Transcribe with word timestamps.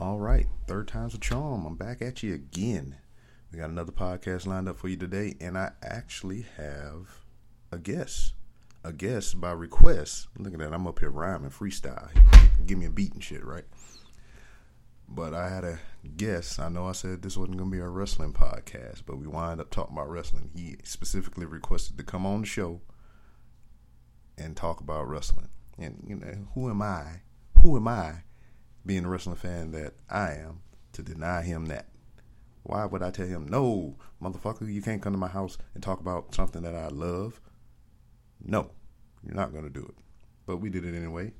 All 0.00 0.18
right, 0.18 0.46
third 0.66 0.88
time's 0.88 1.12
a 1.12 1.18
charm. 1.18 1.66
I'm 1.66 1.76
back 1.76 2.00
at 2.00 2.22
you 2.22 2.32
again. 2.32 2.96
We 3.52 3.58
got 3.58 3.68
another 3.68 3.92
podcast 3.92 4.46
lined 4.46 4.66
up 4.66 4.78
for 4.78 4.88
you 4.88 4.96
today, 4.96 5.36
and 5.42 5.58
I 5.58 5.72
actually 5.82 6.46
have 6.56 7.20
a 7.70 7.76
guest. 7.76 8.32
A 8.82 8.94
guest 8.94 9.38
by 9.42 9.52
request. 9.52 10.28
Look 10.38 10.54
at 10.54 10.58
that. 10.60 10.72
I'm 10.72 10.86
up 10.86 11.00
here 11.00 11.10
rhyming 11.10 11.50
freestyle. 11.50 12.08
Give 12.64 12.78
me 12.78 12.86
a 12.86 12.90
beat 12.90 13.12
and 13.12 13.22
shit, 13.22 13.44
right? 13.44 13.66
But 15.06 15.34
I 15.34 15.50
had 15.50 15.64
a 15.64 15.78
guest. 16.16 16.58
I 16.58 16.70
know 16.70 16.86
I 16.86 16.92
said 16.92 17.20
this 17.20 17.36
wasn't 17.36 17.58
going 17.58 17.70
to 17.70 17.76
be 17.76 17.82
a 17.82 17.86
wrestling 17.86 18.32
podcast, 18.32 19.02
but 19.04 19.18
we 19.18 19.26
wind 19.26 19.60
up 19.60 19.68
talking 19.68 19.94
about 19.94 20.08
wrestling. 20.08 20.48
He 20.56 20.76
specifically 20.82 21.44
requested 21.44 21.98
to 21.98 22.04
come 22.04 22.24
on 22.24 22.40
the 22.40 22.46
show 22.46 22.80
and 24.38 24.56
talk 24.56 24.80
about 24.80 25.10
wrestling. 25.10 25.50
And, 25.76 26.02
you 26.08 26.16
know, 26.16 26.48
who 26.54 26.70
am 26.70 26.80
I? 26.80 27.20
Who 27.62 27.76
am 27.76 27.86
I, 27.86 28.22
being 28.84 29.04
a 29.04 29.08
wrestling 29.08 29.36
fan 29.36 29.72
that 29.72 29.94
I 30.08 30.32
am, 30.32 30.60
to 30.92 31.02
deny 31.02 31.42
him 31.42 31.66
that? 31.66 31.86
Why 32.62 32.84
would 32.84 33.02
I 33.02 33.10
tell 33.10 33.26
him, 33.26 33.48
no, 33.48 33.96
motherfucker, 34.22 34.72
you 34.72 34.82
can't 34.82 35.02
come 35.02 35.12
to 35.12 35.18
my 35.18 35.28
house 35.28 35.56
and 35.74 35.82
talk 35.82 36.00
about 36.00 36.34
something 36.34 36.62
that 36.62 36.74
I 36.74 36.88
love? 36.88 37.40
No, 38.42 38.70
you're 39.24 39.34
not 39.34 39.52
going 39.52 39.64
to 39.64 39.70
do 39.70 39.84
it. 39.84 39.94
But 40.46 40.58
we 40.58 40.70
did 40.70 40.84
it 40.84 40.94
anyway. 40.94 41.32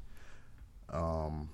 Um, 0.89 1.51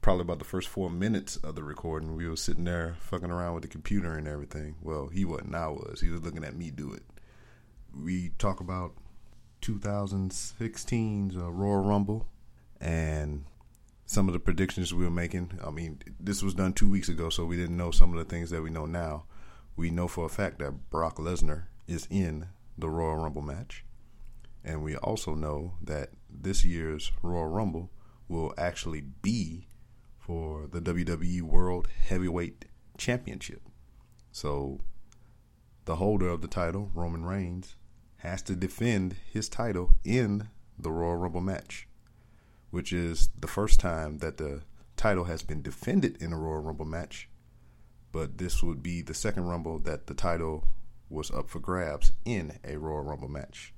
probably 0.00 0.22
about 0.22 0.38
the 0.38 0.44
first 0.44 0.68
four 0.68 0.88
minutes 0.88 1.36
of 1.38 1.56
the 1.56 1.64
recording, 1.64 2.16
we 2.16 2.28
were 2.28 2.36
sitting 2.36 2.64
there 2.64 2.96
fucking 3.00 3.30
around 3.30 3.54
with 3.54 3.62
the 3.62 3.68
computer 3.68 4.16
and 4.16 4.28
everything. 4.28 4.76
Well, 4.82 5.08
he 5.08 5.24
wasn't, 5.24 5.54
I 5.54 5.68
was. 5.68 6.00
He 6.00 6.10
was 6.10 6.22
looking 6.22 6.44
at 6.44 6.56
me 6.56 6.70
do 6.70 6.92
it. 6.92 7.02
We 7.92 8.30
talk 8.38 8.60
about 8.60 8.94
2016's 9.62 11.36
uh, 11.36 11.50
Royal 11.50 11.82
Rumble 11.82 12.28
and 12.80 13.44
some 14.06 14.28
of 14.28 14.32
the 14.32 14.40
predictions 14.40 14.94
we 14.94 15.04
were 15.04 15.10
making. 15.10 15.58
I 15.64 15.70
mean, 15.70 16.00
this 16.18 16.42
was 16.42 16.54
done 16.54 16.72
two 16.72 16.88
weeks 16.88 17.08
ago, 17.08 17.28
so 17.28 17.44
we 17.44 17.56
didn't 17.56 17.76
know 17.76 17.90
some 17.90 18.12
of 18.12 18.18
the 18.18 18.24
things 18.24 18.50
that 18.50 18.62
we 18.62 18.70
know 18.70 18.86
now. 18.86 19.24
We 19.74 19.90
know 19.90 20.08
for 20.08 20.24
a 20.24 20.30
fact 20.30 20.60
that 20.60 20.88
Brock 20.90 21.16
Lesnar 21.16 21.64
is 21.86 22.06
in 22.08 22.48
the 22.78 22.88
Royal 22.88 23.16
Rumble 23.16 23.42
match. 23.42 23.84
And 24.64 24.82
we 24.82 24.96
also 24.96 25.34
know 25.34 25.74
that 25.82 26.10
this 26.30 26.64
year's 26.64 27.12
Royal 27.22 27.48
Rumble 27.48 27.90
will 28.28 28.54
actually 28.56 29.00
be 29.00 29.68
for 30.18 30.66
the 30.66 30.80
WWE 30.80 31.42
World 31.42 31.88
Heavyweight 32.06 32.64
Championship. 32.98 33.62
So 34.32 34.80
the 35.84 35.96
holder 35.96 36.28
of 36.28 36.42
the 36.42 36.48
title, 36.48 36.90
Roman 36.94 37.24
Reigns, 37.24 37.76
has 38.18 38.42
to 38.42 38.56
defend 38.56 39.16
his 39.32 39.48
title 39.48 39.94
in 40.04 40.48
the 40.78 40.90
Royal 40.90 41.16
Rumble 41.16 41.40
match, 41.40 41.85
which 42.76 42.92
is 42.92 43.30
the 43.40 43.46
first 43.46 43.80
time 43.80 44.18
that 44.18 44.36
the 44.36 44.60
title 44.98 45.24
has 45.24 45.42
been 45.42 45.62
defended 45.62 46.20
in 46.20 46.30
a 46.30 46.36
Royal 46.36 46.60
Rumble 46.60 46.84
match. 46.84 47.26
But 48.12 48.36
this 48.36 48.62
would 48.62 48.82
be 48.82 49.00
the 49.00 49.14
second 49.14 49.44
Rumble 49.44 49.78
that 49.78 50.08
the 50.08 50.12
title 50.12 50.66
was 51.08 51.30
up 51.30 51.48
for 51.48 51.58
grabs 51.58 52.12
in 52.26 52.58
a 52.62 52.76
Royal 52.76 53.02
Rumble 53.02 53.30
match. 53.30 53.72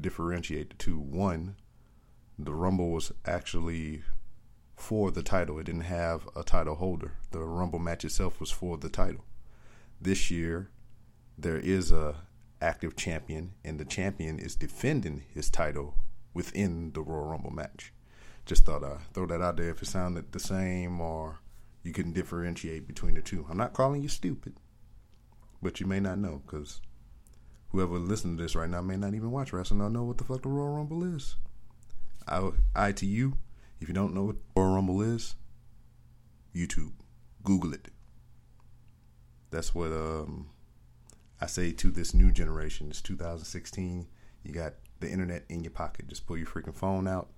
Differentiate 0.00 0.70
the 0.70 0.74
two. 0.78 0.98
One, 0.98 1.54
the 2.36 2.54
Rumble 2.54 2.90
was 2.90 3.12
actually 3.24 4.02
for 4.74 5.12
the 5.12 5.22
title. 5.22 5.60
It 5.60 5.66
didn't 5.66 5.82
have 5.82 6.28
a 6.34 6.42
title 6.42 6.74
holder. 6.74 7.18
The 7.30 7.38
Rumble 7.38 7.78
match 7.78 8.04
itself 8.04 8.40
was 8.40 8.50
for 8.50 8.76
the 8.76 8.88
title. 8.88 9.24
This 10.00 10.28
year, 10.28 10.70
there 11.38 11.58
is 11.58 11.92
a 11.92 12.16
active 12.60 12.96
champion, 12.96 13.52
and 13.64 13.78
the 13.78 13.84
champion 13.84 14.40
is 14.40 14.56
defending 14.56 15.22
his 15.32 15.48
title 15.48 15.94
within 16.34 16.92
the 16.92 17.02
Royal 17.02 17.26
Rumble 17.26 17.50
match. 17.50 17.92
Just 18.46 18.64
thought 18.64 18.84
I'd 18.84 19.12
throw 19.12 19.26
that 19.26 19.42
out 19.42 19.56
there 19.56 19.70
if 19.70 19.82
it 19.82 19.86
sounded 19.86 20.32
the 20.32 20.40
same 20.40 21.00
or 21.00 21.40
you 21.82 21.92
couldn't 21.92 22.14
differentiate 22.14 22.86
between 22.86 23.14
the 23.14 23.22
two. 23.22 23.46
I'm 23.50 23.56
not 23.56 23.72
calling 23.72 24.02
you 24.02 24.08
stupid, 24.08 24.54
but 25.62 25.80
you 25.80 25.86
may 25.86 26.00
not 26.00 26.18
know 26.18 26.42
because 26.46 26.80
whoever 27.70 27.98
listening 27.98 28.36
to 28.36 28.42
this 28.42 28.56
right 28.56 28.70
now 28.70 28.80
may 28.80 28.96
not 28.96 29.14
even 29.14 29.30
watch 29.30 29.52
wrestling 29.52 29.80
or 29.80 29.90
know 29.90 30.04
what 30.04 30.18
the 30.18 30.24
fuck 30.24 30.42
the 30.42 30.48
Royal 30.48 30.76
Rumble 30.76 31.04
is. 31.14 31.36
I, 32.26 32.50
I 32.74 32.92
to 32.92 33.06
you, 33.06 33.38
if 33.80 33.88
you 33.88 33.94
don't 33.94 34.14
know 34.14 34.24
what 34.24 34.36
Royal 34.56 34.74
Rumble 34.74 35.02
is, 35.02 35.34
YouTube, 36.54 36.92
Google 37.44 37.74
it. 37.74 37.88
That's 39.50 39.74
what 39.74 39.92
um, 39.92 40.50
I 41.40 41.46
say 41.46 41.72
to 41.72 41.90
this 41.90 42.12
new 42.12 42.30
generation. 42.30 42.88
It's 42.90 43.00
2016. 43.00 44.06
You 44.42 44.52
got 44.52 44.74
the 45.00 45.10
internet 45.10 45.44
in 45.48 45.62
your 45.62 45.70
pocket. 45.70 46.08
Just 46.08 46.26
pull 46.26 46.36
your 46.38 46.46
freaking 46.46 46.74
phone 46.74 47.06
out 47.06 47.28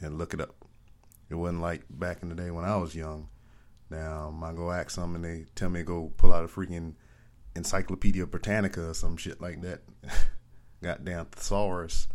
and 0.00 0.18
look 0.18 0.34
it 0.34 0.40
up. 0.40 0.54
It 1.28 1.34
wasn't 1.34 1.62
like 1.62 1.82
back 1.90 2.22
in 2.22 2.28
the 2.28 2.34
day 2.34 2.50
when 2.50 2.64
I 2.64 2.76
was 2.76 2.94
young. 2.94 3.28
Now 3.90 4.34
I 4.42 4.52
go 4.52 4.70
ask 4.70 4.96
them 4.96 5.14
and 5.14 5.24
they 5.24 5.46
tell 5.54 5.70
me 5.70 5.80
to 5.80 5.84
go 5.84 6.12
pull 6.16 6.32
out 6.32 6.44
a 6.44 6.48
freaking 6.48 6.94
Encyclopedia 7.54 8.26
Britannica 8.26 8.90
or 8.90 8.94
some 8.94 9.16
shit 9.16 9.40
like 9.40 9.62
that. 9.62 9.80
Goddamn 10.82 11.26
thesaurus, 11.26 12.08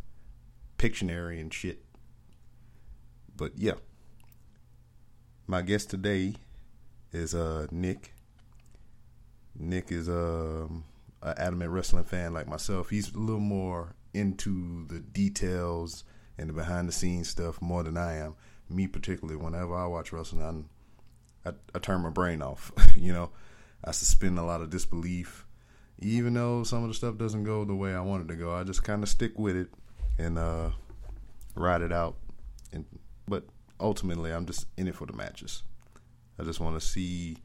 Pictionary 0.78 1.40
and 1.40 1.54
shit. 1.54 1.84
But 3.36 3.54
yeah, 3.58 3.74
my 5.48 5.62
guest 5.62 5.90
today 5.90 6.36
is 7.12 7.34
uh 7.34 7.68
Nick. 7.72 8.14
Nick 9.58 9.92
is 9.92 10.08
um, 10.08 10.86
an 11.22 11.34
adamant 11.38 11.72
wrestling 11.72 12.04
fan 12.04 12.34
like 12.34 12.48
myself. 12.48 12.90
He's 12.90 13.14
a 13.14 13.18
little 13.18 13.42
more 13.42 13.96
into 14.14 14.86
the 14.88 15.00
details 15.00 16.04
and 16.38 16.50
the 16.50 16.54
behind 16.54 16.88
the 16.88 16.94
scenes 16.94 17.30
stuff 17.30 17.62
more 17.62 17.84
than 17.84 17.98
I 17.98 18.16
am. 18.16 18.36
Me 18.70 18.88
particularly, 18.88 19.42
whenever 19.42 19.76
I 19.76 19.86
watch 19.86 20.14
wrestling, 20.14 20.44
I'm, 20.44 20.70
I, 21.46 21.54
I 21.76 21.80
turn 21.80 22.02
my 22.02 22.10
brain 22.10 22.42
off. 22.42 22.72
you 22.96 23.14
know, 23.14 23.32
I 23.84 23.92
suspend 23.92 24.40
a 24.40 24.44
lot 24.44 24.62
of 24.62 24.70
disbelief. 24.70 25.46
Even 26.00 26.34
though 26.34 26.64
some 26.64 26.84
of 26.84 26.90
the 26.90 26.96
stuff 26.96 27.18
doesn't 27.18 27.44
go 27.44 27.64
the 27.64 27.76
way 27.76 27.94
I 27.94 28.02
want 28.02 28.24
it 28.24 28.28
to 28.34 28.36
go, 28.36 28.56
I 28.56 28.64
just 28.64 28.84
kind 28.84 29.04
of 29.04 29.10
stick 29.10 29.38
with 29.38 29.56
it 29.56 29.70
and 30.18 30.38
uh, 30.38 30.72
ride 31.56 31.82
it 31.82 31.92
out. 31.92 32.16
And 32.72 32.86
but 33.28 33.46
ultimately, 33.80 34.32
I'm 34.32 34.46
just 34.46 34.66
in 34.78 34.88
it 34.88 34.96
for 34.96 35.06
the 35.06 35.14
matches. 35.14 35.64
I 36.40 36.44
just 36.44 36.60
want 36.60 36.80
to 36.80 36.86
see 36.86 37.38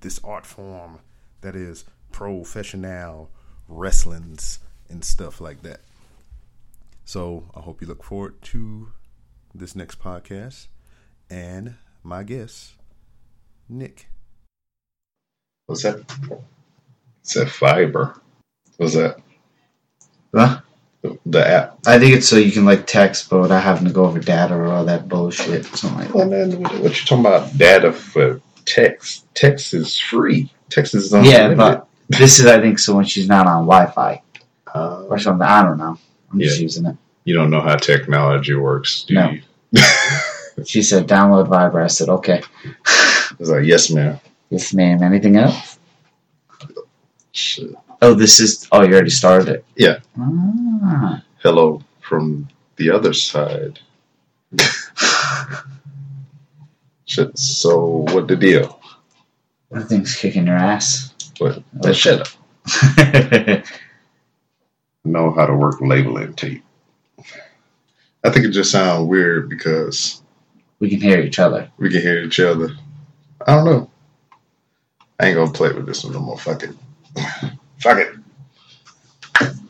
this 0.00 0.20
art 0.24 0.46
form 0.46 1.00
that 1.40 1.54
is 1.54 1.84
professional 2.12 3.30
wrestlings 3.68 4.60
and 4.88 5.04
stuff 5.04 5.40
like 5.40 5.62
that. 5.62 5.80
So 7.08 7.48
I 7.56 7.60
hope 7.60 7.80
you 7.80 7.86
look 7.86 8.04
forward 8.04 8.42
to 8.52 8.92
this 9.54 9.74
next 9.74 9.98
podcast 9.98 10.66
and 11.30 11.76
my 12.04 12.22
guest, 12.22 12.72
Nick. 13.66 14.10
What's 15.64 15.84
that? 15.84 16.04
It's 17.22 17.34
a 17.36 17.46
Viber. 17.46 18.20
What's 18.76 18.92
that? 18.92 19.16
Huh? 20.34 20.60
The, 21.00 21.18
the 21.24 21.48
app. 21.48 21.78
I 21.86 21.98
think 21.98 22.14
it's 22.14 22.28
so 22.28 22.36
you 22.36 22.52
can 22.52 22.66
like 22.66 22.86
text, 22.86 23.30
but 23.30 23.40
without 23.40 23.62
having 23.62 23.86
to 23.86 23.90
go 23.94 24.04
over 24.04 24.18
data 24.18 24.54
or 24.54 24.66
all 24.66 24.84
that 24.84 25.08
bullshit. 25.08 25.64
Something 25.64 26.00
like 26.00 26.14
Well, 26.14 26.28
that. 26.28 26.48
man, 26.50 26.60
what, 26.62 26.72
what 26.74 27.00
you 27.00 27.06
talking 27.06 27.20
about? 27.24 27.56
Data 27.56 27.90
for 27.90 28.42
text? 28.66 29.34
Text 29.34 29.72
is 29.72 29.98
free. 29.98 30.52
Text 30.68 30.94
is 30.94 31.14
on. 31.14 31.24
Yeah, 31.24 31.54
but 31.54 31.88
this 32.10 32.38
is 32.38 32.44
I 32.44 32.60
think 32.60 32.78
so 32.78 32.96
when 32.96 33.06
she's 33.06 33.28
not 33.28 33.46
on 33.46 33.64
Wi-Fi 33.66 34.22
Uh, 34.74 35.04
or 35.08 35.18
something. 35.18 35.48
I 35.48 35.62
don't 35.62 35.78
know. 35.78 35.96
I'm 36.32 36.40
just 36.40 36.60
using 36.60 36.86
it. 36.86 36.96
you 37.24 37.34
don't 37.34 37.50
know 37.50 37.60
how 37.60 37.76
technology 37.76 38.54
works, 38.54 39.04
do 39.04 39.14
No. 39.14 39.30
you? 39.30 39.42
She 40.66 40.82
said 40.82 41.06
download 41.06 41.46
Viber. 41.46 41.84
I 41.84 41.86
said 41.86 42.08
okay. 42.08 42.42
It's 43.38 43.48
like, 43.48 43.64
yes, 43.64 43.90
ma'am. 43.92 44.18
Yes, 44.50 44.74
ma'am. 44.74 45.04
Anything 45.04 45.36
else? 45.36 45.78
Shit. 47.30 47.70
Oh, 48.02 48.12
this 48.14 48.40
is. 48.40 48.66
Oh, 48.72 48.82
you 48.82 48.92
already 48.92 49.10
started 49.10 49.48
it. 49.50 49.64
Yeah. 49.76 50.00
Ah. 50.18 51.22
Hello 51.44 51.80
from 52.00 52.48
the 52.74 52.90
other 52.90 53.12
side. 53.12 53.78
Shit. 57.04 57.38
So, 57.38 58.04
what 58.10 58.26
the 58.26 58.34
deal? 58.34 58.80
That 59.70 59.86
thing's 59.88 60.16
kicking 60.16 60.46
your 60.48 60.56
ass. 60.56 61.14
What? 61.38 61.62
Uh, 61.84 61.92
shut 61.92 62.20
up. 62.20 62.28
know 65.04 65.30
how 65.32 65.46
to 65.46 65.54
work 65.54 65.80
labeling 65.80 66.34
tape. 66.34 66.62
I 68.24 68.30
think 68.30 68.46
it 68.46 68.50
just 68.50 68.70
sounds 68.70 69.08
weird 69.08 69.48
because 69.48 70.22
we 70.80 70.90
can 70.90 71.00
hear 71.00 71.20
each 71.20 71.38
other. 71.38 71.70
we 71.78 71.90
can 71.90 72.00
hear 72.02 72.18
each 72.20 72.40
other. 72.40 72.70
I 73.46 73.54
don't 73.54 73.64
know. 73.64 73.90
I 75.20 75.26
ain't 75.26 75.36
gonna 75.36 75.50
play 75.50 75.72
with 75.72 75.86
this 75.86 76.04
one 76.04 76.12
no 76.12 76.20
more. 76.20 76.38
Fuck 76.38 76.62
it. 76.64 76.74
Fuck 77.78 77.98
it. 77.98 78.14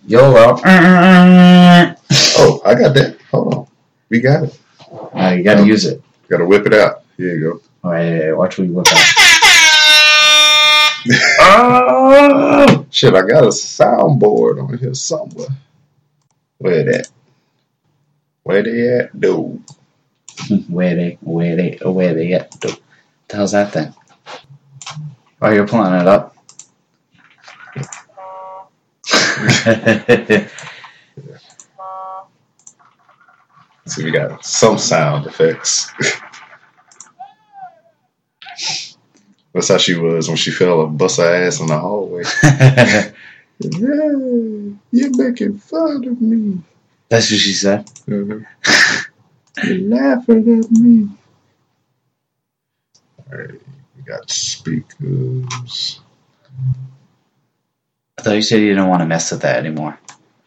YOLO. 0.06 0.58
Oh, 2.40 2.62
I 2.64 2.74
got 2.74 2.94
that. 2.94 3.18
Hold 3.30 3.54
on. 3.54 3.66
We 4.08 4.20
got 4.20 4.44
it. 4.44 4.58
Uh, 4.90 5.34
you 5.36 5.42
gotta 5.42 5.66
use 5.66 5.84
it. 5.84 6.00
Gotta 6.28 6.46
whip 6.46 6.66
it 6.66 6.72
out. 6.72 7.04
Here 7.16 7.34
you 7.34 7.40
go. 7.40 7.60
All 7.84 7.90
right, 7.92 8.32
watch 8.32 8.58
what 8.58 8.68
you 8.68 8.72
whip 8.74 8.86
out. 8.88 9.27
Oh! 11.40 12.86
Shit, 12.90 13.14
I 13.14 13.22
got 13.22 13.44
a 13.44 13.48
soundboard 13.48 14.62
on 14.62 14.78
here 14.78 14.94
somewhere. 14.94 15.48
Where 16.58 16.84
that? 16.84 17.08
Where 18.42 18.62
they 18.62 18.98
at? 18.98 19.14
No. 19.14 19.60
Where 20.68 20.94
they, 20.94 21.18
where 21.20 21.56
they, 21.56 21.78
where 21.82 22.14
they 22.14 22.32
at? 22.32 22.50
The 22.60 22.78
hell's 23.30 23.52
that 23.52 23.72
thing? 23.72 23.92
Oh, 25.42 25.50
you're 25.50 25.66
pulling 25.66 25.94
it 25.94 26.06
up. 26.06 26.36
See, 33.86 34.04
we 34.04 34.10
got 34.10 34.44
some 34.44 34.78
sound 34.78 35.26
effects. 35.26 35.92
That's 39.58 39.70
how 39.70 39.78
she 39.78 39.96
was 39.96 40.28
when 40.28 40.36
she 40.36 40.52
fell 40.52 40.84
and 40.84 40.96
bust 40.96 41.18
her 41.18 41.34
ass 41.34 41.58
in 41.58 41.66
the 41.66 41.76
hallway. 41.78 42.22
Yeah, 43.60 44.12
you're 44.92 45.16
making 45.16 45.58
fun 45.58 46.06
of 46.06 46.22
me. 46.22 46.60
That's 47.08 47.28
what 47.28 47.40
she 47.40 47.52
said. 47.52 47.90
Uh-huh. 48.08 48.38
you're 49.64 49.78
laughing 49.88 50.60
at 50.62 50.70
me. 50.70 51.08
Alright, 53.32 53.60
we 53.96 54.02
got 54.04 54.30
speakers. 54.30 55.98
I 58.16 58.22
thought 58.22 58.34
you 58.36 58.42
said 58.42 58.60
you 58.60 58.68
didn't 58.68 58.86
want 58.86 59.00
to 59.02 59.06
mess 59.06 59.32
with 59.32 59.42
that 59.42 59.56
anymore. 59.56 59.98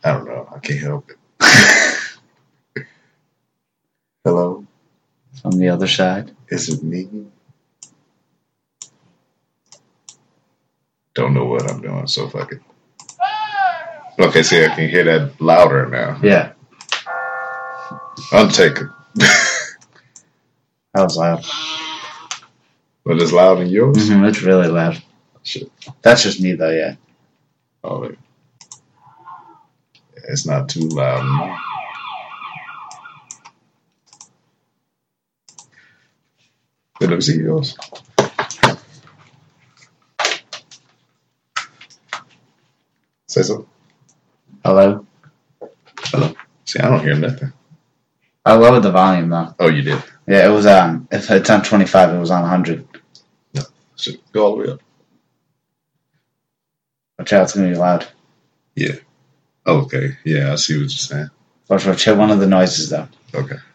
I 0.05 0.13
don't 0.13 0.23
know. 0.25 0.47
I 0.55 0.59
can't 0.59 0.79
help 0.79 1.11
it. 1.11 1.17
Hello, 4.23 4.65
From 5.41 5.51
the 5.59 5.67
other 5.67 5.87
side. 5.89 6.31
is 6.47 6.69
it 6.69 6.81
me? 6.81 7.09
Don't 11.15 11.33
know 11.33 11.45
what 11.45 11.69
I'm 11.71 11.81
doing, 11.81 12.07
so 12.07 12.27
fuck 12.29 12.51
it. 12.53 12.61
Okay, 14.19 14.43
see, 14.43 14.63
I 14.65 14.69
can 14.75 14.89
hear 14.89 15.03
that 15.05 15.41
louder 15.41 15.87
now. 15.87 16.19
Yeah, 16.23 16.53
Undertaker. 18.33 18.93
that 19.15 19.43
was 20.95 21.17
loud. 21.17 21.45
But 23.05 23.21
it's 23.21 23.31
loud 23.33 23.61
in 23.61 23.67
yours? 23.69 24.09
hmm 24.09 24.25
it's 24.25 24.41
really 24.43 24.67
loud. 24.67 25.01
Shit. 25.43 25.71
That's 26.03 26.23
just 26.23 26.41
me 26.41 26.53
though. 26.53 26.71
Yeah. 26.71 26.95
Oh, 27.83 28.01
wait. 28.01 28.17
It's 30.29 30.45
not 30.47 30.69
too 30.69 30.81
loud. 30.89 31.23
No. 31.25 31.57
Let 37.07 37.11
me 37.15 37.21
see 37.21 37.37
yours. 37.39 37.77
Say 43.31 43.43
something. 43.43 43.65
Hello. 44.65 45.05
Hello. 46.01 46.33
See, 46.65 46.79
I 46.79 46.89
don't 46.89 46.99
hear 47.01 47.15
nothing. 47.15 47.53
I 48.45 48.55
lowered 48.55 48.83
the 48.83 48.91
volume 48.91 49.29
though. 49.29 49.55
Oh, 49.57 49.69
you 49.69 49.83
did. 49.83 50.03
Yeah, 50.27 50.45
it 50.45 50.51
was 50.51 50.65
um. 50.65 51.07
If 51.13 51.31
it's 51.31 51.49
on 51.49 51.63
twenty 51.63 51.85
five, 51.85 52.13
it 52.13 52.19
was 52.19 52.29
on 52.29 52.43
hundred. 52.43 52.85
Should 53.95 54.19
go 54.33 54.45
all 54.45 54.57
the 54.57 54.63
way 54.65 54.73
up. 54.73 54.81
Watch 57.17 57.31
out, 57.31 57.43
it's 57.43 57.55
gonna 57.55 57.69
be 57.69 57.75
loud. 57.75 58.05
Yeah. 58.75 58.95
Okay. 59.65 60.17
Yeah, 60.25 60.51
I 60.51 60.55
see 60.55 60.73
what 60.73 60.81
you're 60.81 60.89
saying. 60.89 61.29
Watch, 61.69 61.85
watch. 61.85 62.03
Hit 62.03 62.17
one 62.17 62.31
of 62.31 62.39
the 62.39 62.47
noises 62.47 62.89
though. 62.89 63.07
Okay. 63.33 63.55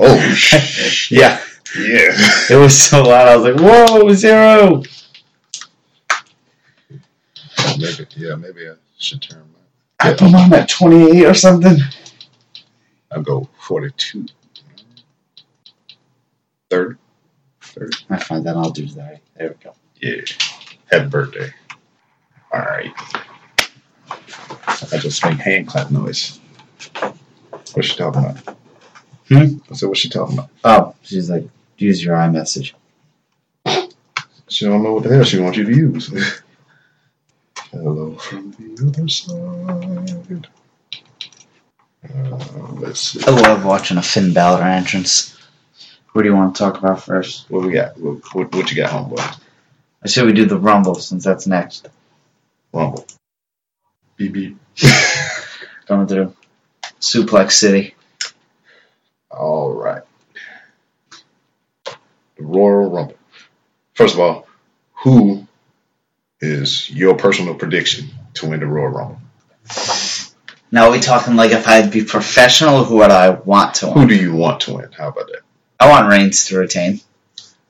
Oh, 0.00 0.14
Yeah, 1.10 1.40
yeah. 1.76 2.12
it 2.50 2.58
was 2.60 2.80
so 2.80 3.02
loud. 3.04 3.28
I 3.28 3.36
was 3.36 3.44
like, 3.56 3.60
"Whoa, 3.60 4.12
zero!" 4.12 4.82
Maybe, 7.78 8.06
yeah, 8.16 8.34
maybe 8.34 8.68
I 8.68 8.74
should 8.98 9.22
turn 9.22 9.44
my. 9.52 10.10
I 10.10 10.14
put 10.14 10.30
mine 10.30 10.52
at 10.54 10.68
twenty 10.68 11.18
eight 11.18 11.26
or 11.26 11.34
something. 11.34 11.76
I'll 13.10 13.22
go 13.22 13.48
42. 13.60 14.26
30. 16.70 16.96
30. 17.62 17.96
I 18.10 18.18
find 18.18 18.44
that 18.46 18.56
I'll 18.56 18.70
do 18.70 18.86
that. 18.88 19.20
There 19.36 19.48
we 19.48 19.54
go. 19.64 19.74
Yeah. 20.00 20.20
Happy 20.90 21.08
birthday. 21.08 21.50
All 22.52 22.60
right. 22.60 22.92
I 24.10 24.98
just 24.98 25.24
make 25.24 25.38
hand 25.38 25.68
clap 25.68 25.90
noise. 25.90 26.38
What's 27.72 27.88
she 27.88 27.96
talking 27.96 28.24
about? 28.24 28.56
Hmm? 29.28 29.56
I 29.70 29.74
said, 29.74 29.88
what's 29.88 30.00
she 30.00 30.08
talking 30.10 30.38
about? 30.38 30.50
Oh, 30.64 30.94
she's 31.02 31.30
like, 31.30 31.48
use 31.78 32.04
your 32.04 32.16
iMessage. 32.16 32.74
She 34.48 34.64
don't 34.66 34.82
know 34.82 34.94
what 34.94 35.04
the 35.04 35.14
hell 35.14 35.24
she 35.24 35.38
wants 35.38 35.58
you 35.58 35.64
to 35.64 35.74
use. 35.74 36.10
Hello 37.80 38.12
from 38.16 38.50
the 38.58 38.88
other 38.88 39.08
side. 39.08 40.48
Uh, 42.02 42.72
let's 42.72 43.00
see. 43.00 43.20
I 43.24 43.30
love 43.30 43.64
watching 43.64 43.98
a 43.98 44.02
Finn 44.02 44.32
Balor 44.32 44.64
entrance. 44.64 45.38
What 46.12 46.22
do 46.22 46.28
you 46.28 46.34
want 46.34 46.56
to 46.56 46.58
talk 46.58 46.78
about 46.78 47.04
first? 47.04 47.48
What 47.48 47.64
we 47.64 47.72
got? 47.72 47.96
What, 47.96 48.34
what, 48.34 48.52
what 48.52 48.70
you 48.72 48.76
got, 48.76 48.90
homeboy? 48.90 49.40
I 50.02 50.08
say 50.08 50.24
we 50.24 50.32
do 50.32 50.44
the 50.44 50.58
Rumble 50.58 50.96
since 50.96 51.22
that's 51.22 51.46
next. 51.46 51.88
Rumble. 52.72 53.06
Beep. 54.16 54.58
Going 55.86 56.06
do 56.06 56.34
Suplex 57.00 57.52
City. 57.52 57.94
All 59.30 59.72
right. 59.72 60.02
The 61.84 61.94
Royal 62.40 62.90
Rumble. 62.90 63.16
First 63.94 64.14
of 64.14 64.20
all, 64.20 64.48
who 65.04 65.37
is 66.40 66.90
your 66.90 67.16
personal 67.16 67.54
prediction 67.54 68.08
to 68.34 68.48
win 68.48 68.60
the 68.60 68.66
Royal 68.66 68.88
Rumble? 68.88 69.20
Now, 70.70 70.86
are 70.86 70.92
we 70.92 71.00
talking 71.00 71.36
like 71.36 71.50
if 71.50 71.66
I'd 71.66 71.90
be 71.90 72.04
professional, 72.04 72.84
who 72.84 72.96
would 72.98 73.10
I 73.10 73.30
want 73.30 73.76
to 73.76 73.86
win? 73.86 73.96
Who 73.96 74.06
do 74.08 74.14
you 74.14 74.34
want 74.34 74.60
to 74.62 74.74
win? 74.74 74.92
How 74.92 75.08
about 75.08 75.26
that? 75.28 75.40
I 75.80 75.88
want 75.88 76.08
Reigns 76.08 76.46
to 76.46 76.58
retain. 76.58 77.00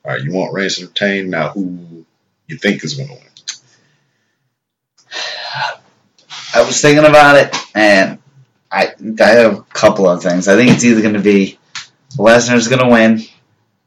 All 0.03 0.11
right, 0.11 0.21
you 0.21 0.33
want 0.33 0.53
Reigns 0.53 0.77
to 0.77 0.87
retain. 0.87 1.29
Now, 1.29 1.49
who 1.49 2.05
you 2.47 2.57
think 2.57 2.83
is 2.83 2.95
going 2.95 3.09
to 3.09 3.15
win? 3.15 3.23
I 6.53 6.63
was 6.63 6.81
thinking 6.81 7.05
about 7.05 7.37
it, 7.37 7.55
and 7.75 8.19
I 8.71 8.93
I 9.21 9.27
have 9.27 9.59
a 9.59 9.61
couple 9.63 10.09
of 10.09 10.21
things. 10.21 10.47
I 10.47 10.55
think 10.55 10.71
it's 10.71 10.83
either 10.83 11.01
going 11.01 11.13
to 11.13 11.19
be 11.19 11.59
Lesnar's 12.17 12.67
going 12.67 12.83
to 12.83 12.89
win, 12.89 13.21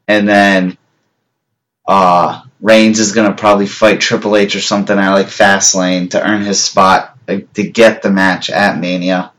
and 0.07 0.29
then 0.29 0.79
uh, 1.87 2.43
Reigns 2.63 2.99
is 2.99 3.13
going 3.13 3.29
to 3.29 3.37
probably 3.37 3.67
fight 3.67 4.01
Triple 4.01 4.37
H 4.37 4.57
or 4.57 4.61
something 4.61 4.99
at 4.99 5.13
like 5.13 5.27
Fastlane 5.27 6.11
to 6.13 6.27
earn 6.27 6.43
his 6.43 6.63
spot 6.63 7.19
like, 7.29 7.53
to 7.53 7.65
get 7.65 8.01
the 8.01 8.11
match 8.11 8.49
at 8.49 8.79
Mania, 8.79 9.33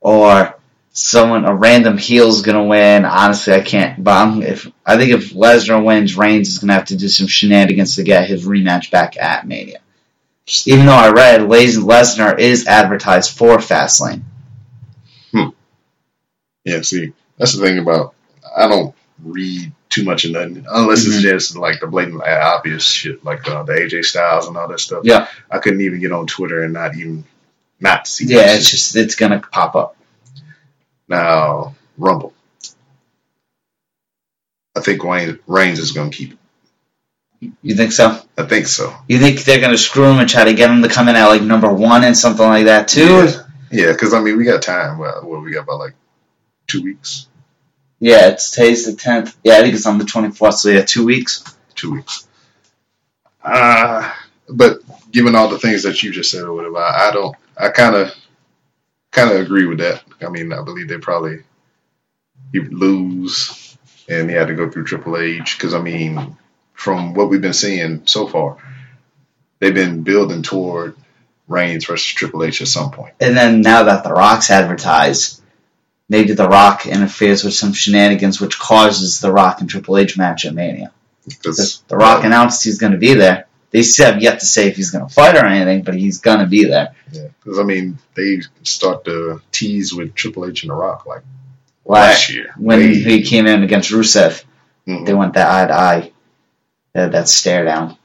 or 0.00 0.58
someone 0.92 1.44
a 1.44 1.54
random 1.54 1.96
heel's 1.98 2.42
going 2.42 2.56
to 2.56 2.64
win. 2.64 3.04
Honestly, 3.04 3.52
I 3.52 3.60
can't. 3.60 4.02
But 4.02 4.10
I'm, 4.10 4.42
if 4.42 4.66
I 4.84 4.96
think 4.96 5.12
if 5.12 5.32
Lesnar 5.32 5.84
wins, 5.84 6.16
Reigns 6.16 6.48
is 6.48 6.58
going 6.58 6.68
to 6.68 6.74
have 6.74 6.86
to 6.86 6.96
do 6.96 7.08
some 7.08 7.28
shenanigans 7.28 7.96
to 7.96 8.02
get 8.02 8.28
his 8.28 8.44
rematch 8.44 8.90
back 8.90 9.16
at 9.16 9.46
Mania 9.46 9.80
even 10.66 10.86
though 10.86 10.92
I 10.92 11.10
read 11.10 11.42
Lesnar 11.42 12.38
is 12.38 12.66
advertised 12.66 13.36
for 13.36 13.58
Fastlane. 13.58 14.22
Hmm. 15.32 15.50
Yeah, 16.64 16.82
see, 16.82 17.12
that's 17.38 17.56
the 17.56 17.64
thing 17.64 17.78
about 17.78 18.14
I 18.56 18.68
don't 18.68 18.94
read 19.24 19.72
too 19.88 20.04
much 20.04 20.24
of 20.24 20.30
nothing 20.32 20.64
unless 20.68 21.04
it's 21.06 21.16
Mhm. 21.18 21.22
just 21.22 21.56
like 21.56 21.80
the 21.80 21.86
blatant 21.86 22.22
obvious 22.22 22.84
shit, 22.84 23.24
like 23.24 23.46
uh, 23.48 23.62
the 23.64 23.72
AJ 23.72 24.04
Styles 24.04 24.46
and 24.48 24.56
all 24.56 24.68
that 24.68 24.80
stuff. 24.80 25.02
Yeah. 25.04 25.26
I 25.50 25.58
couldn't 25.58 25.80
even 25.80 26.00
get 26.00 26.12
on 26.12 26.26
Twitter 26.26 26.62
and 26.62 26.72
not 26.72 26.96
even 26.96 27.24
not 27.80 28.06
see. 28.06 28.26
Yeah, 28.26 28.52
it's 28.54 28.66
shit. 28.66 28.70
just 28.78 28.96
it's 28.96 29.14
gonna 29.16 29.40
pop 29.40 29.74
up. 29.76 29.96
now 31.08 31.74
Rumble. 31.98 32.32
I 34.76 34.80
think 34.80 35.02
Wayne 35.04 35.38
Reigns 35.46 35.78
is 35.80 35.92
to 35.92 36.08
keep 36.10 36.32
it. 36.32 37.50
You 37.62 37.74
think 37.74 37.92
so? 37.92 38.20
I 38.36 38.42
think 38.44 38.66
so. 38.66 38.94
You 39.08 39.18
think 39.18 39.44
they're 39.44 39.60
gonna 39.60 39.78
screw 39.78 40.04
him 40.04 40.18
and 40.18 40.28
try 40.28 40.44
to 40.44 40.52
get 40.54 40.70
him 40.70 40.82
to 40.82 40.88
come 40.88 41.08
in 41.08 41.16
at 41.16 41.26
like 41.26 41.42
number 41.42 41.72
one 41.72 42.04
and 42.04 42.16
something 42.16 42.46
like 42.46 42.66
that 42.66 42.86
too? 42.88 43.00
Yeah, 43.02 43.32
yeah, 43.72 43.92
because 43.92 44.12
I 44.14 44.20
mean 44.20 44.36
we 44.36 44.44
got 44.44 44.62
time. 44.62 44.98
Well, 44.98 45.22
what 45.24 45.42
we 45.42 45.52
got 45.52 45.64
about 45.64 45.78
like 45.80 45.94
two 46.66 46.82
weeks, 46.82 47.26
Yeah, 48.00 48.28
it's 48.28 48.50
today's 48.50 48.86
the 48.86 48.94
tenth. 48.94 49.36
Yeah, 49.44 49.54
I 49.54 49.62
think 49.62 49.74
it's 49.74 49.86
on 49.86 49.98
the 49.98 50.04
twenty 50.04 50.30
fourth. 50.30 50.56
So 50.56 50.70
yeah, 50.70 50.82
two 50.82 51.04
weeks. 51.04 51.44
two 51.74 51.92
weeks. 51.92 52.26
Uh 53.42 54.12
but 54.48 54.80
given 55.10 55.34
all 55.34 55.48
the 55.48 55.58
things 55.58 55.84
that 55.84 56.02
you 56.02 56.10
just 56.10 56.30
said 56.30 56.42
or 56.42 56.52
whatever, 56.52 56.78
I, 56.78 57.08
I 57.08 57.12
don't. 57.12 57.36
I 57.56 57.68
kind 57.70 57.94
of 57.94 58.12
kind 59.10 59.30
of 59.30 59.40
agree 59.40 59.66
with 59.66 59.78
that. 59.78 60.02
I 60.20 60.28
mean, 60.28 60.52
I 60.52 60.62
believe 60.62 60.88
they 60.88 60.98
probably 60.98 61.42
he 62.52 62.60
lose, 62.60 63.76
and 64.08 64.28
he 64.28 64.36
had 64.36 64.48
to 64.48 64.54
go 64.54 64.70
through 64.70 64.84
Triple 64.84 65.16
H 65.16 65.56
because 65.56 65.74
I 65.74 65.80
mean, 65.80 66.36
from 66.72 67.14
what 67.14 67.28
we've 67.28 67.40
been 67.40 67.52
seeing 67.52 68.06
so 68.06 68.26
far, 68.26 68.58
they've 69.58 69.74
been 69.74 70.02
building 70.02 70.42
toward 70.42 70.96
Reigns 71.48 71.86
versus 71.86 72.06
Triple 72.06 72.44
H 72.44 72.62
at 72.62 72.68
some 72.68 72.90
point. 72.90 73.14
And 73.20 73.36
then 73.36 73.60
now 73.60 73.84
that 73.84 74.04
the 74.04 74.12
Rock's 74.12 74.50
advertised, 74.50 75.39
maybe 76.10 76.34
the 76.34 76.46
Rock 76.48 76.86
interferes 76.86 77.42
with 77.42 77.54
some 77.54 77.72
shenanigans, 77.72 78.38
which 78.42 78.58
causes 78.58 79.20
the 79.20 79.32
Rock 79.32 79.60
and 79.62 79.70
Triple 79.70 79.96
H 79.96 80.18
match 80.18 80.44
at 80.44 80.52
Mania. 80.54 80.92
Because 81.26 81.82
The 81.88 81.96
Rock 81.96 82.24
announced 82.24 82.64
he's 82.64 82.78
gonna 82.78 82.98
be 82.98 83.14
there. 83.14 83.46
They 83.70 83.82
still 83.82 84.12
have 84.12 84.20
yet 84.22 84.40
to 84.40 84.46
say 84.46 84.66
if 84.66 84.74
he's 84.74 84.90
going 84.90 85.06
to 85.06 85.14
fight 85.14 85.36
or 85.36 85.46
anything, 85.46 85.84
but 85.84 85.94
he's 85.94 86.18
going 86.18 86.40
to 86.40 86.46
be 86.46 86.64
there. 86.64 86.88
Yeah, 87.12 87.28
because 87.38 87.60
I 87.60 87.62
mean, 87.62 87.98
they 88.16 88.40
start 88.64 89.04
to 89.04 89.40
tease 89.52 89.94
with 89.94 90.12
Triple 90.16 90.44
H 90.44 90.64
and 90.64 90.70
The 90.70 90.74
Rock 90.74 91.06
like 91.06 91.22
Last 91.84 92.30
year 92.34 92.52
when 92.56 92.80
Way- 92.80 92.94
he 92.94 93.22
came 93.22 93.46
in 93.46 93.62
against 93.62 93.92
Rusev, 93.92 94.42
Mhm. 94.88 95.06
they 95.06 95.14
went 95.14 95.34
that 95.34 95.48
eye 95.48 95.66
to 95.68 95.72
eye, 95.72 96.12
that, 96.94 97.12
that 97.12 97.28
stare 97.28 97.64
down. 97.64 97.96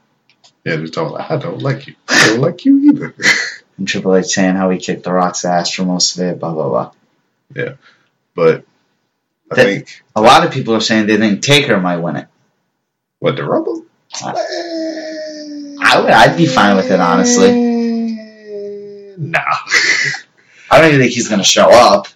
Yeah, 0.64 0.76
they're 0.76 0.86
talking 0.86 1.14
like, 1.14 1.30
I 1.32 1.36
don't 1.36 1.60
like 1.60 1.88
you. 1.88 1.96
I 2.08 2.28
don't 2.28 2.40
like 2.42 2.64
you 2.64 2.78
either. 2.92 3.12
And 3.78 3.88
Triple 3.88 4.14
H 4.14 4.26
saying 4.26 4.54
how 4.54 4.70
he 4.70 4.78
kicked 4.78 5.02
The 5.02 5.12
Rock's 5.12 5.44
ass 5.44 5.72
for 5.72 5.84
most 5.84 6.16
of 6.16 6.22
it, 6.24 6.38
blah, 6.38 6.52
blah, 6.54 6.68
blah. 6.68 7.72
But 8.36 8.64
I 9.50 9.54
That- 9.56 9.64
think 9.64 10.02
A 10.14 10.20
lot 10.20 10.44
of 10.46 10.52
people 10.52 10.74
are 10.74 10.80
saying 10.80 11.06
they 11.06 11.16
think 11.16 11.42
Taker 11.42 11.78
might 11.80 11.96
win 11.98 12.16
it. 12.16 12.26
what 13.18 13.34
the 13.36 13.44
Rumble. 13.44 13.84
I 14.22 16.00
would, 16.00 16.10
I'd 16.10 16.36
be 16.36 16.46
fine 16.46 16.76
with 16.76 16.90
it, 16.90 17.00
honestly. 17.00 17.72
Nah, 19.18 19.40
I 20.70 20.78
don't 20.78 20.88
even 20.88 21.00
think 21.00 21.12
he's 21.12 21.28
going 21.28 21.40
to 21.40 21.44
show 21.44 21.70
up. 21.70 22.06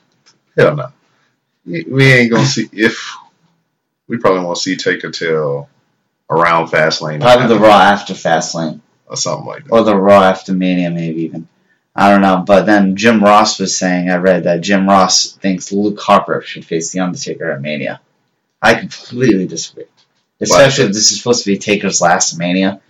hell 0.55 0.77
no. 0.77 0.89
We 1.65 2.12
ain't 2.12 2.31
gonna 2.31 2.45
see 2.45 2.69
if 2.73 3.17
we 4.07 4.19
probably 4.19 4.45
won't 4.45 4.59
see 4.59 4.77
Taker 4.77 5.11
till 5.11 5.69
around 6.29 6.67
Fastlane, 6.69 7.21
Probably 7.23 7.47
the 7.47 7.59
Raw 7.59 7.71
after 7.81 8.12
Fastlane. 8.12 8.81
or 9.07 9.17
something 9.17 9.47
like 9.47 9.65
that. 9.65 9.73
Or 9.73 9.83
the 9.83 9.97
Raw 9.97 10.23
after 10.25 10.53
Mania, 10.53 10.91
maybe 10.91 11.23
even. 11.23 11.49
I 11.94 12.11
don't 12.11 12.20
know. 12.23 12.44
But 12.47 12.66
then 12.66 12.97
Jim 12.97 13.23
Ross 13.23 13.59
was 13.59 13.76
saying, 13.76 14.11
I 14.11 14.16
read 14.16 14.44
that 14.44 14.61
Jim 14.61 14.88
Ross 14.88 15.32
thinks 15.32 15.73
Luke 15.73 16.00
Harper 16.00 16.40
should 16.42 16.64
face 16.64 16.90
The 16.90 17.00
Undertaker 17.00 17.50
at 17.50 17.61
Mania. 17.61 18.00
I 18.62 18.75
completely 18.75 19.47
disagree. 19.47 19.85
Especially 20.40 20.85
if 20.85 20.92
this 20.92 21.11
is 21.11 21.18
supposed 21.18 21.44
to 21.44 21.50
be 21.50 21.59
Taker's 21.59 22.00
last 22.00 22.38
Mania. 22.38 22.80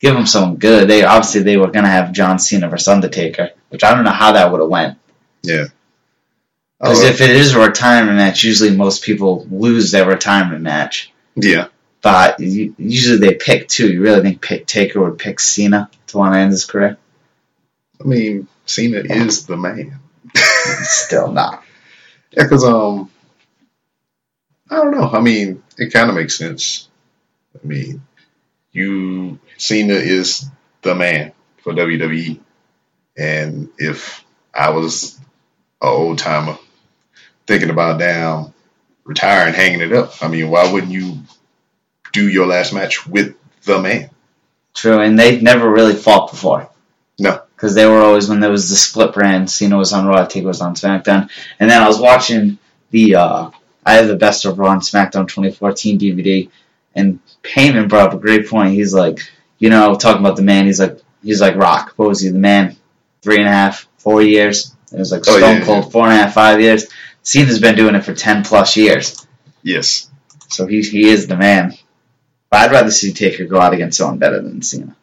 Give 0.00 0.16
him 0.16 0.26
someone 0.26 0.56
good. 0.56 0.88
They 0.88 1.04
obviously 1.04 1.42
they 1.42 1.56
were 1.56 1.70
gonna 1.70 1.88
have 1.88 2.12
John 2.12 2.38
Cena 2.38 2.68
versus 2.68 2.88
Undertaker, 2.88 3.50
which 3.68 3.84
I 3.84 3.94
don't 3.94 4.04
know 4.04 4.10
how 4.10 4.32
that 4.32 4.50
would 4.50 4.60
have 4.60 4.68
went. 4.70 4.98
Yeah. 5.42 5.66
Because 6.80 7.04
Oh, 7.04 7.06
if 7.06 7.20
it 7.20 7.30
is 7.30 7.54
a 7.54 7.60
retirement 7.60 8.16
match, 8.16 8.42
usually 8.42 8.74
most 8.76 9.04
people 9.04 9.46
lose 9.50 9.92
their 9.92 10.06
retirement 10.08 10.62
match. 10.62 11.12
yeah, 11.36 11.66
But 12.00 12.40
usually 12.40 13.18
they 13.18 13.34
pick 13.34 13.68
two. 13.68 13.92
You 13.92 14.02
really 14.02 14.22
think 14.22 14.66
Taker 14.66 15.00
would 15.00 15.18
pick 15.18 15.38
Cena 15.38 15.88
to 16.08 16.16
want 16.18 16.34
to 16.34 16.40
end 16.40 16.50
his 16.50 16.64
career? 16.64 16.98
I 18.02 18.08
mean 18.08 18.48
Cena 18.66 18.98
is 18.98 19.46
the 19.46 19.56
man. 19.56 20.00
Still 20.82 21.32
not. 21.32 21.62
Yeah, 22.30 22.44
because 22.44 22.64
um, 22.64 23.10
I 24.70 24.76
don't 24.76 24.92
know. 24.92 25.08
I 25.08 25.20
mean, 25.20 25.62
it 25.76 25.92
kind 25.92 26.08
of 26.08 26.16
makes 26.16 26.36
sense. 26.36 26.88
I 27.54 27.66
mean, 27.66 28.02
you 28.72 29.38
Cena 29.58 29.94
is 29.94 30.46
the 30.80 30.94
man 30.94 31.32
for 31.58 31.72
WWE, 31.74 32.40
and 33.16 33.68
if 33.78 34.24
I 34.54 34.70
was 34.70 35.16
an 35.82 35.88
old 35.88 36.18
timer 36.18 36.56
thinking 37.46 37.70
about 37.70 38.00
down 38.00 38.54
retiring, 39.04 39.54
hanging 39.54 39.80
it 39.80 39.92
up, 39.92 40.22
I 40.22 40.28
mean, 40.28 40.48
why 40.48 40.72
wouldn't 40.72 40.92
you 40.92 41.18
do 42.12 42.28
your 42.28 42.46
last 42.46 42.72
match 42.72 43.06
with 43.06 43.36
the 43.64 43.80
man? 43.80 44.10
True, 44.74 45.00
and 45.00 45.18
they've 45.18 45.42
never 45.42 45.70
really 45.70 45.94
fought 45.94 46.30
before. 46.30 46.71
Because 47.62 47.76
they 47.76 47.86
were 47.86 48.00
always, 48.00 48.28
when 48.28 48.40
there 48.40 48.50
was 48.50 48.68
the 48.70 48.74
split 48.74 49.12
brand, 49.14 49.48
Cena 49.48 49.76
was 49.76 49.92
on 49.92 50.04
Raw, 50.04 50.24
Taker 50.26 50.48
was 50.48 50.60
on 50.60 50.74
SmackDown. 50.74 51.30
And 51.60 51.70
then 51.70 51.80
I 51.80 51.86
was 51.86 52.00
watching 52.00 52.58
the, 52.90 53.14
uh, 53.14 53.50
I 53.86 53.92
have 53.94 54.08
the 54.08 54.16
Best 54.16 54.44
of 54.44 54.58
Raw 54.58 54.72
and 54.72 54.80
SmackDown 54.82 55.28
2014 55.28 55.96
DVD, 55.96 56.50
and 56.96 57.20
Heyman 57.44 57.88
brought 57.88 58.08
up 58.08 58.14
a 58.14 58.20
great 58.20 58.48
point. 58.48 58.74
He's 58.74 58.92
like, 58.92 59.20
you 59.60 59.70
know, 59.70 59.94
talking 59.94 60.18
about 60.24 60.34
the 60.34 60.42
man, 60.42 60.66
he's 60.66 60.80
like, 60.80 60.98
he's 61.22 61.40
like 61.40 61.54
Rock. 61.54 61.92
What 61.94 62.08
was 62.08 62.20
he, 62.20 62.30
the 62.30 62.38
man? 62.40 62.74
Three 63.22 63.38
and 63.38 63.46
a 63.46 63.52
half, 63.52 63.86
four 63.96 64.22
years? 64.22 64.74
It 64.92 64.98
was 64.98 65.12
like 65.12 65.22
Oh, 65.28 65.38
Stone 65.38 65.58
yeah, 65.58 65.64
Cold, 65.64 65.92
four 65.92 66.06
and 66.06 66.14
a 66.14 66.16
half, 66.16 66.34
five 66.34 66.60
years. 66.60 66.88
Cena's 67.22 67.60
been 67.60 67.76
doing 67.76 67.94
it 67.94 68.04
for 68.04 68.12
10 68.12 68.42
plus 68.42 68.76
years. 68.76 69.24
Yes, 69.62 70.10
So 70.48 70.66
he, 70.66 70.82
he 70.82 71.08
is 71.08 71.28
the 71.28 71.36
man. 71.36 71.74
But 72.50 72.62
I'd 72.62 72.72
rather 72.72 72.90
see 72.90 73.12
Taker 73.12 73.44
go 73.44 73.60
out 73.60 73.72
against 73.72 73.98
someone 73.98 74.18
better 74.18 74.42
than 74.42 74.62
Cena. 74.62 74.96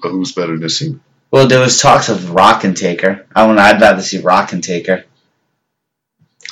but 0.00 0.10
who's 0.10 0.30
better 0.30 0.56
than 0.56 0.68
Cena? 0.68 1.00
Well, 1.30 1.48
there 1.48 1.60
was 1.60 1.80
talks 1.80 2.08
of 2.08 2.30
Rock 2.30 2.64
and 2.64 2.76
Taker. 2.76 3.26
I 3.34 3.46
want. 3.46 3.58
I'd 3.58 3.80
rather 3.80 4.02
see 4.02 4.20
Rock 4.20 4.52
and 4.52 4.62
Taker 4.62 5.04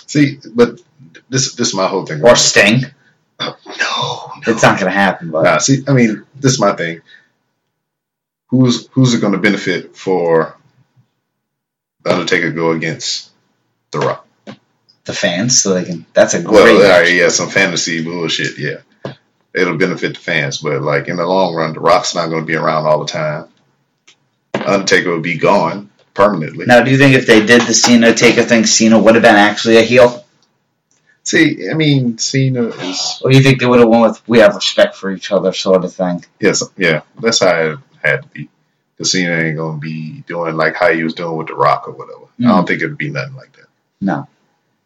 See, 0.06 0.38
but 0.54 0.80
this 1.28 1.54
this 1.54 1.68
is 1.68 1.74
my 1.74 1.86
whole 1.88 2.06
thing. 2.06 2.22
or 2.22 2.36
Sting. 2.36 2.84
Oh, 3.40 3.56
no, 3.66 3.72
no. 3.76 4.52
It's 4.52 4.62
not 4.62 4.78
going 4.78 4.92
to 4.92 4.96
happen, 4.96 5.30
but 5.30 5.42
Nah, 5.42 5.58
see, 5.58 5.82
I 5.88 5.92
mean, 5.92 6.24
this 6.36 6.52
is 6.52 6.60
my 6.60 6.72
thing. 6.76 7.00
Who's 8.48 8.86
who's 8.92 9.14
it 9.14 9.20
going 9.20 9.32
to 9.32 9.40
benefit 9.40 9.96
for 9.96 10.56
the 12.02 12.12
Undertaker 12.12 12.50
go 12.52 12.70
against 12.72 13.30
The 13.90 13.98
Rock? 14.00 14.26
the 15.04 15.12
fans, 15.12 15.60
so 15.60 15.74
they 15.74 15.84
can. 15.84 16.06
That's 16.14 16.34
a 16.34 16.42
great. 16.42 16.52
Well, 16.52 17.00
right, 17.02 17.12
yeah, 17.12 17.28
some 17.28 17.50
fantasy 17.50 18.02
bullshit, 18.04 18.58
yeah. 18.58 19.12
It'll 19.52 19.76
benefit 19.76 20.14
the 20.14 20.20
fans, 20.20 20.58
but 20.58 20.80
like 20.80 21.08
in 21.08 21.16
the 21.16 21.26
long 21.26 21.54
run, 21.54 21.74
The 21.74 21.80
Rock's 21.80 22.14
not 22.14 22.28
going 22.28 22.42
to 22.42 22.46
be 22.46 22.54
around 22.56 22.86
all 22.86 23.00
the 23.04 23.10
time. 23.12 23.48
Undertaker 24.66 25.12
would 25.12 25.22
be 25.22 25.38
gone 25.38 25.90
permanently. 26.14 26.66
Now, 26.66 26.82
do 26.82 26.90
you 26.90 26.98
think 26.98 27.14
if 27.14 27.26
they 27.26 27.44
did 27.44 27.62
the 27.62 27.74
Cena 27.74 28.14
Taker 28.14 28.42
thing, 28.42 28.66
Cena 28.66 28.98
would 28.98 29.14
have 29.14 29.22
been 29.22 29.34
actually 29.34 29.78
a 29.78 29.82
heel, 29.82 30.24
See, 31.24 31.70
I 31.70 31.74
mean, 31.74 32.18
Cena 32.18 32.64
is 32.64 33.22
or 33.24 33.32
you 33.32 33.40
think 33.40 33.58
they 33.58 33.66
would 33.66 33.80
have 33.80 33.88
went 33.88 34.02
with 34.02 34.28
"we 34.28 34.40
have 34.40 34.54
respect 34.54 34.94
for 34.94 35.10
each 35.10 35.32
other" 35.32 35.54
sort 35.54 35.84
of 35.84 35.94
thing? 35.94 36.22
yes, 36.38 36.62
yeah, 36.76 37.00
that's 37.18 37.40
how 37.40 37.56
it 37.56 37.78
had 38.02 38.22
to 38.22 38.28
be. 38.28 38.50
Because 38.94 39.12
Cena 39.12 39.34
ain't 39.34 39.56
going 39.56 39.80
to 39.80 39.80
be 39.80 40.22
doing 40.26 40.54
like 40.54 40.76
how 40.76 40.92
he 40.92 41.02
was 41.02 41.14
doing 41.14 41.36
with 41.36 41.46
The 41.46 41.54
Rock 41.54 41.88
or 41.88 41.92
whatever. 41.92 42.26
I 42.38 42.42
don't 42.42 42.64
mm. 42.64 42.68
think 42.68 42.82
it'd 42.82 42.98
be 42.98 43.10
nothing 43.10 43.36
like 43.36 43.52
that. 43.56 43.66
No. 44.02 44.28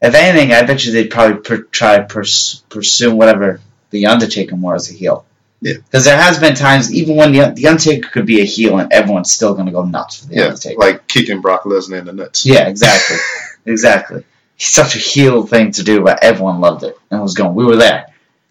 If 0.01 0.15
anything, 0.15 0.53
I 0.53 0.63
bet 0.63 0.85
you 0.85 0.93
they'd 0.93 1.11
probably 1.11 1.41
per- 1.41 1.63
try 1.65 1.99
to 1.99 2.05
pers- 2.05 2.63
pursue 2.69 3.13
whatever 3.13 3.61
the 3.91 4.07
Undertaker 4.07 4.57
more 4.57 4.77
as 4.77 4.91
a 4.91 4.95
heel. 4.95 5.27
Yeah. 5.61 5.75
Because 5.85 6.05
there 6.05 6.17
has 6.21 6.39
been 6.39 6.55
times, 6.55 6.93
even 6.93 7.17
when 7.17 7.33
the, 7.33 7.51
the 7.55 7.67
Undertaker 7.67 8.09
could 8.11 8.27
be 8.27 8.41
a 8.41 8.45
heel, 8.45 8.79
and 8.79 8.93
everyone's 8.93 9.33
still 9.33 9.55
going 9.55 9.67
to 9.67 9.73
go 9.73 9.85
nuts 9.85 10.21
for 10.21 10.27
the 10.29 10.37
Yeah, 10.37 10.45
Undertaker. 10.47 10.79
like 10.81 11.09
kicking 11.09 11.41
Brock 11.41 11.65
Lesnar 11.65 11.99
in 11.99 12.05
the 12.07 12.13
nuts. 12.13 12.47
Yeah, 12.47 12.69
exactly. 12.69 13.17
exactly. 13.67 14.25
He's 14.57 14.71
such 14.71 14.95
a 14.95 14.99
heel 14.99 15.47
thing 15.47 15.73
to 15.73 15.83
do, 15.85 16.03
but 16.03 16.23
everyone 16.23 16.61
loved 16.61 16.85
it 16.85 16.97
and 17.11 17.21
was 17.21 17.35
going, 17.35 17.55
we 17.55 17.65
were 17.65 17.77
there. 17.77 18.07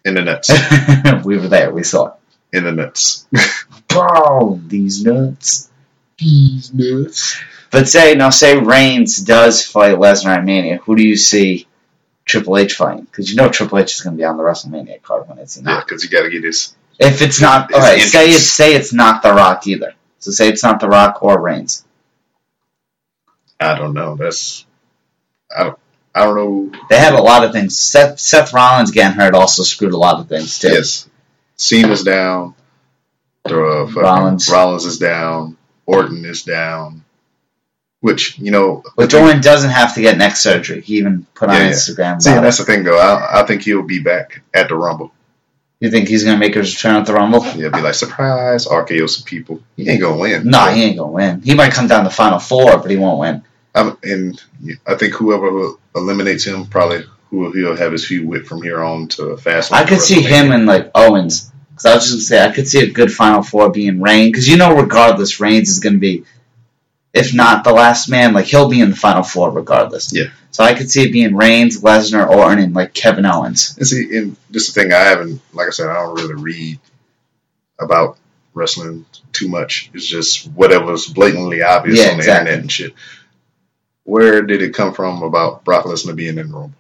In 0.06 0.14
the 0.16 0.22
nuts. 0.22 0.50
we 1.26 1.38
were 1.38 1.48
there. 1.50 1.72
We 1.74 1.84
saw 1.84 2.08
it. 2.08 2.14
in 2.54 2.64
the 2.64 2.72
nuts. 2.72 3.26
Bro, 3.90 4.62
these 4.68 5.04
nuts. 5.04 5.70
These 6.18 6.74
nuts. 6.74 7.42
But 7.72 7.90
say, 7.90 8.16
now 8.16 8.30
say 8.30 8.58
Reigns 8.58 9.18
does 9.18 9.66
fight 9.66 9.98
Lesnar 9.98 10.38
at 10.38 10.46
Mania. 10.46 10.78
Who 10.78 10.96
do 10.96 11.04
you 11.06 11.18
see 11.18 11.68
Triple 12.24 12.58
H 12.58 12.76
fighting? 12.76 13.04
Because 13.04 13.30
you 13.30 13.36
know 13.36 13.50
Triple 13.50 13.80
H 13.80 13.94
is 13.96 14.02
going 14.02 14.16
to 14.16 14.18
be 14.18 14.24
on 14.24 14.38
the 14.38 14.44
WrestleMania 14.44 15.02
card 15.02 15.28
when 15.28 15.40
it's 15.40 15.58
in. 15.58 15.66
Yeah, 15.66 15.82
because 15.82 16.04
you 16.04 16.10
got 16.10 16.24
to 16.24 16.30
get 16.30 16.42
this. 16.42 16.74
If 17.00 17.22
it's 17.22 17.40
not, 17.40 17.70
His 17.70 17.76
alright, 17.78 18.02
say 18.02 18.32
it's, 18.32 18.50
say 18.50 18.74
it's 18.76 18.94
not 18.94 19.22
The 19.22 19.34
Rock 19.34 19.68
either. 19.68 19.94
So 20.20 20.32
say 20.32 20.50
it's 20.50 20.64
not 20.64 20.80
The 20.80 20.88
Rock 20.88 21.22
or 21.22 21.40
Reigns. 21.40 21.84
I 23.60 23.78
don't 23.78 23.94
know. 23.94 24.16
That's 24.16 24.66
I 25.56 25.64
don't. 25.66 25.80
I 26.14 26.24
don't 26.26 26.36
know. 26.36 26.80
They 26.90 26.98
had 26.98 27.14
a 27.14 27.22
lot 27.22 27.44
of 27.44 27.52
things. 27.52 27.78
Seth, 27.78 28.20
Seth 28.20 28.52
Rollins 28.54 28.90
getting 28.92 29.16
hurt 29.18 29.36
also 29.36 29.62
screwed 29.64 29.94
a 29.94 29.98
lot 29.98 30.20
of 30.20 30.28
things 30.28 30.58
too. 30.58 30.70
Yes, 30.70 31.08
Cena's 31.58 32.04
down. 32.04 32.56
The 33.46 33.56
uh, 33.56 33.86
Rollins. 33.86 34.50
Rollins. 34.50 34.86
is 34.86 34.98
down. 34.98 35.58
Orton 35.86 36.26
is 36.26 36.44
down. 36.44 37.04
Which 38.00 38.38
you 38.40 38.52
know. 38.52 38.84
But 38.96 39.14
Orton 39.14 39.42
doesn't 39.42 39.70
have 39.70 39.94
to 39.96 40.02
get 40.02 40.18
neck 40.18 40.36
surgery. 40.36 40.82
He 40.82 40.98
even 40.98 41.26
put 41.36 41.50
on 41.50 41.56
Yeah, 41.56 41.64
yeah. 41.66 41.72
Instagram. 41.72 42.22
See, 42.22 42.32
that's 42.32 42.58
the 42.58 42.66
thing 42.66 42.84
though. 42.84 42.98
I, 42.98 43.42
I 43.42 43.46
think 43.46 43.62
he'll 43.62 43.84
be 43.84 44.00
back 44.00 44.42
at 44.54 44.70
the 44.70 44.76
Rumble. 44.76 45.12
You 45.80 45.92
think 45.92 46.08
he's 46.08 46.24
gonna 46.24 46.40
make 46.40 46.56
his 46.56 46.76
return 46.76 46.96
at 46.96 47.06
the 47.06 47.14
Rumble? 47.14 47.42
He'll 47.44 47.72
be 47.72 47.82
like 47.82 47.94
surprise, 47.94 48.66
RKO 48.66 49.10
some 49.10 49.26
people. 49.26 49.62
He 49.76 49.90
ain't 49.90 50.02
gonna 50.02 50.18
win. 50.18 50.48
No, 50.48 50.66
he 50.66 50.84
ain't 50.84 50.98
gonna 50.98 51.12
win. 51.12 51.42
He 51.42 51.54
might 51.54 51.74
come 51.74 51.88
down 51.88 52.04
the 52.04 52.10
final 52.10 52.40
four, 52.40 52.78
but 52.78 52.90
he 52.90 52.98
won't 52.98 53.20
win. 53.20 53.44
I'm, 53.76 53.98
and 54.02 54.42
I 54.88 54.96
think 54.96 55.14
whoever 55.14 55.52
will 55.52 55.80
eliminates 55.96 56.46
him 56.46 56.66
probably 56.66 57.04
who 57.30 57.52
he'll 57.52 57.76
have 57.76 57.92
his 57.92 58.08
feud 58.08 58.28
with 58.28 58.48
from 58.48 58.64
here 58.64 58.82
on 58.82 59.08
to 59.10 59.28
a 59.28 59.38
fast. 59.38 59.72
I 59.72 59.86
could 59.86 60.02
see 60.02 60.22
him 60.22 60.52
and 60.52 60.66
like 60.66 60.92
Owens. 60.96 61.52
Because 61.70 61.86
I 61.86 61.94
was 61.94 62.04
just 62.06 62.14
gonna 62.14 62.22
say 62.24 62.44
I 62.44 62.52
could 62.52 62.68
see 62.68 62.80
a 62.80 62.92
good 62.92 63.12
final 63.12 63.44
four 63.44 63.70
being 63.70 64.02
Reigns. 64.02 64.32
Because 64.32 64.48
you 64.48 64.58
know, 64.58 64.76
regardless, 64.76 65.40
Reigns 65.40 65.70
is 65.70 65.80
gonna 65.80 66.00
be, 66.00 66.26
if 67.14 67.36
not 67.36 67.64
the 67.64 67.72
last 67.72 68.10
man, 68.10 68.34
like 68.34 68.46
he'll 68.46 68.70
be 68.70 68.82
in 68.82 68.90
the 68.90 68.96
final 68.96 69.22
four 69.22 69.52
regardless. 69.52 70.12
Yeah. 70.12 70.30
So 70.58 70.64
I 70.64 70.74
could 70.74 70.90
see 70.90 71.04
it 71.04 71.12
being 71.12 71.36
Reigns, 71.36 71.84
Lesnar, 71.84 72.28
Orton, 72.28 72.58
and 72.58 72.74
like 72.74 72.92
Kevin 72.92 73.28
Owens. 73.28 73.78
And 73.78 73.86
see, 73.86 74.18
and 74.18 74.36
this 74.50 74.68
is 74.68 74.74
the 74.74 74.82
thing 74.82 74.92
I 74.92 75.02
haven't, 75.02 75.40
like 75.54 75.68
I 75.68 75.70
said, 75.70 75.86
I 75.88 75.94
don't 76.02 76.16
really 76.16 76.34
read 76.34 76.80
about 77.80 78.18
wrestling 78.56 79.06
too 79.34 79.50
much. 79.50 79.92
It's 79.94 80.08
just 80.08 80.48
whatever's 80.48 81.06
blatantly 81.06 81.62
obvious 81.62 82.00
Yeah, 82.00 82.06
on 82.06 82.14
the 82.14 82.24
exactly. 82.24 82.40
internet 82.54 82.60
and 82.62 82.72
shit. 82.72 82.94
Where 84.06 84.42
did 84.42 84.64
it 84.64 84.74
come 84.74 84.96
from 84.96 85.22
about 85.22 85.64
Brock 85.64 85.86
Lesnar 85.86 86.16
being 86.16 86.40
in 86.40 86.48
the 86.50 86.58
Rumble? 86.58 86.74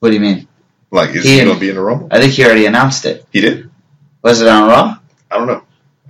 What 0.00 0.08
do 0.08 0.14
you 0.14 0.20
mean? 0.20 0.48
Like, 0.90 1.10
is 1.10 1.22
He 1.22 1.38
he, 1.38 1.44
going 1.44 1.54
to 1.54 1.60
be 1.60 1.68
in 1.68 1.76
the 1.76 1.82
Rumble? 1.82 2.08
I 2.10 2.20
think 2.20 2.32
he 2.32 2.44
already 2.44 2.66
announced 2.66 3.04
it. 3.04 3.24
He 3.30 3.42
did. 3.42 3.70
Was 4.22 4.40
it 4.40 4.48
on 4.48 4.68
Raw? 4.68 4.98
I 5.30 5.38
don't 5.38 5.46
know. 5.46 5.62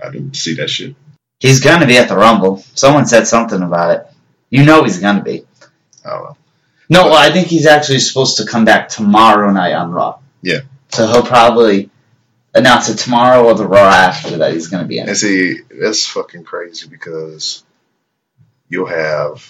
I 0.03 0.09
didn't 0.09 0.35
see 0.35 0.55
that 0.55 0.71
shit. 0.71 0.95
He's 1.39 1.59
gonna 1.59 1.85
be 1.85 1.97
at 1.99 2.09
the 2.09 2.15
Rumble. 2.15 2.63
Someone 2.73 3.05
said 3.05 3.27
something 3.27 3.61
about 3.61 3.91
it. 3.95 4.07
You 4.49 4.65
know 4.65 4.83
he's 4.83 4.97
gonna 4.97 5.21
be. 5.21 5.45
I 6.03 6.09
don't 6.09 6.23
know. 6.23 6.37
No, 6.91 7.05
well, 7.05 7.15
I 7.15 7.31
think 7.31 7.47
he's 7.47 7.67
actually 7.67 7.99
supposed 7.99 8.35
to 8.37 8.45
come 8.45 8.65
back 8.65 8.89
tomorrow 8.89 9.49
night 9.49 9.71
on 9.71 9.91
Raw. 9.91 10.19
Yeah. 10.41 10.59
So 10.89 11.07
he'll 11.07 11.23
probably 11.23 11.89
announce 12.53 12.89
it 12.89 12.97
tomorrow 12.97 13.45
or 13.45 13.53
the 13.53 13.65
Raw 13.65 13.87
after 13.87 14.39
that 14.39 14.53
he's 14.53 14.67
gonna 14.67 14.83
be 14.89 14.99
in. 14.99 15.07
And 15.07 15.17
see, 15.17 15.59
that's 15.69 16.05
fucking 16.05 16.43
crazy 16.43 16.89
because 16.89 17.63
you'll 18.67 18.87
have 18.87 19.49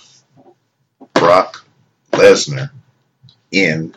Brock 1.15 1.65
Lesnar 2.11 2.69
in 3.51 3.95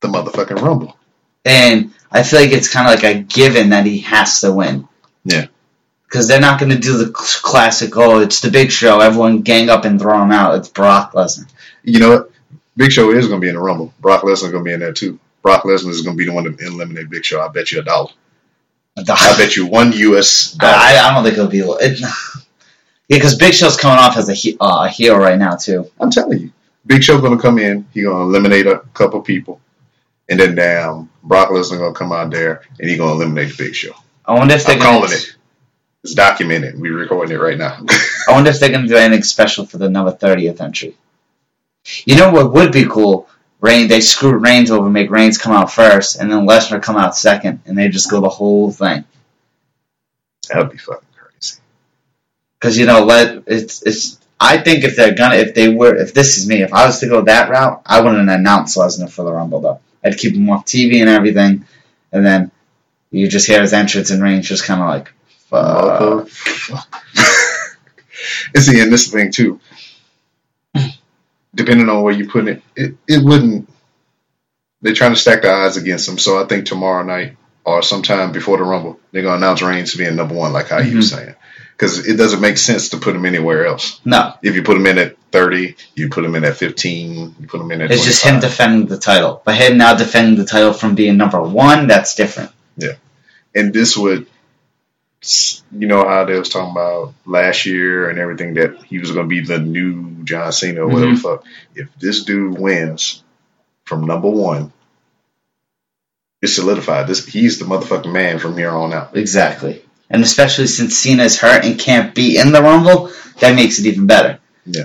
the 0.00 0.06
motherfucking 0.06 0.62
Rumble. 0.62 0.96
And 1.44 1.92
I 2.08 2.22
feel 2.22 2.38
like 2.38 2.52
it's 2.52 2.72
kind 2.72 2.86
of 2.86 3.02
like 3.02 3.16
a 3.16 3.18
given 3.20 3.70
that 3.70 3.84
he 3.84 3.98
has 4.02 4.42
to 4.42 4.52
win. 4.52 4.86
Yeah. 5.24 5.46
Because 6.06 6.28
they're 6.28 6.40
not 6.40 6.60
going 6.60 6.70
to 6.70 6.78
do 6.78 6.98
the 6.98 7.06
cl- 7.06 7.42
classic, 7.42 7.96
oh, 7.96 8.20
it's 8.20 8.40
the 8.40 8.50
big 8.50 8.70
show, 8.70 9.00
everyone 9.00 9.42
gang 9.42 9.68
up 9.70 9.84
and 9.84 10.00
throw 10.00 10.22
him 10.22 10.30
out. 10.30 10.54
It's 10.54 10.68
Brock 10.68 11.14
Lesnar. 11.14 11.50
You 11.82 11.98
know 11.98 12.10
what? 12.10 12.23
Big 12.76 12.92
Show 12.92 13.10
is 13.12 13.28
going 13.28 13.40
to 13.40 13.44
be 13.44 13.48
in 13.48 13.54
the 13.54 13.60
Rumble. 13.60 13.92
Brock 14.00 14.22
Lesnar 14.22 14.46
is 14.46 14.50
going 14.50 14.64
to 14.64 14.68
be 14.68 14.72
in 14.72 14.80
there 14.80 14.92
too. 14.92 15.18
Brock 15.42 15.62
Lesnar 15.62 15.90
is 15.90 16.02
going 16.02 16.16
to 16.16 16.18
be 16.18 16.26
the 16.26 16.32
one 16.32 16.44
to 16.44 16.66
eliminate 16.66 17.10
Big 17.10 17.24
Show. 17.24 17.40
I 17.40 17.48
bet 17.48 17.70
you 17.70 17.80
a 17.80 17.84
dollar. 17.84 18.10
I 18.96 19.36
bet 19.36 19.56
you 19.56 19.66
one 19.66 19.92
U.S. 19.92 20.52
dollar. 20.52 20.74
I, 20.76 20.98
I 20.98 21.14
don't 21.14 21.24
think 21.24 21.36
it'll 21.36 21.50
be. 21.50 21.60
It, 21.60 22.00
yeah, 22.00 23.18
because 23.18 23.36
Big 23.36 23.52
Show's 23.52 23.76
coming 23.76 23.98
off 23.98 24.16
as 24.16 24.28
a, 24.28 24.34
he, 24.34 24.56
uh, 24.60 24.84
a 24.84 24.88
heel 24.88 25.16
right 25.16 25.38
now, 25.38 25.56
too. 25.56 25.90
I'm 26.00 26.10
telling 26.10 26.38
you, 26.38 26.52
Big 26.86 27.02
Show 27.02 27.20
going 27.20 27.36
to 27.36 27.42
come 27.42 27.58
in. 27.58 27.86
He 27.92 28.02
going 28.02 28.16
to 28.16 28.22
eliminate 28.22 28.66
a 28.66 28.78
couple 28.94 29.20
people, 29.20 29.60
and 30.28 30.38
then 30.40 30.54
damn, 30.54 31.10
Brock 31.22 31.50
Lesnar 31.50 31.78
going 31.78 31.92
to 31.92 31.98
come 31.98 32.12
out 32.12 32.30
there 32.30 32.62
and 32.78 32.88
he 32.88 32.96
going 32.96 33.10
to 33.10 33.22
eliminate 33.24 33.56
the 33.56 33.64
Big 33.64 33.74
Show. 33.74 33.92
I 34.24 34.34
wonder 34.34 34.54
if 34.54 34.64
they're 34.64 34.76
I'm 34.76 34.80
gonna, 34.82 34.98
calling 35.00 35.12
it. 35.12 35.36
It's 36.02 36.14
documented. 36.14 36.78
We're 36.78 36.96
recording 36.96 37.34
it 37.34 37.40
right 37.40 37.58
now. 37.58 37.78
I 38.28 38.32
wonder 38.32 38.50
if 38.50 38.60
they're 38.60 38.70
going 38.70 38.82
to 38.82 38.88
do 38.88 38.96
anything 38.96 39.22
special 39.22 39.66
for 39.66 39.78
the 39.78 39.88
number 39.88 40.12
30th 40.12 40.60
entry. 40.60 40.96
You 42.04 42.16
know 42.16 42.30
what 42.30 42.52
would 42.52 42.72
be 42.72 42.86
cool? 42.86 43.28
Rain, 43.60 43.88
they 43.88 44.00
screw 44.00 44.36
Reigns 44.36 44.70
over, 44.70 44.90
make 44.90 45.10
Reigns 45.10 45.38
come 45.38 45.54
out 45.54 45.72
first, 45.72 46.16
and 46.20 46.30
then 46.30 46.46
Lesnar 46.46 46.82
come 46.82 46.96
out 46.96 47.16
second, 47.16 47.60
and 47.66 47.78
they 47.78 47.88
just 47.88 48.10
go 48.10 48.20
the 48.20 48.28
whole 48.28 48.70
thing. 48.70 49.04
That'd 50.48 50.70
be 50.70 50.76
fucking 50.76 51.08
crazy. 51.16 51.56
Because 52.58 52.76
you 52.76 52.86
know, 52.86 53.04
let 53.04 53.44
it's 53.46 53.82
it's. 53.82 54.18
I 54.38 54.58
think 54.58 54.84
if 54.84 54.96
they're 54.96 55.14
gonna, 55.14 55.36
if 55.36 55.54
they 55.54 55.68
were, 55.68 55.94
if 55.96 56.12
this 56.12 56.36
is 56.36 56.46
me, 56.46 56.62
if 56.62 56.74
I 56.74 56.84
was 56.84 57.00
to 57.00 57.08
go 57.08 57.22
that 57.22 57.48
route, 57.48 57.80
I 57.86 58.02
wouldn't 58.02 58.28
announce 58.28 58.76
Lesnar 58.76 59.10
for 59.10 59.24
the 59.24 59.32
Rumble 59.32 59.60
though. 59.60 59.80
I'd 60.04 60.18
keep 60.18 60.34
him 60.34 60.50
off 60.50 60.66
TV 60.66 61.00
and 61.00 61.08
everything, 61.08 61.64
and 62.12 62.26
then 62.26 62.50
you 63.10 63.28
just 63.28 63.46
hear 63.46 63.62
his 63.62 63.72
entrance 63.72 64.10
and 64.10 64.22
Reigns 64.22 64.48
just 64.48 64.64
kind 64.64 64.82
of 64.82 64.88
like, 64.88 65.12
fuck. 65.48 66.26
Motherfucker. 66.26 66.96
and 68.54 68.62
see, 68.62 68.80
and 68.80 68.92
this 68.92 69.10
thing 69.10 69.30
too, 69.30 69.60
depending 71.54 71.88
on 71.88 72.02
where 72.02 72.12
you 72.12 72.28
put 72.28 72.48
it, 72.48 72.62
it, 72.76 72.96
it 73.06 73.24
wouldn't. 73.24 73.68
They're 74.82 74.94
trying 74.94 75.12
to 75.12 75.18
stack 75.18 75.42
the 75.42 75.50
odds 75.50 75.76
against 75.76 76.06
them. 76.06 76.18
So 76.18 76.42
I 76.42 76.46
think 76.46 76.66
tomorrow 76.66 77.04
night 77.04 77.36
or 77.64 77.82
sometime 77.82 78.32
before 78.32 78.58
the 78.58 78.64
Rumble, 78.64 79.00
they're 79.12 79.22
gonna 79.22 79.36
announce 79.36 79.62
Reigns 79.62 79.94
being 79.94 80.16
number 80.16 80.34
one, 80.34 80.52
like 80.52 80.68
how 80.68 80.78
you 80.78 80.96
were 80.96 81.02
mm-hmm. 81.02 81.16
saying, 81.16 81.34
because 81.76 82.06
it 82.06 82.16
doesn't 82.16 82.40
make 82.40 82.58
sense 82.58 82.90
to 82.90 82.98
put 82.98 83.16
him 83.16 83.24
anywhere 83.24 83.66
else. 83.66 84.00
No, 84.04 84.34
If 84.42 84.54
you 84.54 84.62
put 84.62 84.76
him 84.76 84.86
in 84.86 84.98
at 84.98 85.16
thirty, 85.32 85.76
you 85.94 86.10
put 86.10 86.24
him 86.24 86.34
in 86.34 86.44
at 86.44 86.56
fifteen, 86.56 87.34
you 87.40 87.46
put 87.46 87.60
him 87.60 87.70
in 87.70 87.80
at. 87.80 87.90
it's 87.90 88.04
just 88.04 88.24
him 88.24 88.40
defending 88.40 88.86
the 88.86 88.98
title, 88.98 89.40
but 89.44 89.54
him 89.54 89.78
now 89.78 89.94
defending 89.94 90.36
the 90.36 90.44
title 90.44 90.72
from 90.72 90.94
being 90.94 91.16
number 91.16 91.40
one, 91.42 91.86
that's 91.86 92.14
different. 92.14 92.50
Yeah. 92.76 92.94
And 93.54 93.72
this 93.72 93.96
would 93.96 94.26
you 95.72 95.86
know 95.86 96.06
how 96.06 96.24
they 96.24 96.38
was 96.38 96.48
talking 96.48 96.72
about 96.72 97.14
last 97.24 97.66
year 97.66 98.10
and 98.10 98.18
everything 98.18 98.54
that 98.54 98.82
he 98.84 98.98
was 98.98 99.10
going 99.12 99.28
to 99.28 99.34
be 99.34 99.40
the 99.40 99.58
new 99.58 100.24
John 100.24 100.52
Cena 100.52 100.82
or 100.82 100.88
whatever 100.88 101.12
Mhm. 101.12 101.16
the 101.16 101.20
fuck. 101.22 101.44
If 101.74 101.88
this 101.98 102.24
dude 102.24 102.58
wins 102.58 103.22
from 103.84 104.06
number 104.06 104.28
one, 104.28 104.72
it's 106.42 106.54
solidified. 106.56 107.06
This 107.06 107.24
he's 107.26 107.58
the 107.58 107.64
motherfucking 107.64 108.12
man 108.12 108.38
from 108.38 108.56
here 108.56 108.70
on 108.70 108.92
out. 108.92 109.16
Exactly. 109.16 109.82
And 110.10 110.22
especially 110.22 110.66
since 110.66 110.96
Cena's 110.96 111.38
hurt 111.38 111.64
and 111.64 111.78
can't 111.78 112.14
be 112.14 112.36
in 112.36 112.52
the 112.52 112.62
Rumble, 112.62 113.10
that 113.40 113.56
makes 113.56 113.78
it 113.78 113.86
even 113.86 114.06
better. 114.06 114.38
Yeah. 114.66 114.84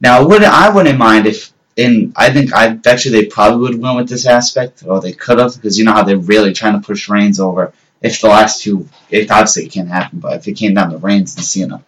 Now, 0.00 0.26
wouldn't 0.26 0.50
I 0.50 0.70
wouldn't 0.70 0.98
mind 0.98 1.26
if 1.26 1.52
in 1.76 2.12
I 2.16 2.30
think 2.30 2.54
I 2.54 2.68
bet 2.70 3.04
you 3.04 3.10
they 3.10 3.26
probably 3.26 3.60
would 3.60 3.80
win 3.82 3.96
with 3.96 4.08
this 4.08 4.26
aspect, 4.26 4.82
or 4.86 5.00
they 5.00 5.12
could 5.12 5.38
have, 5.38 5.54
because 5.54 5.78
you 5.78 5.84
know 5.84 5.92
how 5.92 6.02
they're 6.04 6.16
really 6.16 6.52
trying 6.54 6.80
to 6.80 6.86
push 6.86 7.08
Reigns 7.08 7.38
over. 7.40 7.72
If 8.04 8.20
the 8.20 8.28
last 8.28 8.62
two, 8.62 8.88
if 9.10 9.30
obviously 9.30 9.64
it 9.66 9.72
can't 9.72 9.88
happen, 9.88 10.20
but 10.20 10.36
if 10.36 10.46
it 10.48 10.52
came 10.54 10.74
down 10.74 10.90
to 10.90 10.98
Reigns 10.98 11.34
and 11.36 11.44
Cena, 11.44 11.82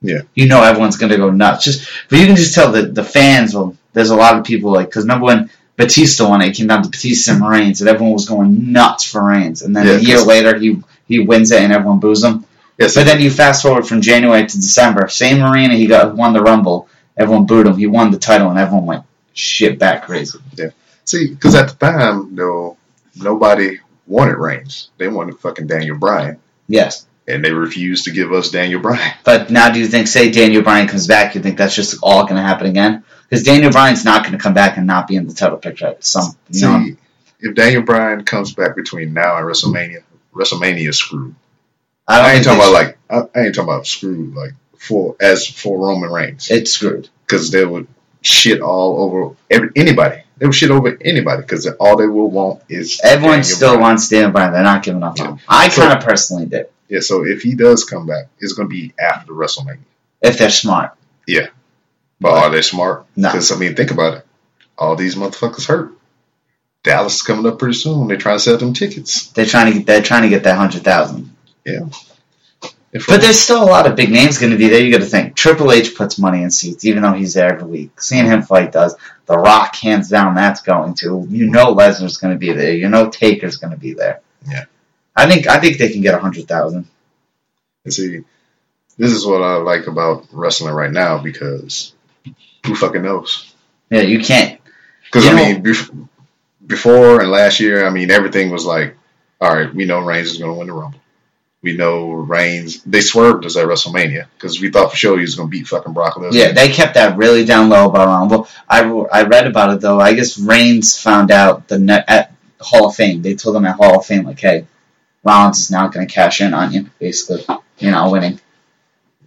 Yeah. 0.00 0.22
you 0.34 0.46
know 0.46 0.62
everyone's 0.62 0.96
gonna 0.96 1.16
go 1.16 1.30
nuts. 1.30 1.64
Just, 1.64 1.88
but 2.08 2.18
you 2.18 2.26
can 2.26 2.36
just 2.36 2.54
tell 2.54 2.70
the 2.72 2.82
the 2.82 3.04
fans. 3.04 3.54
Well, 3.54 3.76
there's 3.92 4.10
a 4.10 4.16
lot 4.16 4.36
of 4.38 4.44
people 4.44 4.72
like 4.72 4.86
because 4.88 5.04
remember 5.04 5.26
when 5.26 5.50
Batista 5.76 6.28
won 6.28 6.42
it, 6.42 6.48
it 6.48 6.56
came 6.56 6.66
down 6.68 6.82
to 6.84 6.88
Batista 6.88 7.32
and 7.32 7.48
Reigns, 7.48 7.80
and 7.80 7.90
everyone 7.90 8.12
was 8.12 8.28
going 8.28 8.72
nuts 8.72 9.04
for 9.04 9.22
Reigns, 9.24 9.62
and 9.62 9.74
then 9.74 9.86
Yeah, 9.86 9.94
a 9.94 9.98
year 10.00 10.20
later 10.22 10.58
he 10.58 10.80
he 11.08 11.18
wins 11.20 11.50
it 11.50 11.60
and 11.62 11.72
everyone 11.72 11.98
boos 11.98 12.22
him. 12.24 12.44
Yes, 12.78 12.94
But 12.94 13.04
then 13.06 13.20
you 13.20 13.30
fast 13.30 13.62
forward 13.62 13.86
from 13.86 14.00
January 14.00 14.46
to 14.46 14.56
December, 14.56 15.06
same 15.08 15.42
arena, 15.44 15.74
he 15.74 15.86
got 15.86 16.16
won 16.16 16.32
the 16.32 16.40
Rumble, 16.42 16.88
everyone 17.16 17.44
booed 17.46 17.66
him, 17.66 17.76
he 17.76 17.86
won 17.86 18.10
the 18.10 18.18
title, 18.18 18.48
and 18.50 18.58
everyone 18.58 18.86
went 18.86 19.04
shit 19.34 19.78
back 19.78 20.06
crazy. 20.06 20.38
Yeah. 20.56 20.70
see, 21.04 21.28
because 21.28 21.54
at 21.54 21.68
the 21.68 21.74
time 21.74 22.34
though, 22.34 22.76
nobody 23.16 23.78
wanted 24.12 24.36
Reigns. 24.36 24.90
They 24.98 25.08
wanted 25.08 25.38
fucking 25.38 25.66
Daniel 25.66 25.96
Bryan, 25.98 26.38
Yes, 26.68 27.06
and 27.26 27.44
they 27.44 27.52
refused 27.52 28.04
to 28.04 28.10
give 28.10 28.32
us 28.32 28.50
Daniel 28.50 28.80
Bryan. 28.80 29.14
but 29.24 29.50
now 29.50 29.70
do 29.70 29.78
you 29.80 29.86
think, 29.86 30.06
say 30.08 30.30
Daniel 30.30 30.62
Bryan 30.62 30.88
comes 30.88 31.06
back, 31.06 31.34
you 31.34 31.40
think 31.42 31.56
that's 31.58 31.74
just 31.74 31.98
all 32.02 32.22
going 32.24 32.36
to 32.36 32.42
happen 32.42 32.66
again? 32.66 33.04
Because 33.28 33.44
Daniel 33.44 33.70
Bryan's 33.72 34.04
not 34.04 34.22
going 34.24 34.36
to 34.36 34.42
come 34.42 34.54
back 34.54 34.76
and 34.76 34.86
not 34.86 35.06
be 35.08 35.16
in 35.16 35.26
the 35.26 35.34
title 35.34 35.56
picture 35.58 35.86
at 35.86 36.04
some, 36.04 36.36
See, 36.50 36.66
know. 36.66 36.86
if 37.40 37.54
Daniel 37.54 37.82
Bryan 37.82 38.24
comes 38.24 38.52
back 38.54 38.76
between 38.76 39.14
now 39.14 39.36
and 39.38 39.46
WrestleMania, 39.46 40.02
WrestleMania 40.34 40.88
is 40.88 40.98
screwed. 40.98 41.34
I 42.06 42.16
don't 42.18 42.26
I 42.26 42.32
ain't 42.34 42.44
talking 42.44 42.60
about 42.60 42.72
like 42.72 42.98
I, 43.08 43.16
I 43.38 43.44
ain't 43.46 43.54
talking 43.54 43.68
about 43.72 43.86
screwed 43.86 44.34
like 44.34 44.52
for 44.76 45.14
as 45.20 45.46
for 45.46 45.78
Roman 45.86 46.10
Reigns 46.10 46.50
it's 46.50 46.72
screwed. 46.72 47.08
because 47.24 47.50
they 47.52 47.64
would 47.64 47.86
shit 48.22 48.60
all 48.60 49.00
over 49.02 49.36
every 49.50 49.70
anybody. 49.76 50.22
They 50.42 50.48
would 50.48 50.56
shit 50.56 50.72
over 50.72 50.98
anybody 51.00 51.42
because 51.42 51.68
all 51.78 51.96
they 51.96 52.08
will 52.08 52.28
want 52.28 52.62
is 52.68 53.00
Everyone 53.04 53.44
still 53.44 53.68
Bryan. 53.74 53.80
wants 53.80 54.08
Daniel 54.08 54.32
Bryan. 54.32 54.52
They're 54.52 54.64
not 54.64 54.82
giving 54.82 55.00
up 55.04 55.20
on 55.20 55.26
him. 55.26 55.38
I 55.48 55.68
So- 55.68 55.82
kind 55.82 55.96
of 55.96 56.04
personally 56.04 56.46
did, 56.46 56.66
Yeah, 56.88 56.98
so 56.98 57.24
if 57.24 57.42
he 57.42 57.54
does 57.54 57.84
come 57.84 58.08
back, 58.08 58.26
it's 58.40 58.52
going 58.54 58.68
to 58.68 58.74
be 58.74 58.92
after 58.98 59.28
the 59.28 59.32
WrestleMania. 59.34 59.78
if 60.20 60.38
they're 60.38 60.50
smart. 60.50 60.94
Yeah, 61.28 61.46
but 62.20 62.32
are 62.32 62.50
they 62.50 62.60
smart? 62.62 63.06
No. 63.14 63.28
Because 63.30 63.52
I 63.52 63.56
mean, 63.56 63.76
think 63.76 63.92
about 63.92 64.14
it. 64.14 64.26
All 64.76 64.96
these 64.96 65.14
motherfuckers 65.14 65.66
hurt. 65.66 65.92
Dallas 66.82 67.14
is 67.14 67.22
coming 67.22 67.46
up 67.46 67.60
pretty 67.60 67.74
soon. 67.74 68.08
They're 68.08 68.16
trying 68.16 68.38
to 68.38 68.42
sell 68.42 68.56
them 68.58 68.74
tickets. 68.74 69.28
They're 69.28 69.46
trying 69.46 69.72
to 69.72 69.78
get, 69.78 69.86
they're 69.86 70.02
trying 70.02 70.22
to 70.22 70.28
get 70.28 70.42
that 70.42 70.56
hundred 70.56 70.82
thousand. 70.82 71.36
If 71.64 72.11
But 72.92 73.22
there's 73.22 73.40
still 73.40 73.62
a 73.62 73.64
lot 73.64 73.86
of 73.86 73.96
big 73.96 74.10
names 74.10 74.36
going 74.36 74.52
to 74.52 74.58
be 74.58 74.68
there. 74.68 74.82
You 74.84 74.92
got 74.92 74.98
to 74.98 75.06
think 75.06 75.34
Triple 75.34 75.72
H 75.72 75.96
puts 75.96 76.18
money 76.18 76.42
in 76.42 76.50
seats, 76.50 76.84
even 76.84 77.02
though 77.02 77.14
he's 77.14 77.32
there 77.32 77.54
every 77.54 77.66
week. 77.66 78.00
Seeing 78.02 78.26
him 78.26 78.42
fight 78.42 78.70
does. 78.70 78.94
The 79.24 79.38
Rock, 79.38 79.74
hands 79.76 80.10
down, 80.10 80.34
that's 80.34 80.60
going 80.60 80.94
to. 80.96 81.26
You 81.30 81.48
know 81.48 81.74
Lesnar's 81.74 82.18
going 82.18 82.34
to 82.34 82.38
be 82.38 82.52
there. 82.52 82.74
You 82.74 82.90
know 82.90 83.08
Taker's 83.08 83.56
going 83.56 83.70
to 83.70 83.78
be 83.78 83.94
there. 83.94 84.20
Yeah. 84.46 84.64
I 85.16 85.26
think 85.26 85.46
I 85.46 85.58
think 85.58 85.78
they 85.78 85.90
can 85.90 86.02
get 86.02 86.14
a 86.14 86.18
hundred 86.18 86.46
thousand. 86.46 86.86
See, 87.88 88.24
this 88.98 89.12
is 89.12 89.26
what 89.26 89.42
I 89.42 89.56
like 89.56 89.86
about 89.86 90.26
wrestling 90.30 90.74
right 90.74 90.92
now 90.92 91.18
because 91.18 91.94
who 92.66 92.74
fucking 92.74 93.02
knows? 93.02 93.54
Yeah, 93.90 94.02
you 94.02 94.20
can't. 94.20 94.60
Because 95.04 95.26
I 95.26 95.34
mean, 95.34 95.62
bef- 95.62 96.08
before 96.66 97.20
and 97.20 97.30
last 97.30 97.60
year, 97.60 97.86
I 97.86 97.90
mean, 97.90 98.10
everything 98.10 98.50
was 98.50 98.64
like, 98.64 98.96
all 99.40 99.54
right, 99.54 99.74
we 99.74 99.84
know 99.84 100.00
Reigns 100.00 100.30
is 100.30 100.38
going 100.38 100.52
to 100.52 100.58
win 100.58 100.68
the 100.68 100.74
Rumble. 100.74 101.01
We 101.62 101.76
know 101.76 102.10
Reigns. 102.10 102.82
They 102.82 103.00
swerved 103.00 103.46
us 103.46 103.56
at 103.56 103.66
WrestleMania 103.66 104.26
because 104.34 104.60
we 104.60 104.70
thought 104.70 104.90
for 104.90 104.96
sure 104.96 105.16
he 105.16 105.22
was 105.22 105.36
going 105.36 105.48
to 105.48 105.50
beat 105.50 105.68
fucking 105.68 105.92
Brock 105.92 106.16
Lesnar. 106.16 106.32
Yeah, 106.32 106.50
they 106.52 106.68
kept 106.68 106.94
that 106.94 107.16
really 107.16 107.44
down 107.44 107.68
low 107.68 107.88
about 107.88 108.08
Rumble. 108.08 108.48
I, 108.68 108.82
I 108.82 109.22
read 109.22 109.46
about 109.46 109.72
it 109.72 109.80
though. 109.80 110.00
I 110.00 110.14
guess 110.14 110.38
Reigns 110.38 111.00
found 111.00 111.30
out 111.30 111.68
the 111.68 111.78
net 111.78 112.04
at 112.08 112.34
Hall 112.60 112.88
of 112.88 112.96
Fame. 112.96 113.22
They 113.22 113.36
told 113.36 113.54
him 113.54 113.64
at 113.64 113.76
Hall 113.76 114.00
of 114.00 114.06
Fame 114.06 114.24
like, 114.24 114.40
"Hey, 114.40 114.66
Rollins 115.22 115.60
is 115.60 115.70
now 115.70 115.86
going 115.86 116.06
to 116.06 116.12
cash 116.12 116.40
in 116.40 116.52
on 116.52 116.72
you. 116.72 116.90
Basically, 116.98 117.44
you 117.78 117.92
know, 117.92 118.10
winning." 118.10 118.40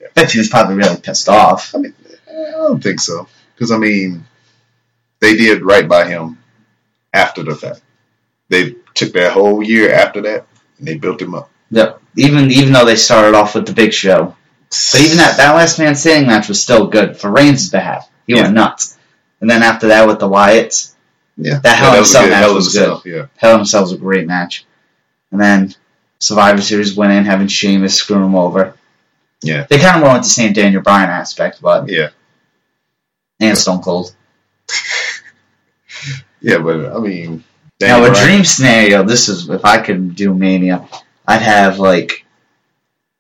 Yeah. 0.02 0.08
Bet 0.13 0.32
he 0.32 0.39
was 0.39 0.50
probably 0.50 0.76
really 0.76 1.00
pissed 1.00 1.30
off. 1.30 1.74
I 1.74 1.78
mean, 1.78 1.93
I 2.30 2.52
don't 2.52 2.84
think 2.84 3.00
so. 3.00 3.30
Because 3.54 3.71
I 3.71 3.78
mean, 3.78 4.26
they 5.21 5.38
did 5.38 5.63
right 5.63 5.88
by 5.88 6.06
him 6.06 6.38
after 7.13 7.43
the 7.43 7.56
fact. 7.56 7.82
They 8.50 8.76
took 8.93 9.13
that 9.13 9.32
whole 9.32 9.63
year 9.63 9.93
after 9.93 10.21
that 10.21 10.48
and 10.78 10.88
they 10.88 10.98
built 10.98 11.21
him 11.21 11.34
up. 11.34 11.50
Yep. 11.71 12.01
Even 12.17 12.51
even 12.51 12.73
though 12.73 12.86
they 12.86 12.95
started 12.95 13.36
off 13.36 13.56
with 13.56 13.65
the 13.65 13.73
Big 13.73 13.93
Show, 13.93 14.36
but 14.91 15.01
even 15.01 15.17
that 15.17 15.38
that 15.38 15.56
last 15.56 15.80
man 15.80 15.95
standing 15.95 16.28
match 16.28 16.47
was 16.47 16.62
still 16.62 16.88
good 16.88 17.17
for 17.17 17.30
Reigns' 17.30 17.69
behalf. 17.69 18.10
He 18.28 18.34
Yeah. 18.36 18.43
went 18.43 18.54
nuts. 18.54 18.97
And 19.41 19.49
then 19.49 19.63
after 19.63 19.88
that 19.89 20.08
with 20.08 20.19
the 20.19 20.30
Wyatts, 20.30 20.93
yeah, 21.38 21.60
that 21.60 21.78
Hell 21.78 21.91
in 21.91 21.97
a 21.97 21.99
was 21.99 22.12
Cell 22.12 22.23
good. 22.23 22.30
match 22.32 22.39
Hell 22.41 22.56
was 22.56 22.75
a 22.78 23.01
Yeah, 23.06 23.25
Hell 23.36 23.56
in 23.56 23.62
a 23.62 23.65
Cell 23.65 23.82
was 23.82 23.91
a 23.91 23.97
great 23.97 24.25
match. 24.28 24.65
And 25.32 25.41
then 25.41 25.73
Survivor 26.19 26.62
Series 26.62 26.95
went 26.95 27.12
in, 27.13 27.25
having 27.25 27.47
Sheamus 27.47 27.95
screw 27.95 28.23
him 28.23 28.36
over. 28.36 28.75
Yeah. 29.41 29.65
They 29.69 29.78
kind 29.78 29.97
of 29.97 30.04
went 30.04 30.13
with 30.15 30.23
the 30.23 30.30
same 30.30 30.54
Daniel 30.54 30.82
Bryan 30.82 31.10
aspect, 31.10 31.62
but 31.62 31.89
Yeah, 31.89 32.10
and 33.41 33.58
Stone 33.58 33.82
Cold. 33.82 34.15
yeah, 36.41 36.58
but 36.60 36.95
I 36.95 36.99
mean, 36.99 37.43
now, 37.82 37.88
Daniel 37.99 38.06
a 38.06 38.12
Bryan- 38.13 38.28
dream 38.28 38.45
scenario. 38.45 39.04
This 39.04 39.30
is 39.30 39.49
if 39.49 39.65
I 39.65 39.80
could 39.80 40.15
do 40.15 40.34
Mania, 40.34 40.88
I'd 41.27 41.41
have 41.41 41.79
like 41.79 42.25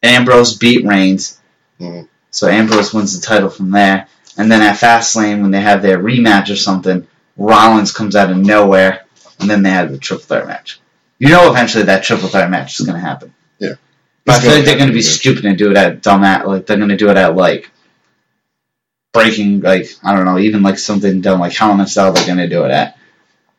Ambrose 0.03 0.57
beat 0.57 0.85
Reigns, 0.85 1.39
Mhm. 1.79 2.07
so 2.31 2.47
Ambrose 2.47 2.93
wins 2.93 3.19
the 3.19 3.25
title 3.25 3.49
from 3.49 3.71
there, 3.71 4.07
and 4.37 4.51
then 4.51 4.61
at 4.61 4.77
Fastlane 4.77 5.41
when 5.41 5.51
they 5.51 5.61
have 5.61 5.81
their 5.81 5.97
rematch 5.99 6.49
or 6.51 6.55
something, 6.55 7.07
Rollins 7.37 7.91
comes 7.91 8.15
out 8.15 8.29
of 8.31 8.37
nowhere, 8.37 9.05
and 9.39 9.49
then 9.49 9.63
they 9.63 9.71
have 9.71 9.91
the 9.91 9.97
triple 9.97 10.23
threat 10.25 10.47
match. 10.47 10.79
You 11.19 11.29
know, 11.29 11.49
eventually 11.49 11.85
that 11.85 12.03
triple 12.03 12.29
threat 12.29 12.49
match 12.49 12.79
is 12.79 12.85
going 12.85 12.99
to 12.99 13.05
happen. 13.05 13.33
Yeah. 13.59 13.73
But 14.25 14.35
I 14.35 14.39
feel 14.39 14.51
like 14.55 14.65
they're 14.65 14.77
going 14.77 14.89
to 14.89 14.93
be 14.93 15.01
stupid 15.01 15.45
and 15.45 15.57
do 15.57 15.71
it 15.71 15.77
at 15.77 16.01
dumb 16.01 16.23
at 16.23 16.47
like 16.47 16.65
they're 16.65 16.77
going 16.77 16.89
to 16.89 16.97
do 16.97 17.09
it 17.09 17.17
at 17.17 17.35
like 17.35 17.69
breaking 19.13 19.61
like 19.61 19.87
I 20.03 20.15
don't 20.15 20.25
know 20.25 20.37
even 20.39 20.61
like 20.61 20.77
something 20.77 21.21
dumb 21.21 21.39
like 21.39 21.53
Hell 21.53 21.71
in 21.73 21.79
a 21.79 21.87
Cell 21.87 22.11
they're 22.11 22.25
going 22.25 22.37
to 22.37 22.49
do 22.49 22.65
it 22.65 22.71
at. 22.71 22.97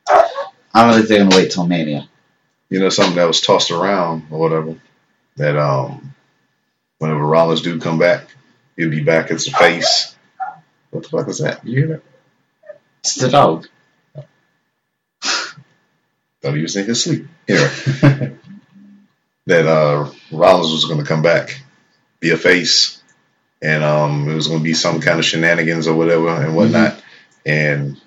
I 0.07 0.83
don't 0.85 0.93
think 0.93 1.07
they're 1.07 1.17
going 1.19 1.31
to 1.31 1.37
wait 1.37 1.51
till 1.51 1.65
Mania. 1.65 2.07
You 2.69 2.79
know, 2.79 2.89
something 2.89 3.15
that 3.15 3.27
was 3.27 3.41
tossed 3.41 3.71
around 3.71 4.27
or 4.31 4.39
whatever. 4.39 4.75
That 5.37 5.57
um, 5.57 6.15
whenever 6.99 7.25
Rollins 7.25 7.61
do 7.61 7.79
come 7.79 7.99
back, 7.99 8.27
he'll 8.75 8.89
be 8.89 9.03
back 9.03 9.31
as 9.31 9.47
a 9.47 9.51
face. 9.51 10.15
What 10.91 11.03
the 11.03 11.09
fuck 11.09 11.27
is 11.27 11.39
that? 11.39 11.65
You 11.65 11.77
hear 11.77 11.87
that? 11.87 12.03
It's 13.01 13.15
the 13.15 13.29
dog. 13.29 13.67
Thought 16.41 16.55
he 16.55 16.61
was 16.61 16.75
in 16.75 16.85
his 16.85 17.03
sleep. 17.03 17.27
Anyway, 17.47 17.69
that 19.47 19.67
uh, 19.67 20.11
Rollins 20.31 20.71
was 20.71 20.85
going 20.85 20.99
to 20.99 21.05
come 21.05 21.21
back, 21.21 21.61
be 22.19 22.31
a 22.31 22.37
face, 22.37 23.01
and 23.61 23.83
um, 23.83 24.29
it 24.29 24.35
was 24.35 24.47
going 24.47 24.59
to 24.59 24.63
be 24.63 24.73
some 24.73 25.01
kind 25.01 25.19
of 25.19 25.25
shenanigans 25.25 25.87
or 25.87 25.95
whatever 25.95 26.29
and 26.29 26.55
whatnot, 26.55 27.01
and 27.45 27.99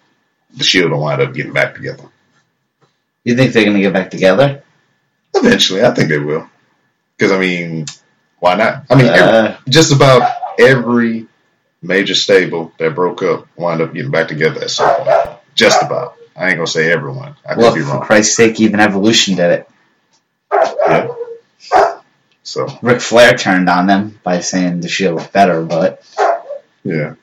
the 0.56 0.64
Shield 0.64 0.92
will 0.92 1.00
wind 1.00 1.22
up 1.22 1.34
getting 1.34 1.52
back 1.54 1.74
together. 1.74 2.09
You 3.24 3.36
think 3.36 3.52
they're 3.52 3.64
going 3.64 3.76
to 3.76 3.82
get 3.82 3.92
back 3.92 4.10
together? 4.10 4.62
Eventually, 5.34 5.82
I 5.82 5.92
think 5.92 6.08
they 6.08 6.18
will. 6.18 6.48
Because 7.16 7.32
I 7.32 7.38
mean, 7.38 7.86
why 8.38 8.54
not? 8.54 8.86
I 8.90 8.94
mean, 8.94 9.06
every- 9.06 9.20
Uh, 9.50 9.56
just 9.68 9.92
about 9.92 10.30
every 10.58 11.26
major 11.82 12.14
stable 12.14 12.72
that 12.78 12.94
broke 12.94 13.22
up 13.22 13.46
wound 13.56 13.80
up 13.80 13.92
getting 13.92 14.10
back 14.10 14.28
together 14.28 14.62
at 14.62 14.70
some 14.70 14.94
point. 14.96 15.30
Just 15.54 15.82
about. 15.82 16.16
I 16.36 16.48
ain't 16.48 16.56
gonna 16.56 16.66
say 16.66 16.90
everyone. 16.90 17.36
I 17.46 17.54
could 17.54 17.62
well, 17.62 17.74
be 17.74 17.82
for. 17.82 18.00
Christ's 18.00 18.36
sake, 18.36 18.58
even 18.60 18.80
Evolution 18.80 19.36
did 19.36 19.50
it. 19.60 19.70
Yeah. 20.86 21.14
So 22.42 22.66
Ric 22.82 23.00
Flair 23.00 23.36
turned 23.36 23.68
on 23.68 23.86
them 23.86 24.18
by 24.24 24.40
saying 24.40 24.80
the 24.80 24.88
Shield 24.88 25.16
was 25.16 25.26
better, 25.28 25.62
but 25.62 26.02
yeah, 26.82 27.14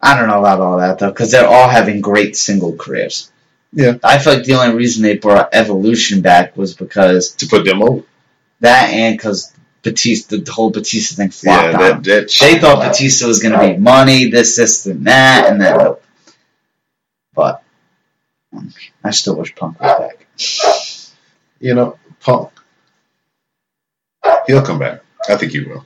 I 0.00 0.16
don't 0.16 0.28
know 0.28 0.38
about 0.38 0.60
all 0.60 0.78
that 0.78 0.98
though, 0.98 1.10
because 1.10 1.30
they're 1.32 1.48
all 1.48 1.68
having 1.68 2.00
great 2.00 2.36
single 2.36 2.76
careers. 2.76 3.30
Yeah. 3.72 3.98
I 4.02 4.18
feel 4.18 4.34
like 4.34 4.44
the 4.44 4.54
only 4.54 4.74
reason 4.76 5.02
they 5.02 5.16
brought 5.18 5.50
Evolution 5.54 6.20
back 6.22 6.56
was 6.56 6.74
because 6.74 7.32
to 7.36 7.46
put 7.46 7.64
them 7.64 7.82
over. 7.82 8.02
that 8.60 8.90
and 8.90 9.16
because 9.16 9.52
Batista, 9.82 10.36
the 10.38 10.52
whole 10.52 10.70
Batista 10.70 11.16
thing 11.16 11.30
flopped 11.30 11.62
Yeah, 11.62 11.66
on 11.74 11.80
that 11.80 11.88
them. 11.94 12.02
that 12.04 12.36
They 12.40 12.58
thought 12.58 12.82
Batista 12.82 13.26
was 13.26 13.40
going 13.42 13.52
to 13.58 13.74
be 13.74 13.76
money, 13.78 14.30
this, 14.30 14.56
this, 14.56 14.86
and 14.86 15.06
that, 15.06 15.48
and 15.50 15.60
then 15.60 15.76
nope. 15.78 16.02
But 17.34 17.62
I 19.04 19.10
still 19.10 19.36
wish 19.36 19.54
Punk 19.54 19.78
was 19.80 19.98
back. 19.98 20.26
you 21.60 21.74
know, 21.74 21.98
Punk. 22.20 22.50
He'll 24.46 24.62
come 24.62 24.78
back. 24.78 25.02
I 25.28 25.36
think 25.36 25.52
he 25.52 25.60
will. 25.60 25.84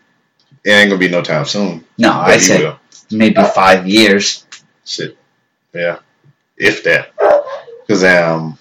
It 0.64 0.71
ain't 0.71 0.88
gonna 0.90 0.99
be 1.01 1.09
no 1.09 1.23
time 1.23 1.45
soon. 1.45 1.85
No, 1.99 2.12
I 2.12 2.35
he 2.35 2.40
say 2.40 2.64
will. 2.64 2.79
maybe 3.11 3.42
five 3.55 3.87
years. 3.88 4.47
Shit. 4.87 5.18
Yeah. 5.75 5.99
If 6.57 6.85
that. 6.85 7.12
Because 7.92 8.05
um, 8.05 8.59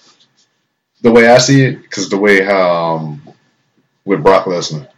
the 1.00 1.10
way 1.10 1.26
I 1.26 1.38
see 1.38 1.62
it, 1.64 1.80
because 1.80 2.10
the 2.10 2.18
way 2.18 2.42
how 2.44 2.96
um, 2.96 3.22
with 4.04 4.22
Brock 4.22 4.44
Lesnar, 4.44 4.88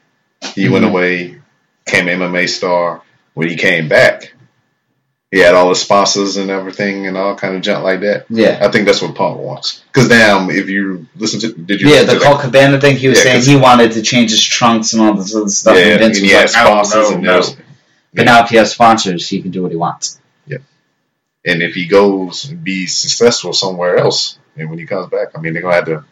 he 0.57 0.69
went 0.69 0.85
Mhm. 0.85 0.89
away, 0.89 1.41
came 1.87 2.07
MMA 2.07 2.49
star. 2.49 3.03
When 3.35 3.49
he 3.49 3.55
came 3.55 3.89
back, 3.89 4.35
he 5.31 5.39
had 5.39 5.55
all 5.55 5.69
the 5.69 5.77
sponsors 5.77 6.37
and 6.37 6.51
everything 6.51 7.07
and 7.07 7.17
all 7.17 7.37
kind 7.37 7.55
of 7.55 7.63
junk 7.63 7.85
like 7.85 8.01
that. 8.01 8.27
Yeah. 8.29 8.59
I 8.61 8.73
think 8.73 8.87
that's 8.87 9.03
what 9.03 9.15
Punk 9.15 9.39
wants. 9.39 9.83
Because 9.93 10.09
damn, 10.09 10.51
if 10.51 10.69
you 10.69 11.07
listen 11.15 11.39
to, 11.41 11.53
did 11.53 11.81
you? 11.81 11.89
Yeah, 11.91 12.03
the? 12.03 12.19
Colt 12.19 12.41
Cabana 12.41 12.81
thing, 12.81 12.97
he 12.97 13.07
was 13.07 13.19
Yeah, 13.19 13.39
saying 13.39 13.43
he 13.45 13.57
wanted 13.57 13.93
to 13.93 14.03
change 14.03 14.33
his 14.33 14.43
trunks 14.45 14.95
and 14.95 15.03
all 15.03 15.15
this 15.15 15.33
other 15.35 15.49
stuff. 15.49 15.77
Yeah, 15.77 15.93
and 15.93 15.99
Vince 16.01 16.19
and 16.19 16.23
was 16.25 16.31
he 16.31 16.37
had 16.37 16.41
like, 16.41 16.49
sponsors 16.49 17.11
no, 17.11 17.15
and 17.15 17.23
no. 17.23 17.43
But 18.13 18.25
now 18.25 18.43
if 18.43 18.51
he 18.51 18.57
has 18.57 18.73
sponsors, 18.73 19.29
he 19.29 19.43
can 19.43 19.53
do 19.53 19.63
what 19.63 19.71
he 19.71 19.77
wants. 19.77 20.19
And 21.47 21.63
if 21.63 21.75
he 21.75 21.87
goes 21.87 22.47
and 22.49 22.65
be 22.65 22.87
successful 22.87 23.53
somewhere 23.53 23.97
else, 23.97 24.39
and 24.57 24.71
when 24.71 24.79
he 24.79 24.87
comes 24.87 25.09
back, 25.11 25.29
I 25.37 25.41
mean, 25.41 25.53
they're 25.53 25.63
gonna 25.63 25.75
have 25.75 25.85
to 25.87 26.05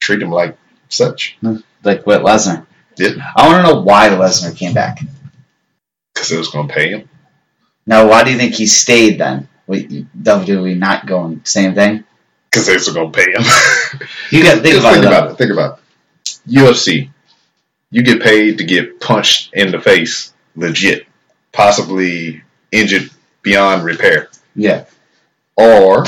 treat 0.00 0.22
him 0.22 0.30
like 0.30 0.56
such 0.88 1.36
Like 1.82 2.06
with 2.06 2.20
Lesnar. 2.22 2.66
Yeah. 2.96 3.10
I 3.36 3.48
want 3.48 3.66
to 3.66 3.72
know 3.72 3.80
why 3.80 4.08
Lesnar 4.10 4.56
came 4.56 4.72
back. 4.74 5.00
because 6.14 6.30
it 6.30 6.38
was 6.38 6.48
gonna 6.48 6.68
pay 6.68 6.90
him. 6.90 7.08
Now, 7.86 8.08
why 8.08 8.22
do 8.24 8.30
you 8.30 8.38
think 8.38 8.54
he 8.54 8.66
stayed 8.66 9.18
then? 9.18 9.48
Wait, 9.66 9.90
WWE 10.22 10.76
not 10.78 11.06
going 11.06 11.40
same 11.44 11.74
thing? 11.74 12.04
Because 12.50 12.66
they 12.66 12.74
was 12.74 12.88
gonna 12.88 13.10
pay 13.10 13.32
him. 13.32 13.42
You 14.30 14.42
got 14.42 14.56
to 14.56 14.60
think 14.60 14.78
about 14.78 14.92
it. 14.92 14.94
think 14.94 15.02
though. 15.02 15.08
about 15.08 15.30
it. 15.30 15.36
Think 15.38 15.52
about 15.52 15.78
it. 15.78 16.38
UFC, 16.48 17.10
you 17.90 18.02
get 18.02 18.22
paid 18.22 18.58
to 18.58 18.64
get 18.64 19.00
punched 19.00 19.52
in 19.54 19.70
the 19.70 19.80
face, 19.80 20.32
legit, 20.56 21.06
possibly 21.52 22.42
injured 22.72 23.10
beyond 23.42 23.84
repair, 23.84 24.28
Yeah, 24.54 24.84
or 25.56 26.04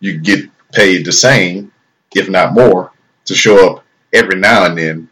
you 0.00 0.18
get 0.18 0.50
paid 0.72 1.04
the 1.04 1.12
same, 1.12 1.72
if 2.14 2.28
not 2.28 2.52
more, 2.52 2.92
to 3.26 3.34
show 3.34 3.76
up 3.76 3.84
every 4.12 4.38
now 4.38 4.66
and 4.66 4.76
then, 4.78 5.08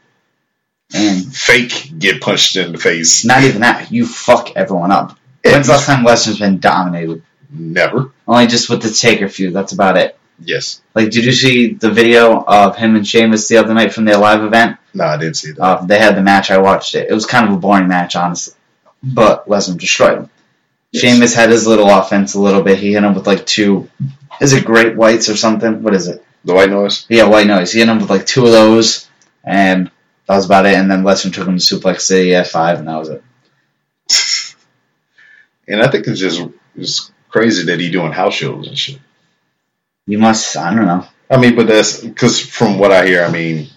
and 0.94 1.34
fake 1.34 1.92
get 1.98 2.20
punched 2.20 2.56
in 2.56 2.72
the 2.72 2.78
face. 2.78 3.24
not 3.24 3.42
even 3.44 3.62
that. 3.62 3.90
You 3.90 4.06
fuck 4.06 4.56
everyone 4.56 4.92
up. 4.92 5.18
When's 5.44 5.66
the 5.66 5.72
last 5.72 5.86
time 5.86 6.04
Lesnar's 6.04 6.38
been 6.38 6.58
dominated? 6.58 7.22
Never. 7.50 8.12
Only 8.26 8.46
just 8.46 8.70
with 8.70 8.82
the 8.82 8.90
Taker 8.90 9.28
feud. 9.28 9.52
That's 9.52 9.72
about 9.72 9.96
it. 9.96 10.18
Yes. 10.40 10.82
Like, 10.94 11.10
did 11.10 11.24
you 11.24 11.32
see 11.32 11.74
the 11.74 11.90
video 11.90 12.42
of 12.42 12.76
him 12.76 12.96
and 12.96 13.06
Sheamus 13.06 13.46
the 13.48 13.58
other 13.58 13.74
night 13.74 13.92
from 13.92 14.04
their 14.04 14.16
live 14.16 14.42
event? 14.42 14.78
No, 14.92 15.04
I 15.04 15.16
didn't 15.16 15.36
see 15.36 15.52
that. 15.52 15.62
Uh, 15.62 15.84
they 15.84 15.98
had 15.98 16.16
the 16.16 16.22
match. 16.22 16.50
I 16.50 16.58
watched 16.58 16.94
it. 16.94 17.08
It 17.08 17.14
was 17.14 17.26
kind 17.26 17.46
of 17.46 17.54
a 17.54 17.58
boring 17.58 17.88
match, 17.88 18.16
honestly. 18.16 18.54
But 19.02 19.46
Lesnar 19.46 19.78
destroyed 19.78 20.18
him. 20.18 20.30
Yes. 20.94 21.02
Sheamus 21.02 21.34
had 21.34 21.50
his 21.50 21.66
little 21.66 21.90
offense 21.90 22.34
a 22.34 22.40
little 22.40 22.62
bit. 22.62 22.78
He 22.78 22.92
hit 22.92 23.02
him 23.02 23.14
with 23.14 23.26
like 23.26 23.44
two. 23.44 23.90
Is 24.40 24.52
it 24.52 24.64
Great 24.64 24.96
Whites 24.96 25.28
or 25.28 25.36
something? 25.36 25.82
What 25.82 25.94
is 25.94 26.08
it? 26.08 26.24
the 26.44 26.54
white 26.54 26.70
noise. 26.70 27.06
Yeah, 27.08 27.24
White 27.24 27.46
Noise. 27.46 27.72
He 27.72 27.80
hit 27.80 27.88
him 27.88 27.98
with 27.98 28.10
like 28.10 28.26
two 28.26 28.44
of 28.44 28.52
those, 28.52 29.08
and 29.42 29.90
that 30.26 30.36
was 30.36 30.46
about 30.46 30.66
it. 30.66 30.74
And 30.74 30.90
then 30.90 31.02
Lesnar 31.02 31.32
took 31.32 31.48
him 31.48 31.58
to 31.58 31.64
Suplex 31.64 32.02
City 32.02 32.34
at 32.34 32.46
five, 32.46 32.78
and 32.78 32.88
that 32.88 32.96
was 32.98 33.08
it. 33.08 33.22
And 35.66 35.80
I 35.80 35.90
think 35.90 36.06
it's 36.06 36.20
just 36.20 36.46
it's 36.76 37.10
crazy 37.30 37.64
that 37.64 37.80
he 37.80 37.90
doing 37.90 38.12
house 38.12 38.34
shows 38.34 38.68
and 38.68 38.76
shit. 38.76 38.98
You 40.04 40.18
must. 40.18 40.54
I 40.58 40.74
don't 40.74 40.84
know. 40.84 41.06
I 41.30 41.38
mean, 41.38 41.56
but 41.56 41.66
that's 41.66 42.02
because 42.02 42.38
from 42.38 42.78
what 42.78 42.92
I 42.92 43.06
hear, 43.06 43.24
I 43.24 43.30
mean, 43.30 43.68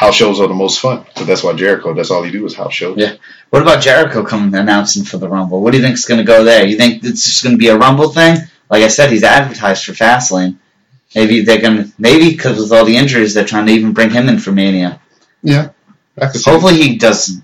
house 0.00 0.14
shows 0.14 0.40
are 0.40 0.48
the 0.48 0.54
most 0.54 0.80
fun. 0.80 1.04
So 1.14 1.24
that's 1.24 1.42
why 1.42 1.52
Jericho. 1.52 1.92
That's 1.92 2.10
all 2.10 2.22
he 2.22 2.30
do 2.30 2.46
is 2.46 2.54
house 2.54 2.72
shows. 2.72 2.96
Yeah. 2.96 3.16
What 3.50 3.60
about 3.60 3.82
Jericho 3.82 4.24
coming 4.24 4.58
announcing 4.58 5.04
for 5.04 5.18
the 5.18 5.28
Rumble? 5.28 5.60
What 5.60 5.72
do 5.72 5.76
you 5.76 5.84
think's 5.84 6.06
going 6.06 6.16
to 6.16 6.24
go 6.24 6.42
there? 6.42 6.66
You 6.66 6.78
think 6.78 7.04
it's 7.04 7.26
just 7.26 7.44
going 7.44 7.54
to 7.54 7.58
be 7.58 7.68
a 7.68 7.76
Rumble 7.76 8.08
thing? 8.08 8.38
Like 8.70 8.82
I 8.82 8.88
said, 8.88 9.10
he's 9.10 9.24
advertised 9.24 9.84
for 9.84 9.92
Fastlane. 9.92 10.56
Maybe 11.14 11.42
they're 11.42 11.60
going 11.60 11.84
to. 11.84 11.92
Maybe 11.98 12.30
because 12.30 12.58
with 12.58 12.72
all 12.72 12.86
the 12.86 12.96
injuries, 12.96 13.34
they're 13.34 13.44
trying 13.44 13.66
to 13.66 13.72
even 13.72 13.92
bring 13.92 14.08
him 14.08 14.30
in 14.30 14.38
for 14.38 14.52
Mania. 14.52 15.02
Yeah. 15.42 15.68
I. 16.18 16.28
Hopefully 16.28 16.76
he 16.80 16.96
does. 16.96 17.38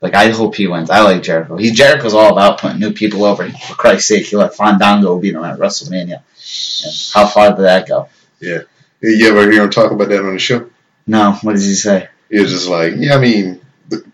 Like 0.00 0.14
I 0.14 0.30
hope 0.30 0.54
he 0.54 0.66
wins. 0.66 0.88
I 0.88 1.02
like 1.02 1.22
Jericho. 1.22 1.58
He 1.58 1.72
Jericho's 1.72 2.14
all 2.14 2.32
about 2.32 2.58
putting 2.58 2.80
new 2.80 2.94
people 2.94 3.24
over. 3.24 3.50
For 3.50 3.74
Christ's 3.74 4.08
sake, 4.08 4.24
he 4.24 4.36
let 4.36 4.54
Fandango 4.54 5.18
beat 5.18 5.34
him 5.34 5.44
at 5.44 5.58
WrestleMania. 5.58 6.22
And 6.22 7.12
how 7.12 7.26
far 7.26 7.50
did 7.50 7.64
that 7.64 7.86
go? 7.86 8.08
Yeah. 8.40 8.60
You 9.02 9.28
ever 9.28 9.50
hear 9.50 9.64
him 9.64 9.70
talk 9.70 9.92
about 9.92 10.08
that 10.08 10.24
on 10.24 10.32
the 10.32 10.38
show? 10.38 10.70
No, 11.08 11.32
what 11.42 11.54
does 11.54 11.66
he 11.66 11.74
say? 11.74 12.08
He 12.30 12.38
was 12.40 12.52
just 12.52 12.68
like, 12.68 12.92
yeah, 12.96 13.16
I 13.16 13.18
mean, 13.20 13.60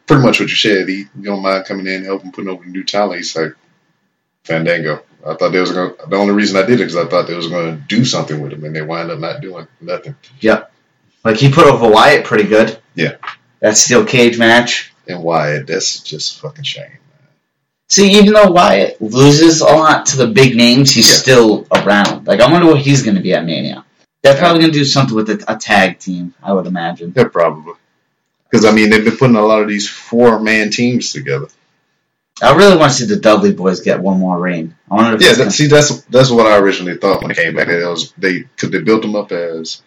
pretty 0.07 0.23
much 0.23 0.41
what 0.41 0.49
you 0.49 0.55
said. 0.57 0.89
He 0.89 0.99
you 1.17 1.23
don't 1.25 1.43
mind 1.43 1.67
coming 1.67 1.87
in 1.87 1.97
and 1.97 2.07
helping 2.07 2.33
putting 2.33 2.49
over 2.51 2.65
new 2.65 2.85
talent. 2.85 3.17
He's 3.19 3.37
like 3.37 3.53
Fandango. 4.45 5.03
I 5.27 5.35
thought 5.35 5.51
they 5.53 5.61
was 5.61 5.73
going. 5.73 5.97
to 5.97 6.07
The 6.09 6.17
only 6.17 6.35
reason 6.35 6.57
I 6.57 6.63
did 6.67 6.75
it 6.75 6.85
because 6.87 6.97
I 6.97 7.07
thought 7.07 7.27
they 7.27 7.35
was 7.35 7.49
going 7.49 7.77
to 7.77 7.83
do 7.89 8.05
something 8.05 8.41
with 8.41 8.53
him, 8.53 8.65
and 8.65 8.75
they 8.77 8.83
wind 8.83 9.11
up 9.11 9.19
not 9.19 9.41
doing 9.41 9.67
nothing. 9.81 10.15
Yep. 10.41 10.71
Like 11.25 11.37
he 11.37 11.51
put 11.51 11.67
over 11.67 11.91
Wyatt 11.91 12.25
pretty 12.27 12.45
good. 12.45 12.79
Yeah. 12.95 13.17
That 13.61 13.77
steel 13.77 14.05
cage 14.05 14.39
match. 14.39 14.93
And 15.09 15.23
Wyatt, 15.23 15.67
that's 15.67 16.01
just 16.01 16.41
fucking 16.41 16.65
shame. 16.65 16.99
See, 17.89 18.13
even 18.19 18.33
though 18.35 18.51
Wyatt 18.51 19.01
loses 19.01 19.61
a 19.61 19.67
lot 19.67 20.07
to 20.07 20.17
the 20.19 20.27
big 20.27 20.57
names, 20.57 20.91
he's 20.91 21.09
Yeah. 21.09 21.15
still 21.15 21.67
around. 21.75 22.27
Like 22.27 22.41
I 22.41 22.51
wonder 22.51 22.67
what 22.67 22.81
he's 22.81 23.03
going 23.03 23.17
to 23.17 23.23
be 23.23 23.33
at 23.35 23.45
Mania. 23.45 23.85
They're 24.25 24.39
probably 24.39 24.63
going 24.63 24.73
to 24.73 24.79
do 24.79 24.85
something 24.87 25.15
with 25.15 25.29
a, 25.29 25.45
a 25.53 25.57
tag 25.57 25.99
team. 25.99 26.35
I 26.43 26.55
would 26.55 26.67
imagine. 26.67 27.13
Yeah, 27.15 27.29
probably. 27.29 27.75
Because 28.51 28.65
I 28.65 28.73
mean, 28.73 28.89
they've 28.89 29.05
been 29.05 29.19
putting 29.19 29.37
a 29.37 29.43
lot 29.43 29.61
of 29.61 29.69
these 29.69 29.89
four 29.89 30.41
man 30.41 30.71
teams 30.71 31.13
together. 31.13 31.49
I 32.43 32.57
really 32.57 32.77
want 32.77 32.93
to 32.93 32.99
see 32.99 33.05
the 33.07 33.21
Dudley 33.21 33.53
boys 33.53 33.81
get 33.81 34.01
one 34.01 34.19
more 34.19 34.39
reign. 34.39 34.75
I 34.91 34.95
wonder 34.95 35.17
if 35.17 35.23
Yeah, 35.23 35.45
that, 35.45 35.53
see, 35.53 35.67
that's 35.67 36.03
that's 36.05 36.31
what 36.31 36.47
I 36.47 36.59
originally 36.59 36.97
thought 36.97 37.23
when 37.23 37.31
it 37.31 37.37
came 37.37 37.55
back. 37.55 37.69
It 37.69 37.85
was 37.87 38.13
they 38.19 38.41
because 38.41 38.71
they 38.71 38.81
built 38.81 39.03
them 39.03 39.15
up 39.15 39.31
as 39.31 39.83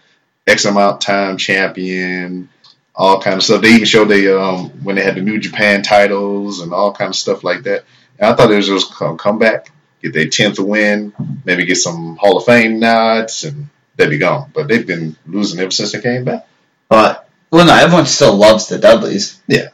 X 0.46 0.66
amount 0.66 1.02
time 1.02 1.38
champion, 1.38 2.50
all 2.96 3.22
kind 3.22 3.38
of 3.38 3.44
stuff. 3.44 3.62
They 3.62 3.74
even 3.74 3.86
showed 3.86 4.06
they 4.06 4.32
um 4.32 4.70
when 4.84 4.96
they 4.96 5.04
had 5.04 5.16
the 5.16 5.22
New 5.22 5.40
Japan 5.40 5.82
titles 5.82 6.62
and 6.62 6.74
all 6.74 6.94
kind 6.94 7.10
of 7.10 7.16
stuff 7.16 7.44
like 7.44 7.64
that. 7.64 7.86
And 8.20 8.32
I 8.32 8.36
thought 8.36 8.52
it 8.52 8.56
was 8.56 8.68
just 8.68 8.94
come 8.94 9.18
come 9.18 9.40
back, 9.40 9.72
get 10.02 10.14
their 10.14 10.28
tenth 10.30 10.60
win, 10.60 11.14
maybe 11.44 11.66
get 11.66 11.78
some 11.78 12.16
Hall 12.18 12.38
of 12.38 12.46
Fame 12.46 12.80
nods, 12.80 13.44
and 13.44 13.68
they'd 13.98 14.10
be 14.10 14.18
gone. 14.18 14.52
But 14.54 14.68
they've 14.68 14.88
been 14.88 15.16
losing 15.26 15.60
ever 15.60 15.72
since 15.72 15.92
they 15.92 16.02
came 16.02 16.24
back. 16.24 16.48
But 16.90 17.30
well, 17.52 17.66
no, 17.66 17.74
everyone 17.74 18.06
still 18.06 18.36
loves 18.36 18.68
the 18.68 18.78
Dudleys. 18.78 19.42
Yeah. 19.48 19.70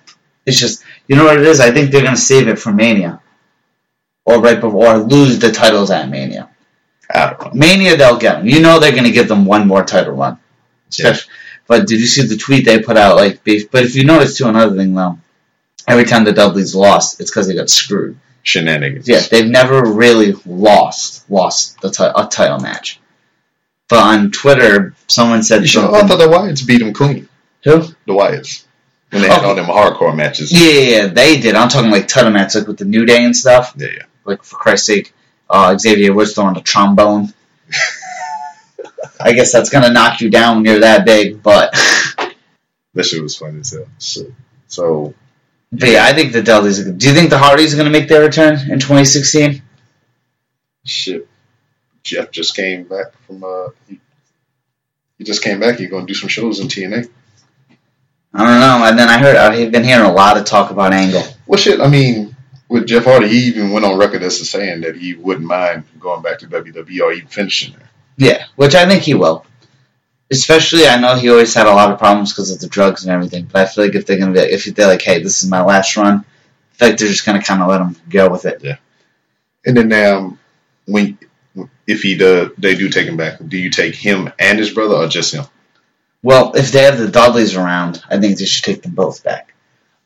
It's 0.45 0.59
just 0.59 0.83
you 1.07 1.15
know 1.15 1.25
what 1.25 1.39
it 1.39 1.45
is. 1.45 1.59
I 1.59 1.71
think 1.71 1.91
they're 1.91 2.03
gonna 2.03 2.17
save 2.17 2.47
it 2.47 2.59
for 2.59 2.71
Mania, 2.71 3.21
or 4.25 4.41
right 4.41 4.59
before, 4.59 4.95
or 4.95 4.97
lose 4.97 5.39
the 5.39 5.51
titles 5.51 5.91
at 5.91 6.09
Mania. 6.09 6.49
I 7.13 7.29
don't 7.29 7.41
know. 7.41 7.51
Mania, 7.53 7.95
they'll 7.95 8.17
get 8.17 8.37
them. 8.37 8.47
You 8.47 8.61
know 8.61 8.79
they're 8.79 8.95
gonna 8.95 9.11
give 9.11 9.27
them 9.27 9.45
one 9.45 9.67
more 9.67 9.83
title 9.83 10.15
run. 10.15 10.39
Especially, 10.89 11.31
but 11.67 11.87
did 11.87 11.99
you 11.99 12.07
see 12.07 12.23
the 12.23 12.37
tweet 12.37 12.65
they 12.65 12.79
put 12.79 12.97
out? 12.97 13.15
Like, 13.15 13.43
but 13.43 13.83
if 13.83 13.95
you 13.95 14.03
notice 14.03 14.37
too, 14.37 14.47
another 14.47 14.75
thing 14.75 14.93
though, 14.93 15.17
every 15.87 16.05
time 16.05 16.23
the 16.25 16.33
Dudleys 16.33 16.75
lost, 16.75 17.19
it's 17.21 17.31
because 17.31 17.47
they 17.47 17.55
got 17.55 17.69
screwed. 17.69 18.17
Shenanigans. 18.43 19.07
Yeah, 19.07 19.19
they've 19.19 19.49
never 19.49 19.85
really 19.85 20.33
lost 20.45 21.29
lost 21.29 21.79
the 21.79 21.89
ti- 21.89 22.03
a 22.03 22.27
title 22.27 22.59
match. 22.59 22.99
But 23.93 24.01
on 24.01 24.31
Twitter, 24.31 24.95
someone 25.07 25.43
said 25.43 25.69
sure? 25.69 25.93
I 25.93 26.01
thought 26.07 26.17
the 26.17 26.25
Wyatts 26.25 26.65
beat 26.65 26.79
them 26.79 26.93
clean. 26.93 27.29
Who? 27.63 27.81
The 28.07 28.13
Wyatts. 28.13 28.65
When 29.11 29.21
they 29.21 29.27
had 29.27 29.37
Okay. 29.37 29.45
all 29.45 29.53
them 29.53 29.65
hardcore 29.67 30.15
matches. 30.15 30.51
Yeah, 30.51 30.71
yeah, 30.71 30.95
yeah, 31.03 31.07
they 31.13 31.39
did. 31.39 31.53
I'm 31.53 31.69
talking 31.69 31.91
like 31.91 32.07
title 32.07 32.31
match, 32.31 32.55
like 32.55 32.65
with 32.65 32.79
the 32.79 32.85
New 32.85 33.05
Day 33.05 33.23
and 33.23 33.37
stuff. 33.37 33.75
Yeah, 33.77 33.89
yeah. 33.95 34.03
Like 34.25 34.43
for 34.43 34.55
Christ's 34.55 34.87
sake, 34.87 35.13
uh, 35.47 35.77
Xavier 35.77 36.11
Woods 36.11 36.33
throwing 36.33 36.55
the 36.55 36.61
trombone. 36.61 37.31
I 39.21 39.33
guess 39.33 39.51
that's 39.51 39.69
gonna 39.69 39.91
knock 39.91 40.21
you 40.21 40.31
down 40.31 40.55
when 40.55 40.65
you're 40.65 40.79
that 40.79 41.05
big, 41.05 41.43
but 41.43 41.71
That 42.95 43.05
shit 43.05 43.21
was 43.21 43.37
funny 43.37 43.59
as 43.59 43.69
hell. 43.73 43.85
So, 43.99 44.21
so 44.67 45.13
but 45.71 45.87
yeah, 45.89 46.03
I 46.03 46.13
think 46.13 46.33
the 46.33 46.41
Dudleys. 46.41 46.83
Do 46.83 47.07
you 47.07 47.13
think 47.13 47.29
the 47.29 47.37
Hardys 47.37 47.75
are 47.75 47.77
gonna 47.77 47.91
make 47.91 48.07
their 48.07 48.21
return 48.23 48.55
in 48.71 48.79
2016? 48.79 49.61
shit. 50.83 51.27
Jeff 52.03 52.31
just 52.31 52.55
came 52.55 52.83
back 52.83 53.07
from 53.25 53.43
uh 53.43 53.69
he, 53.87 53.99
he 55.17 55.23
just 55.23 55.43
came 55.43 55.59
back. 55.59 55.77
He's 55.77 55.89
gonna 55.89 56.05
do 56.05 56.13
some 56.13 56.29
shows 56.29 56.59
in 56.59 56.67
TNA. 56.67 57.09
I 58.35 58.39
don't 58.39 58.59
know. 58.59 58.85
And 58.87 58.97
then 58.97 59.09
I 59.09 59.17
heard 59.17 59.35
I've 59.35 59.71
been 59.71 59.83
hearing 59.83 60.09
a 60.09 60.13
lot 60.13 60.37
of 60.37 60.45
talk 60.45 60.71
about 60.71 60.93
Angle. 60.93 61.23
Well 61.47 61.59
shit, 61.59 61.79
I 61.79 61.87
mean 61.87 62.35
with 62.67 62.87
Jeff 62.87 63.05
Hardy, 63.05 63.27
he 63.27 63.37
even 63.49 63.71
went 63.71 63.85
on 63.85 63.99
record 63.99 64.23
as 64.23 64.49
saying 64.49 64.81
that 64.81 64.95
he 64.95 65.13
wouldn't 65.13 65.45
mind 65.45 65.83
going 65.99 66.23
back 66.23 66.39
to 66.39 66.47
WWE 66.47 67.01
or 67.01 67.13
even 67.13 67.27
finishing 67.27 67.75
there. 67.77 67.89
Yeah, 68.17 68.45
which 68.55 68.75
I 68.75 68.87
think 68.87 69.03
he 69.03 69.13
will. 69.13 69.45
Especially, 70.31 70.87
I 70.87 70.99
know 70.99 71.15
he 71.15 71.29
always 71.29 71.53
had 71.53 71.67
a 71.67 71.73
lot 71.73 71.91
of 71.91 71.99
problems 71.99 72.31
because 72.31 72.49
of 72.49 72.59
the 72.59 72.67
drugs 72.67 73.03
and 73.03 73.13
everything. 73.13 73.47
But 73.51 73.61
I 73.61 73.65
feel 73.65 73.85
like 73.85 73.93
if 73.93 74.05
they're 74.05 74.17
gonna 74.17 74.33
be, 74.33 74.39
if 74.39 74.65
they're 74.65 74.87
like, 74.87 75.01
"Hey, 75.03 75.21
this 75.21 75.43
is 75.43 75.49
my 75.49 75.63
last 75.63 75.95
run," 75.95 76.25
I 76.25 76.75
feel 76.75 76.89
like 76.89 76.97
they're 76.97 77.07
just 77.07 77.25
gonna 77.25 77.43
kind 77.43 77.61
of 77.61 77.67
let 77.67 77.81
him 77.81 77.95
go 78.09 78.29
with 78.29 78.45
it. 78.45 78.63
Yeah. 78.63 78.77
And 79.65 79.77
then 79.77 79.93
um 79.93 80.39
when 80.85 81.19
if 81.87 82.01
he 82.01 82.15
does 82.15 82.51
they 82.57 82.75
do 82.75 82.89
take 82.89 83.07
him 83.07 83.17
back, 83.17 83.39
do 83.45 83.57
you 83.57 83.69
take 83.69 83.95
him 83.95 84.31
and 84.39 84.59
his 84.59 84.71
brother 84.71 84.95
or 84.95 85.07
just 85.07 85.33
him? 85.33 85.45
Well, 86.21 86.53
if 86.55 86.71
they 86.71 86.83
have 86.83 86.97
the 86.97 87.09
Dudleys 87.09 87.55
around, 87.55 88.01
I 88.09 88.17
think 88.19 88.37
they 88.37 88.45
should 88.45 88.63
take 88.63 88.81
them 88.81 88.93
both 88.93 89.23
back. 89.23 89.53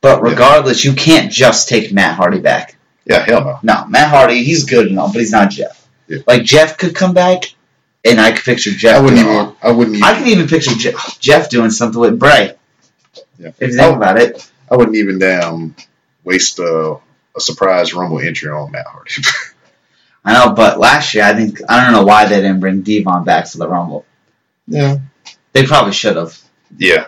But 0.02 0.18
Yeah. 0.24 0.30
regardless, 0.32 0.84
you 0.84 0.94
can't 0.94 1.32
just 1.32 1.70
take 1.70 1.92
Matt 1.94 2.16
Hardy 2.16 2.40
back. 2.40 2.76
Yeah, 3.06 3.24
hell 3.24 3.42
no. 3.44 3.60
No, 3.64 3.86
Matt 3.88 4.10
Hardy, 4.10 4.44
he's 4.44 4.66
good 4.66 4.88
enough, 4.88 5.14
but 5.14 5.20
he's 5.20 5.32
not 5.32 5.52
Jeff. 5.52 5.88
Yeah. 6.08 6.20
Like 6.28 6.44
Jeff 6.44 6.78
could 6.78 6.96
come 6.96 7.14
back, 7.14 7.44
and 8.04 8.20
I 8.20 8.32
could 8.32 8.44
picture 8.46 8.72
Jeff. 8.72 8.98
I 8.98 9.00
wouldn't 9.02 9.22
doing- 9.22 9.36
even 9.36 9.54
I 9.62 9.72
wouldn't 9.72 9.96
even 9.98 10.08
I 10.08 10.14
can 10.18 10.28
even 10.28 10.48
picture 10.48 10.76
Jeff, 10.76 11.20
Jeff 11.20 11.50
doing 11.50 11.70
something 11.70 12.00
with 12.00 12.18
Bray. 12.20 12.54
Yeah. 13.40 13.50
If 13.60 13.72
you 13.72 13.78
think 13.78 13.96
about 13.96 14.20
it. 14.20 14.50
I 14.70 14.76
wouldn't 14.76 14.98
even 14.98 15.20
damn 15.20 15.76
waste 16.24 16.60
a, 16.60 16.98
a 17.36 17.40
surprise 17.40 17.94
rumble 17.94 18.20
entry 18.20 18.50
on 18.52 18.72
Matt 18.72 18.86
Hardy. 18.88 19.12
I 20.26 20.34
know, 20.34 20.54
but 20.54 20.80
last 20.80 21.14
year 21.14 21.24
I 21.24 21.34
think 21.34 21.60
I 21.70 21.84
don't 21.84 21.94
know 21.94 22.04
why 22.06 22.26
they 22.26 22.36
didn't 22.42 22.60
bring 22.60 22.82
Devon 22.82 23.24
back 23.24 23.48
for 23.48 23.58
the 23.60 23.68
Rumble. 23.68 24.06
yeah. 24.68 24.98
They 25.54 25.66
probably 25.66 25.94
should 25.94 26.18
have. 26.18 26.38
Yeah. 26.78 27.08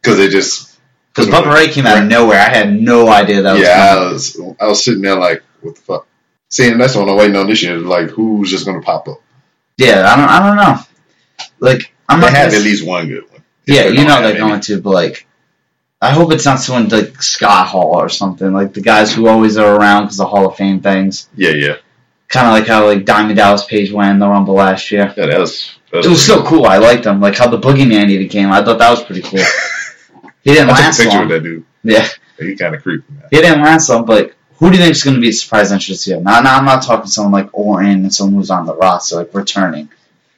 Because 0.00 0.16
they 0.18 0.28
just 0.28 0.78
Because 1.12 1.28
Bubba 1.28 1.52
Ray 1.52 1.68
came 1.68 1.86
out 1.86 2.02
of 2.02 2.08
nowhere. 2.08 2.38
I 2.38 2.48
had 2.48 2.72
no 2.80 3.08
idea 3.08 3.42
that 3.42 3.52
was 3.52 3.62
yeah, 3.62 3.96
I 3.98 4.12
was 4.12 4.40
I 4.60 4.66
was 4.66 4.84
sitting 4.84 5.02
there 5.02 5.16
like, 5.16 5.42
what 5.60 5.74
the 5.74 5.80
fuck? 5.80 6.06
Seeing 6.48 6.72
and 6.72 6.80
that's 6.80 6.94
what 6.94 7.08
I'm 7.08 7.16
waiting 7.16 7.36
on 7.36 7.46
this 7.48 7.62
year. 7.62 7.76
Like, 7.78 8.10
who's 8.10 8.50
just 8.50 8.64
gonna 8.66 8.80
pop 8.82 9.08
up? 9.08 9.20
Yeah, 9.76 10.04
I 10.06 10.16
don't. 10.16 10.28
I 10.28 10.46
don't 10.46 10.56
know. 10.56 10.82
Like 11.60 11.92
I'm 12.08 12.20
they 12.20 12.26
not. 12.26 12.36
have 12.36 12.54
at 12.54 12.62
least 12.62 12.86
one 12.86 13.08
good 13.08 13.30
one. 13.30 13.42
Yeah, 13.66 13.86
you 13.86 13.96
don't 13.96 14.06
know 14.06 14.20
they're 14.22 14.30
any. 14.32 14.38
going 14.38 14.60
to, 14.62 14.80
but 14.80 14.90
like, 14.90 15.26
I 16.00 16.10
hope 16.10 16.32
it's 16.32 16.44
not 16.44 16.60
someone 16.60 16.88
like 16.88 17.22
Scott 17.22 17.68
Hall 17.68 17.94
or 17.96 18.08
something 18.08 18.52
like 18.52 18.74
the 18.74 18.80
guys 18.80 19.14
who 19.14 19.28
always 19.28 19.56
are 19.56 19.76
around 19.76 20.04
because 20.04 20.16
the 20.18 20.26
Hall 20.26 20.48
of 20.48 20.56
Fame 20.56 20.80
things. 20.80 21.28
Yeah, 21.36 21.50
yeah, 21.52 21.76
Kind 22.32 22.46
of 22.46 22.52
like 22.54 22.66
how 22.66 22.86
like 22.86 23.04
Diamond 23.04 23.36
Dallas 23.36 23.64
Page 23.64 23.92
went 23.92 24.08
won 24.08 24.18
the 24.18 24.28
Rumble 24.28 24.54
last 24.54 24.90
year. 24.90 25.12
yeah. 25.16 25.26
That 25.26 25.38
was. 25.38 25.78
That 25.90 25.98
was 25.98 26.06
It 26.06 26.10
was 26.10 26.26
so 26.26 26.42
cool. 26.42 26.64
I 26.64 26.78
liked 26.78 27.04
them. 27.04 27.20
Like 27.20 27.36
how 27.36 27.48
the 27.48 27.58
Boogeyman 27.58 28.08
even 28.08 28.28
came. 28.28 28.50
I 28.50 28.64
thought 28.64 28.78
that 28.78 28.90
was 28.90 29.04
pretty 29.04 29.22
cool. 29.22 29.40
He 30.44 30.54
didn't 30.54 30.70
I 30.70 30.90
took 30.90 30.94
a 30.94 31.02
picture 31.02 31.18
long. 31.18 31.22
of 31.24 31.28
that 31.28 31.42
dude. 31.44 31.64
Yeah. 31.84 32.08
He 32.38 32.56
kind 32.56 32.74
of 32.74 32.82
creepy, 32.82 33.04
man. 33.12 33.28
He 33.30 33.36
didn't 33.40 33.62
last 33.62 33.88
long, 33.88 34.04
but 34.04 34.34
who 34.56 34.70
do 34.70 34.76
you 34.76 34.82
think 34.82 34.90
is 34.92 35.04
going 35.04 35.14
to 35.14 35.20
be 35.20 35.28
a 35.28 35.32
surprise 35.32 35.70
entrance 35.70 36.04
here? 36.04 36.20
Now, 36.20 36.40
now 36.40 36.56
I'm 36.58 36.64
not 36.64 36.82
talking 36.82 37.06
someone 37.06 37.32
like 37.32 37.50
Orton 37.52 38.02
and 38.02 38.12
someone 38.12 38.34
who's 38.34 38.50
on 38.50 38.66
the 38.66 38.74
roster, 38.74 39.16
like 39.16 39.32
returning. 39.34 39.88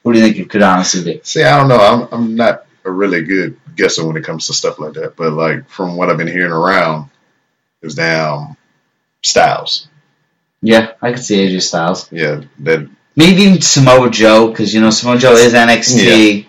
Who 0.03 0.13
do 0.13 0.19
you 0.19 0.25
think 0.25 0.37
it 0.37 0.49
could 0.49 0.61
honestly 0.61 1.03
be? 1.03 1.21
See, 1.23 1.43
I 1.43 1.57
don't 1.57 1.67
know. 1.67 1.79
I'm 1.79 2.07
I'm 2.11 2.35
not 2.35 2.65
a 2.83 2.91
really 2.91 3.23
good 3.23 3.59
guesser 3.75 4.05
when 4.05 4.15
it 4.17 4.23
comes 4.23 4.45
to 4.47 4.53
stuff 4.53 4.77
like 4.77 4.93
that. 4.93 5.15
But 5.15 5.33
like 5.33 5.67
from 5.69 5.95
what 5.97 6.11
I've 6.11 6.17
been 6.17 6.27
hearing 6.27 6.51
around, 6.51 7.09
it 7.81 7.85
was 7.87 7.95
damn 7.95 8.55
Styles. 9.23 9.87
Yeah, 10.61 10.93
I 11.01 11.11
could 11.11 11.23
see 11.23 11.47
AJ 11.47 11.61
Styles. 11.61 12.11
Yeah, 12.11 12.41
that 12.59 12.87
Maybe 13.15 13.43
even 13.43 13.61
Samoa 13.61 14.09
Joe, 14.09 14.49
because 14.49 14.73
you 14.73 14.81
know 14.81 14.89
Samoa 14.89 15.17
Joe 15.17 15.33
is 15.33 15.53
NXT, 15.53 16.47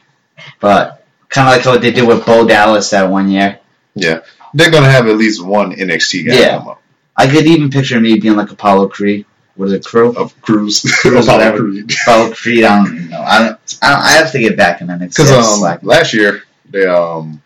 but 0.61 1.05
kind 1.29 1.49
of 1.49 1.57
like 1.57 1.66
what 1.66 1.81
they 1.81 1.90
did 1.92 2.07
with 2.09 2.27
Bo 2.27 2.47
Dallas 2.47 2.90
that 2.90 3.09
one 3.11 3.31
year. 3.31 3.61
yeah. 3.95 4.21
They're 4.55 4.71
gonna 4.71 4.90
have 4.90 5.07
at 5.07 5.16
least 5.16 5.45
one 5.45 5.73
NXT 5.73 6.27
guy 6.27 6.35
Yeah. 6.35 6.59
come 6.59 6.69
up. 6.69 6.83
I 7.14 7.27
could 7.27 7.47
even 7.47 7.69
picture 7.71 8.01
me 8.01 8.19
being 8.19 8.37
like 8.37 8.51
Apollo 8.51 8.88
Creed. 8.88 9.27
What 9.55 9.66
is 9.66 9.73
it, 9.73 9.85
Crew? 9.85 10.14
Of 10.16 10.40
Crews. 10.40 10.83
whatever. 11.05 11.69
Apollo 11.69 12.33
Creed. 12.35 12.64
I 12.64 12.85
don't 12.85 13.11
know. 13.11 13.21
I 13.21 13.38
don't. 13.40 13.79
I, 13.83 13.90
don't, 13.90 14.03
I 14.03 14.11
have 14.12 14.33
to 14.33 14.38
get 14.38 14.57
back 14.57 14.81
in 14.81 14.87
NXT. 14.87 15.09
Because 15.16 15.31
um, 15.33 15.59
slacking. 15.61 15.88
last 15.88 16.14
year 16.14 16.42
they 16.71 16.87
um 16.87 17.42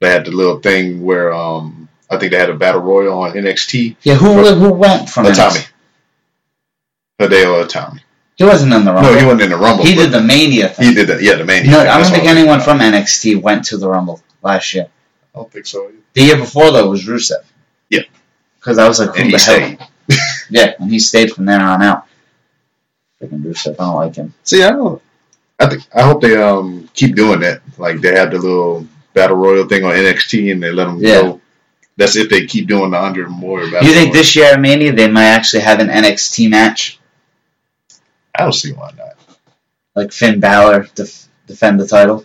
they 0.00 0.10
had 0.10 0.24
the 0.26 0.30
little 0.30 0.60
thing 0.60 1.02
where 1.02 1.32
um 1.32 1.88
I 2.10 2.18
think 2.18 2.32
they 2.32 2.38
had 2.38 2.50
a 2.50 2.54
battle 2.54 2.82
royal 2.82 3.18
on 3.22 3.32
NXT. 3.32 3.96
yeah, 4.02 4.14
who 4.14 4.44
who 4.54 4.72
went 4.72 5.08
from? 5.08 5.32
Tommy. 5.32 5.60
Hideo 7.18 7.68
Tommy. 7.68 8.00
He 8.36 8.44
wasn't 8.44 8.72
in 8.74 8.84
the 8.84 8.92
Rumble. 8.92 9.10
No, 9.12 9.18
he 9.18 9.24
wasn't 9.24 9.42
in 9.42 9.50
the 9.50 9.56
Rumble. 9.56 9.84
He 9.84 9.94
did 9.94 10.12
the 10.12 10.20
Mania 10.20 10.68
thing. 10.68 10.88
He 10.88 10.94
did 10.94 11.08
that. 11.08 11.22
Yeah, 11.22 11.36
the 11.36 11.44
Mania. 11.44 11.70
No, 11.70 11.80
event. 11.80 11.90
I 11.90 12.02
don't 12.02 12.10
think 12.12 12.24
anyone 12.24 12.60
thinking 12.60 12.78
from 12.80 12.92
NXT 12.92 13.40
went 13.42 13.64
to 13.66 13.78
the 13.78 13.88
Rumble 13.88 14.20
last 14.42 14.74
year. 14.74 14.88
I 15.34 15.38
don't 15.38 15.50
think 15.50 15.66
so. 15.66 15.90
The 16.12 16.22
year 16.22 16.36
before 16.36 16.70
though 16.70 16.88
was 16.90 17.06
Rusev. 17.06 17.44
Yeah. 17.88 18.02
Because 18.58 18.78
I 18.78 18.86
was 18.88 18.98
like, 19.00 19.14
who 19.16 19.22
And 19.22 19.32
the 19.32 19.38
he 19.38 19.44
hell? 19.44 19.76
stayed. 19.78 19.78
Yeah, 20.50 20.74
and 20.78 20.88
he 20.90 20.98
stayed 21.00 21.32
from 21.32 21.44
there 21.46 21.60
on 21.60 21.82
out. 21.82 22.06
Freaking 23.20 23.42
Rusev, 23.42 23.72
I 23.72 23.84
don't 23.84 23.94
like 23.96 24.14
him. 24.14 24.34
See, 24.44 24.62
I 24.62 24.70
don't. 24.70 25.02
I 25.58 25.66
think 25.68 25.82
I 25.94 26.02
hope 26.02 26.20
they 26.20 26.36
um 26.36 26.88
keep 26.92 27.16
doing 27.16 27.40
that. 27.40 27.62
Like 27.78 28.00
they 28.00 28.14
have 28.14 28.30
the 28.30 28.38
little 28.38 28.86
battle 29.14 29.36
royal 29.38 29.66
thing 29.66 29.84
on 29.84 29.92
NXT, 29.92 30.52
and 30.52 30.62
they 30.62 30.70
let 30.70 30.84
them 30.84 30.98
Yeah. 31.00 31.22
go. 31.22 31.40
That's 31.96 32.14
if 32.16 32.28
they 32.28 32.44
keep 32.46 32.68
doing 32.68 32.90
the 32.90 32.98
Andre 32.98 33.24
Memorial 33.24 33.70
battle. 33.70 33.80
Royal. 33.80 33.84
You 33.88 33.92
think 33.94 34.12
royal. 34.12 34.22
this 34.22 34.36
year 34.36 34.52
at 34.52 34.60
Mania 34.60 34.92
they 34.92 35.08
might 35.08 35.24
actually 35.24 35.62
have 35.62 35.80
an 35.80 35.88
NXT 35.88 36.50
match, 36.50 37.00
I 38.38 38.42
don't 38.44 38.52
see 38.52 38.72
why 38.72 38.92
not. 38.96 39.16
like 39.94 40.12
Finn 40.12 40.40
Balor 40.40 40.88
def- 40.94 41.26
defend 41.46 41.80
the 41.80 41.86
title? 41.86 42.24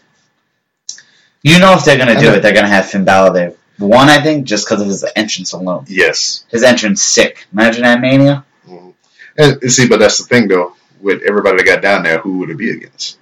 You 1.43 1.59
know 1.59 1.73
if 1.73 1.83
they're 1.85 1.97
gonna 1.97 2.19
do 2.19 2.29
I 2.29 2.35
it, 2.35 2.41
they're 2.41 2.53
gonna 2.53 2.67
have 2.67 2.89
Finn 2.89 3.03
Balor 3.05 3.33
there. 3.33 3.53
One, 3.79 4.09
I 4.09 4.21
think, 4.21 4.45
just 4.45 4.65
because 4.67 4.81
of 4.81 4.87
his 4.87 5.03
entrance 5.15 5.53
alone. 5.53 5.85
Yes. 5.87 6.45
His 6.49 6.63
entrance 6.63 7.01
sick. 7.01 7.47
Imagine 7.51 7.81
that 7.83 7.99
Mania. 7.99 8.45
Mhm. 8.67 8.93
And, 9.37 9.61
and 9.63 9.71
see, 9.71 9.87
but 9.87 9.99
that's 9.99 10.19
the 10.19 10.25
thing 10.25 10.47
though. 10.47 10.75
With 10.99 11.23
everybody 11.23 11.57
that 11.57 11.65
got 11.65 11.81
down 11.81 12.03
there, 12.03 12.19
who 12.19 12.39
would 12.39 12.51
it 12.51 12.57
be 12.57 12.69
against? 12.69 13.17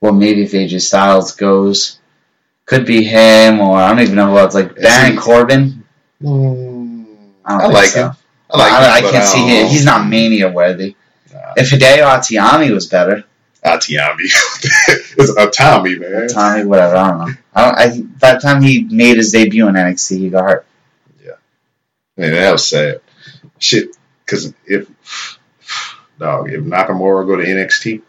Well, 0.00 0.12
maybe 0.12 0.42
if 0.44 0.52
AJ 0.52 0.80
Styles 0.82 1.32
goes, 1.34 1.98
could 2.64 2.86
be 2.86 3.02
him, 3.02 3.58
or 3.60 3.76
I 3.78 3.88
don't 3.88 3.98
even 4.00 4.14
know 4.14 4.30
who 4.30 4.38
else. 4.38 4.54
Like 4.54 4.76
Baron 4.76 5.12
see- 5.14 5.18
Corbin. 5.18 5.84
Mm, 6.22 7.06
I, 7.44 7.50
don't 7.58 7.60
I 7.62 7.66
like 7.66 7.88
so. 7.88 8.08
him. 8.10 8.16
I 8.50 8.56
like 8.58 8.72
I, 8.72 8.76
I 8.76 8.98
him, 8.98 9.02
but 9.04 9.12
can't 9.12 9.24
see 9.26 9.46
him. 9.48 9.66
He's 9.66 9.84
not 9.84 10.06
Mania 10.08 10.48
worthy. 10.52 10.94
Nah. 11.32 11.54
If 11.56 11.70
Hideo 11.70 12.04
Atiyami 12.04 12.72
was 12.72 12.86
better, 12.86 13.24
Atiami. 13.64 14.20
it's 15.18 15.32
Atami, 15.32 15.98
man. 15.98 16.28
Tommy, 16.28 16.64
whatever. 16.64 16.96
I 16.96 17.08
don't 17.08 17.18
know. 17.18 17.34
I 17.54 17.64
don't. 17.64 17.78
I 17.78 18.00
by 18.18 18.34
the 18.34 18.40
time 18.40 18.62
he 18.62 18.84
made 18.84 19.16
his 19.16 19.32
debut 19.32 19.68
in 19.68 19.74
NXT, 19.74 20.18
he 20.18 20.30
got 20.30 20.44
hurt. 20.44 20.66
Yeah. 21.24 21.32
Man, 22.16 22.32
that 22.32 22.52
was 22.52 22.66
sad. 22.66 23.00
Shit, 23.58 23.96
because 24.24 24.52
if 24.66 24.88
dog, 26.18 26.50
if 26.50 26.62
Nakamura 26.62 27.26
go 27.26 27.36
to 27.36 27.44
NXT, 27.44 28.02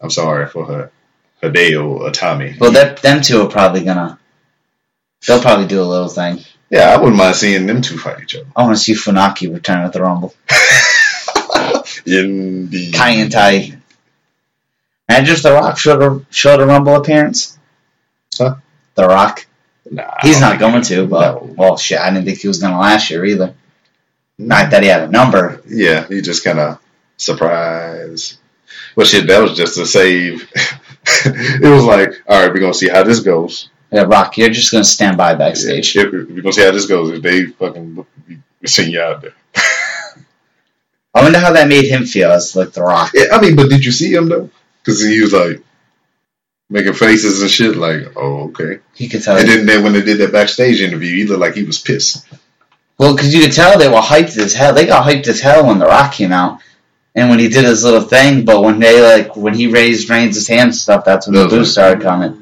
I'm 0.00 0.10
sorry 0.10 0.46
for 0.48 0.64
her, 0.66 0.90
Hideo 1.42 2.10
Atami. 2.10 2.58
Well, 2.58 2.72
that 2.72 3.02
them 3.02 3.20
two 3.22 3.42
are 3.42 3.48
probably 3.48 3.84
gonna. 3.84 4.18
They'll 5.26 5.40
probably 5.40 5.66
do 5.66 5.80
a 5.80 5.84
little 5.84 6.08
thing. 6.08 6.40
yeah, 6.70 6.92
I 6.92 6.96
wouldn't 6.96 7.16
mind 7.16 7.36
seeing 7.36 7.66
them 7.66 7.82
two 7.82 7.98
fight 7.98 8.22
each 8.22 8.34
other. 8.34 8.46
I 8.56 8.64
want 8.64 8.76
to 8.76 8.82
see 8.82 8.94
Funaki 8.94 9.52
return 9.52 9.84
at 9.84 9.92
the 9.92 10.02
Rumble. 10.02 10.34
In 12.06 12.68
the 12.68 12.92
Kai 12.92 13.10
and 13.10 13.32
Tai. 13.32 13.78
Imagine 15.08 15.34
if 15.34 15.42
The 15.42 15.52
Rock 15.52 15.78
showed 15.78 16.02
a, 16.02 16.26
showed 16.30 16.60
a 16.60 16.66
Rumble 16.66 16.96
appearance. 16.96 17.58
Huh? 18.36 18.56
The 18.94 19.06
Rock. 19.06 19.46
Nah, 19.90 20.14
He's 20.22 20.40
don't 20.40 20.58
going 20.58 20.82
to, 20.82 21.06
but 21.06 21.44
no. 21.44 21.54
well, 21.56 21.76
shit, 21.76 21.98
I 21.98 22.10
didn't 22.10 22.24
think 22.24 22.38
he 22.38 22.48
was 22.48 22.58
going 22.58 22.72
to 22.72 22.78
last 22.78 23.10
year 23.10 23.24
either. 23.24 23.54
Not 24.38 24.70
that 24.70 24.82
he 24.82 24.88
had 24.88 25.02
a 25.02 25.08
number. 25.08 25.62
Yeah, 25.68 26.06
he 26.06 26.22
just 26.22 26.44
kind 26.44 26.58
of 26.58 26.78
surprised. 27.16 28.38
Well, 28.96 29.06
shit, 29.06 29.26
that 29.26 29.42
was 29.42 29.56
just 29.56 29.78
a 29.78 29.86
save. 29.86 30.50
it 31.24 31.70
was 31.70 31.84
like, 31.84 32.22
all 32.26 32.40
right, 32.40 32.52
we're 32.52 32.60
gonna 32.60 32.74
see 32.74 32.88
how 32.88 33.02
this 33.02 33.20
goes. 33.20 33.68
Yeah, 33.90 34.02
Rock, 34.02 34.38
you're 34.38 34.48
just 34.48 34.72
going 34.72 34.84
to 34.84 34.88
stand 34.88 35.18
by 35.18 35.34
backstage. 35.34 35.94
Yeah, 35.94 36.04
we're 36.10 36.24
gonna 36.24 36.52
see 36.52 36.64
how 36.64 36.70
this 36.70 36.86
goes. 36.86 37.10
If 37.10 37.22
they 37.22 37.44
fucking 37.44 38.06
we 38.26 38.68
seen 38.68 38.90
you 38.90 39.00
out 39.00 39.22
there. 39.22 39.34
I 41.14 41.22
wonder 41.22 41.38
how 41.38 41.52
that 41.52 41.68
made 41.68 41.84
him 41.86 42.04
feel 42.04 42.30
as 42.30 42.56
like 42.56 42.72
The 42.72 42.82
Rock. 42.82 43.12
Yeah, 43.14 43.26
I 43.32 43.40
mean, 43.40 43.54
but 43.56 43.68
did 43.68 43.84
you 43.84 43.92
see 43.92 44.12
him 44.14 44.28
though? 44.28 44.50
Because 44.82 45.02
he 45.04 45.20
was 45.20 45.32
like 45.32 45.62
making 46.70 46.94
faces 46.94 47.42
and 47.42 47.50
shit. 47.50 47.76
Like, 47.76 48.12
oh, 48.16 48.48
okay. 48.48 48.80
He 48.94 49.08
could 49.08 49.22
tell. 49.22 49.36
And 49.36 49.48
then, 49.48 49.66
then 49.66 49.84
when 49.84 49.92
they 49.92 50.02
did 50.02 50.18
that 50.18 50.32
backstage 50.32 50.80
interview, 50.80 51.14
he 51.16 51.24
looked 51.24 51.40
like 51.40 51.54
he 51.54 51.64
was 51.64 51.78
pissed. 51.78 52.26
Well, 52.98 53.14
because 53.14 53.34
you 53.34 53.42
could 53.42 53.52
tell 53.52 53.78
they 53.78 53.88
were 53.88 53.96
hyped 53.96 54.36
as 54.38 54.54
hell. 54.54 54.72
They 54.74 54.86
got 54.86 55.04
hyped 55.06 55.26
as 55.28 55.40
hell 55.40 55.66
when 55.66 55.78
The 55.78 55.86
Rock 55.86 56.12
came 56.12 56.32
out, 56.32 56.60
and 57.14 57.28
when 57.28 57.38
he 57.40 57.48
did 57.48 57.64
his 57.64 57.84
little 57.84 58.00
thing. 58.00 58.44
But 58.44 58.62
when 58.62 58.78
they 58.78 59.02
like 59.02 59.36
when 59.36 59.54
he 59.54 59.66
raised 59.66 60.08
Reigns' 60.08 60.46
hand 60.48 60.60
and 60.62 60.74
stuff, 60.74 61.04
that's 61.04 61.26
when 61.26 61.34
the 61.34 61.44
are- 61.46 61.50
boos 61.50 61.72
started 61.72 62.02
coming. 62.02 62.38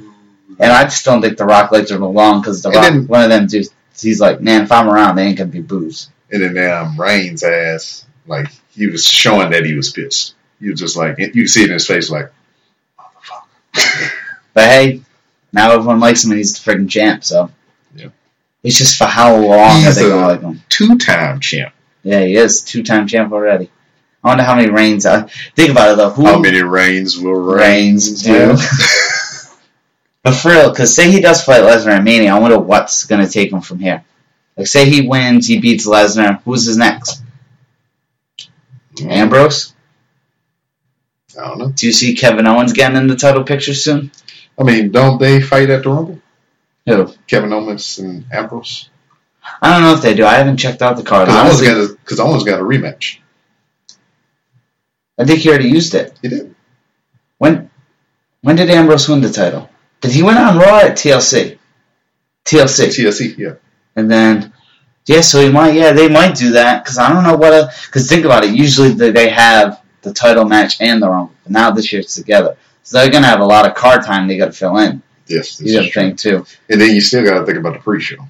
And 0.59 0.71
I 0.71 0.85
just 0.85 1.05
don't 1.07 1.23
think 1.23 1.39
The 1.39 1.47
Rock 1.47 1.73
likes 1.73 1.91
him 1.91 2.03
along 2.03 2.43
because 2.43 2.63
The 2.63 2.71
Rock, 2.71 2.83
then- 2.83 3.07
one 3.07 3.23
of 3.25 3.31
them 3.31 3.47
dudes, 3.47 3.71
he's 3.99 4.21
like, 4.21 4.41
man, 4.43 4.63
if 4.65 4.71
I'm 4.73 4.89
around, 4.89 5.17
they 5.17 5.25
ain't 5.25 5.39
gonna 5.39 5.51
be 5.51 5.61
boos. 5.63 6.09
And 6.31 6.43
then 6.55 6.71
um, 6.71 7.01
Reigns' 7.01 7.43
ass, 7.43 8.05
like 8.27 8.49
he 8.73 8.87
was 8.87 9.05
showing 9.05 9.51
that 9.51 9.65
he 9.65 9.75
was 9.75 9.91
pissed. 9.93 10.35
He 10.61 10.71
was 10.71 10.81
just 10.81 10.97
like 10.97 11.17
you 11.35 11.47
see 11.47 11.63
it 11.63 11.69
in 11.69 11.75
his 11.75 11.87
face, 11.87 12.11
like, 12.11 12.31
motherfucker. 12.99 14.11
But 14.55 14.65
hey, 14.65 15.03
now 15.53 15.73
everyone 15.73 16.01
likes 16.01 16.25
him 16.25 16.31
and 16.33 16.39
he's 16.39 16.59
the 16.59 16.71
freaking 16.71 16.89
champ. 16.91 17.25
So 17.25 17.51
Yeah. 17.95 18.09
it's 18.63 18.79
just 18.79 18.97
for 18.97 19.05
how 19.07 19.37
long 19.37 19.85
are 19.85 19.93
they 19.93 20.03
gonna 20.09 20.27
like 20.29 20.43
him? 20.43 20.63
Two-time 20.69 21.41
champ. 21.41 21.73
Yeah, 22.03 22.21
he 22.25 22.35
is 22.37 22.63
two 22.63 22.83
time 22.83 23.07
champ 23.07 23.33
already. 23.33 23.71
I 24.23 24.29
wonder 24.29 24.45
how 24.45 24.55
many 24.55 24.71
reigns. 24.71 25.07
Uh, 25.07 25.29
think 25.57 25.71
about 25.71 25.93
it 25.93 25.97
though. 25.97 26.11
Who 26.11 26.27
How 26.27 26.39
many 26.39 26.63
Reigns 26.63 27.19
will 27.19 27.41
Reigns 27.41 28.27
Reigns 28.29 28.59
do? 28.59 28.59
But 30.23 30.35
for 30.35 30.51
real, 30.51 30.69
because 30.71 30.95
say 30.95 31.11
he 31.11 31.21
does 31.23 31.43
fight 31.43 31.63
Lesnar 31.63 31.93
at 31.93 32.05
Mania, 32.05 32.35
I 32.35 32.39
wonder 32.39 32.59
what's 32.59 33.05
going 33.07 33.25
to 33.25 33.31
take 33.33 33.51
him 33.51 33.63
from 33.63 33.79
here. 33.79 34.05
Like, 34.57 34.67
say 34.67 34.85
he 34.89 35.09
wins, 35.09 35.47
he 35.47 35.61
beats 35.61 35.87
Lesnar. 35.87 36.43
Who's 36.43 36.67
his 36.67 36.77
next? 36.77 37.23
Ambrose? 39.09 39.75
I 41.39 41.47
don't 41.49 41.59
know. 41.59 41.71
Do 41.71 41.87
you 41.87 41.93
see 41.93 42.15
Kevin 42.15 42.47
Owens 42.47 42.73
getting 42.73 42.97
in 42.97 43.07
the 43.07 43.17
title 43.17 43.45
picture 43.45 43.75
soon? 43.75 44.11
I 44.59 44.65
mean, 44.65 44.91
don't 44.91 45.19
they 45.19 45.41
fight 45.41 45.71
at 45.71 45.85
the 45.85 45.91
Rumble? 45.91 46.21
Who? 46.87 47.15
Kevin 47.27 47.53
Owens 47.53 47.99
and 47.99 48.25
Ambrose. 48.33 48.91
I 49.63 49.71
don't 49.73 49.83
know 49.83 49.95
if 49.95 50.03
they 50.03 50.15
do. 50.15 50.25
I 50.25 50.35
haven't 50.35 50.59
checked 50.59 50.83
out 50.83 50.97
the 50.97 51.03
card. 51.03 51.27
Because 51.27 51.41
Owens 51.41 51.61
Honestly, 51.63 51.97
got 52.17 52.21
a 52.21 52.23
Owens 52.23 52.45
got 52.45 52.61
a 52.61 52.63
rematch. 52.63 53.19
I 55.19 55.25
think 55.25 55.41
he 55.41 55.49
already 55.51 55.69
used 55.69 55.95
it. 55.95 56.19
He 56.23 56.29
did. 56.29 56.55
When 57.39 57.71
when 58.43 58.57
did 58.57 58.71
Ambrose 58.71 59.09
win 59.09 59.21
the 59.21 59.31
title? 59.31 59.69
Did 60.01 60.13
he 60.13 60.23
win 60.23 60.37
on 60.37 60.57
Raw 60.57 60.79
at 60.79 60.93
TLC? 60.93 61.59
TLC. 62.45 62.87
TLC, 62.87 63.37
yeah. 63.37 63.55
And 63.95 64.11
then, 64.11 64.53
yeah, 65.07 65.23
so 65.23 65.41
he 65.41 65.51
might, 65.51 65.75
yeah, 65.75 65.93
they 65.93 66.09
might 66.09 66.37
do 66.37 66.53
that 66.53 66.85
because 66.85 66.99
I 66.99 67.13
don't 67.13 67.25
know 67.25 67.37
what. 67.37 67.73
Because 67.87 68.09
think 68.09 68.25
about 68.25 68.45
it, 68.45 68.55
usually 68.55 68.91
they, 68.91 69.11
they 69.11 69.29
have 69.31 69.83
the 70.03 70.13
title 70.13 70.45
match 70.45 70.81
and 70.81 71.03
the 71.03 71.09
Rumble. 71.09 71.35
But 71.43 71.53
now 71.53 71.71
this 71.71 71.93
year 71.93 72.01
it's 72.01 72.15
together, 72.15 72.57
so 72.83 72.99
they're 72.99 73.11
gonna 73.11 73.27
have 73.27 73.41
a 73.41 73.45
lot 73.45 73.67
of 73.67 73.75
card 73.75 74.05
time 74.05 74.29
they 74.29 74.37
got 74.37 74.47
to 74.47 74.53
fill 74.53 74.77
in. 74.79 75.03
Yes, 75.31 75.61
You 75.61 75.77
got 75.77 75.85
to 75.87 75.93
think 75.93 76.19
too. 76.19 76.45
And 76.69 76.81
then 76.81 76.95
you 76.95 77.01
still 77.01 77.25
got 77.25 77.39
to 77.39 77.47
think 77.47 77.59
about 77.59 77.75
the 77.75 77.79
pre-show. 77.79 78.27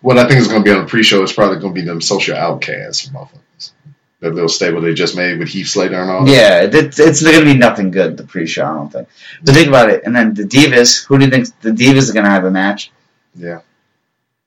What 0.00 0.16
I 0.16 0.28
think 0.28 0.40
is 0.40 0.46
going 0.46 0.62
to 0.62 0.64
be 0.64 0.70
on 0.70 0.84
the 0.84 0.88
pre-show 0.88 1.22
is 1.24 1.32
probably 1.32 1.58
going 1.58 1.74
to 1.74 1.80
be 1.80 1.84
them 1.84 2.00
social 2.00 2.36
outcasts 2.36 3.08
motherfuckers. 3.08 3.72
That 4.20 4.34
little 4.34 4.48
stable 4.48 4.80
they 4.80 4.94
just 4.94 5.16
made 5.16 5.40
with 5.40 5.48
Heath 5.48 5.66
Slater 5.66 6.00
and 6.00 6.08
all. 6.08 6.28
Yeah, 6.28 6.60
it, 6.62 6.96
it's 6.96 7.22
gonna 7.24 7.44
be 7.44 7.56
nothing 7.56 7.90
good 7.90 8.16
the 8.16 8.22
pre-show. 8.22 8.64
I 8.64 8.74
don't 8.74 8.92
think. 8.92 9.08
But 9.42 9.54
think 9.56 9.66
about 9.66 9.90
it, 9.90 10.04
and 10.04 10.14
then 10.14 10.32
the 10.32 10.44
Divas. 10.44 11.04
Who 11.06 11.18
do 11.18 11.24
you 11.24 11.30
think 11.32 11.48
the 11.60 11.70
Divas 11.70 12.08
are 12.08 12.12
gonna 12.12 12.30
have 12.30 12.44
a 12.44 12.50
match? 12.52 12.92
Yeah. 13.34 13.62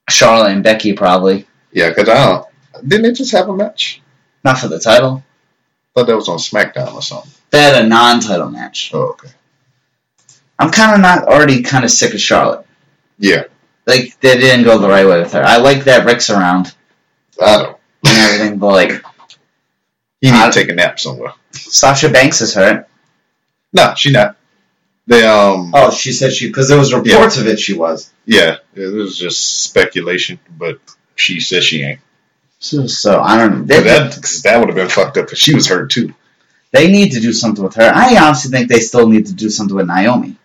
Charlotte 0.10 0.52
and 0.52 0.64
Becky 0.64 0.94
probably 0.94 1.48
Yeah, 1.72 1.90
because 1.90 2.10
I 2.10 2.26
don't. 2.26 2.48
Didn't 2.88 3.04
they 3.04 3.12
just 3.14 3.32
have 3.32 3.50
a 3.50 3.56
match? 3.56 4.02
not 4.44 4.60
for 4.60 4.68
the 4.68 4.80
title. 4.80 5.24
thought 5.96 6.06
that 6.08 6.16
was 6.16 6.30
on 6.30 6.38
SmackDown 6.38 6.94
or 6.94 7.02
something. 7.02 7.32
They 7.50 7.62
had 7.62 7.84
a 7.84 7.88
non-title 7.88 8.52
match. 8.52 8.92
Oh, 8.94 9.10
okay. 9.12 9.30
I'm 10.60 10.70
kind 10.72 10.94
of 10.94 11.02
not 11.02 11.24
already 11.28 11.64
kind 11.64 11.84
of 11.84 11.90
sick 11.92 12.14
of 12.14 12.22
Charlotte. 12.22 12.66
Yeah, 13.18 13.46
Like 13.88 14.20
they 14.20 14.38
didn't 14.38 14.66
go 14.66 14.78
the 14.78 14.88
right 14.90 15.06
way 15.08 15.20
with 15.20 15.34
her. 15.34 15.42
I 15.44 15.58
like 15.58 15.86
that 15.86 16.06
Rick's 16.06 16.30
around. 16.30 16.76
I 17.42 17.58
don't. 17.64 17.78
and 18.06 18.18
everything, 18.18 18.60
but 18.60 18.68
like 18.74 18.92
He 20.22 20.30
need 20.32 20.38
I- 20.38 20.50
to 20.50 20.54
take 20.60 20.70
a 20.70 20.74
nap 20.76 21.00
somewhere. 21.00 21.34
Sasha 21.52 22.10
Banks 22.10 22.42
is 22.42 22.54
hurt. 22.54 22.88
No, 23.74 23.94
she 23.96 24.12
not. 24.12 24.38
They 25.08 25.26
um. 25.26 25.72
Oh, 25.74 25.92
she 25.92 26.12
said 26.12 26.34
she 26.34 26.48
because 26.48 26.68
there 26.70 26.78
was 26.78 26.94
reports 26.94 27.38
of 27.38 27.48
it. 27.48 27.60
She 27.60 27.74
was. 27.74 28.12
Yeah, 28.26 28.58
it 28.74 28.94
was 28.94 29.18
just 29.18 29.64
speculation, 29.64 30.40
but 30.58 30.80
she 31.16 31.40
says 31.40 31.64
she 31.64 31.84
ain't. 31.84 32.00
So, 32.60 32.88
so 32.88 33.22
I 33.22 33.38
don't. 33.38 33.68
They, 33.68 33.82
that 33.82 34.42
that 34.44 34.58
would 34.60 34.70
have 34.70 34.76
been 34.76 34.90
fucked 34.90 35.18
up 35.18 35.32
if 35.32 35.38
she 35.38 35.54
was 35.54 35.68
hurt 35.68 35.92
too. 35.92 36.14
they 36.72 36.92
need 36.92 37.12
to 37.12 37.20
do 37.20 37.32
something 37.34 37.64
with 37.64 37.76
her. 37.76 37.92
I 37.94 38.18
honestly 38.18 38.52
think 38.52 38.70
they 38.70 38.80
still 38.80 39.08
need 39.08 39.28
to 39.28 39.34
do 39.34 39.50
something 39.50 39.76
with 39.76 39.88
Naomi. 39.88 40.36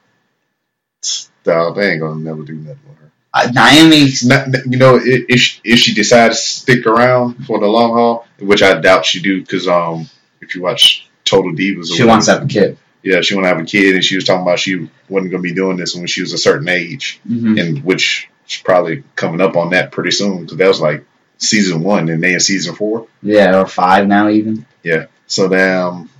No, 1.47 1.73
they 1.73 1.93
ain't 1.93 2.01
gonna 2.01 2.21
never 2.21 2.43
do 2.43 2.55
nothing 2.55 2.79
with 2.89 2.99
her. 2.99 3.11
Uh, 3.33 3.49
Naomi, 3.55 4.09
Not, 4.25 4.49
you 4.67 4.77
know, 4.77 5.01
if 5.03 5.41
she, 5.41 5.61
if 5.65 5.79
she 5.79 5.95
decides 5.95 6.37
to 6.39 6.49
stick 6.61 6.87
around 6.87 7.47
for 7.47 7.59
the 7.61 7.67
long 7.67 7.93
haul, 7.93 8.27
which 8.41 8.63
I 8.63 8.79
doubt 8.81 9.07
she 9.07 9.21
do, 9.23 9.41
because 9.41 9.67
um, 9.69 10.09
if 10.41 10.55
you 10.55 10.63
watch 10.63 11.09
Total 11.25 11.53
Divas, 11.53 11.97
she 11.97 12.05
wants 12.05 12.27
to 12.27 12.33
have 12.33 12.43
a 12.43 12.47
kid. 12.47 12.77
Yeah, 13.03 13.23
she 13.23 13.35
want 13.35 13.45
to 13.47 13.49
have 13.49 13.61
a 13.61 13.65
kid, 13.65 13.95
and 13.95 14.05
she 14.05 14.17
was 14.17 14.25
talking 14.25 14.43
about 14.43 14.59
she 14.59 14.89
wasn't 15.09 15.31
gonna 15.33 15.43
be 15.43 15.55
doing 15.55 15.77
this 15.79 15.95
when 15.95 16.07
she 16.07 16.21
was 16.21 16.33
a 16.35 16.39
certain 16.39 16.69
age, 16.69 17.21
hmm 17.27 17.57
and 17.59 17.83
which 17.85 18.29
she's 18.47 18.63
probably 18.63 19.05
coming 19.17 19.41
up 19.41 19.57
on 19.57 19.71
that 19.71 19.91
pretty 19.93 20.11
soon 20.11 20.43
because 20.43 20.59
that 20.59 20.69
was 20.69 20.81
like 20.81 21.05
season 21.39 21.83
one, 21.83 22.09
and 22.11 22.23
they 22.23 22.35
in 22.35 22.41
season 22.41 22.75
four. 22.75 23.07
Yeah, 23.23 23.59
or 23.59 23.67
five 23.67 24.07
now 24.07 24.29
even. 24.29 24.67
Yeah. 24.83 25.07
So 25.27 25.49
then, 25.49 26.11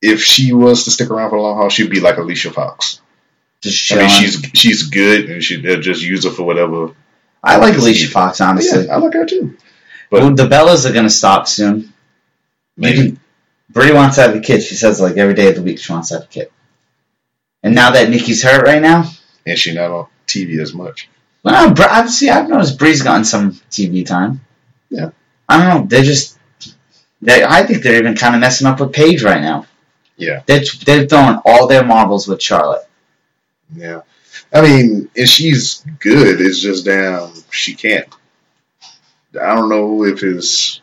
if 0.00 0.22
she 0.22 0.52
was 0.52 0.84
to 0.84 0.90
stick 0.90 1.10
around 1.10 1.30
for 1.30 1.36
the 1.38 1.42
long 1.42 1.56
haul, 1.56 1.68
she'd 1.68 1.90
be 1.90 2.00
like 2.00 2.16
Alicia 2.18 2.50
Fox. 2.50 3.00
Just 3.60 3.92
I 3.92 3.96
mean, 3.98 4.08
she's 4.08 4.42
she's 4.54 4.82
good, 4.84 5.30
and 5.30 5.44
she 5.44 5.60
they'll 5.60 5.80
just 5.80 6.02
use 6.02 6.24
her 6.24 6.30
for 6.30 6.42
whatever. 6.42 6.94
I 7.42 7.58
like 7.58 7.76
Alicia 7.76 8.08
Fox 8.10 8.40
honestly. 8.40 8.86
Yeah, 8.86 8.94
I 8.94 8.96
like 8.98 9.12
her 9.14 9.26
too. 9.26 9.56
but- 10.10 10.22
well, 10.22 10.34
the 10.34 10.48
Bellas 10.48 10.88
are 10.88 10.92
gonna 10.92 11.08
stop 11.10 11.46
soon. 11.46 11.78
You 11.80 11.88
Maybe. 12.76 12.96
can, 13.10 13.20
Brie 13.72 13.92
wants 13.92 14.16
to 14.16 14.22
have 14.22 14.34
a 14.36 14.40
kid. 14.40 14.62
She 14.62 14.74
says 14.74 15.00
like 15.00 15.16
every 15.16 15.34
day 15.34 15.48
of 15.48 15.56
the 15.56 15.62
week 15.62 15.78
she 15.78 15.92
wants 15.92 16.08
to 16.08 16.14
have 16.14 16.24
a 16.24 16.28
kid. 16.28 16.50
And 17.62 17.74
now 17.74 17.92
that 17.92 18.10
Nikki's 18.10 18.42
hurt 18.42 18.66
right 18.66 18.82
now, 18.82 19.04
and 19.46 19.58
she 19.58 19.74
not 19.74 19.90
on 19.90 20.06
TV 20.26 20.60
as 20.60 20.74
much. 20.74 21.08
well, 21.42 21.72
Br- 21.72 21.82
I've 21.88 22.10
see, 22.10 22.28
I've 22.28 22.48
noticed 22.48 22.78
Brie's 22.78 23.02
gotten 23.02 23.24
some 23.24 23.52
TV 23.70 24.04
time. 24.04 24.40
Yeah. 24.90 25.10
I 25.48 25.58
don't 25.58 25.68
know. 25.82 25.86
They're 25.86 26.04
just. 26.04 26.38
They, 27.20 27.44
I 27.44 27.64
think 27.64 27.82
they're 27.82 28.00
even 28.00 28.16
kind 28.16 28.34
of 28.34 28.40
messing 28.40 28.66
up 28.66 28.80
with 28.80 28.92
Paige 28.92 29.22
right 29.22 29.40
now. 29.40 29.66
Yeah. 30.16 30.42
They're, 30.44 30.64
they're 30.84 31.06
throwing 31.06 31.40
all 31.44 31.68
their 31.68 31.84
marbles 31.84 32.26
with 32.26 32.42
Charlotte. 32.42 32.82
Yeah, 33.74 34.02
I 34.52 34.60
mean, 34.60 35.08
and 35.16 35.28
she's 35.28 35.84
good. 35.98 36.40
It's 36.40 36.60
just 36.60 36.84
damn, 36.84 37.32
she 37.50 37.74
can't. 37.74 38.06
I 39.40 39.54
don't 39.54 39.70
know 39.70 40.04
if 40.04 40.22
it's 40.22 40.81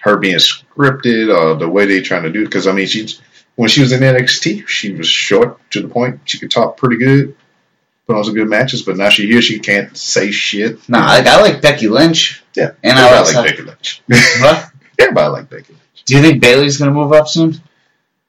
her 0.00 0.16
being 0.16 0.36
scripted 0.36 1.34
or 1.34 1.56
the 1.56 1.68
way 1.68 1.86
they're 1.86 2.02
trying 2.02 2.24
to 2.24 2.30
do 2.30 2.42
it. 2.42 2.46
Because 2.46 2.66
I 2.66 2.72
mean, 2.72 2.86
she's 2.86 3.20
when 3.56 3.68
she 3.68 3.80
was 3.80 3.92
in 3.92 4.00
NXT, 4.00 4.68
she 4.68 4.92
was 4.92 5.08
short 5.08 5.58
to 5.70 5.80
the 5.80 5.88
point. 5.88 6.20
She 6.24 6.38
could 6.38 6.50
talk 6.50 6.76
pretty 6.76 6.96
good, 6.96 7.36
put 8.06 8.16
on 8.16 8.24
some 8.24 8.34
good 8.34 8.48
matches. 8.48 8.82
But 8.82 8.96
now 8.96 9.08
she 9.08 9.26
here, 9.26 9.42
she 9.42 9.58
can't 9.58 9.96
say 9.96 10.30
shit. 10.30 10.88
No, 10.88 10.98
like, 10.98 11.26
I 11.26 11.40
like 11.40 11.62
Becky 11.62 11.88
Lynch. 11.88 12.42
Yeah, 12.54 12.72
And 12.82 12.98
I 12.98 13.20
like 13.20 13.44
Becky 13.46 13.62
Lynch. 13.62 14.02
What? 14.40 14.70
everybody 14.98 15.28
like 15.30 15.50
Becky 15.50 15.72
Lynch. 15.72 16.04
Do 16.04 16.16
you 16.16 16.22
think 16.22 16.42
Bayley's 16.42 16.76
going 16.76 16.90
to 16.90 16.94
move 16.94 17.12
up 17.12 17.28
soon? 17.28 17.54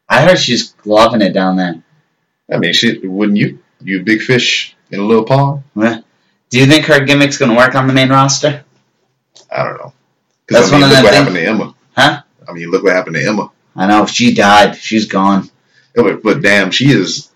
I 0.07 0.25
heard 0.25 0.39
she's 0.39 0.75
loving 0.85 1.21
it 1.21 1.33
down 1.33 1.55
there. 1.55 1.81
I 2.51 2.57
mean, 2.57 2.73
shit, 2.73 3.09
wouldn't 3.09 3.37
you? 3.37 3.59
You 3.81 4.03
big 4.03 4.21
fish 4.21 4.75
in 4.91 4.99
a 4.99 5.03
little 5.03 5.23
pond? 5.23 5.63
Yeah. 5.75 6.01
Do 6.49 6.59
you 6.59 6.65
think 6.65 6.85
her 6.85 6.99
gimmick's 7.05 7.37
gonna 7.37 7.55
work 7.55 7.75
on 7.75 7.87
the 7.87 7.93
main 7.93 8.09
roster? 8.09 8.63
I 9.49 9.63
don't 9.63 9.77
know. 9.77 9.93
That's 10.51 10.69
I 10.69 10.71
mean, 10.71 10.81
one 10.81 10.89
of 10.91 10.95
look 10.97 11.03
what 11.03 11.13
things- 11.13 11.15
happened 11.15 11.35
to 11.35 11.45
Emma. 11.47 11.75
Huh? 11.95 12.21
I 12.47 12.53
mean, 12.53 12.69
look 12.71 12.83
what 12.83 12.93
happened 12.95 13.15
to 13.15 13.25
Emma. 13.25 13.51
I 13.75 13.87
know 13.87 14.03
if 14.03 14.09
she 14.09 14.33
died, 14.33 14.75
she's 14.75 15.05
gone. 15.05 15.49
Yeah, 15.95 16.03
But, 16.03 16.23
but 16.23 16.41
damn, 16.41 16.71
she 16.71 16.91
is 16.91 17.29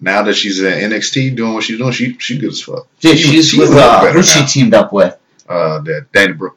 now 0.00 0.22
that 0.22 0.34
she's 0.34 0.60
in 0.62 0.90
NXT 0.90 1.36
doing 1.36 1.54
what 1.54 1.64
she's 1.64 1.78
doing. 1.78 1.92
She 1.92 2.16
she 2.18 2.38
good 2.38 2.50
as 2.50 2.60
fuck. 2.62 2.86
Dude, 3.00 3.18
She- 3.18 3.30
she's 3.32 3.48
she 3.50 3.58
with 3.58 3.70
uh, 3.72 4.10
who's 4.12 4.30
she 4.30 4.44
teamed 4.46 4.74
up 4.74 4.92
with? 4.92 5.16
Uh, 5.48 5.80
that 5.80 6.06
Dana 6.12 6.34
Brooke. 6.34 6.56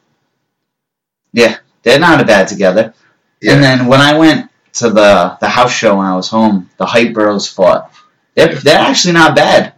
Yeah, 1.31 1.57
they're 1.83 1.99
not 1.99 2.21
a 2.21 2.25
bad 2.25 2.47
together. 2.47 2.93
Yeah. 3.41 3.53
And 3.53 3.63
then 3.63 3.87
when 3.87 3.99
I 4.01 4.17
went 4.17 4.49
to 4.73 4.89
the 4.89 5.37
the 5.39 5.47
house 5.49 5.71
show 5.73 5.97
when 5.97 6.05
I 6.05 6.15
was 6.15 6.29
home, 6.29 6.69
the 6.77 6.85
Hype 6.85 7.13
Bros 7.13 7.47
fought. 7.47 7.91
They're, 8.35 8.51
Yeah. 8.53 8.59
they're 8.59 8.79
actually 8.79 9.13
not 9.13 9.35
bad. 9.35 9.73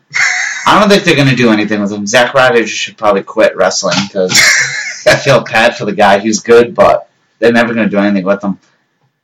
I 0.67 0.79
don't 0.79 0.89
think 0.89 1.03
they're 1.03 1.15
going 1.15 1.27
to 1.29 1.35
do 1.35 1.51
anything 1.51 1.81
with 1.81 1.89
them. 1.91 2.07
Zack 2.07 2.33
Ryder 2.33 2.65
should 2.65 2.97
probably 2.97 3.23
quit 3.23 3.55
wrestling 3.55 3.97
because 4.07 4.31
I 5.07 5.15
feel 5.15 5.43
bad 5.43 5.75
for 5.77 5.85
the 5.85 5.93
guy. 5.93 6.19
He's 6.19 6.39
good, 6.39 6.73
but 6.75 7.09
they're 7.39 7.51
never 7.51 7.73
going 7.73 7.87
to 7.87 7.91
do 7.95 7.97
anything 7.99 8.25
with 8.25 8.43
him. 8.43 8.59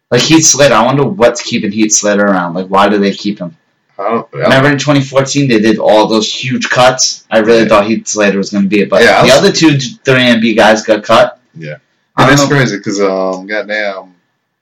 Like 0.10 0.22
Heath 0.22 0.46
Slater, 0.46 0.74
I 0.76 0.86
wonder 0.86 1.04
what's 1.06 1.42
keeping 1.42 1.72
Heath 1.72 1.94
Slater 1.94 2.26
around. 2.26 2.54
Like, 2.54 2.68
why 2.68 2.90
do 2.90 2.98
they 2.98 3.12
keep 3.14 3.40
him? 3.40 3.56
I 3.98 4.10
don't- 4.10 4.34
Remember 4.34 4.70
in 4.70 4.78
2014 4.78 5.48
they 5.48 5.60
did 5.60 5.78
all 5.78 6.08
those 6.08 6.32
huge 6.34 6.70
cuts. 6.70 7.26
I 7.32 7.40
really 7.40 7.62
Yeah. 7.64 7.68
thought 7.70 7.86
Heath 7.88 8.08
Slater 8.08 8.38
was 8.38 8.50
going 8.50 8.64
to 8.64 8.70
be 8.70 8.82
it, 8.82 8.90
but 8.90 9.04
Yeah, 9.04 9.22
the 9.22 9.28
was- 9.28 9.38
other 9.38 9.52
two 9.52 9.78
3MB 10.04 10.56
guys 10.56 10.84
got 10.84 11.04
cut. 11.04 11.40
Yeah. 11.56 11.76
And 12.18 12.30
that's 12.30 12.42
know. 12.44 12.48
crazy 12.50 12.78
because 12.78 13.00
um, 13.00 13.48
goddamn, 13.48 14.14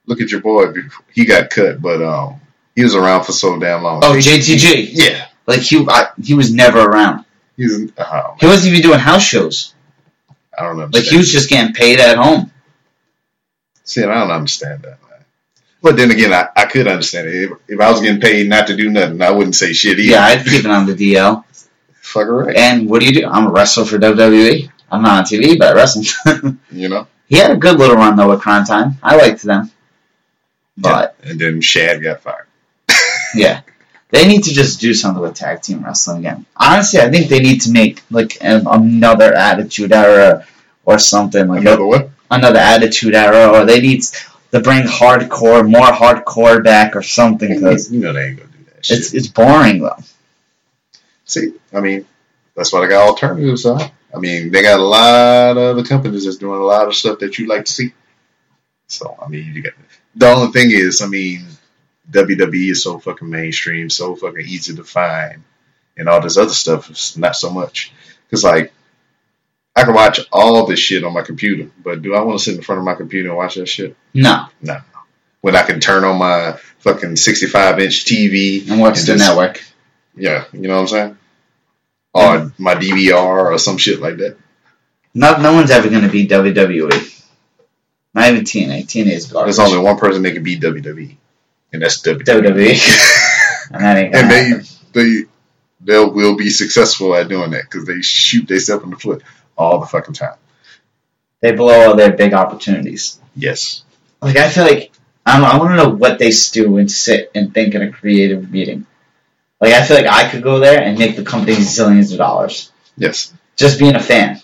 look 0.05 0.21
at 0.21 0.31
your 0.31 0.41
boy. 0.41 0.71
He 1.13 1.25
got 1.25 1.49
cut, 1.49 1.81
but 1.81 2.01
um, 2.01 2.41
he 2.75 2.83
was 2.83 2.93
around 2.95 3.23
for 3.23 3.31
so 3.31 3.59
damn 3.59 3.81
long. 3.83 4.01
Oh, 4.03 4.13
JTG. 4.13 4.89
Yeah, 4.93 5.25
Like 5.47 5.61
he, 5.61 5.83
I, 5.89 6.09
he 6.23 6.35
was 6.35 6.53
never 6.53 6.79
around. 6.79 7.25
he's. 7.57 7.91
Uh, 7.97 8.35
He 8.39 8.45
wasn't 8.45 8.73
even 8.73 8.81
doing 8.87 8.99
house 8.99 9.23
shows. 9.23 9.73
I 10.59 10.63
don't 10.63 10.79
understand. 10.79 10.93
Like 10.93 11.03
he 11.11 11.17
was 11.17 11.31
just 11.31 11.49
getting 11.49 11.73
paid 11.73 11.99
at 11.99 12.17
home. 12.17 12.51
See, 13.83 14.03
I 14.03 14.07
don't 14.07 14.31
understand 14.31 14.81
that. 14.83 14.99
Man. 15.01 15.23
But 15.81 15.95
then 15.97 16.11
again, 16.11 16.33
I, 16.33 16.49
I 16.55 16.65
could 16.65 16.87
understand 16.87 17.27
it. 17.29 17.33
If, 17.35 17.51
if 17.67 17.79
I 17.79 17.89
was 17.91 18.01
getting 18.01 18.21
paid 18.21 18.47
not 18.49 18.67
to 18.67 18.75
do 18.75 18.89
nothing, 18.89 19.21
I 19.21 19.31
wouldn't 19.31 19.55
say 19.55 19.73
shit 19.73 19.97
either. 19.99 20.11
Yeah, 20.11 20.23
I'd 20.25 20.45
keep 20.45 20.65
it 20.65 20.71
on 20.71 20.85
the 20.85 20.93
DL. 20.93 21.43
Fuck 22.01 22.27
right. 22.27 22.55
And 22.55 22.89
what 22.89 22.99
do 22.99 23.05
you 23.07 23.13
do? 23.13 23.27
I'm 23.27 23.47
a 23.47 23.51
wrestler 23.51 23.85
for 23.85 23.97
WWE. 23.97 24.69
I'm 24.91 25.01
not 25.03 25.19
on 25.19 25.23
TV, 25.23 25.57
but 25.57 25.69
I 25.69 25.73
wrestle. 25.73 26.03
You 26.71 26.89
know. 26.89 27.07
he 27.27 27.37
had 27.37 27.51
a 27.51 27.57
good 27.57 27.77
little 27.77 27.95
run 27.95 28.15
though 28.15 28.29
with 28.29 28.41
Crime 28.41 28.65
Time. 28.65 28.97
I 29.03 29.15
liked 29.15 29.43
them, 29.43 29.71
but 30.77 31.15
And 31.23 31.39
then 31.39 31.61
Shad 31.61 32.01
got 32.01 32.21
fired. 32.21 32.47
yeah, 33.35 33.61
they 34.11 34.27
need 34.27 34.43
to 34.45 34.51
just 34.53 34.79
do 34.79 34.93
something 34.93 35.21
with 35.21 35.35
tag 35.35 35.61
team 35.61 35.83
wrestling 35.83 36.19
again. 36.19 36.45
Honestly, 36.57 36.99
I 36.99 37.09
think 37.11 37.29
they 37.29 37.39
need 37.39 37.61
to 37.61 37.71
make 37.71 38.01
like 38.09 38.37
an, 38.41 38.65
another 38.67 39.33
Attitude 39.33 39.91
Era 39.91 40.45
or 40.85 40.97
something 40.99 41.47
like 41.47 41.61
Another 41.61 41.85
what? 41.85 42.09
another 42.31 42.59
Attitude 42.59 43.13
Era, 43.15 43.47
or 43.51 43.65
they 43.65 43.81
need 43.81 44.01
to 44.51 44.59
bring 44.61 44.83
hardcore, 44.83 45.69
more 45.69 45.87
hardcore 45.87 46.63
back 46.63 46.95
or 46.95 47.03
something 47.03 47.49
because 47.53 47.91
You 47.91 47.99
know 47.99 48.13
they 48.13 48.25
ain't 48.29 48.37
gonna 48.39 48.49
do 48.51 48.63
that 48.73 48.85
shit. 48.85 48.97
it's 48.99 49.13
it's 49.13 49.27
boring 49.27 49.81
though. 49.81 49.97
See, 51.25 51.53
I 51.73 51.79
mean, 51.79 52.05
that's 52.55 52.73
why 52.73 52.81
they 52.81 52.87
got 52.87 53.07
alternatives, 53.07 53.63
huh? 53.63 53.89
I 54.13 54.17
mean, 54.17 54.51
they 54.51 54.63
got 54.63 54.79
a 54.79 54.83
lot 54.83 55.51
of 55.51 55.77
other 55.77 55.83
companies 55.83 56.25
that's 56.25 56.37
doing 56.37 56.59
a 56.59 56.63
lot 56.63 56.87
of 56.87 56.95
stuff 56.95 57.19
that 57.19 57.37
you 57.37 57.47
like 57.47 57.65
to 57.65 57.71
see. 57.71 57.93
So, 58.87 59.15
I 59.23 59.27
mean, 59.27 59.53
you 59.53 59.61
got 59.61 59.73
the 60.15 60.27
only 60.31 60.51
thing 60.51 60.71
is, 60.71 61.01
I 61.03 61.05
mean, 61.07 61.45
WWE 62.11 62.71
is 62.71 62.83
so 62.83 62.99
fucking 62.99 63.29
mainstream, 63.29 63.89
so 63.89 64.15
fucking 64.15 64.45
easy 64.45 64.75
to 64.75 64.83
find, 64.83 65.43
and 65.97 66.09
all 66.09 66.21
this 66.21 66.37
other 66.37 66.53
stuff 66.53 66.89
is 66.89 67.17
not 67.17 67.35
so 67.35 67.49
much. 67.49 67.91
Because, 68.25 68.43
like, 68.43 68.73
I 69.75 69.83
can 69.83 69.93
watch 69.93 70.19
all 70.31 70.65
this 70.65 70.79
shit 70.79 71.03
on 71.03 71.13
my 71.13 71.21
computer, 71.21 71.69
but 71.83 72.01
do 72.01 72.15
I 72.15 72.21
want 72.21 72.39
to 72.39 72.43
sit 72.43 72.55
in 72.55 72.61
front 72.61 72.79
of 72.79 72.85
my 72.85 72.95
computer 72.95 73.29
and 73.29 73.37
watch 73.37 73.55
that 73.55 73.67
shit? 73.67 73.95
No, 74.13 74.45
no. 74.61 74.79
When 75.41 75.55
I 75.55 75.63
can 75.63 75.79
turn 75.79 76.03
on 76.03 76.17
my 76.17 76.53
fucking 76.79 77.15
65 77.15 77.79
inch 77.79 78.05
TV 78.05 78.69
and 78.69 78.79
what's 78.81 79.01
the 79.05 79.13
just- 79.13 79.25
network? 79.25 79.63
yeah, 80.15 80.45
you 80.51 80.61
know 80.67 80.75
what 80.75 80.81
I'm 80.81 80.87
saying? 80.87 81.17
Or 82.13 82.51
my 82.57 82.75
DVR 82.75 83.51
or 83.51 83.57
some 83.57 83.77
shit 83.77 83.99
like 84.01 84.17
that. 84.17 84.35
No, 85.13 85.37
no 85.37 85.53
one's 85.53 85.71
ever 85.71 85.89
going 85.89 86.03
to 86.03 86.09
beat 86.09 86.29
WWE. 86.29 87.23
Not 88.13 88.29
even 88.31 88.43
TNA. 88.43 88.85
TNA 88.85 89.11
is 89.11 89.31
garbage. 89.31 89.55
There's 89.55 89.67
only 89.69 89.83
one 89.83 89.97
person 89.97 90.23
that 90.23 90.33
can 90.33 90.43
beat 90.43 90.61
WWE, 90.61 91.15
and 91.73 91.81
that's 91.81 92.01
WWE. 92.01 92.23
WWE. 92.23 93.71
and 93.71 93.83
that 93.83 93.97
ain't 93.97 94.15
and 94.15 94.31
they 94.31 94.51
they 94.93 95.23
they 95.81 95.99
will 96.03 96.35
be 96.35 96.49
successful 96.49 97.15
at 97.15 97.27
doing 97.29 97.51
that 97.51 97.63
because 97.63 97.85
they 97.85 98.01
shoot 98.01 98.47
themselves 98.47 98.83
in 98.83 98.89
the 98.89 98.97
foot 98.97 99.23
all 99.57 99.79
the 99.79 99.85
fucking 99.85 100.13
time. 100.13 100.35
They 101.41 101.51
blow 101.53 101.89
all 101.89 101.95
their 101.95 102.11
big 102.11 102.33
opportunities. 102.33 103.19
Yes. 103.35 103.83
Like 104.21 104.35
I 104.35 104.49
feel 104.49 104.65
like 104.65 104.91
I 105.25 105.37
don't 105.37 105.45
I 105.45 105.57
want 105.57 105.71
to 105.71 105.75
know 105.77 105.89
what 105.89 106.19
they 106.19 106.31
do 106.51 106.77
and 106.77 106.91
sit 106.91 107.31
and 107.35 107.53
think 107.53 107.75
in 107.75 107.81
a 107.81 107.91
creative 107.91 108.51
meeting. 108.51 108.85
Like 109.61 109.73
I 109.73 109.85
feel 109.85 109.97
like 109.97 110.07
I 110.07 110.29
could 110.29 110.43
go 110.43 110.59
there 110.59 110.81
and 110.81 110.97
make 110.97 111.15
the 111.15 111.23
company 111.23 111.53
zillions 111.57 112.11
of 112.11 112.17
dollars 112.17 112.71
Yes. 112.97 113.33
just 113.55 113.79
being 113.79 113.95
a 113.95 113.99
fan. 114.01 114.41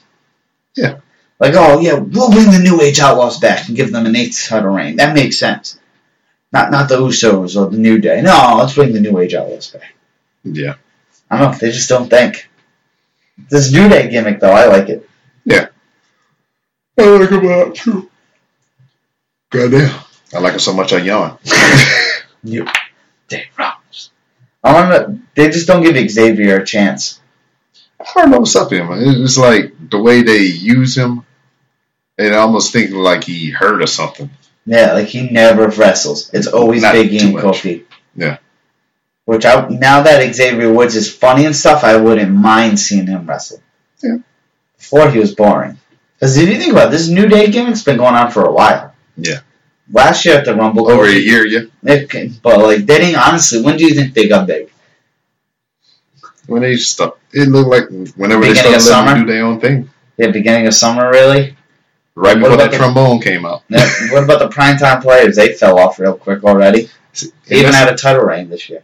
Yeah. 0.75 0.99
Like 1.39 1.53
oh 1.55 1.79
yeah, 1.81 1.95
we'll 1.95 2.31
bring 2.31 2.51
the 2.51 2.59
New 2.59 2.81
Age 2.81 2.99
Outlaws 2.99 3.39
back 3.39 3.67
and 3.67 3.75
give 3.75 3.91
them 3.91 4.05
an 4.05 4.15
eighth 4.15 4.45
title 4.47 4.69
reign. 4.71 4.97
That 4.97 5.15
makes 5.15 5.37
sense. 5.37 5.77
Not 6.51 6.71
not 6.71 6.89
the 6.89 6.97
Usos 6.97 7.59
or 7.59 7.69
the 7.69 7.77
New 7.77 7.99
Day. 7.99 8.21
No, 8.21 8.55
let's 8.57 8.75
bring 8.75 8.93
the 8.93 9.01
New 9.01 9.17
Age 9.19 9.33
Outlaws 9.33 9.71
back. 9.71 9.93
Yeah. 10.43 10.75
I 11.29 11.39
don't 11.39 11.51
know. 11.51 11.57
They 11.57 11.71
just 11.71 11.89
don't 11.89 12.09
think. 12.09 12.49
This 13.49 13.71
New 13.71 13.89
Day 13.89 14.09
gimmick 14.09 14.39
though, 14.39 14.51
I 14.51 14.65
like 14.65 14.89
it. 14.89 15.09
Yeah. 15.43 15.67
I 16.97 17.03
like 17.03 17.29
him 17.29 17.45
a 17.45 17.57
lot 17.57 17.75
too. 17.75 18.09
Goddamn. 19.49 19.99
I 20.33 20.39
like 20.39 20.53
him 20.53 20.59
so 20.59 20.73
much 20.73 20.93
I 20.93 20.99
yawn. 20.99 21.37
New 22.43 22.65
Day 23.27 23.45
Rollins. 23.57 24.11
I 24.63 24.73
want 24.73 24.91
to. 24.91 25.19
They 25.35 25.49
just 25.49 25.67
don't 25.67 25.83
give 25.83 26.09
Xavier 26.09 26.57
a 26.57 26.65
chance. 26.65 27.21
I 27.99 28.21
don't 28.21 28.31
know 28.31 28.39
what's 28.39 28.55
up 28.55 28.71
with 28.71 28.81
him. 28.81 28.89
It's 29.23 29.37
like 29.37 29.73
the 29.89 30.01
way 30.01 30.21
they 30.21 30.43
use 30.43 30.97
him. 30.97 31.25
It 32.17 32.33
almost 32.33 32.71
think 32.71 32.91
like 32.91 33.23
he 33.23 33.49
hurt 33.49 33.81
or 33.81 33.87
something. 33.87 34.29
Yeah, 34.65 34.93
like 34.93 35.07
he 35.07 35.29
never 35.29 35.67
wrestles. 35.67 36.31
It's 36.33 36.47
always 36.47 36.81
Not 36.81 36.93
Big 36.93 37.13
E 37.13 37.19
too 37.19 37.25
and 37.25 37.35
much. 37.35 37.43
Kofi. 37.43 37.83
Yeah. 38.15 38.37
Which 39.25 39.45
I 39.45 39.67
now 39.69 40.03
that 40.03 40.35
Xavier 40.35 40.71
Woods 40.71 40.95
is 40.95 41.13
funny 41.13 41.45
and 41.45 41.55
stuff, 41.55 41.83
I 41.83 41.97
wouldn't 41.97 42.31
mind 42.33 42.79
seeing 42.79 43.07
him 43.07 43.27
wrestle. 43.27 43.61
Yeah. 44.01 44.17
Before 44.77 45.09
he 45.09 45.19
was 45.19 45.33
boring. 45.33 45.77
Because 46.15 46.37
if 46.37 46.49
you 46.49 46.57
think 46.57 46.71
about 46.71 46.87
it, 46.87 46.91
this 46.91 47.09
New 47.09 47.27
Day 47.27 47.47
gimmick's 47.47 47.83
been 47.83 47.97
going 47.97 48.15
on 48.15 48.31
for 48.31 48.43
a 48.45 48.51
while. 48.51 48.93
Yeah. 49.17 49.39
Last 49.91 50.25
year 50.25 50.37
at 50.37 50.45
the 50.45 50.55
Rumble, 50.55 50.89
Over 50.89 51.05
a 51.05 51.11
year, 51.11 51.45
yeah. 51.45 51.65
Okay, 51.87 52.31
but 52.41 52.59
like 52.59 52.85
they 52.85 52.99
didn't. 52.99 53.19
Honestly, 53.19 53.61
when 53.61 53.77
do 53.77 53.85
you 53.85 53.93
think 53.93 54.13
they 54.13 54.27
got 54.27 54.47
big? 54.47 54.71
When 56.47 56.61
they 56.61 56.75
start, 56.77 57.19
it 57.33 57.49
looked 57.49 57.69
like 57.69 57.89
whenever 58.15 58.41
they 58.41 58.53
Beginning 58.53 58.79
started 58.79 59.01
of 59.01 59.05
letting 59.07 59.17
them 59.19 59.27
do 59.27 59.33
their 59.33 59.45
own 59.45 59.59
thing. 59.59 59.89
Yeah, 60.17 60.31
beginning 60.31 60.67
of 60.67 60.73
summer, 60.73 61.09
really. 61.09 61.54
Right 62.17 62.35
What 62.39 62.43
before 62.51 62.57
that 62.57 62.71
the- 62.71 62.77
trombone 62.77 63.19
came 63.21 63.45
out. 63.45 63.63
Yeah, 63.67 63.85
what 64.11 64.23
about 64.23 64.39
the 64.39 64.47
primetime 64.47 65.01
players? 65.01 65.35
They 65.35 65.53
fell 65.53 65.77
off 65.77 65.99
real 65.99 66.15
quick 66.15 66.43
already. 66.43 66.89
They 67.47 67.57
even 67.57 67.71
that's- 67.71 67.75
had 67.75 67.93
a 67.93 67.97
title 67.97 68.23
reign 68.23 68.49
this 68.49 68.69
year. 68.69 68.83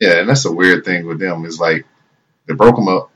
Yeah, 0.00 0.18
and 0.20 0.28
that's 0.28 0.44
a 0.44 0.52
weird 0.52 0.84
thing 0.84 1.06
with 1.06 1.18
them. 1.18 1.44
Is 1.46 1.58
like 1.58 1.86
they 2.46 2.54
broke 2.54 2.76
him 2.78 2.88
up. 2.88 3.10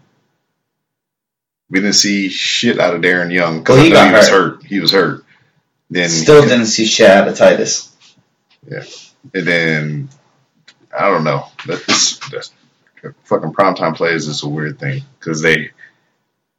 We 1.68 1.80
didn't 1.80 1.94
see 1.94 2.28
shit 2.30 2.80
out 2.80 2.94
of 2.94 3.02
Darren 3.02 3.32
Young 3.32 3.58
because 3.60 3.76
Well, 3.76 3.84
he 3.84 3.90
I 3.92 3.94
know 3.94 4.00
got 4.00 4.08
he 4.10 4.16
was 4.16 4.28
hurt. 4.28 4.62
He 4.64 4.80
was 4.80 4.92
hurt. 4.92 5.24
Then 5.90 6.08
Still 6.08 6.42
didn't 6.42 6.66
see 6.66 6.86
shit 6.86 7.10
out 7.10 7.28
of 7.28 7.36
Titus. 7.36 7.94
Yeah, 8.68 8.84
and 9.34 9.46
then 9.46 10.08
I 10.98 11.10
don't 11.10 11.24
know. 11.24 11.46
That 11.66 11.84
this 11.86 12.18
that's, 12.30 12.52
fucking 13.24 13.52
primetime 13.52 13.94
players 13.94 14.26
is 14.26 14.42
a 14.42 14.48
weird 14.48 14.78
thing 14.78 15.02
because 15.18 15.42
they 15.42 15.70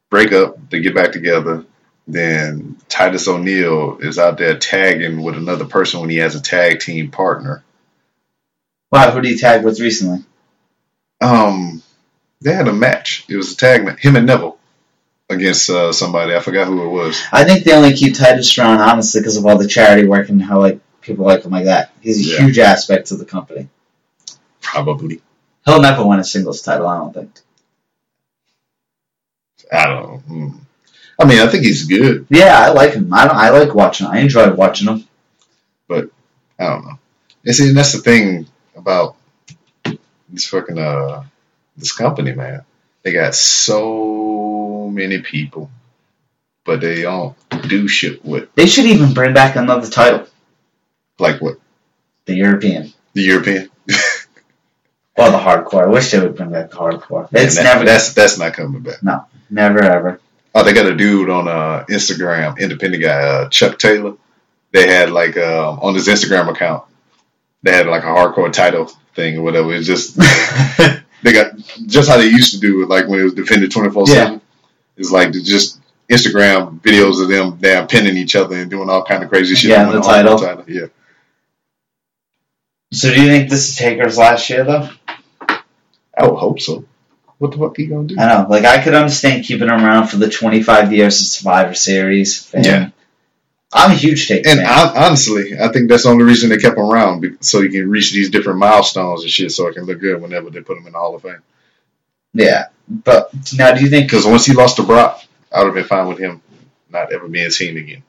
break 0.08 0.32
up, 0.32 0.70
they 0.70 0.80
get 0.80 0.94
back 0.94 1.12
together. 1.12 1.64
Then 2.12 2.76
Titus 2.90 3.26
O'Neil 3.26 3.96
is 4.00 4.18
out 4.18 4.36
there 4.36 4.58
tagging 4.58 5.22
with 5.22 5.34
another 5.36 5.64
person 5.64 6.00
when 6.00 6.10
he 6.10 6.18
has 6.18 6.34
a 6.34 6.42
tag 6.42 6.80
team 6.80 7.10
partner. 7.10 7.64
Wow, 8.90 9.10
who 9.12 9.22
did 9.22 9.30
he 9.30 9.38
tag 9.38 9.64
with 9.64 9.80
recently? 9.80 10.22
Um, 11.22 11.82
they 12.42 12.52
had 12.52 12.68
a 12.68 12.72
match. 12.74 13.24
It 13.30 13.36
was 13.36 13.52
a 13.52 13.56
tag 13.56 13.86
match. 13.86 14.00
Him 14.00 14.16
and 14.16 14.26
Neville 14.26 14.58
against 15.30 15.70
uh, 15.70 15.92
somebody. 15.92 16.34
I 16.34 16.40
forgot 16.40 16.66
who 16.66 16.84
it 16.84 16.88
was. 16.90 17.18
I 17.32 17.44
think 17.44 17.64
they 17.64 17.72
only 17.72 17.94
keep 17.94 18.14
Titus 18.14 18.58
around 18.58 18.80
honestly 18.80 19.22
because 19.22 19.38
of 19.38 19.46
all 19.46 19.56
the 19.56 19.66
charity 19.66 20.06
work 20.06 20.28
and 20.28 20.42
how 20.42 20.60
like 20.60 20.80
people 21.00 21.24
like 21.24 21.44
him 21.44 21.52
like 21.52 21.64
that. 21.64 21.92
He's 22.02 22.18
a 22.26 22.30
Yeah. 22.30 22.44
huge 22.46 22.58
aspect 22.58 23.06
to 23.08 23.16
the 23.16 23.24
company. 23.24 23.70
Probably. 24.60 25.22
He'll 25.64 25.80
never 25.80 26.04
win 26.04 26.18
a 26.20 26.24
singles 26.24 26.60
title, 26.60 26.86
I 26.88 26.98
don't 26.98 27.14
think. 27.14 27.40
I 29.72 29.86
don't 29.86 30.28
know. 30.28 30.52
I 31.20 31.24
mean, 31.24 31.38
I 31.40 31.46
think 31.46 31.64
he's 31.64 31.84
good. 31.86 32.26
Yeah, 32.30 32.58
I 32.58 32.70
like 32.70 32.94
him. 32.94 33.12
I 33.12 33.26
I 33.26 33.50
like 33.50 33.74
watching 33.74 34.06
him. 34.06 34.12
I 34.12 34.18
enjoy 34.20 34.52
watching 34.54 34.88
him. 34.88 35.04
But 35.88 36.10
I 36.58 36.66
don't 36.68 36.84
know. 36.84 36.98
And 37.44 37.54
see, 37.54 37.68
and 37.68 37.76
that's 37.76 37.92
the 37.92 37.98
thing 37.98 38.46
about 38.76 39.16
this 40.28 40.46
fucking 40.48 40.78
uh 40.78 41.24
this 41.76 41.92
company, 41.92 42.32
man. 42.34 42.64
They 43.02 43.12
got 43.12 43.34
so 43.34 44.88
many 44.92 45.20
people, 45.22 45.70
but 46.64 46.80
they 46.80 47.02
don't 47.02 47.36
do 47.68 47.88
shit 47.88 48.24
with 48.24 48.52
They 48.54 48.66
should 48.66 48.86
even 48.86 49.12
bring 49.12 49.34
back 49.34 49.56
another 49.56 49.88
title, 49.90 50.26
like 51.18 51.40
what 51.40 51.58
the 52.26 52.34
European. 52.34 52.92
the 53.14 53.22
European. 53.22 53.70
Or 55.14 55.30
the 55.30 55.36
hardcore. 55.38 55.84
I 55.84 55.88
wish 55.88 56.10
they 56.10 56.18
would 56.18 56.36
bring 56.36 56.50
back 56.52 56.70
the 56.70 56.76
hardcore. 56.78 57.28
It's 57.32 57.56
that- 57.56 57.64
never, 57.64 57.84
that's 57.84 58.14
that's 58.14 58.38
not 58.38 58.54
coming 58.54 58.80
back. 58.80 59.02
No, 59.02 59.26
never 59.50 59.80
ever. 59.82 60.20
Oh, 60.54 60.62
they 60.62 60.72
got 60.74 60.86
a 60.86 60.94
dude 60.94 61.30
on 61.30 61.48
uh, 61.48 61.84
Instagram, 61.88 62.58
independent 62.58 63.02
guy, 63.02 63.20
uh, 63.22 63.48
Chuck 63.48 63.78
Taylor. 63.78 64.14
They 64.72 64.86
had 64.86 65.10
like 65.10 65.36
uh, 65.36 65.70
on 65.80 65.94
his 65.94 66.08
Instagram 66.08 66.48
account, 66.50 66.84
they 67.62 67.72
had 67.72 67.86
like 67.86 68.02
a 68.02 68.06
hardcore 68.06 68.52
title 68.52 68.86
thing 69.14 69.38
or 69.38 69.42
whatever. 69.42 69.72
It's 69.74 69.86
just 69.86 70.16
they 71.22 71.32
got 71.32 71.56
just 71.86 72.08
how 72.08 72.18
they 72.18 72.28
used 72.28 72.54
to 72.54 72.60
do 72.60 72.82
it, 72.82 72.88
like 72.88 73.08
when 73.08 73.20
it 73.20 73.24
was 73.24 73.34
defended 73.34 73.70
twenty 73.70 73.90
four 73.90 74.06
seven. 74.06 74.40
It's 74.96 75.10
like 75.10 75.32
just 75.32 75.80
Instagram 76.10 76.80
videos 76.80 77.22
of 77.22 77.28
them 77.28 77.56
damn 77.60 77.86
pinning 77.86 78.16
each 78.16 78.36
other 78.36 78.56
and 78.56 78.70
doing 78.70 78.90
all 78.90 79.04
kind 79.04 79.22
of 79.22 79.30
crazy 79.30 79.54
shit. 79.54 79.70
Yeah, 79.70 79.86
on 79.88 79.94
the 79.94 80.00
title. 80.02 80.64
Yeah, 80.68 80.86
So 82.92 83.12
do 83.12 83.22
you 83.22 83.28
think 83.28 83.48
this 83.48 83.70
is 83.70 83.76
Taker's 83.76 84.18
last 84.18 84.50
year 84.50 84.64
though? 84.64 84.88
I 85.48 86.26
would 86.26 86.36
hope 86.36 86.60
so. 86.60 86.84
What 87.42 87.50
the 87.50 87.58
fuck 87.58 87.76
are 87.76 87.82
you 87.82 87.88
gonna 87.88 88.06
do? 88.06 88.16
I 88.20 88.28
know. 88.42 88.46
Like 88.48 88.64
I 88.64 88.80
could 88.80 88.94
understand 88.94 89.44
keeping 89.44 89.66
him 89.68 89.84
around 89.84 90.06
for 90.06 90.16
the 90.16 90.30
25 90.30 90.92
years 90.92 91.20
of 91.20 91.26
Survivor 91.26 91.74
Series. 91.74 92.40
fan. 92.40 92.62
Yeah. 92.62 92.88
I'm 93.72 93.90
a 93.90 93.94
huge 93.94 94.28
Taker 94.28 94.48
And 94.48 94.60
fan. 94.60 94.68
I, 94.68 95.06
honestly, 95.06 95.58
I 95.58 95.66
think 95.72 95.88
that's 95.88 96.04
the 96.04 96.10
only 96.10 96.24
reason 96.24 96.50
they 96.50 96.58
kept 96.58 96.76
him 96.78 96.84
around, 96.84 97.38
so 97.40 97.60
he 97.60 97.68
can 97.70 97.90
reach 97.90 98.12
these 98.12 98.30
different 98.30 98.60
milestones 98.60 99.22
and 99.22 99.30
shit, 99.30 99.50
so 99.50 99.66
it 99.66 99.74
can 99.74 99.84
look 99.86 99.98
good 99.98 100.22
whenever 100.22 100.50
they 100.50 100.60
put 100.60 100.76
him 100.78 100.86
in 100.86 100.92
the 100.92 100.98
Hall 101.00 101.16
of 101.16 101.22
Fame. 101.22 101.42
yeah, 102.32 102.66
but 102.86 103.30
now 103.54 103.72
do 103.74 103.82
you 103.82 103.90
think? 103.90 104.06
Because 104.08 104.24
once 104.24 104.46
he 104.46 104.52
lost 104.52 104.76
to 104.76 104.84
Brock, 104.84 105.20
I 105.50 105.58
would 105.64 105.66
have 105.68 105.74
been 105.74 105.84
fine 105.84 106.06
with 106.06 106.18
him 106.18 106.40
not 106.90 107.12
ever 107.12 107.26
being 107.26 107.50
seen 107.50 107.76
again. 107.76 108.04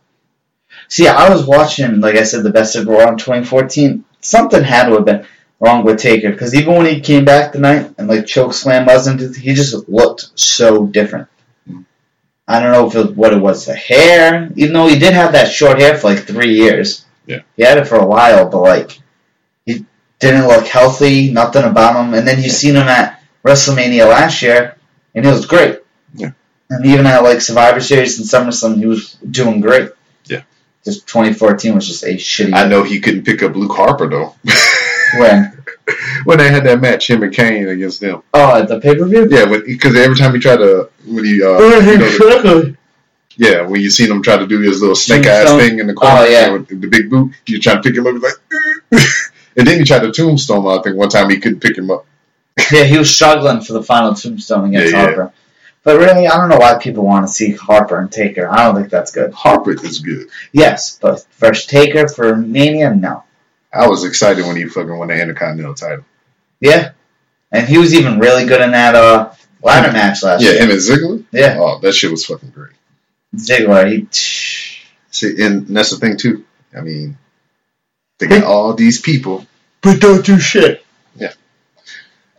See, 0.90 1.08
I 1.08 1.30
was 1.30 1.44
watching, 1.46 2.02
like 2.02 2.18
I 2.18 2.24
said, 2.24 2.44
the 2.44 2.52
best 2.52 2.76
of 2.76 2.86
Raw 2.88 3.08
in 3.10 3.18
2014. 3.18 4.04
Something 4.22 4.64
had 4.64 4.90
to 4.90 4.96
have 4.96 5.06
been 5.06 5.26
wrong 5.64 5.84
with 5.86 6.00
Taker 6.00 6.32
because 6.32 6.54
even 6.54 6.76
when 6.76 6.86
he 6.86 7.00
came 7.00 7.24
back 7.26 7.52
tonight 7.54 7.94
and 7.98 8.08
like 8.08 8.26
choke 8.26 8.54
slam 8.54 8.86
wasn't, 8.86 9.36
he 9.36 9.54
just 9.54 9.88
looked 9.88 10.38
so 10.38 10.86
different. 10.86 11.28
I 12.46 12.60
don't 12.60 12.74
know 12.74 12.88
if 12.88 12.96
it, 12.96 13.16
what 13.16 13.32
it 13.32 13.42
was, 13.42 13.66
the 13.66 13.74
hair. 13.74 14.52
Even 14.58 14.74
though 14.74 14.88
he 14.88 15.00
did 15.00 15.14
have 15.14 15.32
that 15.32 15.52
short 15.52 15.80
hair 15.80 15.98
for 15.98 16.10
like 16.14 16.26
three 16.28 16.56
years, 16.56 17.06
Yeah. 17.26 17.40
he 17.56 17.64
had 17.64 17.78
it 17.78 17.88
for 17.88 17.96
a 17.96 18.06
while, 18.06 18.50
but 18.50 18.62
like 18.62 19.00
he 19.66 19.86
didn't 20.20 20.48
look 20.48 20.66
healthy. 20.68 21.32
Nothing 21.32 21.64
about 21.64 22.04
him. 22.04 22.14
And 22.14 22.28
then 22.28 22.44
you 22.44 22.50
seen 22.50 22.76
him 22.76 22.90
at 22.90 23.24
WrestleMania 23.46 24.10
last 24.10 24.42
year, 24.42 24.76
and 25.16 25.24
he 25.26 25.32
was 25.32 25.46
great. 25.46 25.80
Yeah. 26.14 26.32
And 26.70 26.86
even 26.86 27.06
at 27.06 27.24
like 27.24 27.40
Survivor 27.40 27.80
Series 27.80 28.20
and 28.20 28.28
SummerSlam, 28.28 28.78
he 28.78 28.86
was 28.88 29.14
doing 29.14 29.62
great. 29.62 29.92
Yeah. 30.26 30.42
Just 30.84 31.08
2014 31.08 31.74
was 31.76 31.88
just 31.88 32.04
a 32.04 32.16
shitty. 32.16 32.54
I 32.54 32.68
know 32.68 32.84
he 32.84 33.00
couldn't 33.00 33.24
pick 33.24 33.42
up 33.42 33.56
Luke 33.56 33.72
Harper 33.72 34.10
though. 34.10 34.36
When? 35.18 35.64
when 36.26 36.38
they 36.38 36.50
had 36.50 36.64
that 36.66 36.80
match, 36.82 37.10
him 37.10 37.24
and 37.24 37.34
Kane 37.34 37.68
against 37.68 38.00
them. 38.02 38.24
Oh, 38.34 38.62
at 38.62 38.68
the 38.68 38.80
pay 38.80 38.96
per 38.96 39.06
view. 39.06 39.28
Yeah, 39.30 39.46
because 39.66 39.96
every 39.96 40.16
time 40.16 40.34
he 40.34 40.40
tried 40.40 40.58
to, 40.58 40.90
when 41.06 41.24
he, 41.26 41.42
uh, 41.44 41.58
you 41.60 41.98
know, 41.98 42.42
the- 42.42 42.78
yeah, 43.36 43.62
when 43.62 43.82
you 43.82 43.90
seen 43.90 44.12
him 44.12 44.22
try 44.22 44.38
to 44.38 44.46
do 44.46 44.60
his 44.60 44.80
little 44.82 44.96
snake 44.96 45.26
eyes 45.26 45.50
thing 45.60 45.80
in 45.80 45.88
the 45.88 45.94
corner 45.96 46.18
Oh, 46.20 46.26
yeah. 46.26 46.52
with 46.52 46.68
the, 46.68 46.76
the 46.76 46.88
big 46.88 47.10
boot, 47.10 47.34
you 47.48 47.60
try 47.60 47.74
to 47.76 47.82
pick 47.82 47.96
him 47.96 48.06
up, 48.06 48.14
he's 48.14 48.22
like, 48.24 49.04
and 49.58 49.68
then 49.68 49.80
he 49.80 49.84
tried 49.86 50.02
to 50.04 50.12
tombstone. 50.12 50.60
him. 50.60 50.68
I 50.68 50.82
think 50.84 50.98
one 50.98 51.10
time 51.10 51.30
he 51.32 51.38
couldn't 51.40 51.60
pick 51.60 51.78
him 51.78 51.90
up. 51.90 52.06
yeah, 52.72 52.84
he 52.84 52.98
was 53.00 53.14
struggling 53.14 53.62
for 53.62 53.74
the 53.74 53.82
final 53.82 54.14
tombstone 54.14 54.66
against 54.70 54.94
Yeah, 54.94 55.00
yeah. 55.00 55.06
Harper. 55.08 55.34
But 55.84 55.98
really, 55.98 56.28
I 56.28 56.38
don't 56.38 56.48
know 56.50 56.58
why 56.58 56.78
people 56.78 57.04
want 57.04 57.26
to 57.28 57.34
see 57.34 57.52
Harper 57.54 57.98
and 58.00 58.10
Taker. 58.12 58.48
I 58.50 58.64
don't 58.66 58.76
think 58.76 58.90
that's 58.90 59.12
good. 59.12 59.34
Harper 59.34 59.72
is 59.74 60.00
good. 60.00 60.30
Yes, 60.54 60.98
but 61.02 61.26
first 61.32 61.70
Taker 61.70 62.08
for 62.08 62.36
Mania, 62.38 62.94
no. 62.96 63.24
I 63.74 63.88
was 63.88 64.04
excited 64.06 64.46
when 64.46 64.56
he 64.56 64.66
fucking 64.66 64.98
won 64.98 65.08
the 65.08 65.20
Intercontinental 65.20 65.74
title. 65.74 66.06
Yeah, 66.60 66.92
and 67.52 67.68
he 67.68 67.78
was 67.78 67.94
even 67.94 68.20
really 68.20 68.46
good 68.46 68.62
in 68.62 68.72
that 68.72 68.96
uh, 68.96 69.34
ladder 69.62 69.92
match 69.92 70.24
last 70.24 70.42
Yeah, 70.44 70.52
year. 70.52 70.64
him 70.64 70.72
and 70.72 70.80
Ziggler. 70.80 71.26
Yeah, 71.32 71.58
Oh, 71.60 71.80
that 71.80 71.94
shit 71.94 72.12
was 72.12 72.26
fucking 72.26 72.52
great. 72.52 72.74
Ziggler. 73.36 73.90
He, 73.92 74.08
See, 75.12 75.44
and 75.44 75.68
that's 75.68 75.92
the 75.92 75.98
thing 75.98 76.18
too. 76.18 76.46
I 76.76 76.82
mean, 76.82 77.18
they 78.20 78.28
got 78.28 78.44
all 78.44 78.74
these 78.74 79.00
people. 79.02 79.46
but 79.82 80.00
don't 80.00 80.26
do 80.26 80.40
shit. 80.40 80.84
Yeah, 81.16 81.34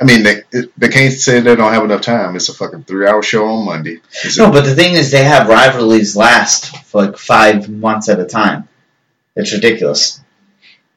I 0.00 0.04
mean, 0.04 0.22
they 0.24 0.42
they 0.76 0.88
can't 0.88 1.12
say 1.12 1.38
they 1.40 1.54
don't 1.54 1.72
have 1.72 1.84
enough 1.84 2.00
time. 2.00 2.34
It's 2.34 2.48
a 2.48 2.54
fucking 2.54 2.82
three 2.84 3.06
hour 3.06 3.22
show 3.22 3.46
on 3.46 3.64
Monday. 3.64 4.00
It's 4.24 4.36
No, 4.38 4.50
but 4.50 4.64
the 4.64 4.74
thing 4.74 4.94
is, 4.94 5.10
they 5.12 5.22
have 5.22 5.48
rivalries 5.48 6.16
last 6.16 6.76
for 6.86 7.04
like 7.04 7.16
five 7.16 7.68
months 7.68 8.08
at 8.08 8.18
a 8.18 8.24
time. 8.26 8.68
It's 9.36 9.52
ridiculous. 9.52 10.20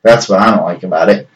That's 0.03 0.29
what 0.29 0.39
I 0.39 0.51
don't 0.55 0.63
like 0.63 0.83
about 0.83 1.09
it. 1.09 1.27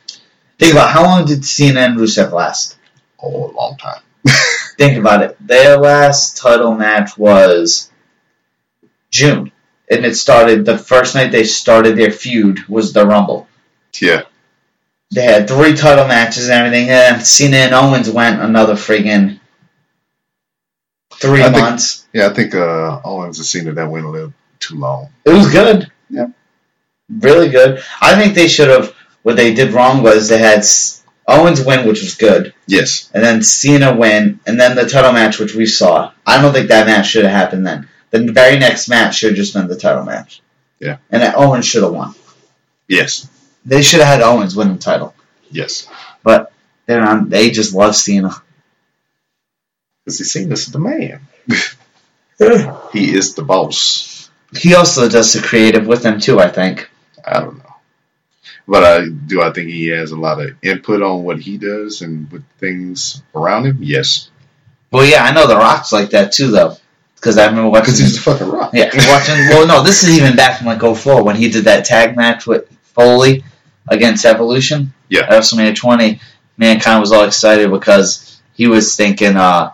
Think 0.60 0.74
about 0.74 0.90
how 0.92 1.04
long 1.04 1.26
did 1.26 1.44
Cena 1.46 1.82
and 1.82 1.98
Rusev 1.98 2.32
last? 2.32 2.78
oh, 3.22 3.52
a 3.52 3.54
long 3.54 3.78
time. 3.78 4.02
Think 4.78 4.98
about 4.98 5.22
it. 5.24 5.38
Their 5.46 5.78
last 5.78 6.38
title 6.38 6.74
match 6.76 7.18
was 7.18 7.92
June, 9.12 9.52
and 9.90 10.06
it 10.06 10.16
started 10.16 10.66
the 10.66 10.78
first 10.78 11.16
night 11.16 11.32
they 11.32 11.44
started 11.44 11.98
their 11.98 12.12
feud 12.12 12.68
was 12.68 12.94
the 12.94 13.06
Rumble. 13.06 13.48
Yeah, 14.00 14.24
They 15.14 15.24
had 15.24 15.48
three 15.50 15.76
title 15.76 16.08
matches 16.08 16.50
and 16.50 16.54
everything, 16.66 16.90
and 16.90 17.22
Cena 17.22 17.58
and 17.58 17.74
Owens 17.76 18.10
went 18.10 18.40
another 18.42 18.74
friggin' 18.76 19.40
three 21.16 21.42
I 21.44 21.50
think- 21.52 21.58
months. 21.64 22.08
yeah. 22.14 22.28
I 22.28 22.34
think 22.34 22.56
uh, 22.56 23.02
Owens 23.04 23.38
and 23.40 23.46
Cena 23.46 23.74
that 23.74 23.90
went 23.90 24.06
a 24.06 24.10
little 24.10 24.34
too 24.60 24.76
long. 24.78 25.10
It 25.26 25.32
was 25.34 25.52
good. 25.52 25.92
Yeah. 26.10 26.28
Really 27.20 27.50
good. 27.50 27.82
I 28.02 28.16
think 28.16 28.34
they 28.36 28.48
should 28.48 28.70
have. 28.70 28.96
What 29.24 29.36
they 29.36 29.54
did 29.54 29.74
wrong 29.74 30.02
was 30.02 30.28
they 30.30 30.40
had 30.40 30.64
Owens 31.28 31.64
win, 31.64 31.88
which 31.88 32.02
was 32.02 32.16
good, 32.16 32.54
Yes, 32.66 33.10
and 33.14 33.24
then 33.24 33.44
Cena 33.44 33.96
win, 33.96 34.40
and 34.48 34.60
then 34.60 34.76
the 34.76 34.90
title 34.90 35.12
match, 35.14 35.38
which 35.40 35.54
we 35.54 35.66
saw. 35.68 36.12
I 36.26 36.42
don't 36.42 36.54
think 36.54 36.70
that 36.70 36.88
match 36.88 37.08
should 37.10 37.26
have 37.26 37.34
happened 37.34 37.68
then. 37.68 37.88
The 38.10 38.32
very 38.32 38.58
next 38.58 38.90
match 38.90 39.16
should 39.18 39.30
have 39.32 39.38
just 39.38 39.54
been 39.54 39.68
the 39.68 39.78
title 39.78 40.04
match. 40.04 40.42
Yeah. 40.80 40.98
And 41.12 41.22
then 41.22 41.34
Owens 41.36 41.66
should 41.68 41.84
have 41.84 41.94
won. 41.94 42.16
yes, 42.88 43.30
They 43.64 43.84
should 43.84 44.00
have 44.00 44.08
had 44.08 44.22
Owens 44.22 44.56
win 44.56 44.74
the 44.74 44.80
title. 44.80 45.14
yes. 45.52 45.88
But 46.24 46.52
they're 46.88 47.08
on. 47.08 47.30
They 47.30 47.52
just 47.52 47.74
love 47.76 47.96
Cena. 47.96 48.32
Because 50.04 50.18
he 50.18 50.24
Cena's 50.24 50.66
the 50.68 50.80
man. 50.80 51.22
He 52.92 53.16
is 53.16 53.36
the 53.36 53.44
boss. 53.44 54.30
He 54.58 54.74
also 54.74 55.08
does 55.08 55.34
the 55.34 55.42
creative 55.42 55.86
with 55.86 56.02
them 56.02 56.20
too. 56.20 56.40
I 56.40 56.50
think. 56.50 56.90
I 57.26 57.40
don't 57.40 57.58
know, 57.58 57.74
but 58.68 58.84
I 58.84 59.08
do. 59.10 59.42
I 59.42 59.52
think 59.52 59.70
he 59.70 59.88
has 59.88 60.12
a 60.12 60.18
lot 60.18 60.42
of 60.42 60.56
input 60.62 61.02
on 61.02 61.24
what 61.24 61.40
he 61.40 61.58
does 61.58 62.02
and 62.02 62.32
with 62.32 62.44
things 62.60 63.22
around 63.36 63.66
him. 63.66 63.78
Yes, 63.82 64.30
Well, 64.92 65.06
yeah, 65.06 65.24
I 65.24 65.32
know 65.34 65.48
the 65.48 65.56
Rock's 65.58 65.92
like 65.92 66.12
that 66.12 66.32
too, 66.34 66.52
though, 66.52 66.78
because 67.16 67.38
I 67.38 67.46
remember 67.48 67.70
watching. 67.70 67.86
because 67.94 68.00
he's 68.00 68.16
the 68.16 68.22
fucking 68.32 68.48
rock. 68.50 68.72
Yeah, 68.74 68.90
watching. 68.94 69.36
Well, 69.50 69.68
no, 69.68 69.84
this 69.84 70.04
is 70.04 70.18
even 70.18 70.36
back 70.36 70.58
from 70.58 70.68
like 70.68 70.82
04 70.82 71.24
when 71.24 71.36
he 71.36 71.50
did 71.50 71.66
that 71.66 71.86
tag 71.86 72.16
match 72.18 72.46
with 72.48 72.68
Foley 72.84 73.44
against 73.88 74.26
Evolution. 74.26 74.94
Yeah. 75.10 75.22
At 75.22 75.32
WrestleMania 75.32 75.76
20, 75.76 76.20
Mankind 76.58 77.00
was 77.02 77.12
all 77.12 77.26
excited 77.26 77.72
because 77.72 78.42
he 78.54 78.68
was 78.68 78.96
thinking, 78.96 79.36
uh, 79.38 79.72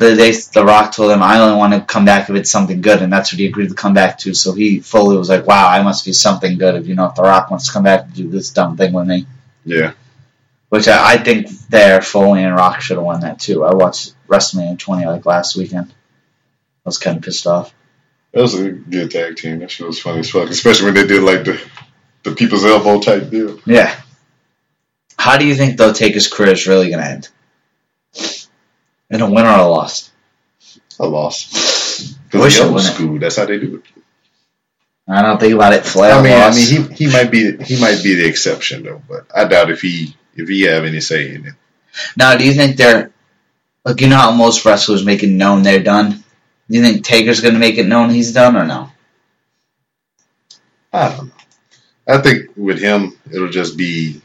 the 0.00 0.14
they, 0.14 0.32
the 0.32 0.64
Rock 0.64 0.94
told 0.94 1.12
him, 1.12 1.22
"I 1.22 1.38
only 1.38 1.58
want 1.58 1.74
to 1.74 1.80
come 1.80 2.06
back 2.06 2.30
if 2.30 2.34
it's 2.34 2.50
something 2.50 2.80
good," 2.80 3.02
and 3.02 3.12
that's 3.12 3.32
what 3.32 3.38
he 3.38 3.46
agreed 3.46 3.68
to 3.68 3.74
come 3.74 3.92
back 3.92 4.18
to. 4.20 4.32
So 4.32 4.52
he 4.54 4.80
fully 4.80 5.16
was 5.16 5.28
like, 5.28 5.46
"Wow, 5.46 5.68
I 5.68 5.82
must 5.82 6.06
be 6.06 6.14
something 6.14 6.56
good 6.56 6.74
if 6.74 6.88
you 6.88 6.94
know 6.94 7.04
if 7.06 7.14
the 7.14 7.22
Rock 7.22 7.50
wants 7.50 7.66
to 7.66 7.72
come 7.72 7.82
back 7.82 8.04
and 8.04 8.14
do 8.14 8.28
this 8.28 8.50
dumb 8.50 8.76
thing 8.76 8.92
with 8.92 9.06
me." 9.06 9.26
yeah. 9.64 9.92
Which 10.70 10.86
I, 10.86 11.14
I 11.14 11.18
think 11.18 11.48
there 11.68 12.00
Foley 12.00 12.44
and 12.44 12.54
Rock 12.54 12.80
should 12.80 12.96
have 12.96 13.04
won 13.04 13.20
that 13.20 13.40
too. 13.40 13.64
I 13.64 13.74
watched 13.74 14.14
WrestleMania 14.28 14.78
20 14.78 15.04
like 15.06 15.26
last 15.26 15.56
weekend. 15.56 15.90
I 15.90 15.94
was 16.84 16.96
kind 16.96 17.16
of 17.16 17.24
pissed 17.24 17.46
off. 17.46 17.74
That 18.32 18.40
was 18.40 18.54
a 18.54 18.70
good 18.70 19.10
tag 19.10 19.36
team. 19.36 19.58
That 19.58 19.70
shit 19.70 19.86
was 19.86 20.00
funny 20.00 20.20
as 20.20 20.30
fuck, 20.30 20.48
especially 20.48 20.86
when 20.86 20.94
they 20.94 21.06
did 21.06 21.24
like 21.24 21.44
the 21.44 21.60
the 22.22 22.34
people's 22.34 22.64
elbow 22.64 23.00
type 23.00 23.28
deal. 23.30 23.60
Yeah. 23.66 23.94
How 25.18 25.36
do 25.36 25.46
you 25.46 25.54
think 25.54 25.76
though 25.76 25.92
Taker's 25.92 26.28
career 26.28 26.52
is 26.52 26.66
really 26.66 26.88
going 26.88 27.02
to 27.02 27.10
end? 27.10 27.28
In 29.10 29.20
a 29.20 29.30
win 29.30 29.44
or 29.44 29.58
a 29.58 29.66
loss? 29.66 30.10
A 30.98 31.06
lost 31.06 32.16
Wish 32.32 32.60
I 32.60 32.66
wouldn't. 32.66 32.82
school. 32.94 33.18
That's 33.18 33.36
how 33.36 33.46
they 33.46 33.58
do 33.58 33.76
it. 33.76 34.02
I 35.08 35.22
don't 35.22 35.40
think 35.40 35.54
about 35.54 35.72
it. 35.72 35.84
Flair 35.84 36.14
I 36.14 36.22
mean. 36.22 36.32
I 36.32 36.50
mean, 36.54 36.88
he 36.88 37.04
he 37.06 37.12
might 37.12 37.30
be 37.30 37.56
he 37.56 37.80
might 37.80 38.02
be 38.02 38.14
the 38.14 38.26
exception 38.26 38.84
though, 38.84 39.02
but 39.08 39.26
I 39.34 39.44
doubt 39.46 39.70
if 39.70 39.80
he 39.80 40.14
if 40.36 40.48
he 40.48 40.62
have 40.62 40.84
any 40.84 41.00
say 41.00 41.34
in 41.34 41.46
it. 41.46 41.54
now, 42.16 42.36
do 42.36 42.44
you 42.44 42.54
think 42.54 42.76
they're 42.76 43.10
like 43.84 44.00
you 44.00 44.08
know 44.08 44.16
how 44.16 44.30
most 44.30 44.64
wrestlers 44.64 45.04
make 45.04 45.22
it 45.24 45.30
known 45.30 45.62
they're 45.62 45.82
done? 45.82 46.10
Do 46.70 46.76
you 46.76 46.82
think 46.82 47.04
Taker's 47.04 47.40
going 47.40 47.54
to 47.54 47.60
make 47.60 47.78
it 47.78 47.86
known 47.86 48.10
he's 48.10 48.32
done 48.32 48.56
or 48.56 48.64
no? 48.64 48.92
I 50.92 51.08
don't 51.16 51.26
know. 51.26 51.32
I 52.06 52.18
think 52.18 52.50
with 52.56 52.80
him, 52.80 53.18
it'll 53.32 53.50
just 53.50 53.76
be 53.76 54.20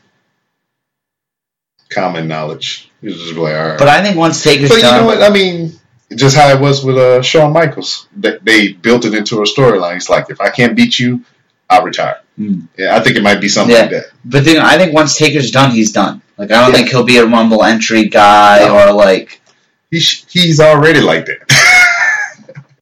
common 1.95 2.27
knowledge. 2.27 2.91
He'll 3.01 3.13
just 3.13 3.33
like, 3.35 3.55
all 3.55 3.67
right. 3.69 3.79
But 3.79 3.87
I 3.87 4.03
think 4.03 4.17
once 4.17 4.43
Taker's 4.43 4.69
But 4.69 4.75
you 4.75 4.81
done, 4.81 5.01
know 5.01 5.05
what? 5.07 5.21
I 5.23 5.29
mean, 5.29 5.71
just 6.15 6.35
how 6.35 6.49
it 6.49 6.59
was 6.59 6.83
with 6.85 6.97
uh, 6.97 7.21
Shawn 7.21 7.53
Michaels. 7.53 8.07
They, 8.15 8.37
they 8.41 8.73
built 8.73 9.05
it 9.05 9.13
into 9.13 9.39
a 9.41 9.45
storyline. 9.45 9.95
It's 9.97 10.09
like, 10.09 10.29
if 10.29 10.39
I 10.41 10.49
can't 10.49 10.75
beat 10.75 10.99
you, 10.99 11.23
I'll 11.69 11.83
retire. 11.83 12.19
Hmm. 12.37 12.61
Yeah, 12.77 12.95
I 12.95 12.99
think 12.99 13.15
it 13.17 13.23
might 13.23 13.39
be 13.41 13.47
something 13.49 13.75
Yeah. 13.75 13.81
like 13.83 13.89
that. 13.91 14.05
but 14.25 14.43
then 14.45 14.57
I 14.61 14.77
think 14.77 14.93
once 14.93 15.17
Taker's 15.17 15.51
done, 15.51 15.71
he's 15.71 15.91
done. 15.93 16.21
Like 16.37 16.51
I 16.51 16.61
don't 16.61 16.71
Yeah. 16.71 16.75
think 16.77 16.89
he'll 16.89 17.05
be 17.05 17.17
a 17.17 17.25
Rumble 17.25 17.63
entry 17.63 18.05
guy 18.09 18.59
No. 18.59 18.77
or 18.89 18.93
like 18.93 19.41
He 19.89 19.99
sh- 20.01 20.25
he's 20.29 20.59
already 20.59 20.99
like 20.99 21.25
that. 21.27 21.41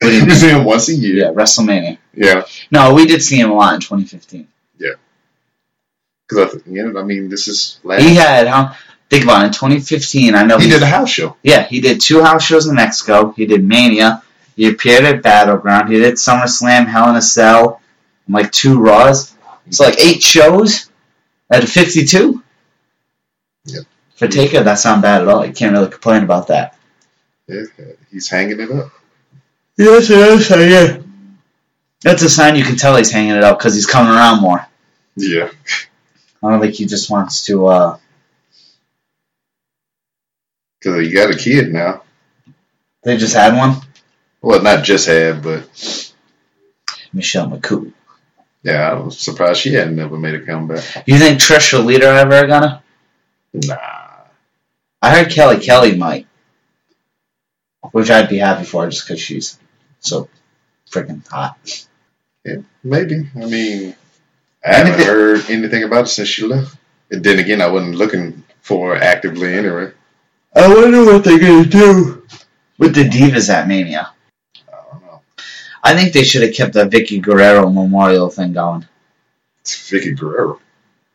You 0.01 0.09
you 0.09 0.31
see 0.31 0.49
him 0.49 0.65
once 0.65 0.89
a 0.89 0.93
year. 0.95 1.15
yeah 1.15 1.31
WrestleMania. 1.31 1.97
Yeah, 2.15 2.43
No, 2.71 2.93
we 2.93 3.05
did 3.05 3.21
see 3.23 3.39
him 3.39 3.51
a 3.51 3.53
lot 3.53 3.73
in 3.75 3.79
2015. 3.79 4.47
Yeah. 4.77 4.95
because 6.27 6.47
I, 6.47 6.51
th- 6.51 6.63
yeah, 6.67 6.99
I 6.99 7.03
mean, 7.03 7.29
this 7.29 7.47
is 7.47 7.79
last. 7.83 8.01
He 8.03 8.15
had 8.15 8.47
huh? 8.47 8.73
Think 9.13 9.25
about 9.25 9.43
it. 9.43 9.47
In 9.47 9.53
2015, 9.53 10.33
I 10.33 10.43
know 10.43 10.57
he 10.57 10.63
he 10.65 10.71
did 10.71 10.81
a 10.81 10.87
house 10.87 11.11
show. 11.11 11.37
Yeah, 11.43 11.61
he 11.67 11.81
did 11.81 12.01
two 12.01 12.23
house 12.23 12.43
shows 12.43 12.65
in 12.65 12.73
Mexico. 12.73 13.29
He 13.29 13.45
did 13.45 13.63
Mania. 13.63 14.23
He 14.55 14.67
appeared 14.67 15.03
at 15.03 15.21
Battleground. 15.21 15.89
He 15.89 15.99
did 15.99 16.15
SummerSlam, 16.15 16.87
Hell 16.87 17.11
in 17.11 17.15
a 17.15 17.21
Cell, 17.21 17.79
and 18.25 18.33
like 18.33 18.51
two 18.51 18.79
Raws. 18.81 19.35
It's 19.67 19.79
like 19.79 19.99
eight 19.99 20.23
shows 20.23 20.89
out 21.53 21.63
of 21.63 21.69
52. 21.69 22.41
Yep. 23.65 23.83
For 24.15 24.27
Taker, 24.27 24.63
that's 24.63 24.83
not 24.83 25.03
bad 25.03 25.21
at 25.21 25.27
all. 25.27 25.45
You 25.45 25.53
can't 25.53 25.73
really 25.73 25.91
complain 25.91 26.23
about 26.23 26.47
that. 26.47 26.75
Yeah, 27.47 27.65
he's 28.09 28.27
hanging 28.29 28.59
it 28.59 28.71
up. 28.71 28.91
Yes, 29.77 30.09
yes, 30.09 30.49
yeah. 30.49 31.03
That's 32.01 32.23
a 32.23 32.29
sign 32.31 32.55
you 32.55 32.63
can 32.63 32.77
tell 32.77 32.95
he's 32.95 33.11
hanging 33.11 33.35
it 33.35 33.43
up 33.43 33.59
because 33.59 33.75
he's 33.75 33.85
coming 33.85 34.11
around 34.11 34.41
more. 34.41 34.65
Yeah, 35.15 35.51
I 36.41 36.49
don't 36.49 36.61
think 36.61 36.73
he 36.73 36.85
just 36.87 37.11
wants 37.11 37.45
to. 37.45 37.67
uh 37.67 37.97
because 40.83 41.07
you 41.07 41.13
got 41.13 41.33
a 41.33 41.37
kid 41.37 41.71
now. 41.71 42.03
They 43.03 43.17
just 43.17 43.35
had 43.35 43.55
one. 43.55 43.77
Well, 44.41 44.61
not 44.61 44.83
just 44.83 45.07
had, 45.07 45.41
but 45.41 46.13
Michelle 47.13 47.49
McCool. 47.49 47.93
yeah, 48.63 48.91
I 48.91 48.93
was 48.95 49.19
surprised 49.19 49.61
she 49.61 49.73
hadn't 49.73 49.95
never 49.95 50.17
made 50.17 50.35
a 50.35 50.45
comeback. 50.45 51.07
You 51.07 51.17
think 51.17 51.39
Trish 51.39 51.73
or 51.73 51.79
Lita 51.81 52.09
are 52.09 52.17
ever 52.17 52.47
gonna? 52.47 52.83
Nah, 53.53 53.77
I 55.01 55.15
heard 55.15 55.31
Kelly 55.31 55.59
Kelly 55.59 55.95
might, 55.95 56.27
which 57.91 58.09
I'd 58.09 58.29
be 58.29 58.39
happy 58.39 58.65
for 58.65 58.89
just 58.89 59.07
because 59.07 59.21
she's 59.21 59.57
so 59.99 60.27
freaking 60.89 61.25
hot. 61.27 61.57
Yeah, 62.43 62.57
maybe. 62.83 63.29
I 63.35 63.45
mean, 63.45 63.95
I 64.65 64.73
haven't 64.73 65.05
heard 65.05 65.49
anything 65.49 65.83
about 65.83 66.05
it 66.05 66.09
since 66.09 66.27
she 66.27 66.45
left. 66.45 66.75
And 67.11 67.23
then 67.23 67.39
again, 67.39 67.61
I 67.61 67.67
wasn't 67.67 67.95
looking 67.95 68.43
for 68.61 68.95
her 68.95 69.01
actively 69.01 69.53
anyway. 69.53 69.91
I 70.55 70.67
wonder 70.67 71.05
what 71.05 71.23
they're 71.23 71.39
gonna 71.39 71.65
do 71.65 72.23
with 72.77 72.93
the 72.95 73.03
Divas 73.09 73.49
at 73.49 73.67
Mania. 73.67 74.11
I 74.67 74.71
don't 74.91 75.01
know. 75.03 75.21
I 75.83 75.95
think 75.95 76.13
they 76.13 76.23
should 76.23 76.43
have 76.43 76.53
kept 76.53 76.73
the 76.73 76.85
Vickie 76.85 77.21
Guerrero 77.21 77.69
Memorial 77.69 78.29
thing 78.29 78.53
going. 78.53 78.85
It's 79.61 79.75
Vickie 79.91 80.17
Guerrero. 80.17 80.59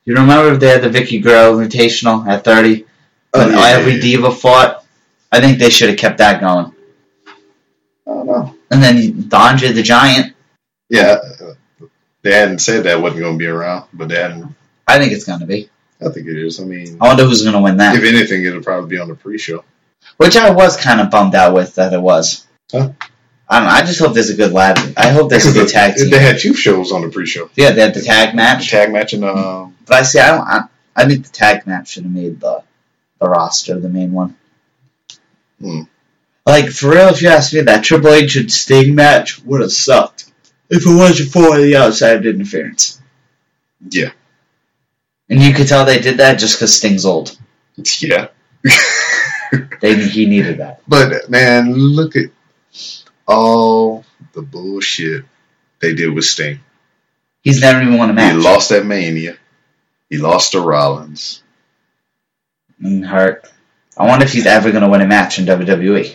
You 0.04 0.14
remember 0.14 0.54
if 0.54 0.60
they 0.60 0.68
had 0.68 0.82
the 0.82 0.88
Vickie 0.88 1.22
Guerrero 1.22 1.58
Invitational 1.58 2.26
at 2.26 2.44
30? 2.44 2.74
When 2.78 2.86
Oh, 3.34 3.48
yeah, 3.50 3.66
every 3.78 3.94
yeah, 3.94 4.00
diva 4.00 4.30
fought? 4.30 4.84
I 5.30 5.40
think 5.40 5.58
they 5.58 5.68
should 5.70 5.90
have 5.90 5.98
kept 5.98 6.18
that 6.18 6.40
going. 6.40 6.72
I 8.06 8.10
don't 8.10 8.26
know. 8.26 8.54
And 8.70 8.82
then 8.82 9.28
Andre 9.32 9.72
the 9.72 9.82
Giant, 9.82 10.34
Yeah, 10.88 11.18
uh, 11.40 11.52
they 12.22 12.32
hadn't 12.32 12.60
said 12.60 12.84
that 12.84 13.00
wasn't 13.00 13.20
going 13.20 13.34
to 13.34 13.38
be 13.38 13.46
around, 13.46 13.84
but 13.92 14.08
they 14.08 14.16
hadn't. 14.16 14.54
I 14.86 14.98
think 14.98 15.12
it's 15.12 15.24
gonna 15.24 15.44
be. 15.46 15.68
I 16.00 16.08
think 16.10 16.26
it 16.28 16.36
is. 16.38 16.60
I 16.60 16.64
mean, 16.64 16.96
I 17.00 17.08
wonder 17.08 17.24
who's 17.24 17.42
gonna 17.42 17.60
win 17.60 17.76
that. 17.78 17.96
if 17.96 18.04
anything, 18.04 18.44
it'll 18.44 18.62
probably 18.62 18.88
be 18.88 18.98
on 19.00 19.08
the 19.08 19.14
pre-show. 19.14 19.64
Which 20.16 20.36
I 20.36 20.50
was 20.50 20.76
kind 20.76 21.00
of 21.00 21.10
bummed 21.10 21.34
out 21.34 21.54
with 21.54 21.74
that 21.76 21.92
it 21.92 22.00
was. 22.00 22.46
Huh? 22.70 22.90
I 23.48 23.58
don't 23.60 23.68
know. 23.68 23.74
I 23.74 23.80
just 23.82 23.98
hope 23.98 24.12
there's 24.14 24.30
a 24.30 24.36
good 24.36 24.52
lad. 24.52 24.78
I 24.96 25.08
hope 25.08 25.30
there's 25.30 25.46
a 25.46 25.52
good 25.52 25.68
tag 25.68 25.94
team. 25.96 26.10
They 26.10 26.18
had 26.18 26.38
two 26.38 26.54
shows 26.54 26.92
on 26.92 27.02
the 27.02 27.08
pre-show. 27.08 27.50
Yeah, 27.56 27.70
they 27.72 27.80
had 27.80 27.94
the 27.94 28.02
tag 28.02 28.34
match. 28.36 28.70
Tag 28.70 28.92
match 28.92 29.12
and 29.14 29.24
um, 29.24 29.76
But 29.86 29.96
I 29.96 30.02
see. 30.02 30.18
I 30.20 30.28
don't. 30.28 30.46
I, 30.46 30.64
I 30.94 31.06
think 31.06 31.24
the 31.26 31.32
tag 31.32 31.66
match 31.66 31.88
should 31.90 32.04
have 32.04 32.12
made 32.12 32.40
the 32.40 32.62
the 33.20 33.28
roster, 33.28 33.78
the 33.80 33.88
main 33.88 34.12
one. 34.12 34.36
Hmm. 35.60 35.82
Like 36.46 36.70
for 36.70 36.90
real, 36.90 37.08
if 37.08 37.20
you 37.22 37.28
ask 37.28 37.52
me, 37.52 37.60
that 37.62 37.84
Triple 37.84 38.12
H 38.12 38.36
and 38.36 38.50
Sting 38.50 38.94
match 38.94 39.42
would 39.44 39.60
have 39.60 39.72
sucked 39.72 40.30
if 40.70 40.86
it 40.86 40.94
wasn't 40.94 41.30
for 41.30 41.58
the 41.58 41.76
outside 41.76 42.24
interference. 42.24 43.00
yeah, 43.90 44.10
And 45.30 45.40
you 45.42 45.52
could 45.54 45.68
tell 45.68 45.84
they 45.84 45.98
did 45.98 46.18
that 46.18 46.38
just 46.38 46.56
because 46.58 46.76
Sting's 46.76 47.04
old. 47.04 47.36
yeah. 48.00 48.28
They 49.80 49.94
he 50.08 50.26
needed 50.26 50.58
that. 50.58 50.82
But 50.86 51.30
man, 51.30 51.72
look 51.72 52.16
at 52.16 52.26
all 53.26 54.04
the 54.32 54.42
bullshit 54.42 55.24
they 55.80 55.94
did 55.94 56.12
with 56.12 56.24
Sting. 56.24 56.60
He's 57.42 57.60
never 57.60 57.80
even 57.80 57.96
won 57.96 58.10
a 58.10 58.12
match. 58.12 58.34
He 58.34 58.40
lost 58.40 58.70
at 58.72 58.84
Mania. 58.84 59.36
He 60.10 60.18
lost 60.18 60.52
to 60.52 60.60
Rollins. 60.60 61.42
and 62.80 63.06
hurt. 63.06 63.50
I 63.96 64.06
wonder 64.06 64.24
if 64.26 64.32
he's 64.32 64.46
ever 64.46 64.70
going 64.70 64.82
to 64.82 64.88
win 64.90 65.00
a 65.00 65.06
match 65.06 65.38
in 65.38 65.46
WWE. 65.46 66.14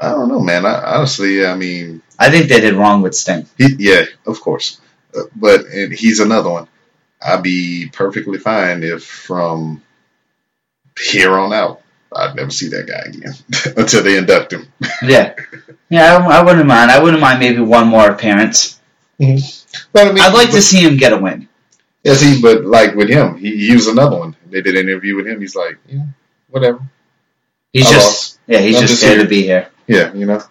I 0.00 0.10
don't 0.10 0.28
know, 0.28 0.40
man. 0.40 0.64
I, 0.64 0.96
honestly, 0.96 1.44
I 1.44 1.54
mean, 1.56 2.00
I 2.18 2.30
think 2.30 2.48
they 2.48 2.60
did 2.60 2.74
wrong 2.74 3.02
with 3.02 3.14
Sting. 3.14 3.46
he, 3.58 3.74
yeah, 3.78 4.04
of 4.26 4.40
course. 4.40 4.80
Uh, 5.16 5.22
but 5.34 5.66
and 5.66 5.92
he's 5.92 6.20
another 6.20 6.50
one. 6.50 6.68
I'd 7.20 7.42
be 7.42 7.88
perfectly 7.92 8.38
fine 8.38 8.82
if 8.82 9.04
from 9.04 9.82
here 10.98 11.32
on 11.38 11.52
out, 11.52 11.82
I'd 12.14 12.36
never 12.36 12.50
see 12.50 12.68
that 12.68 12.86
guy 12.86 13.02
again 13.06 13.34
until 13.76 14.02
they 14.02 14.16
induct 14.16 14.52
him. 14.52 14.66
Yeah, 15.02 15.34
yeah. 15.90 16.16
I, 16.16 16.38
I 16.38 16.42
wouldn't 16.42 16.66
mind. 16.66 16.90
I 16.90 17.02
wouldn't 17.02 17.20
mind 17.20 17.40
maybe 17.40 17.60
one 17.60 17.88
more 17.88 18.08
appearance. 18.10 18.78
Mm-hmm. 19.20 19.82
But 19.92 20.06
I 20.06 20.12
mean, 20.12 20.22
I'd 20.22 20.34
like 20.34 20.50
to 20.50 20.62
see 20.62 20.80
him 20.80 20.96
get 20.96 21.12
a 21.12 21.18
win. 21.18 21.48
Yeah, 22.04 22.14
see, 22.14 22.40
but 22.40 22.64
like 22.64 22.94
with 22.94 23.08
him, 23.08 23.36
he, 23.38 23.66
he 23.66 23.74
was 23.74 23.88
another 23.88 24.18
one. 24.18 24.36
They 24.48 24.62
did 24.62 24.76
an 24.76 24.88
interview 24.88 25.16
with 25.16 25.26
him. 25.26 25.40
He's 25.40 25.56
like, 25.56 25.78
yeah, 25.88 26.04
whatever. 26.48 26.80
He's 27.72 27.86
I 27.86 27.92
just 27.92 28.06
lost. 28.06 28.38
yeah. 28.46 28.60
He's 28.60 28.76
I'm 28.76 28.82
just 28.82 28.92
just 28.94 29.02
there 29.02 29.16
here. 29.16 29.22
to 29.24 29.28
be 29.28 29.42
here. 29.42 29.68
Yeah, 29.86 30.12
you 30.14 30.24
know, 30.26 30.42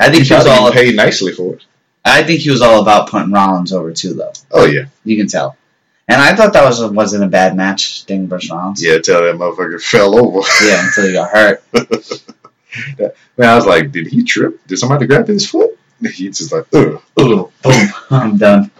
I 0.00 0.10
think 0.10 0.22
he 0.24 0.28
he 0.28 0.34
was 0.34 0.46
all. 0.46 0.72
paid 0.72 0.96
nicely 0.96 1.32
for 1.32 1.54
it. 1.54 1.64
I 2.04 2.22
think 2.22 2.40
he 2.40 2.50
was 2.50 2.62
all 2.62 2.80
about 2.82 3.10
putting 3.10 3.32
Rollins 3.32 3.72
over 3.72 3.92
too, 3.92 4.14
though. 4.14 4.32
Oh 4.50 4.64
yeah, 4.66 4.86
You 5.04 5.16
can 5.16 5.26
tell. 5.28 5.56
And 6.08 6.20
I 6.20 6.34
thought 6.36 6.52
that 6.52 6.64
was 6.64 6.82
wasn't 6.92 7.24
a 7.24 7.28
bad 7.28 7.56
match, 7.56 8.00
Sting 8.00 8.28
versus 8.28 8.50
Rollins. 8.50 8.82
yeah. 8.82 8.98
Tell 8.98 9.22
that 9.22 9.34
motherfucker 9.34 9.82
fell 9.82 10.16
over. 10.16 10.40
Yeah, 10.64 10.86
until 10.86 11.06
he 11.06 11.12
got 11.12 11.30
hurt. 11.30 11.62
Man, 13.38 13.48
I 13.48 13.56
was 13.56 13.66
like, 13.66 13.90
did 13.90 14.06
he 14.06 14.22
trip? 14.22 14.64
Did 14.66 14.78
somebody 14.78 15.06
grab 15.06 15.26
his 15.26 15.48
foot? 15.48 15.78
He's 16.00 16.38
just 16.38 16.52
like, 16.52 16.66
ugh. 16.74 17.02
Ooh, 17.20 17.50
boom, 17.62 17.88
I'm 18.10 18.36
done. 18.36 18.70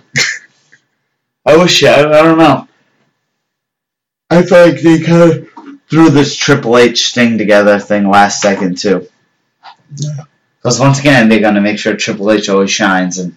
Oh, 1.44 1.54
I 1.54 1.56
wish 1.56 1.82
I, 1.82 2.00
I 2.00 2.22
don't 2.22 2.38
know. 2.38 2.68
I 4.30 4.42
feel 4.42 4.66
like 4.66 4.80
they 4.80 5.00
kind 5.00 5.22
of 5.32 5.48
threw 5.88 6.10
this 6.10 6.36
Triple 6.36 6.76
H 6.78 7.08
Sting 7.08 7.38
together 7.38 7.78
thing 7.78 8.08
last 8.08 8.40
second 8.42 8.78
too. 8.78 9.08
Yeah. 9.96 10.24
Because 10.58 10.78
once 10.80 10.98
again, 11.00 11.28
they're 11.28 11.40
gonna 11.40 11.60
make 11.60 11.78
sure 11.78 11.96
Triple 11.96 12.30
H 12.32 12.48
always 12.48 12.70
shines 12.70 13.18
and 13.18 13.36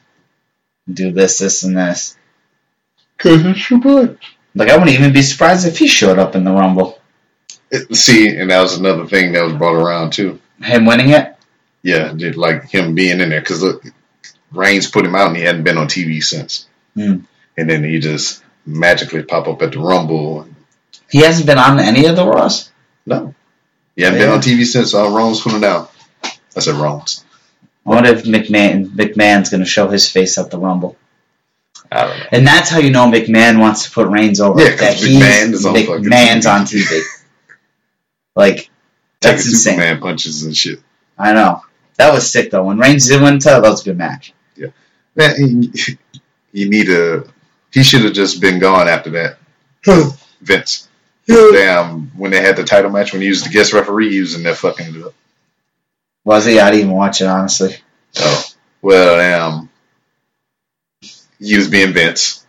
do 0.92 1.12
this, 1.12 1.38
this, 1.38 1.64
and 1.64 1.78
this. 1.78 2.18
Cause 3.20 3.46
it's 3.46 3.60
Triple 3.60 4.00
H. 4.12 4.18
Like 4.56 4.70
I 4.70 4.78
wouldn't 4.78 4.98
even 4.98 5.14
be 5.14 5.22
surprised 5.22 5.68
if 5.68 5.78
he 5.78 5.88
showed 5.88 6.18
up 6.20 6.36
in 6.36 6.44
the 6.44 6.52
Rumble. 6.52 7.00
It- 7.70 7.94
See, 7.96 8.36
and 8.36 8.50
that 8.50 8.62
was 8.62 8.78
another 8.78 9.06
thing 9.06 9.34
that 9.34 9.44
was 9.44 9.54
brought 9.54 9.76
around 9.76 10.12
too. 10.14 10.40
Him 10.62 10.86
winning 10.86 11.10
it. 11.10 11.36
Yeah, 11.84 12.12
did 12.14 12.36
like 12.36 12.70
him 12.70 12.96
being 12.96 13.20
in 13.22 13.30
there 13.30 13.40
because 13.40 13.62
look, 13.62 13.84
Reigns 14.52 14.90
put 14.90 15.06
him 15.06 15.16
out 15.16 15.28
and 15.28 15.38
he 15.38 15.44
hadn't 15.44 15.64
been 15.64 15.78
on 15.78 15.88
TV 15.88 16.24
since. 16.24 16.68
Hmm. 16.96 17.20
And 17.58 17.70
then 17.70 17.84
he 17.84 18.00
just 18.00 18.44
magically 18.66 19.24
pop 19.24 19.48
up 19.48 19.62
at 19.62 19.72
the 19.74 19.80
Rumble. 19.80 20.48
He 21.10 21.20
hasn't 21.20 21.46
been 21.48 21.58
on 21.60 21.80
any 21.80 22.06
of 22.08 22.16
the 22.16 22.26
Raws. 22.26 22.72
No, 23.06 23.34
he 23.96 24.02
hasn't 24.04 24.20
been 24.20 24.30
on 24.30 24.40
TV 24.42 24.66
since 24.66 24.94
uh, 24.94 25.10
Rollins 25.10 25.42
put 25.42 25.54
him 25.54 25.62
down. 25.62 25.88
I 26.24 26.60
said 26.60 26.76
Rollins. 26.76 27.24
I 27.86 27.90
wonder 27.90 28.10
if 28.10 28.24
McMahon 28.24 28.88
McMahon's 28.88 29.50
gonna 29.50 29.66
show 29.66 29.88
his 29.90 30.10
face 30.10 30.38
at 30.38 30.52
the 30.52 30.58
Rumble. 30.60 30.98
I 31.92 32.06
don't 32.06 32.20
know. 32.20 32.26
And 32.32 32.48
that's 32.48 32.70
how 32.70 32.80
you 32.80 32.92
know 32.92 33.10
McMahon 33.10 33.60
wants 33.60 33.86
to 33.86 33.92
put 33.92 34.08
Reigns 34.08 34.40
over. 34.40 34.62
Yeah, 34.62 34.72
'cause 34.72 34.80
that 34.80 34.98
McMahon 34.98 35.48
he's 35.48 35.54
is 35.60 35.66
on 35.66 35.74
McMahon's 35.76 36.46
on 36.46 36.66
TV. 36.66 37.02
like 38.36 38.70
that's 39.22 39.44
Taking 39.44 39.52
insane. 39.52 39.74
Superman 39.76 40.00
punches 40.02 40.44
and 40.44 40.56
shit. 40.56 40.80
I 41.18 41.34
know 41.34 41.62
that 41.98 42.14
was 42.14 42.30
sick 42.30 42.52
though. 42.52 42.64
When 42.64 42.78
Reigns 42.78 43.08
did 43.08 43.22
win, 43.22 43.40
that 43.40 43.62
was 43.62 43.82
a 43.82 43.86
good 43.86 43.98
match. 43.98 44.34
Yeah. 44.56 44.68
Man, 45.16 45.36
he, 45.74 45.98
he 46.54 46.70
need 46.70 46.90
a. 46.90 47.24
He 47.72 47.84
should 47.84 48.04
have 48.04 48.14
just 48.14 48.40
been 48.42 48.60
gone 48.60 48.88
after 48.88 49.10
that. 49.12 49.38
Vince. 50.42 50.88
Damn, 51.28 52.08
when 52.18 52.32
they 52.32 52.42
had 52.42 52.56
the 52.56 52.64
title 52.64 52.90
match, 52.90 53.14
when 53.14 53.22
he 53.22 53.30
was 53.30 53.44
the 53.44 53.50
guest 53.52 53.72
referee, 53.74 54.12
he 54.12 54.20
was 54.22 54.34
in 54.36 54.42
there 54.42 54.56
fucking 54.56 54.96
it 54.96 55.04
up. 55.04 55.14
Was 56.24 56.46
he? 56.46 56.60
I 56.60 56.72
didn't 56.72 56.86
even 56.86 56.96
watch 56.96 57.22
it 57.22 57.26
honestly. 57.28 57.76
Oh, 58.18 58.44
well, 58.82 59.44
um, 59.44 59.69
he 61.40 61.56
was 61.58 61.68
being 61.70 61.94
Vince. 61.94 62.46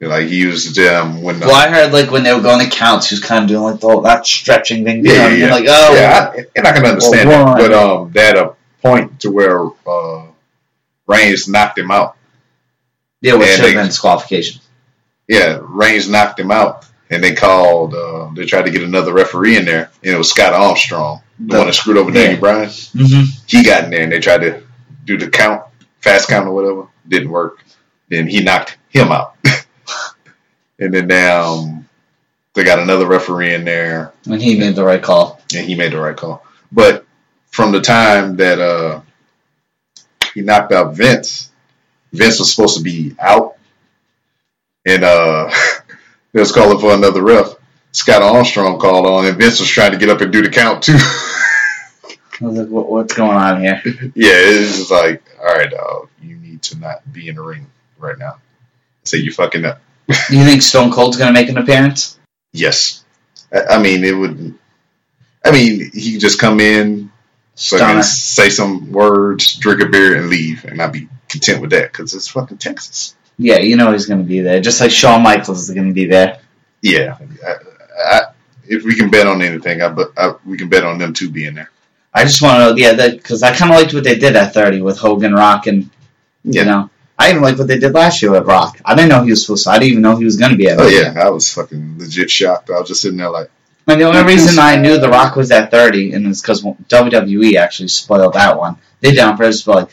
Like 0.00 0.26
he 0.28 0.36
used 0.40 0.76
them 0.76 1.22
when 1.22 1.40
Well, 1.40 1.54
I 1.54 1.68
heard 1.68 1.90
like 1.92 2.10
when 2.10 2.22
they 2.22 2.34
were 2.34 2.42
going 2.42 2.62
to 2.68 2.70
counts, 2.70 3.08
he 3.08 3.14
was 3.14 3.24
kind 3.24 3.44
of 3.44 3.48
doing 3.48 3.62
like 3.62 3.80
the 3.80 3.86
whole 3.88 4.02
that 4.02 4.26
stretching 4.26 4.84
thing. 4.84 5.04
Yeah, 5.06 5.12
know 5.12 5.18
what 5.22 5.26
I 5.26 5.30
mean? 5.30 5.40
yeah. 5.40 5.50
Like, 5.54 5.64
oh, 5.68 5.94
yeah, 5.94 6.32
I, 6.36 6.44
and 6.54 6.66
I 6.66 6.72
can 6.72 6.84
understand 6.86 7.28
Well, 7.30 7.46
that, 7.46 7.56
but 7.56 7.72
um, 7.72 8.12
they 8.12 8.20
had 8.26 8.36
a 8.36 8.54
point 8.82 9.20
to 9.20 9.30
where 9.30 9.64
uh, 9.86 10.26
Reigns 11.06 11.48
knocked 11.48 11.78
him 11.78 11.90
out. 11.90 12.16
yeah, 13.22 13.34
which 13.36 13.48
Yeah, 13.48 13.54
should 13.54 13.64
have 13.64 13.74
been 13.74 13.86
disqualification. 13.86 14.60
Yeah, 15.28 15.60
Reigns 15.62 16.10
knocked 16.10 16.38
him 16.38 16.50
out, 16.50 16.84
and 17.08 17.24
they 17.24 17.34
called. 17.34 17.94
Uh, 17.94 18.30
they 18.34 18.44
tried 18.44 18.66
to 18.66 18.70
get 18.70 18.82
another 18.82 19.14
referee 19.14 19.56
in 19.56 19.64
there, 19.64 19.90
and 20.04 20.14
it 20.14 20.18
was 20.18 20.28
Scott 20.30 20.52
Armstrong, 20.52 21.22
the, 21.38 21.52
The- 21.52 21.58
one 21.58 21.66
that 21.68 21.72
screwed 21.72 21.96
over 21.96 22.10
yeah. 22.10 22.20
Daniel 22.22 22.40
Bryan. 22.40 22.68
Mm-hmm. 22.68 23.40
He 23.46 23.64
got 23.64 23.84
in 23.84 23.90
there, 23.90 24.02
and 24.02 24.12
they 24.12 24.20
tried 24.20 24.42
to 24.42 24.62
do 25.06 25.16
the 25.16 25.30
count, 25.30 25.62
fast 26.02 26.28
count 26.28 26.46
or 26.48 26.52
whatever. 26.52 26.86
Didn't 27.08 27.30
work. 27.30 27.62
Then 28.08 28.28
he 28.28 28.42
knocked 28.42 28.76
him 28.88 29.08
out, 29.10 29.34
and 30.78 30.94
then 30.94 31.10
um, 31.30 31.88
they 32.54 32.62
got 32.64 32.78
another 32.78 33.06
referee 33.06 33.54
in 33.54 33.64
there, 33.64 34.12
And 34.26 34.40
he 34.40 34.58
made 34.58 34.76
the 34.76 34.84
right 34.84 35.02
call. 35.02 35.40
and 35.54 35.66
he 35.66 35.74
made 35.74 35.92
the 35.92 36.00
right 36.00 36.16
call. 36.16 36.44
But 36.70 37.04
from 37.50 37.72
the 37.72 37.80
time 37.80 38.36
that 38.36 38.60
uh, 38.60 39.00
he 40.34 40.42
knocked 40.42 40.72
out 40.72 40.94
Vince, 40.94 41.50
Vince 42.12 42.38
was 42.38 42.54
supposed 42.54 42.76
to 42.76 42.82
be 42.82 43.14
out, 43.18 43.56
and 44.84 45.02
uh, 45.02 45.50
they 46.32 46.40
was 46.40 46.52
calling 46.52 46.78
for 46.78 46.94
another 46.94 47.22
ref. 47.22 47.54
Scott 47.92 48.22
Armstrong 48.22 48.78
called 48.78 49.06
on, 49.06 49.26
and 49.26 49.36
Vince 49.38 49.58
was 49.58 49.68
trying 49.68 49.92
to 49.92 49.98
get 49.98 50.10
up 50.10 50.20
and 50.20 50.30
do 50.32 50.42
the 50.42 50.50
count 50.50 50.82
too. 50.84 50.96
I 50.98 52.44
was 52.44 52.58
like, 52.58 52.68
what's 52.68 53.14
going 53.14 53.36
on 53.36 53.62
here? 53.62 53.80
yeah, 54.14 54.34
it's 54.34 54.76
just 54.76 54.90
like, 54.90 55.22
all 55.40 55.46
right, 55.46 55.70
dog, 55.70 56.10
you 56.22 56.36
need 56.36 56.60
to 56.64 56.78
not 56.78 57.10
be 57.10 57.28
in 57.28 57.36
the 57.36 57.42
ring 57.42 57.66
right 57.98 58.18
now. 58.18 58.38
Say 59.04 59.18
you 59.18 59.32
fucking 59.32 59.64
up. 59.64 59.80
Do 60.28 60.36
you 60.36 60.44
think 60.44 60.62
Stone 60.62 60.92
Cold's 60.92 61.16
going 61.16 61.32
to 61.32 61.38
make 61.40 61.48
an 61.48 61.58
appearance? 61.58 62.18
Yes, 62.52 63.04
I, 63.52 63.76
I 63.76 63.82
mean 63.82 64.04
it 64.04 64.12
would. 64.12 64.54
I 65.44 65.50
mean 65.52 65.90
he 65.92 66.12
could 66.12 66.20
just 66.20 66.40
come 66.40 66.60
in, 66.60 67.10
fucking 67.56 68.02
say 68.02 68.48
some 68.48 68.92
words, 68.92 69.56
drink 69.56 69.80
a 69.82 69.86
beer, 69.86 70.16
and 70.16 70.28
leave, 70.28 70.64
and 70.64 70.80
I'd 70.80 70.92
be 70.92 71.08
content 71.28 71.60
with 71.60 71.70
that 71.70 71.92
because 71.92 72.14
it's 72.14 72.28
fucking 72.28 72.58
Texas. 72.58 73.14
Yeah, 73.38 73.58
you 73.58 73.76
know 73.76 73.92
he's 73.92 74.06
going 74.06 74.20
to 74.20 74.26
be 74.26 74.40
there. 74.40 74.60
Just 74.60 74.80
like 74.80 74.90
Shawn 74.90 75.22
Michaels 75.22 75.68
is 75.68 75.74
going 75.74 75.88
to 75.88 75.92
be 75.94 76.06
there. 76.06 76.40
Yeah, 76.82 77.18
I, 77.46 77.54
I, 77.98 78.20
if 78.66 78.84
we 78.84 78.96
can 78.96 79.10
bet 79.10 79.26
on 79.26 79.42
anything, 79.42 79.82
I, 79.82 79.88
but 79.88 80.12
I, 80.16 80.34
we 80.44 80.56
can 80.56 80.68
bet 80.68 80.84
on 80.84 80.98
them 80.98 81.12
two 81.12 81.30
being 81.30 81.54
there. 81.54 81.70
I 82.14 82.24
just 82.24 82.40
want 82.40 82.54
to 82.56 82.58
know, 82.70 82.76
yeah, 82.76 83.10
because 83.10 83.42
I 83.42 83.54
kind 83.54 83.70
of 83.70 83.76
liked 83.78 83.92
what 83.92 84.04
they 84.04 84.14
did 84.18 84.36
at 84.36 84.54
30 84.54 84.80
with 84.80 84.98
Hogan, 84.98 85.34
Rock, 85.34 85.66
and, 85.66 85.90
Yeah. 86.44 86.62
you 86.62 86.64
know, 86.66 86.90
I 87.18 87.30
even 87.30 87.42
liked 87.42 87.58
what 87.58 87.66
they 87.68 87.78
did 87.78 87.92
last 87.94 88.20
year 88.22 88.30
with 88.32 88.46
Rock. 88.46 88.78
I 88.84 88.94
didn't 88.94 89.08
know 89.08 89.22
he 89.22 89.30
was 89.30 89.42
supposed 89.44 89.64
to. 89.64 89.70
I 89.70 89.78
didn't 89.78 89.90
even 89.92 90.02
know 90.02 90.16
he 90.16 90.24
was 90.24 90.36
going 90.36 90.50
to 90.52 90.56
be 90.58 90.68
at 90.68 90.78
Oh 90.78 90.84
30. 90.84 90.94
yeah, 90.96 91.14
I 91.26 91.30
was 91.30 91.52
fucking 91.52 91.96
legit 91.98 92.30
shocked. 92.30 92.68
I 92.70 92.78
was 92.78 92.88
just 92.88 93.00
sitting 93.02 93.16
there 93.16 93.30
like, 93.30 93.50
And 93.86 94.00
the 94.00 94.04
only 94.04 94.22
reason 94.24 94.58
I 94.58 94.76
knew 94.76 94.98
The 94.98 95.08
Rock 95.08 95.34
was 95.36 95.50
at 95.50 95.70
30, 95.70 96.12
and 96.12 96.26
it's 96.26 96.42
because 96.42 96.62
WWE 96.62 97.56
actually 97.56 97.88
spoiled 97.88 98.34
that 98.34 98.58
one. 98.58 98.76
They 99.00 99.12
down 99.12 99.36
for 99.36 99.50
for 99.52 99.74
like 99.74 99.88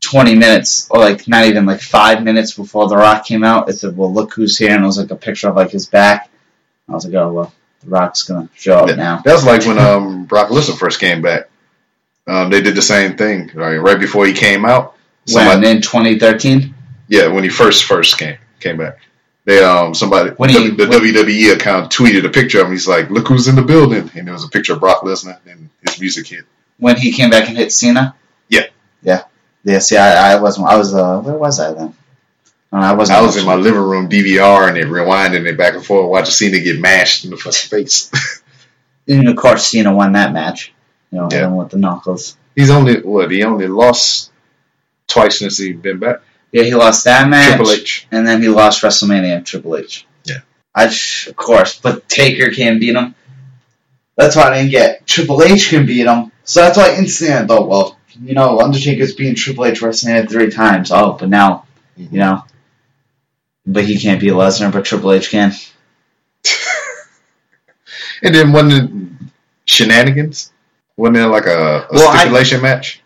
20 0.00 0.34
minutes, 0.34 0.88
or 0.90 0.98
like 0.98 1.26
not 1.28 1.44
even 1.46 1.64
like 1.64 1.80
five 1.80 2.22
minutes 2.22 2.52
before 2.54 2.88
The 2.88 2.96
Rock 2.96 3.24
came 3.24 3.44
out. 3.44 3.68
It 3.70 3.74
said, 3.78 3.96
well, 3.96 4.12
look 4.12 4.34
who's 4.34 4.58
here, 4.58 4.72
and 4.74 4.82
it 4.82 4.86
was 4.86 4.98
like 4.98 5.10
a 5.10 5.16
picture 5.16 5.48
of 5.48 5.56
like 5.56 5.70
his 5.70 5.86
back. 5.86 6.28
I 6.88 6.92
was 6.92 7.06
like, 7.06 7.14
oh, 7.14 7.32
well, 7.32 7.54
The 7.82 7.88
Rock's 7.90 8.24
going 8.24 8.48
to 8.48 8.54
show 8.54 8.78
up 8.80 8.88
Yeah. 8.88 8.96
now. 8.96 9.22
That 9.24 9.32
was 9.32 9.46
like 9.46 9.64
when 9.64 9.78
um 9.78 10.24
Brock 10.26 10.48
Lesnar 10.48 10.76
first 10.78 11.00
came 11.00 11.22
back. 11.22 11.48
Um, 12.26 12.50
they 12.50 12.60
did 12.60 12.74
the 12.74 12.82
same 12.82 13.16
thing. 13.16 13.50
Right, 13.54 13.76
right 13.78 13.98
before 13.98 14.26
he 14.26 14.32
came 14.32 14.64
out. 14.64 14.96
When 15.26 15.34
Somebody, 15.50 15.68
in 15.70 15.82
2013? 15.82 16.74
yeah, 17.08 17.28
when 17.28 17.44
he 17.44 17.50
first 17.50 17.84
first 17.84 18.18
came 18.18 18.38
came 18.60 18.76
back. 18.78 18.98
They 19.44 19.62
um 19.62 19.94
somebody 19.94 20.30
When 20.30 20.50
he- 20.50 20.70
the 20.70 20.86
WWE 20.86 21.52
account 21.54 21.92
tweeted 21.92 22.24
a 22.24 22.28
picture 22.28 22.60
of 22.60 22.66
him. 22.66 22.72
He's 22.72 22.88
like, 22.88 23.10
"Look 23.10 23.28
who's 23.28 23.48
in 23.48 23.54
the 23.56 23.62
building," 23.62 24.10
and 24.14 24.26
there 24.26 24.34
was 24.34 24.44
a 24.44 24.48
picture 24.48 24.72
of 24.74 24.80
Brock 24.80 25.02
Lesnar 25.02 25.38
and 25.48 25.68
his 25.86 26.00
music 26.00 26.26
hit. 26.28 26.44
When 26.78 26.96
he 26.96 27.12
came 27.12 27.30
back 27.30 27.48
and 27.48 27.56
hit 27.56 27.72
Cena? 27.72 28.14
Yeah. 28.48 28.66
Yeah. 29.02 29.24
Yeah, 29.64 29.78
see, 29.78 29.96
I, 29.96 30.32
I 30.32 30.40
wasn't, 30.40 30.66
I 30.66 30.76
was, 30.76 30.92
uh, 30.92 31.20
where 31.20 31.36
was 31.36 31.60
I 31.60 31.72
then? 31.72 31.94
No, 32.72 32.78
I 32.78 32.94
wasn't. 32.94 33.18
I 33.18 33.22
was 33.22 33.36
in 33.36 33.46
my 33.46 33.54
living 33.54 33.80
room 33.80 34.08
DVR 34.08 34.66
and 34.68 34.76
it 34.76 34.86
rewinding 34.88 35.46
it 35.46 35.56
back 35.56 35.74
and 35.74 35.84
forth, 35.86 36.08
watching 36.10 36.32
Cena 36.32 36.58
get 36.58 36.80
mashed 36.80 37.24
in 37.24 37.30
the 37.30 37.36
fucking 37.36 37.68
face. 37.70 38.10
And 39.08 39.28
of 39.28 39.36
course, 39.36 39.66
Cena 39.68 39.94
won 39.94 40.12
that 40.12 40.32
match. 40.32 40.72
You 41.12 41.18
know, 41.18 41.28
Yeah. 41.30 41.46
with 41.48 41.70
the 41.70 41.76
knuckles. 41.78 42.36
He's 42.56 42.70
only 42.70 43.00
what 43.02 43.30
he 43.30 43.44
only 43.44 43.68
lost 43.68 44.30
twice 45.12 45.38
since 45.38 45.58
he 45.58 45.72
been 45.72 45.98
back. 45.98 46.22
Yeah, 46.50 46.64
he 46.64 46.74
lost 46.74 47.04
that 47.04 47.28
match. 47.28 47.56
Triple 47.56 47.72
H. 47.72 48.06
and 48.10 48.26
then 48.26 48.42
he 48.42 48.48
lost 48.48 48.82
WrestleMania 48.82 49.44
Triple 49.44 49.76
H. 49.76 50.06
Yeah. 50.24 50.40
I 50.74 50.88
sh- 50.88 51.28
of 51.28 51.36
course, 51.36 51.78
but 51.80 52.08
Taker 52.08 52.50
can't 52.50 52.80
beat 52.80 52.94
him. 52.96 53.14
That's 54.16 54.36
why 54.36 54.50
I 54.50 54.58
didn't 54.58 54.70
get 54.70 55.06
Triple 55.06 55.42
H 55.42 55.70
can 55.70 55.86
beat 55.86 56.06
him. 56.06 56.30
So 56.44 56.60
that's 56.60 56.76
why 56.76 56.94
instantly 56.96 57.34
I 57.36 57.46
thought, 57.46 57.62
oh, 57.62 57.66
well, 57.66 57.98
you 58.22 58.34
know, 58.34 58.58
Undertaker's 58.60 59.14
beaten 59.14 59.34
Triple 59.34 59.64
H 59.66 59.80
WrestleMania 59.80 60.28
three 60.28 60.50
times. 60.50 60.90
Oh, 60.92 61.12
but 61.18 61.28
now, 61.30 61.66
you 61.96 62.18
know, 62.18 62.44
but 63.64 63.84
he 63.84 63.98
can't 63.98 64.20
beat 64.20 64.32
Lesnar, 64.32 64.72
but 64.72 64.84
Triple 64.84 65.12
H 65.12 65.30
can. 65.30 65.52
And 68.22 68.34
then 68.34 68.52
wasn't 68.52 69.18
shenanigans? 69.64 70.52
Wasn't 70.96 71.16
there 71.16 71.26
like 71.26 71.46
a, 71.46 71.86
a 71.86 71.86
Well, 71.90 72.08
I- 72.08 72.20
stipulation 72.20 72.62
match? 72.62 73.01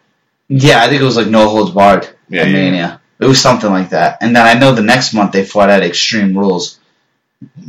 Yeah, 0.49 0.83
I 0.83 0.89
think 0.89 1.03
it 1.03 1.05
was 1.05 1.17
like 1.17 1.29
no 1.29 1.49
holds 1.49 1.73
barred. 1.73 2.09
Yeah, 2.29 2.43
at 2.43 2.49
yeah. 2.49 2.53
Mania. 2.53 3.01
It 3.19 3.27
was 3.27 3.41
something 3.41 3.71
like 3.71 3.91
that. 3.91 4.19
And 4.21 4.37
then 4.37 4.45
I 4.45 4.59
know 4.59 4.75
the 4.75 4.83
next 4.83 5.15
month 5.15 5.33
they 5.33 5.45
fought 5.45 5.71
at 5.71 5.83
Extreme 5.83 6.37
Rules 6.37 6.79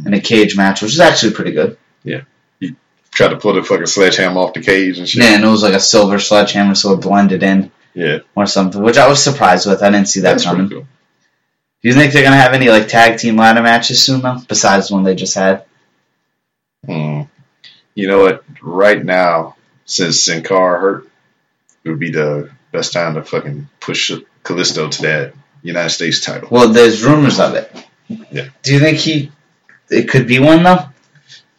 in 0.05 0.13
a 0.13 0.19
cage 0.19 0.57
match, 0.57 0.81
which 0.81 0.93
is 0.93 0.99
actually 0.99 1.33
pretty 1.33 1.51
good. 1.51 1.77
Yeah. 2.03 2.21
You 2.59 2.75
tried 3.11 3.29
to 3.29 3.37
pull 3.37 3.53
the 3.53 3.63
fucking 3.63 3.85
sledgehammer 3.85 4.39
off 4.39 4.53
the 4.53 4.61
cage 4.61 4.99
and 4.99 5.07
shit. 5.07 5.23
Yeah, 5.23 5.35
and 5.35 5.43
it 5.43 5.47
was 5.47 5.63
like 5.63 5.73
a 5.73 5.79
silver 5.79 6.19
sledgehammer, 6.19 6.75
so 6.75 6.93
it 6.93 7.01
blended 7.01 7.43
in. 7.43 7.71
Yeah, 7.93 8.19
or 8.35 8.45
something, 8.45 8.79
which 8.83 8.97
I 8.97 9.07
was 9.07 9.23
surprised 9.23 9.67
with. 9.67 9.81
I 9.81 9.89
didn't 9.89 10.07
see 10.07 10.19
that 10.19 10.33
that's 10.33 10.43
coming. 10.43 10.67
pretty 10.67 10.83
Do 10.83 11.87
you 11.87 11.95
think 11.95 12.13
they're 12.13 12.23
gonna 12.23 12.35
have 12.35 12.53
any 12.53 12.69
like 12.69 12.87
tag 12.87 13.17
team 13.17 13.37
ladder 13.37 13.63
matches 13.63 14.03
soon 14.03 14.21
though, 14.21 14.37
besides 14.47 14.89
the 14.89 14.93
one 14.93 15.03
they 15.03 15.15
just 15.15 15.33
had? 15.33 15.65
Hmm. 16.85 17.23
You 17.95 18.07
know 18.07 18.19
what? 18.19 18.43
Right 18.61 19.03
now, 19.03 19.55
since 19.85 20.21
Sin 20.21 20.43
Cara 20.43 20.79
hurt, 20.79 21.09
it 21.83 21.89
would 21.89 21.97
be 21.97 22.11
the 22.11 22.51
best 22.77 22.93
time 22.93 23.15
to 23.15 23.23
fucking 23.23 23.69
push 23.79 24.11
Kalisto 24.43 24.89
to 24.91 25.01
that 25.03 25.33
United 25.63 25.89
States 25.89 26.19
title. 26.21 26.47
Well, 26.51 26.69
there's 26.69 27.03
rumors 27.03 27.39
of 27.39 27.55
it. 27.55 27.71
Yeah. 28.31 28.49
Do 28.63 28.73
you 28.73 28.79
think 28.79 28.97
he? 28.97 29.31
It 29.89 30.07
could 30.09 30.27
be 30.27 30.39
one 30.39 30.63
though. 30.63 30.85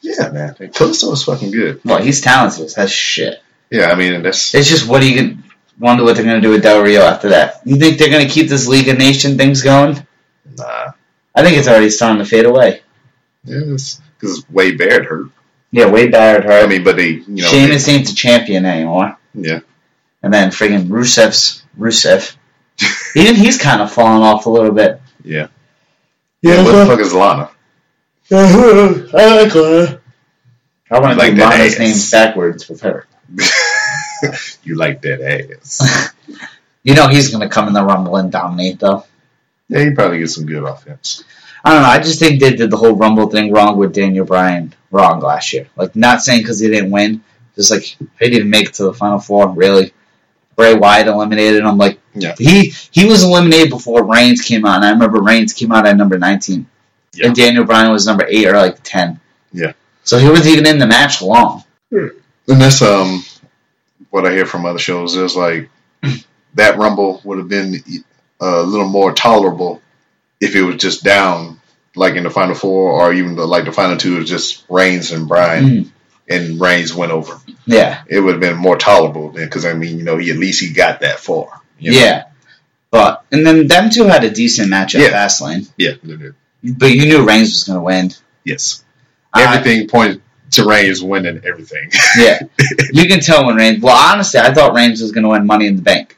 Yeah, 0.01 0.31
man. 0.31 0.55
Kalisto 0.55 1.13
is 1.13 1.25
fucking 1.25 1.51
good. 1.51 1.81
Well, 1.85 2.01
he's 2.03 2.21
talented. 2.21 2.71
That's 2.75 2.93
shit. 2.93 3.43
Yeah, 3.71 3.87
I 3.91 3.95
mean 3.97 4.23
that's 4.23 4.55
It's 4.55 4.69
just 4.69 4.89
what 4.89 5.01
do 5.01 5.11
you 5.13 5.17
gonna 5.21 5.43
wonder 5.79 6.05
what 6.05 6.17
they're 6.17 6.25
gonna 6.25 6.41
do 6.41 6.51
with 6.51 6.63
Del 6.63 6.83
Rio 6.83 7.03
after 7.03 7.31
that? 7.31 7.61
You 7.65 7.77
think 7.77 7.99
they're 7.99 8.11
gonna 8.11 8.29
keep 8.29 8.49
this 8.49 8.67
League 8.67 8.89
of 8.89 8.97
Nation 8.99 9.37
things 9.37 9.63
going? 9.63 10.07
nah. 10.57 10.93
I 11.35 11.43
think 11.43 11.57
it's 11.59 11.69
already 11.69 11.91
starting 11.91 12.19
to 12.25 12.29
fade 12.29 12.47
away. 12.47 12.81
Yeah, 13.45 13.61
because 13.61 14.45
Wade 14.51 14.77
Barrett 14.79 15.05
hurt. 15.07 15.27
Yeah, 15.71 15.87
Wade 15.91 16.11
Barrett 16.11 16.47
I 16.47 16.61
hurt. 16.61 16.69
mean, 16.71 16.83
but 16.83 16.97
they, 16.97 17.11
you 17.11 17.25
know, 17.29 17.47
Sheamus 17.47 17.87
ain't 17.89 18.09
the 18.09 18.15
champion 18.15 18.65
anymore. 18.65 19.17
yeah, 19.35 19.61
And 20.23 20.33
then 20.35 20.51
friggin' 20.51 20.89
Rusev's 20.89 21.63
Rusev. 21.79 22.35
Even 23.15 23.35
he's 23.37 23.59
kind 23.59 23.81
of 23.83 23.93
fallen 23.93 24.23
off 24.23 24.47
a 24.47 24.51
little 24.51 24.73
bit. 24.73 25.01
yeah. 25.25 25.49
Yeah, 26.43 26.63
what 26.63 26.73
the 26.73 26.87
fuck 26.87 27.01
is 27.01 27.13
Lana? 27.13 27.51
I 28.31 29.43
like 29.43 29.55
Lana. 29.55 30.01
I 30.91 31.01
want 31.01 31.13
to 31.15 31.19
Like 31.19 31.31
do 31.33 31.39
that 31.39 31.51
Lana's 31.59 31.75
ass. 31.75 31.79
name 31.81 31.97
backwards 32.21 32.69
with 32.69 32.81
her. 32.83 33.07
you 34.63 34.77
like 34.77 35.03
that 35.03 35.21
ass? 35.21 36.13
You 36.85 36.95
know 36.95 37.09
he's 37.09 37.29
going 37.31 37.47
to 37.47 37.53
come 37.53 37.67
in 37.69 37.75
the 37.75 37.85
Rumble 37.85 38.17
and 38.17 38.33
dominate, 38.33 38.79
though. 38.79 39.05
yeah, 39.69 39.81
he 39.85 39.91
probably 39.91 40.21
get 40.21 40.31
some 40.31 40.47
good 40.47 40.63
offense. 40.63 41.23
I 41.63 41.73
don't 41.75 41.83
know. 41.83 41.89
I 41.89 41.99
just 41.99 42.19
think 42.19 42.41
they 42.41 42.55
did 42.55 42.71
the 42.71 42.79
whole 42.79 42.95
Rumble 42.95 43.29
thing 43.29 43.53
wrong 43.53 43.77
with 43.77 43.93
Daniel 43.93 44.25
Bryan 44.25 44.73
wrong 44.91 45.21
last 45.21 45.53
year. 45.53 45.67
Like, 45.77 45.95
not 45.97 46.23
saying 46.23 46.41
because 46.43 46.61
he 46.61 46.69
didn't 46.69 46.91
win, 46.93 47.23
just 47.57 47.71
like 47.73 47.83
he 47.83 48.31
didn't 48.31 48.49
make 48.49 48.69
it 48.69 48.75
to 48.75 48.85
the 48.85 48.95
Final 48.95 49.19
Four, 49.19 49.51
really. 49.51 49.93
Bray 50.59 50.75
Wyatt 50.75 51.07
eliminated 51.07 51.63
him. 51.65 51.79
Like, 51.79 52.01
Yeah. 52.15 52.35
he 52.37 52.75
he 52.91 53.07
was 53.07 53.23
eliminated 53.23 53.71
before 53.71 54.05
Reigns 54.05 54.43
came 54.43 54.67
out, 54.67 54.75
and 54.77 54.85
I 54.85 54.91
remember 54.91 55.23
Reigns 55.23 55.53
came 55.55 55.71
out 55.73 55.87
at 55.87 55.97
number 55.97 56.19
19. 56.19 56.67
Yeah. 57.15 57.27
And 57.29 57.35
Daniel 57.37 57.65
Bryan 57.65 57.93
was 57.93 58.07
number 58.07 58.27
8 58.29 58.47
or 58.49 58.57
like 58.57 58.83
10. 58.83 59.21
Yeah. 59.53 59.73
So 60.03 60.19
he 60.19 60.29
wasn't 60.29 60.49
even 60.49 60.67
in 60.67 60.79
the 60.79 60.87
match 60.87 61.23
long. 61.23 61.63
And 61.93 62.13
that's 62.61 62.83
um 62.83 63.23
what 64.11 64.27
I 64.27 64.33
hear 64.33 64.47
from 64.47 64.67
other 64.67 64.79
shows 64.81 65.15
is 65.17 65.37
like 65.37 65.71
that 66.55 66.77
Rumble 66.77 67.21
would 67.25 67.39
have 67.39 67.49
been 67.49 67.77
a 68.41 68.63
little 68.63 68.89
more 68.89 69.13
tolerable 69.13 69.81
if 70.41 70.55
it 70.57 70.63
was 70.63 70.77
just 70.77 71.05
down 71.05 71.61
like 71.95 72.15
in 72.15 72.25
the 72.25 72.31
final 72.31 72.55
four 72.55 72.93
or 72.93 73.13
even 73.13 73.37
the, 73.37 73.47
like 73.47 73.65
the 73.65 73.73
final 73.73 73.97
two 73.97 74.19
is 74.19 74.29
just 74.29 74.65
Reigns 74.69 75.13
and 75.13 75.29
Bryan 75.29 75.65
Mm. 75.65 75.91
and 76.29 76.61
Reigns 76.61 76.93
went 76.95 77.13
over. 77.13 77.41
Yeah. 77.69 78.03
It 78.09 78.21
would 78.21 78.33
have 78.33 78.41
been 78.41 78.57
more 78.57 78.77
tolerable 78.77 79.31
then 79.31 79.45
because 79.47 79.65
I 79.65 79.75
mean 79.75 79.99
you 79.99 80.05
know 80.05 80.17
he 80.17 80.31
at 80.31 80.37
least 80.39 80.61
he 80.61 80.73
got 80.73 81.01
that 81.01 81.21
far. 81.21 81.61
you 81.79 81.93
know? 81.93 81.99
Yeah. 81.99 82.25
But 82.91 83.25
and 83.31 83.47
then 83.47 83.67
them 83.67 83.91
two 83.91 84.05
had 84.05 84.25
a 84.25 84.31
decent 84.31 84.71
match 84.71 84.95
at 84.95 85.03
Yeah. 85.03 85.11
Fastlane. 85.11 85.71
yeah. 85.77 85.93
they 86.03 86.17
did. 86.17 86.35
but 86.77 86.91
you 86.91 87.07
knew 87.07 87.27
Reigns 87.27 87.51
was 87.53 87.65
going 87.65 87.79
to 87.79 87.83
win. 87.85 88.11
Yes. 88.45 88.85
Everything 89.37 89.87
pointed 89.89 90.23
to 90.53 90.65
Reigns 90.67 91.03
winning 91.03 91.43
everything. 91.45 91.91
yeah, 92.19 92.41
you 92.93 93.07
can 93.07 93.21
tell 93.21 93.45
when 93.47 93.57
Reigns. 93.57 93.83
Well, 93.83 93.95
honestly, 93.95 94.41
I 94.41 94.53
thought 94.55 94.73
Reigns 94.75 95.03
was 95.03 95.13
going 95.13 95.25
to 95.25 95.29
win 95.29 95.45
Money 95.47 95.67
in 95.67 95.77
the 95.77 95.83
Bank. 95.83 96.17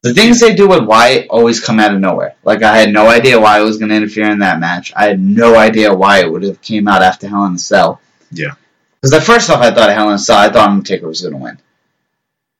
The 0.00 0.14
things 0.14 0.40
they 0.40 0.54
do 0.54 0.66
with 0.66 0.84
Wyatt 0.84 1.28
always 1.28 1.60
come 1.60 1.78
out 1.78 1.94
of 1.94 2.00
nowhere. 2.00 2.34
Like 2.42 2.62
I 2.62 2.76
had 2.76 2.90
no 2.92 3.06
idea 3.08 3.38
Wyatt 3.38 3.64
was 3.64 3.76
going 3.76 3.90
to 3.90 3.94
interfere 3.94 4.30
in 4.30 4.38
that 4.40 4.58
match. 4.58 4.92
I 4.96 5.04
had 5.04 5.20
no 5.20 5.54
idea 5.54 5.92
Wyatt 5.94 6.32
would 6.32 6.42
have 6.42 6.60
came 6.62 6.88
out 6.88 7.02
after 7.02 7.28
Hell 7.28 7.44
in 7.44 7.54
a 7.54 7.58
Cell. 7.58 8.00
Yeah. 8.32 8.54
Because 9.02 9.14
at 9.14 9.24
first 9.24 9.50
off, 9.50 9.60
I 9.60 9.72
thought 9.72 9.90
a 9.90 10.18
Cell. 10.18 10.38
I 10.38 10.48
thought 10.48 10.70
Undertaker 10.70 11.08
was 11.08 11.22
going 11.22 11.32
to 11.32 11.38
win. 11.38 11.58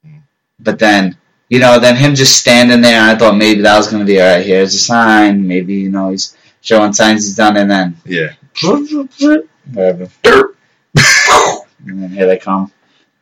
Mm. 0.04 0.22
But 0.58 0.80
then, 0.80 1.16
you 1.48 1.60
know, 1.60 1.78
then 1.78 1.94
him 1.94 2.16
just 2.16 2.36
standing 2.36 2.80
there, 2.80 3.00
I 3.00 3.14
thought 3.16 3.36
maybe 3.36 3.62
that 3.62 3.76
was 3.76 3.86
going 3.88 4.00
to 4.00 4.06
be 4.06 4.20
all 4.20 4.26
right. 4.26 4.44
Here's 4.44 4.74
a 4.74 4.78
sign. 4.78 5.46
Maybe 5.46 5.74
you 5.74 5.90
know 5.90 6.10
he's 6.10 6.36
showing 6.60 6.94
signs 6.94 7.26
he's 7.26 7.36
done, 7.36 7.56
and 7.56 7.70
then 7.70 7.96
yeah. 8.04 8.32
whatever. 9.72 10.08
And 11.84 12.00
then 12.00 12.10
here 12.10 12.26
they 12.26 12.38
come. 12.38 12.70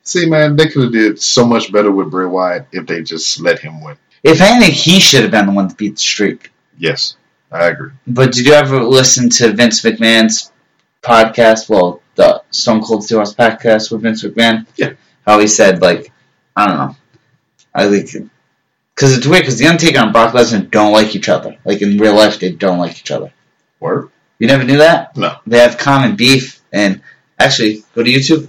See, 0.02 0.26
man, 0.26 0.54
they 0.54 0.68
could 0.68 0.82
have 0.82 0.92
did 0.92 1.20
so 1.20 1.46
much 1.46 1.72
better 1.72 1.90
with 1.90 2.10
Bray 2.10 2.26
Wyatt 2.26 2.66
if 2.72 2.86
they 2.86 3.02
just 3.02 3.40
let 3.40 3.58
him 3.58 3.80
win. 3.80 3.96
If 4.22 4.42
anything, 4.42 4.74
he 4.74 5.00
should 5.00 5.22
have 5.22 5.30
been 5.30 5.46
the 5.46 5.52
one 5.52 5.68
to 5.70 5.74
beat 5.74 5.94
the 5.94 6.00
streak. 6.00 6.50
Yes, 6.76 7.16
I 7.50 7.68
agree. 7.68 7.92
But 8.06 8.32
did 8.32 8.46
you 8.46 8.52
ever 8.52 8.82
listen 8.82 9.30
to 9.30 9.52
Vince 9.52 9.80
McMahon's 9.80 10.52
podcast? 11.02 11.70
Well, 11.70 11.99
the 12.20 12.42
Stone 12.50 12.82
Cold 12.82 13.04
Steve 13.04 13.18
Austin 13.18 13.44
podcast 13.44 13.90
with 13.90 14.02
Vince 14.02 14.22
McMahon. 14.24 14.66
Yeah. 14.76 14.92
How 15.26 15.38
he 15.38 15.46
said 15.46 15.80
like, 15.80 16.12
I 16.54 16.66
don't 16.66 16.76
know, 16.76 16.96
I 17.74 17.88
think 17.88 18.30
because 19.00 19.16
it's 19.16 19.26
weird 19.26 19.42
because 19.42 19.58
the 19.58 19.66
Undertaker 19.66 19.98
and 20.00 20.12
Brock 20.12 20.34
Lesnar 20.34 20.70
don't 20.70 20.92
like 20.92 21.16
each 21.16 21.30
other. 21.30 21.56
Like 21.64 21.80
in 21.80 21.96
real 21.96 22.14
life, 22.14 22.38
they 22.38 22.52
don't 22.52 22.78
like 22.78 22.98
each 22.98 23.10
other. 23.10 23.32
Word? 23.78 24.10
You 24.38 24.46
never 24.46 24.64
knew 24.64 24.76
that? 24.78 25.16
No. 25.16 25.36
They 25.46 25.58
have 25.58 25.78
common 25.78 26.16
beef, 26.16 26.60
and 26.70 27.00
actually, 27.38 27.82
go 27.94 28.02
to 28.02 28.10
YouTube. 28.10 28.48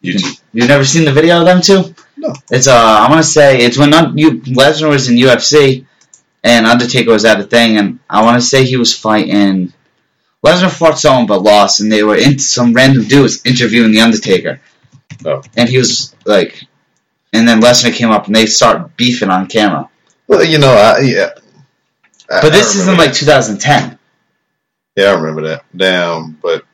You 0.00 0.18
too. 0.18 0.30
You've 0.54 0.68
never 0.68 0.84
seen 0.84 1.04
the 1.04 1.12
video 1.12 1.40
of 1.40 1.44
them 1.46 1.60
two? 1.60 1.94
No. 2.16 2.32
It's 2.50 2.68
uh, 2.68 2.74
I 2.74 3.10
want 3.10 3.22
to 3.22 3.30
say 3.30 3.58
it's 3.64 3.76
when 3.76 3.92
Un- 3.92 4.16
you 4.16 4.40
Lesnar 4.40 4.88
was 4.88 5.10
in 5.10 5.16
UFC, 5.16 5.84
and 6.42 6.66
Undertaker 6.66 7.10
was 7.10 7.26
at 7.26 7.40
a 7.40 7.44
thing, 7.44 7.76
and 7.76 7.98
I 8.08 8.22
want 8.22 8.40
to 8.40 8.46
say 8.46 8.64
he 8.64 8.78
was 8.78 8.96
fighting. 8.96 9.74
Lesnar 10.44 10.70
fought 10.70 10.98
someone 10.98 11.26
but 11.26 11.42
lost, 11.42 11.80
and 11.80 11.90
they 11.90 12.02
were 12.02 12.16
in 12.16 12.38
some 12.38 12.72
random 12.72 13.04
dude 13.04 13.22
was 13.22 13.44
interviewing 13.46 13.92
the 13.92 14.00
Undertaker. 14.00 14.60
Oh. 15.24 15.42
And 15.56 15.68
he 15.68 15.78
was 15.78 16.14
like, 16.24 16.64
and 17.32 17.46
then 17.46 17.60
Lesnar 17.60 17.92
came 17.94 18.10
up, 18.10 18.26
and 18.26 18.34
they 18.34 18.46
start 18.46 18.96
beefing 18.96 19.30
on 19.30 19.46
camera. 19.46 19.88
Well, 20.26 20.44
you 20.44 20.58
know, 20.58 20.72
I 20.72 21.00
yeah. 21.00 21.30
I- 22.30 22.40
But 22.40 22.50
this 22.52 22.74
is 22.74 22.88
in 22.88 22.96
like 22.96 23.12
2010. 23.12 23.98
Yeah, 24.96 25.04
I 25.06 25.14
remember 25.14 25.42
that. 25.48 25.64
Damn, 25.74 26.32
but 26.42 26.64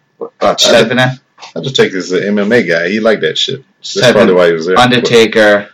Uh, 0.41 0.57
should 0.57 0.75
I 0.75 0.79
have 0.79 0.89
been 0.89 0.99
in? 0.99 1.11
I 1.55 1.61
just 1.61 1.77
take 1.77 1.93
this 1.93 2.11
as 2.11 2.21
an 2.23 2.35
MMA 2.37 2.66
guy. 2.69 2.89
He 2.89 2.99
liked 3.01 3.21
that 3.23 3.39
shit. 3.39 3.64
That's 3.79 4.01
Type 4.01 4.14
probably 4.14 4.35
why 4.35 4.47
he 4.49 4.53
was 4.55 4.66
there. 4.66 4.77
Undertaker. 4.79 5.69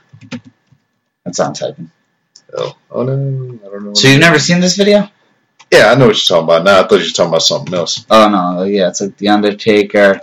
That's 1.25 1.41
on 1.41 1.55
typing. 1.55 1.91
Oh, 2.57 2.77
oh 2.91 3.03
no, 3.03 3.13
I 3.65 3.71
don't 3.71 3.85
know. 3.85 3.95
So 3.95 4.09
you've 4.09 4.21
never 4.21 4.39
seen 4.39 4.61
this 4.61 4.77
video? 4.77 5.09
Yeah, 5.75 5.91
I 5.91 5.97
know 5.97 6.07
what 6.07 6.17
you're 6.17 6.39
talking 6.39 6.45
about. 6.45 6.65
Now 6.65 6.81
I 6.81 6.83
thought 6.87 7.01
you 7.01 7.07
were 7.07 7.11
talking 7.11 7.31
about 7.31 7.43
something 7.43 7.75
else. 7.75 8.07
Oh 8.09 8.29
no, 8.29 8.63
yeah, 8.63 8.91
it's 8.91 9.01
like 9.01 9.17
the 9.17 9.29
Undertaker. 9.29 10.21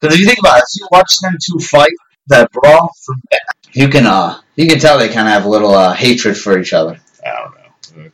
Because 0.00 0.14
if 0.16 0.20
you 0.20 0.26
think 0.26 0.40
about 0.40 0.58
it, 0.58 0.64
if 0.66 0.80
you 0.80 0.88
watch 0.90 1.18
them 1.20 1.36
two 1.40 1.58
fight 1.60 1.92
that 2.26 2.50
brawl, 2.50 2.90
from 3.04 3.22
you 3.72 3.88
can 3.88 4.06
uh 4.06 4.40
you 4.56 4.66
can 4.66 4.80
tell 4.80 4.98
they 4.98 5.08
kind 5.08 5.28
of 5.28 5.34
have 5.34 5.44
a 5.44 5.48
little 5.48 5.72
uh, 5.72 5.94
hatred 5.94 6.36
for 6.36 6.58
each 6.58 6.72
other. 6.72 6.98
I 7.24 7.30
don't 7.30 7.54
know. 7.54 8.10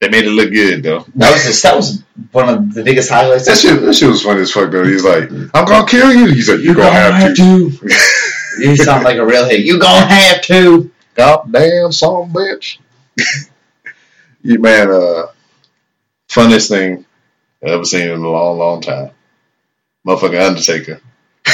They 0.00 0.08
made 0.08 0.24
it 0.24 0.30
look 0.30 0.50
good 0.50 0.82
though. 0.82 1.06
That 1.14 1.32
was 1.32 1.44
just, 1.44 1.62
that 1.62 1.76
was 1.76 2.02
one 2.32 2.48
of 2.48 2.74
the 2.74 2.82
biggest 2.82 3.10
highlights. 3.10 3.46
That 3.46 3.58
shit, 3.58 3.80
that 3.80 3.94
shit 3.94 4.08
was 4.08 4.22
funny 4.22 4.40
as 4.40 4.50
fuck 4.50 4.72
though. 4.72 4.84
He's 4.84 5.04
like, 5.04 5.30
I'm 5.30 5.64
gonna 5.64 5.86
kill 5.86 6.12
you. 6.12 6.26
He's 6.26 6.48
like, 6.48 6.60
you're 6.60 6.74
gonna, 6.74 7.12
have, 7.12 7.36
to. 7.36 7.70
You 8.58 8.74
sound 8.74 9.04
like 9.04 9.18
a 9.18 9.24
real 9.24 9.48
hate. 9.48 9.64
You 9.64 9.78
gonna 9.78 10.06
have 10.06 10.42
to. 10.42 10.90
Goddamn 11.14 11.92
son 11.92 12.32
bitch. 12.32 12.78
you 14.42 14.58
man, 14.58 14.90
uh, 14.90 15.26
funniest 16.28 16.68
thing 16.70 17.04
I've 17.62 17.70
ever 17.70 17.84
seen 17.84 18.08
in 18.08 18.20
a 18.20 18.28
long, 18.28 18.58
long 18.58 18.80
time. 18.80 19.10
Motherfucking 20.06 20.46
Undertaker. 20.46 21.00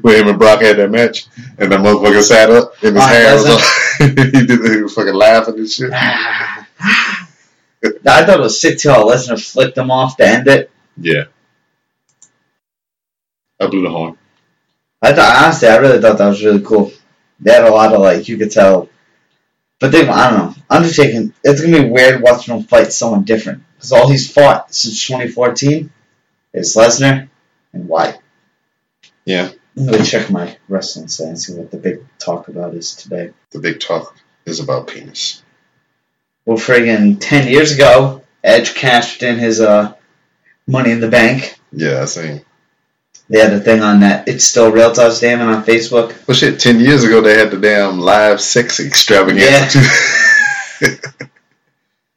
When 0.00 0.14
him 0.14 0.28
and 0.28 0.38
Brock 0.38 0.62
had 0.62 0.78
that 0.78 0.90
match, 0.90 1.26
and 1.58 1.70
the 1.70 1.76
motherfucker 1.76 2.22
sat 2.22 2.48
up, 2.48 2.72
and 2.82 2.96
his 2.96 3.04
Oh, 3.04 3.06
hair 3.06 3.34
was 3.34 3.98
he 3.98 4.46
did. 4.46 4.48
He 4.48 4.82
was 4.82 4.94
fucking 4.94 5.12
laughing 5.12 5.58
and 5.58 5.68
shit. 5.70 5.92
I 5.92 6.64
thought 7.82 8.40
it 8.40 8.40
was 8.40 8.58
sick 8.58 8.78
till 8.78 8.94
Lesnar 8.94 9.38
flicked 9.38 9.74
them 9.74 9.90
off 9.90 10.16
to 10.16 10.26
end 10.26 10.48
it. 10.48 10.70
Yeah. 10.96 11.24
I 13.60 13.66
blew 13.66 13.82
the 13.82 13.90
horn. 13.90 14.16
I 15.02 15.12
thought 15.12 15.44
honestly, 15.44 15.68
I 15.68 15.76
really 15.76 16.00
thought 16.00 16.16
that 16.16 16.28
was 16.28 16.42
really 16.42 16.62
cool. 16.62 16.90
They 17.40 17.52
had 17.52 17.64
a 17.64 17.70
lot 17.70 17.92
of 17.92 18.00
like 18.00 18.26
you 18.26 18.38
could 18.38 18.50
tell, 18.50 18.88
but 19.80 19.92
they 19.92 20.08
I 20.08 20.30
don't 20.30 20.38
know. 20.38 20.54
Undertaking, 20.70 21.34
it's 21.44 21.60
gonna 21.60 21.82
be 21.82 21.90
weird 21.90 22.22
watching 22.22 22.54
them 22.54 22.64
fight 22.64 22.90
someone 22.90 23.24
different 23.24 23.62
because 23.78 23.92
all 23.92 24.10
he's 24.10 24.32
fought 24.32 24.74
since 24.74 25.06
2014 25.06 25.90
is 26.52 26.74
Lesnar 26.74 27.28
and 27.72 27.88
Wyatt. 27.88 28.18
Yeah. 29.24 29.50
I'm 29.76 29.86
gonna 29.86 30.04
check 30.04 30.28
my 30.30 30.58
wrestling 30.68 31.06
site 31.06 31.28
and 31.28 31.40
see 31.40 31.54
what 31.54 31.70
the 31.70 31.76
big 31.76 32.04
talk 32.18 32.48
about 32.48 32.74
is 32.74 32.96
today. 32.96 33.32
The 33.52 33.60
big 33.60 33.78
talk 33.78 34.16
is 34.44 34.58
about 34.58 34.88
penis. 34.88 35.44
Well, 36.44 36.56
friggin' 36.56 37.18
ten 37.20 37.46
years 37.46 37.72
ago, 37.72 38.24
Edge 38.42 38.74
cashed 38.74 39.22
in 39.22 39.38
his 39.38 39.60
uh 39.60 39.94
money 40.66 40.90
in 40.90 41.00
the 41.00 41.08
bank. 41.08 41.60
Yeah, 41.70 42.02
I 42.02 42.06
seen. 42.06 42.44
They 43.28 43.38
had 43.38 43.52
a 43.52 43.60
thing 43.60 43.82
on 43.82 44.00
that. 44.00 44.26
It's 44.26 44.44
still 44.44 44.72
real 44.72 44.90
to 44.90 45.02
us, 45.02 45.20
Damon, 45.20 45.48
on 45.48 45.62
Facebook. 45.64 46.26
Well, 46.26 46.34
shit. 46.34 46.58
Ten 46.58 46.80
years 46.80 47.04
ago, 47.04 47.20
they 47.20 47.38
had 47.38 47.52
the 47.52 47.58
damn 47.58 48.00
live 48.00 48.40
sex 48.40 48.80
extravaganza. 48.80 49.80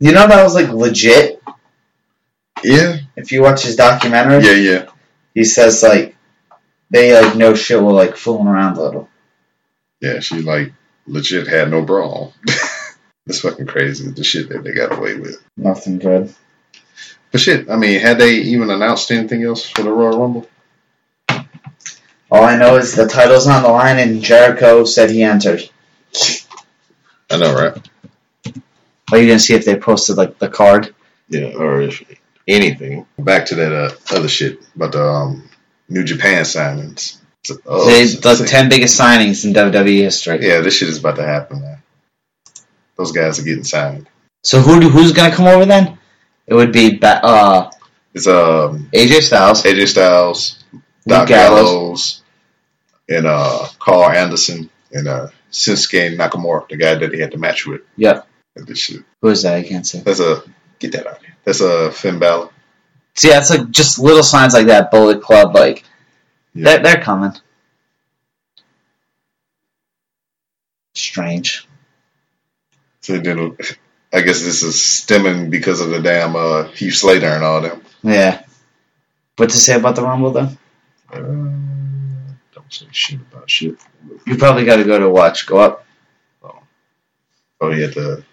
You 0.02 0.12
know 0.14 0.28
that 0.28 0.44
was 0.44 0.56
like 0.56 0.70
legit. 0.70 1.42
yeah. 2.64 2.98
If 3.16 3.32
you 3.32 3.42
watch 3.44 3.62
his 3.64 3.76
documentary, 3.76 4.44
Yeah. 4.44 4.72
Yeah. 4.72 4.86
he 5.36 5.44
says 5.44 5.84
like 5.84 6.16
they 6.90 7.14
like 7.20 7.36
no 7.38 7.54
shit 7.56 7.82
were 7.82 7.94
like 7.94 8.18
fooling 8.18 8.48
around 8.48 8.78
a 8.78 8.82
little. 8.82 9.10
Yeah. 10.02 10.20
She 10.20 10.42
like 10.42 10.74
legit 11.06 11.48
had 11.48 11.70
no 11.70 11.84
bra 11.84 12.08
on. 12.10 12.34
That's 13.28 13.42
fucking 13.42 13.68
crazy. 13.68 14.10
The 14.10 14.24
shit 14.24 14.50
that 14.50 14.64
they 14.64 14.74
got 14.74 14.98
away 14.98 15.16
with. 15.16 15.42
Nothing 15.56 16.00
good. 16.00 16.34
But 17.32 17.40
shit, 17.40 17.70
I 17.70 17.76
mean, 17.78 18.00
had 18.02 18.18
they 18.18 18.38
even 18.38 18.72
announced 18.72 19.12
anything 19.12 19.44
else 19.44 19.70
for 19.70 19.84
the 19.84 19.92
Royal 19.92 20.20
Rumble? 20.20 20.50
All 22.32 22.44
I 22.44 22.58
know 22.58 22.78
is 22.78 22.96
the 22.96 23.08
title's 23.08 23.46
on 23.46 23.62
the 23.62 23.70
line 23.70 24.00
and 24.00 24.22
Jericho 24.24 24.84
said 24.86 25.12
he 25.12 25.22
entered. 25.24 25.62
I 27.30 27.38
know, 27.38 27.54
right? 27.54 27.90
Are 29.12 29.18
you 29.18 29.28
gonna 29.28 29.40
see 29.40 29.54
if 29.54 29.66
they 29.66 29.76
posted 29.76 30.18
like 30.18 30.40
the 30.40 30.50
card? 30.50 30.94
Yeah, 31.30 31.54
or 31.56 31.82
if 31.82 32.04
anything. 32.48 33.06
Back 33.20 33.46
to 33.48 33.56
that 33.56 33.72
uh, 33.72 34.16
other 34.16 34.28
shit 34.28 34.60
about 34.76 34.92
the 34.94 35.04
um, 35.04 35.50
New 35.90 36.04
Japan 36.04 36.44
signings. 36.44 37.18
Oh, 37.66 37.86
they, 37.88 38.06
the 38.06 38.46
ten 38.48 38.70
biggest 38.70 39.00
signings 39.00 39.46
in 39.46 39.54
WWE 39.54 39.98
history. 40.02 40.46
yeah, 40.46 40.62
this 40.62 40.76
shit 40.76 40.90
is 40.90 41.00
about 41.00 41.16
to 41.18 41.24
happen, 41.24 41.62
man. 41.62 41.82
Those 42.98 43.12
guys 43.12 43.40
are 43.40 43.44
getting 43.44 43.64
signed. 43.64 44.08
So 44.44 44.60
who 44.60 44.80
do, 44.80 44.90
who's 44.90 45.12
gonna 45.12 45.34
come 45.34 45.48
over 45.48 45.66
then? 45.66 45.98
It 46.48 46.54
would 46.54 46.72
be 46.72 46.98
ba- 46.98 47.24
uh, 47.26 47.72
It's 48.14 48.28
um, 48.28 48.90
AJ 48.94 49.22
Styles, 49.24 49.64
AJ 49.64 49.88
Styles, 49.88 50.64
Doc 51.08 51.28
Gallows. 51.28 51.68
Gallows, 51.70 52.24
and 53.10 53.26
uh, 53.26 53.68
Karl 53.80 54.10
Anderson, 54.12 54.70
and 54.92 55.08
uh, 55.08 55.28
Shinsuke 55.52 56.16
Nakamura, 56.18 56.68
the 56.70 56.78
guy 56.78 56.96
that 56.96 57.14
he 57.14 57.20
had 57.20 57.32
the 57.32 57.38
match 57.38 57.66
with. 57.66 57.82
Yep. 57.98 58.28
This 58.56 58.80
shit. 58.80 59.04
Who 59.22 59.30
is 59.30 59.44
that? 59.44 59.56
I 59.56 59.64
can't 59.64 59.86
say. 59.88 60.00
That's 60.00 60.20
a 60.20 60.44
get 60.80 60.92
that 60.94 61.08
out. 61.08 61.20
Here. 61.24 61.36
That's 61.44 61.62
a 61.62 61.92
Finn 61.92 62.20
Balor. 62.20 62.50
See, 63.16 63.30
that's 63.30 63.50
like 63.50 63.70
just 63.72 64.00
little 64.00 64.24
signs 64.24 64.54
like 64.54 64.68
that. 64.68 64.92
Bullet 64.92 65.22
Club, 65.22 65.56
like 65.56 65.84
Yeah. 66.54 66.64
they're 66.78 66.84
they're 66.84 67.02
coming. 67.04 67.34
Strange. 70.94 71.68
So 73.02 73.18
then, 73.18 73.58
I 74.14 74.22
guess 74.22 74.42
this 74.44 74.62
is 74.64 74.82
stemming 74.82 75.50
because 75.50 75.82
of 75.82 75.90
the 75.90 76.02
damn 76.02 76.36
uh, 76.36 76.64
Heath 76.66 76.96
Slater 76.96 77.28
and 77.28 77.44
all 77.44 77.62
them. 77.62 77.82
Yeah. 78.04 78.44
What 79.38 79.50
to 79.50 79.58
say 79.58 79.76
about 79.76 79.96
the 79.96 80.04
Rumble 80.04 80.32
though? 80.32 80.50
Uh, 81.12 81.18
don't 81.20 82.70
say 82.70 82.86
shit 82.92 83.20
about 83.22 83.50
shit. 83.50 83.78
You 84.26 84.38
probably 84.38 84.66
got 84.66 84.78
to 84.78 84.84
go 84.84 85.00
to 85.00 85.10
watch. 85.10 85.48
Go 85.48 85.58
up. 85.60 85.86
Oh, 87.60 87.72
he 87.72 87.82
had 87.82 87.94
the 87.94 88.24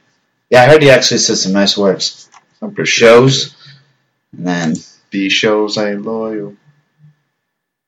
Yeah, 0.50 0.62
I 0.62 0.66
heard 0.66 0.82
he 0.82 0.90
actually 0.90 1.18
said 1.18 1.36
some 1.36 1.52
nice 1.52 1.76
words. 1.76 2.28
I'm 2.62 2.74
pretty 2.74 2.90
Shows. 2.90 3.54
And 4.36 4.46
then 4.46 4.74
These 5.10 5.32
shows 5.32 5.78
ain't 5.78 6.02
loyal. 6.02 6.50
you 6.50 6.56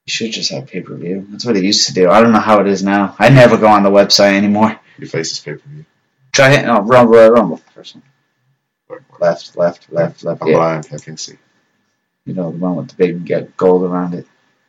should 0.06 0.32
just 0.32 0.50
have 0.52 0.66
pay 0.66 0.80
per 0.80 0.94
view. 0.94 1.26
That's 1.30 1.44
what 1.44 1.56
he 1.56 1.62
used 1.64 1.86
to 1.88 1.94
do. 1.94 2.10
I 2.10 2.20
don't 2.22 2.32
know 2.32 2.40
how 2.40 2.60
it 2.60 2.66
is 2.66 2.82
now. 2.82 3.14
I 3.18 3.28
never 3.28 3.56
go 3.58 3.66
on 3.66 3.82
the 3.82 3.90
website 3.90 4.34
anymore. 4.34 4.78
Your 4.98 5.08
face 5.08 5.32
is 5.32 5.38
pay 5.40 5.52
per 5.54 5.68
view. 5.68 5.84
Try 6.32 6.50
hitting 6.50 6.70
oh, 6.70 6.80
Rumble, 6.82 7.28
Rumble. 7.30 7.56
First 7.74 7.96
one. 7.96 8.04
Left, 9.20 9.56
left, 9.56 9.92
left, 9.92 10.24
left. 10.24 10.42
I'm 10.42 10.48
Yeah. 10.48 10.56
blind. 10.56 10.88
I 10.92 10.98
can't 10.98 11.20
see. 11.20 11.36
You 12.24 12.34
know 12.34 12.50
the 12.50 12.58
one 12.58 12.76
with 12.76 12.88
the 12.88 12.94
big 12.94 13.24
get 13.24 13.56
gold 13.56 13.82
around 13.82 14.14
it. 14.14 14.26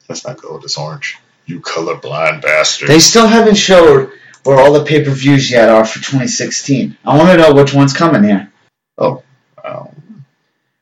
That's 0.07 0.25
not 0.25 0.41
gold. 0.41 0.63
It's 0.63 0.77
orange. 0.77 1.17
You 1.45 1.59
colorblind 1.59 2.41
bastard. 2.41 2.89
They 2.89 2.99
still 2.99 3.27
haven't 3.27 3.55
showed 3.55 4.11
where 4.43 4.59
all 4.59 4.73
the 4.73 4.83
pay 4.85 5.03
per 5.03 5.11
views 5.11 5.51
yet 5.51 5.69
are 5.69 5.85
for 5.85 5.99
2016. 5.99 6.97
I 7.05 7.17
want 7.17 7.29
to 7.31 7.37
know 7.37 7.53
which 7.53 7.73
one's 7.73 7.93
coming 7.93 8.23
here. 8.23 8.51
Um, 8.97 9.19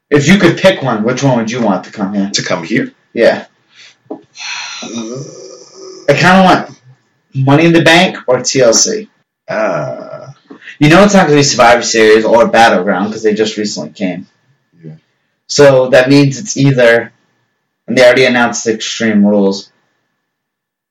If 0.09 0.27
you 0.27 0.37
could 0.39 0.57
pick 0.57 0.81
one, 0.81 1.03
which 1.03 1.23
one 1.23 1.37
would 1.37 1.51
you 1.51 1.61
want 1.61 1.83
to 1.85 1.91
come 1.91 2.13
here? 2.13 2.29
to 2.33 2.43
come 2.43 2.63
here. 2.63 2.93
Yeah, 3.13 3.45
I 4.11 4.17
kind 6.19 6.37
of 6.39 6.45
want 6.45 6.81
Money 7.35 7.65
in 7.65 7.73
the 7.73 7.81
Bank 7.83 8.17
or 8.27 8.37
TLC. 8.39 9.07
Ah, 9.49 10.35
You 10.79 10.89
know 10.89 11.03
it's 11.03 11.13
not 11.13 11.27
going 11.27 11.37
to 11.37 11.39
be 11.39 11.43
Survivor 11.43 11.83
Series 11.83 12.25
or 12.25 12.47
Battleground 12.47 13.09
because 13.09 13.23
they 13.23 13.33
just 13.33 13.57
recently 13.57 13.91
came. 13.91 14.27
Yeah. 14.83 14.95
So 15.47 15.89
that 15.89 16.09
means 16.09 16.39
it's 16.39 16.57
either, 16.57 17.11
and 17.87 17.97
they 17.97 18.03
already 18.05 18.25
announced 18.25 18.67
Extreme 18.67 19.25
Rules. 19.25 19.71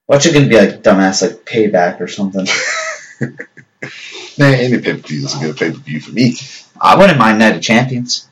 What's 0.09 0.25
it 0.25 0.33
going 0.33 0.47
to 0.47 0.49
be 0.49 0.57
like, 0.57 0.83
dumbass, 0.83 1.21
like 1.21 1.45
Payback 1.45 2.01
or 2.01 2.09
something? 2.09 2.47
nah, 4.39 4.47
any 4.47 4.79
pay 4.79 4.95
per 4.95 5.07
view 5.07 5.27
is 5.27 5.37
a 5.37 5.39
good 5.39 5.57
pay 5.59 5.71
per 5.71 5.77
view 5.77 6.01
for 6.01 6.13
me. 6.13 6.35
I 6.81 6.97
wouldn't 6.97 7.19
mind 7.19 7.39
Night 7.39 7.57
of 7.57 7.61
Champions. 7.61 8.27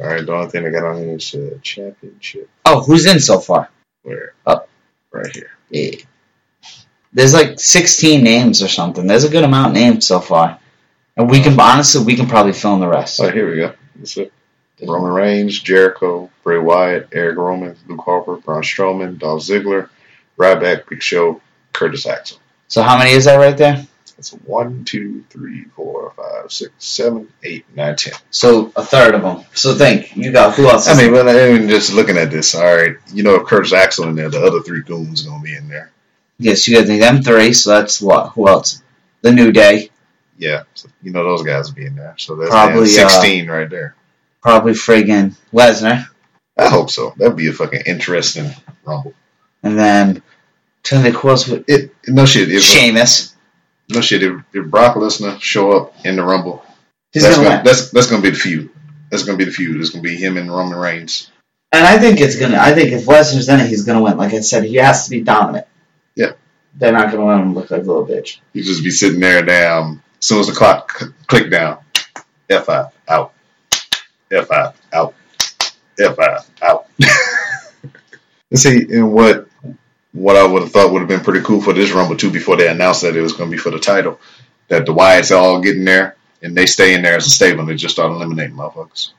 All 0.00 0.06
right, 0.06 0.24
the 0.24 0.32
only 0.32 0.48
thing 0.48 0.64
I 0.64 0.70
got 0.70 0.84
on 0.84 0.98
here 0.98 1.16
is 1.16 1.34
uh, 1.34 1.58
championship. 1.60 2.48
Oh, 2.64 2.84
who's 2.84 3.04
in 3.04 3.18
so 3.18 3.40
far? 3.40 3.68
Where? 4.04 4.34
Up. 4.46 4.68
Right 5.10 5.34
here. 5.34 5.50
Yeah. 5.70 5.96
There's 7.12 7.34
like 7.34 7.58
16 7.58 8.22
names 8.22 8.62
or 8.62 8.68
something. 8.68 9.08
There's 9.08 9.24
a 9.24 9.28
good 9.28 9.42
amount 9.42 9.70
of 9.70 9.72
names 9.72 10.06
so 10.06 10.20
far. 10.20 10.60
And 11.16 11.28
we 11.28 11.40
can, 11.40 11.58
honestly, 11.58 12.04
we 12.04 12.14
can 12.14 12.28
probably 12.28 12.52
fill 12.52 12.74
in 12.74 12.80
the 12.80 12.86
rest. 12.86 13.20
Oh, 13.20 13.28
here 13.28 13.50
we 13.50 13.56
go. 13.56 13.72
That's 13.96 14.16
it. 14.18 14.32
Roman 14.80 15.12
Reigns, 15.12 15.58
Jericho, 15.58 16.30
Bray 16.44 16.58
Wyatt, 16.58 17.08
Erick 17.10 17.38
Rowan, 17.38 17.76
Luke 17.88 18.02
Harper, 18.04 18.36
Braun 18.36 18.62
Strowman, 18.62 19.18
Dolph 19.18 19.42
Ziggler, 19.42 19.88
Ryback, 20.36 20.88
Big 20.88 21.02
Show, 21.02 21.40
Curtis 21.72 22.06
Axel. 22.06 22.38
So 22.68 22.82
how 22.82 22.98
many 22.98 23.10
is 23.12 23.24
that 23.26 23.36
right 23.36 23.56
there? 23.56 23.86
That's 24.16 24.30
one, 24.30 24.84
two, 24.84 25.24
three, 25.28 25.64
four, 25.76 26.12
five, 26.16 26.50
six, 26.50 26.72
seven, 26.78 27.28
eight, 27.42 27.66
nine, 27.74 27.96
ten. 27.96 28.14
So 28.30 28.72
a 28.74 28.82
third 28.82 29.14
of 29.14 29.20
them. 29.22 29.44
So 29.52 29.74
think, 29.74 30.16
you 30.16 30.32
got 30.32 30.54
who 30.54 30.66
else? 30.68 30.88
I 30.88 30.94
mean, 30.96 31.12
well, 31.12 31.28
I 31.28 31.58
mean, 31.58 31.68
just 31.68 31.92
looking 31.92 32.16
at 32.16 32.30
this, 32.30 32.54
all 32.54 32.64
right, 32.64 32.96
you 33.12 33.22
know, 33.22 33.34
if 33.34 33.46
Curtis 33.46 33.74
Axel 33.74 34.08
in 34.08 34.14
there, 34.14 34.30
the 34.30 34.40
other 34.42 34.60
three 34.62 34.82
goons 34.82 35.20
gonna 35.22 35.42
be 35.42 35.54
in 35.54 35.68
there. 35.68 35.90
yes, 36.38 36.66
you 36.66 36.76
got 36.78 36.86
the 36.86 36.98
them 36.98 37.22
three. 37.22 37.52
So 37.52 37.70
that's 37.70 38.00
what? 38.00 38.30
Who 38.30 38.48
else? 38.48 38.82
The 39.20 39.32
New 39.32 39.52
Day, 39.52 39.90
Yeah, 40.38 40.62
so, 40.74 40.88
you 41.02 41.10
know 41.12 41.22
those 41.24 41.42
guys 41.42 41.68
will 41.68 41.76
be 41.76 41.86
in 41.86 41.96
there. 41.96 42.14
So 42.16 42.36
that's 42.36 42.50
Probably, 42.50 42.82
uh, 42.98 43.08
16 43.08 43.48
right 43.50 43.68
there. 43.68 43.96
probably 44.40 44.72
friggin' 44.72 45.36
Lesnar, 45.52 46.06
I 46.56 46.68
hope 46.68 46.90
so. 46.90 47.12
That'd 47.18 47.36
be 47.36 47.48
a 47.48 47.52
fucking 47.52 47.82
interesting 47.86 48.50
rumble. 48.84 49.12
And 49.66 49.78
then 49.78 50.22
trying 50.82 51.02
to 51.02 51.10
think 51.10 51.20
who 51.22 51.30
else 51.30 51.48
It 51.48 51.92
no 52.06 52.26
shit. 52.26 52.50
If, 52.50 52.62
Sheamus. 52.62 53.34
no 53.88 54.00
shit. 54.00 54.22
If, 54.22 54.42
if 54.52 54.66
Brock 54.66 54.96
Lesnar 54.96 55.40
show 55.40 55.72
up 55.72 55.94
in 56.04 56.16
the 56.16 56.22
rumble, 56.22 56.64
He's 57.12 57.22
that's 57.22 57.36
gonna 57.36 57.48
gonna, 57.48 57.62
that's 57.64 57.90
that's 57.90 58.08
gonna 58.08 58.22
be 58.22 58.30
the 58.30 58.36
feud. 58.36 58.70
That's 59.10 59.22
gonna 59.22 59.38
be 59.38 59.44
the 59.44 59.50
feud. 59.52 59.80
It's 59.80 59.90
gonna 59.90 60.02
be 60.02 60.16
him 60.16 60.36
and 60.36 60.50
Roman 60.50 60.78
Reigns. 60.78 61.30
And 61.72 61.86
I 61.86 61.98
think 61.98 62.20
it's 62.20 62.38
gonna. 62.38 62.58
I 62.58 62.72
think 62.74 62.92
if 62.92 63.04
Lesnar's 63.06 63.48
in 63.48 63.60
it, 63.60 63.68
he's 63.68 63.84
gonna 63.84 64.02
win. 64.02 64.16
Like 64.16 64.32
I 64.34 64.40
said, 64.40 64.64
he 64.64 64.76
has 64.76 65.04
to 65.04 65.10
be 65.10 65.20
dominant. 65.20 65.66
Yeah. 66.14 66.32
They're 66.74 66.92
not 66.92 67.10
gonna 67.10 67.24
let 67.24 67.40
him 67.40 67.54
look 67.54 67.70
like 67.70 67.82
a 67.82 67.84
little 67.84 68.06
bitch. 68.06 68.38
He 68.52 68.62
just 68.62 68.84
be 68.84 68.90
sitting 68.90 69.20
there 69.20 69.42
damn. 69.42 70.02
As 70.20 70.26
soon 70.26 70.40
as 70.40 70.46
the 70.46 70.52
clock 70.54 70.98
c- 70.98 71.06
click 71.26 71.50
down, 71.50 71.78
F5 72.48 72.90
out, 73.08 73.32
F5 74.30 74.74
out, 74.92 75.14
F5 75.98 76.46
out. 76.62 76.86
and 78.50 78.58
see, 78.58 78.82
and 78.90 79.12
what 79.12 79.48
what 80.16 80.36
I 80.36 80.46
would 80.46 80.62
have 80.62 80.72
thought 80.72 80.92
would 80.92 81.00
have 81.00 81.08
been 81.08 81.20
pretty 81.20 81.44
cool 81.44 81.60
for 81.60 81.72
this 81.74 81.92
Rumble 81.92 82.16
too, 82.16 82.30
before 82.30 82.56
they 82.56 82.68
announced 82.68 83.02
that 83.02 83.16
it 83.16 83.20
was 83.20 83.34
going 83.34 83.50
to 83.50 83.56
be 83.56 83.60
for 83.60 83.70
the 83.70 83.78
title, 83.78 84.18
that 84.68 84.86
the 84.86 84.94
Wyatts 84.94 85.36
all 85.36 85.60
get 85.60 85.76
in 85.76 85.84
there 85.84 86.16
and 86.42 86.56
they 86.56 86.66
stay 86.66 86.94
in 86.94 87.02
there 87.02 87.16
as 87.16 87.26
a 87.26 87.30
stable 87.30 87.60
and 87.60 87.68
they 87.68 87.74
just 87.76 87.94
start 87.94 88.10
eliminating 88.12 88.56
motherfuckers. 88.56 89.10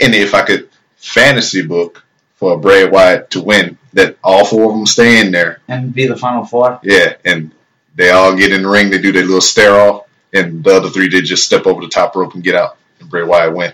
And 0.00 0.14
if 0.14 0.34
I 0.34 0.42
could 0.42 0.68
fantasy 0.96 1.62
book 1.66 2.04
for 2.34 2.58
Bray 2.58 2.86
Wyatt 2.86 3.30
to 3.30 3.40
win, 3.42 3.78
that 3.94 4.18
all 4.22 4.44
four 4.44 4.64
of 4.66 4.76
them 4.76 4.86
stay 4.86 5.20
in 5.20 5.30
there 5.32 5.60
And 5.68 5.94
be 5.94 6.06
the 6.06 6.16
final 6.16 6.44
four. 6.44 6.80
yeah, 6.82 7.14
and 7.24 7.52
they 7.94 8.10
all 8.10 8.36
get 8.36 8.52
in 8.52 8.62
the 8.62 8.68
ring. 8.68 8.90
They 8.90 8.98
do 9.00 9.12
their 9.12 9.22
little 9.22 9.40
stare 9.40 9.74
off, 9.74 10.06
and 10.32 10.64
the 10.64 10.74
other 10.74 10.90
three 10.90 11.08
they 11.08 11.22
just 11.22 11.44
step 11.46 11.66
over 11.66 11.80
the 11.80 11.88
top 11.88 12.16
rope 12.16 12.34
and 12.34 12.42
get 12.42 12.56
out. 12.56 12.76
And 13.00 13.08
Bray 13.08 13.22
Wyatt 13.22 13.54
win. 13.54 13.72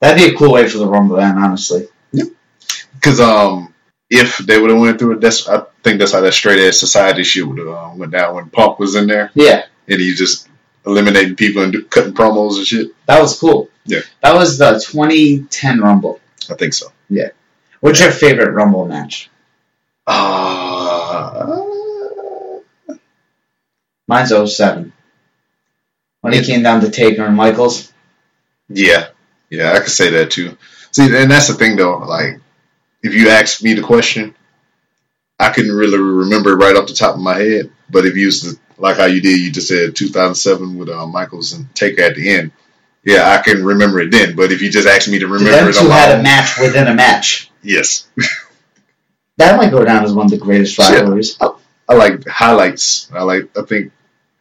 That'd 0.00 0.16
be 0.24 0.34
a 0.34 0.38
cool 0.38 0.52
way 0.52 0.68
for 0.68 0.78
the 0.78 0.86
Rumble, 0.86 1.16
man. 1.16 1.36
Honestly. 1.36 1.88
Because 2.94 3.20
um, 3.20 3.69
if 4.10 4.38
they 4.38 4.60
would 4.60 4.70
have 4.70 4.80
went 4.80 4.98
through 4.98 5.12
it, 5.14 5.20
that's 5.20 5.48
I 5.48 5.62
think 5.82 5.98
that's 5.98 6.12
how 6.12 6.20
that 6.20 6.32
straight 6.34 6.58
edge 6.58 6.74
society 6.74 7.22
shit 7.24 7.46
would 7.46 7.58
have 7.58 7.68
um, 7.68 7.98
went 7.98 8.12
down 8.12 8.34
when 8.34 8.50
Punk 8.50 8.78
was 8.78 8.94
in 8.96 9.06
there 9.06 9.30
Yeah, 9.34 9.64
and 9.88 10.00
he 10.00 10.14
just 10.14 10.48
eliminating 10.84 11.36
people 11.36 11.62
and 11.62 11.72
do, 11.72 11.84
cutting 11.84 12.12
promos 12.14 12.56
and 12.58 12.66
shit. 12.66 12.88
that 13.06 13.20
was 13.20 13.38
cool. 13.38 13.68
Yeah. 13.84 14.00
That 14.22 14.34
was 14.34 14.58
the 14.58 14.72
2010 14.84 15.80
Rumble. 15.80 16.20
I 16.50 16.54
think 16.54 16.74
so. 16.74 16.88
Yeah. 17.08 17.28
What's 17.80 18.00
your 18.00 18.10
favorite 18.10 18.52
Rumble 18.52 18.86
match? 18.86 19.30
Uh, 20.06 21.60
Mine's 24.08 24.32
07. 24.56 24.92
When 26.22 26.32
he 26.32 26.42
came 26.42 26.62
down 26.62 26.80
to 26.82 26.90
Taker 26.90 27.24
and 27.24 27.36
Michaels. 27.36 27.92
yeah, 28.68 29.08
yeah, 29.48 29.72
I 29.72 29.78
could 29.80 29.88
say 29.88 30.10
that 30.10 30.30
too. 30.30 30.56
See, 30.92 31.04
and 31.04 31.30
that's 31.30 31.48
the 31.48 31.54
thing 31.54 31.76
though. 31.76 31.98
Like, 31.98 32.40
if 33.02 33.14
you 33.14 33.28
ask 33.28 33.62
me 33.62 33.74
the 33.74 33.82
question, 33.82 34.34
I 35.38 35.50
couldn't 35.50 35.74
really 35.74 35.98
remember 35.98 36.52
it 36.52 36.56
right 36.56 36.76
off 36.76 36.86
the 36.88 36.94
top 36.94 37.14
of 37.14 37.20
my 37.20 37.36
head. 37.36 37.70
But 37.88 38.06
if 38.06 38.14
you 38.14 38.22
used 38.22 38.44
to, 38.44 38.60
like 38.78 38.96
how 38.96 39.06
you 39.06 39.20
did, 39.20 39.40
you 39.40 39.50
just 39.50 39.68
said 39.68 39.96
2007 39.96 40.76
with 40.76 40.88
uh, 40.88 41.06
Michaels 41.06 41.52
and 41.52 41.74
Taker 41.74 42.02
at 42.02 42.14
the 42.14 42.30
end. 42.30 42.52
Yeah, 43.02 43.30
I 43.30 43.42
can 43.42 43.64
remember 43.64 44.00
it 44.00 44.10
then. 44.10 44.36
But 44.36 44.52
if 44.52 44.60
you 44.60 44.70
just 44.70 44.86
asked 44.86 45.08
me 45.08 45.18
to 45.20 45.26
remember 45.26 45.50
them 45.50 45.68
it 45.68 45.78
on 45.78 45.90
had 45.90 46.20
a 46.20 46.22
match 46.22 46.58
within 46.58 46.86
a 46.86 46.94
match. 46.94 47.50
yes, 47.62 48.08
That 49.38 49.56
might 49.56 49.70
go 49.70 49.82
down 49.82 50.04
as 50.04 50.12
one 50.12 50.26
of 50.26 50.30
the 50.30 50.36
greatest 50.36 50.78
rivalries. 50.78 51.38
I 51.40 51.94
like 51.94 52.28
highlights. 52.28 53.10
I 53.10 53.22
like. 53.22 53.56
I 53.56 53.62
think 53.62 53.92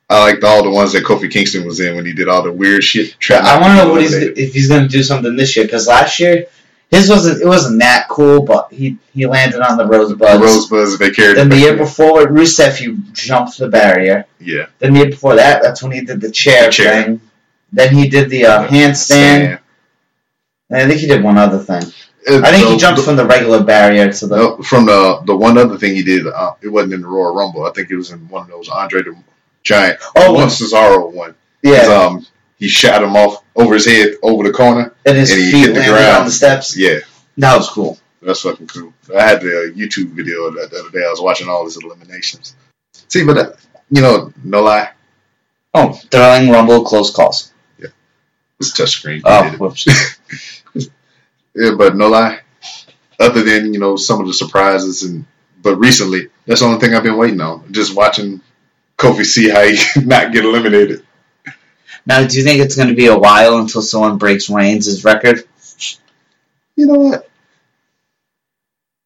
I 0.10 0.20
liked 0.20 0.43
all 0.43 0.62
the 0.62 0.70
ones 0.70 0.91
that 0.91 1.05
Kofi 1.05 1.32
Kingston 1.32 1.66
was 1.66 1.80
in 1.80 1.95
when 1.95 2.05
he 2.05 2.12
did 2.12 2.28
all 2.28 2.43
the 2.43 2.51
weird 2.51 2.84
shit. 2.84 3.16
I 3.32 3.62
want 3.62 3.80
to 3.80 3.86
know 3.86 3.91
what 3.91 4.01
he's 4.01 4.14
if 4.14 4.53
he's 4.53 4.68
going 4.68 4.84
to 4.84 4.89
do 4.89 5.03
something 5.03 5.38
this 5.38 5.55
year 5.55 5.66
because 5.66 5.88
last 5.88 6.20
year 6.20 6.47
his 6.91 7.09
wasn't 7.09 7.41
it 7.41 7.45
wasn't 7.45 7.79
that 7.81 8.07
cool, 8.09 8.41
but 8.43 8.71
he 8.71 8.97
he 9.13 9.25
landed 9.27 9.61
on 9.61 9.77
the 9.77 9.85
rosebuds. 9.85 10.33
The 10.33 10.39
Rosebuds 10.39 10.97
they 10.97 11.11
carried. 11.11 11.37
then 11.37 11.49
the 11.49 11.57
year 11.57 11.75
before 11.77 12.13
with 12.15 12.29
Rusev, 12.29 12.75
he 12.77 12.97
jumped 13.13 13.57
the 13.57 13.67
barrier. 13.67 14.25
yeah, 14.39 14.65
Then 14.79 14.93
the 14.93 14.99
year 15.01 15.09
before 15.09 15.35
that, 15.35 15.61
that's 15.61 15.83
when 15.83 15.91
he 15.91 16.01
did 16.01 16.19
the 16.21 16.31
chair, 16.31 16.65
The 16.65 16.71
chair. 16.71 17.03
thing. 17.03 17.21
Then 17.71 17.93
he 17.93 18.09
did 18.09 18.29
the 18.31 18.45
uh, 18.45 18.67
handstand. 18.67 19.59
And 20.71 20.81
I 20.81 20.87
think 20.87 20.99
he 21.01 21.07
did 21.07 21.23
one 21.23 21.37
other 21.37 21.59
thing. 21.59 21.83
Uh, 22.29 22.41
I 22.43 22.51
think 22.51 22.67
he 22.69 22.77
jumped 22.77 22.97
the- 22.97 23.03
from 23.03 23.15
the 23.15 23.25
regular 23.25 23.63
barrier 23.63 24.11
to 24.11 24.27
the. 24.27 24.63
From 24.63 24.85
the 24.85 25.21
the 25.25 25.35
one 25.35 25.57
other 25.57 25.77
thing 25.77 25.95
he 25.95 26.03
did, 26.03 26.27
uh, 26.27 26.53
it 26.61 26.67
wasn't 26.69 26.93
in 26.93 27.01
the 27.01 27.07
Royal 27.07 27.33
Rumble. 27.35 27.65
I 27.65 27.71
think 27.71 27.89
it 27.91 27.95
was 27.95 28.11
in 28.11 28.27
one 28.29 28.43
of 28.43 28.49
those 28.49 28.69
Andre 28.69 29.03
the 29.03 29.15
Giant, 29.63 29.99
Oh, 30.15 30.33
one 30.33 30.47
Cesaro 30.47 31.11
one. 31.11 31.35
yeah, 31.61 31.81
Um, 31.87 32.25
he 32.57 32.67
shot 32.67 33.03
him 33.03 33.15
off 33.15 33.43
over 33.60 33.74
his 33.76 33.86
head 33.86 34.16
over 34.24 34.43
the 34.43 34.51
corner. 34.53 34.93
and 35.05 35.18
his 35.18 35.32
and 35.32 35.41
he 35.41 35.51
feet 35.51 35.66
hit 35.68 35.76
the 35.76 35.82
ground. 35.84 36.18
on 36.20 36.26
the 36.26 36.32
steps. 36.32 36.76
Yeah, 36.78 36.99
That 37.38 37.55
was 37.57 37.70
cool. 37.70 37.97
that's 38.22 38.41
fucking 38.41 38.68
cool. 38.68 38.93
I 39.16 39.22
had 39.22 39.41
the 39.41 39.49
uh, 39.49 39.78
YouTube 39.78 40.10
video 40.12 40.43
of 40.45 40.55
that 40.55 40.72
the 40.72 40.80
other 40.80 40.89
day. 40.91 41.05
I 41.05 41.10
was 41.12 41.22
watching 41.22 41.47
all 41.49 41.66
his 41.66 41.78
eliminations. 41.78 42.55
See, 43.07 43.24
but 43.26 43.38
uh, 43.38 43.51
you 43.91 44.01
know, 44.01 44.34
no 44.43 44.62
lie, 44.64 44.91
Oh, 45.74 45.93
thrilling 45.93 46.49
Rumble 46.49 46.84
close 46.84 47.12
calls. 47.14 47.53
Yeah, 47.78 47.89
it's 48.60 48.74
touchscreen. 48.74 49.22
Oh, 49.26 49.49
whoops. 49.57 49.88
Yeah, 51.55 51.72
but 51.78 51.95
no 51.95 52.07
lie. 52.10 52.41
Other 53.20 53.43
than 53.43 53.74
you 53.74 53.80
know 53.80 53.95
some 53.97 54.22
of 54.22 54.28
the 54.28 54.34
surprises 54.34 55.03
and 55.03 55.26
but 55.62 55.76
recently, 55.76 56.28
that's 56.45 56.62
the 56.62 56.68
only 56.68 56.80
thing 56.80 56.93
I've 56.95 57.03
been 57.03 57.18
waiting 57.18 57.41
on. 57.41 57.74
Just 57.74 57.95
watching 57.95 58.39
Kofi 58.97 59.26
see 59.26 59.49
how 59.49 59.64
he 59.64 59.78
not 60.05 60.32
get 60.32 60.45
eliminated. 60.45 61.05
Now, 62.05 62.25
do 62.25 62.37
you 62.37 62.43
think 62.43 62.61
it's 62.61 62.75
going 62.75 62.89
to 62.89 62.95
be 62.95 63.07
a 63.07 63.17
while 63.17 63.57
until 63.57 63.81
someone 63.81 64.17
breaks 64.17 64.49
Reigns' 64.49 65.03
record? 65.03 65.43
You 66.75 66.85
know 66.87 66.99
what? 66.99 67.29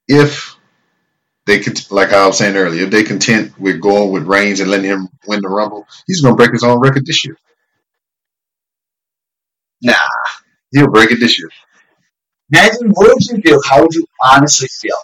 If 0.08 0.56
they 1.46 1.60
could, 1.60 1.80
like 1.92 2.14
I 2.14 2.28
was 2.28 2.38
saying 2.38 2.56
earlier, 2.56 2.84
if 2.84 2.92
they 2.92 3.04
content 3.04 3.60
with 3.60 3.82
going 3.82 4.12
with 4.12 4.24
Reigns 4.24 4.60
and 4.60 4.70
letting 4.70 4.86
him 4.86 5.10
win 5.28 5.42
the 5.42 5.50
Rumble, 5.50 5.88
he's 6.08 6.22
gonna 6.22 6.36
break 6.36 6.52
his 6.52 6.64
own 6.64 6.80
record 6.80 7.06
this 7.06 7.26
year. 7.26 7.38
Nah. 9.82 9.94
he'll 10.72 10.90
break 10.90 11.12
it 11.12 11.20
this 11.20 11.40
year. 11.40 11.50
Imagine 12.52 12.92
what 12.92 13.10
would 13.14 13.26
you 13.26 13.42
feel? 13.42 13.62
How 13.66 13.82
would 13.82 13.94
you 13.94 14.06
honestly 14.24 14.68
feel? 14.68 14.96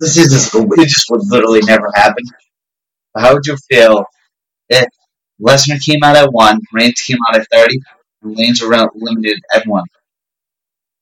This 0.00 0.16
is 0.16 0.32
just 0.32 0.54
it 0.54 0.88
just 0.88 1.10
would 1.10 1.22
literally 1.26 1.60
never 1.60 1.90
happen. 1.94 2.24
How 3.16 3.34
would 3.34 3.46
you 3.46 3.56
feel 3.68 4.04
if 4.68 4.86
Lesnar 5.40 5.82
came 5.84 6.00
out 6.02 6.16
at 6.16 6.32
one, 6.32 6.60
Reigns 6.72 7.00
came 7.00 7.18
out 7.28 7.40
at 7.40 7.46
thirty, 7.52 7.80
Reigns 8.22 8.62
eliminated 8.62 9.42
everyone. 9.52 9.84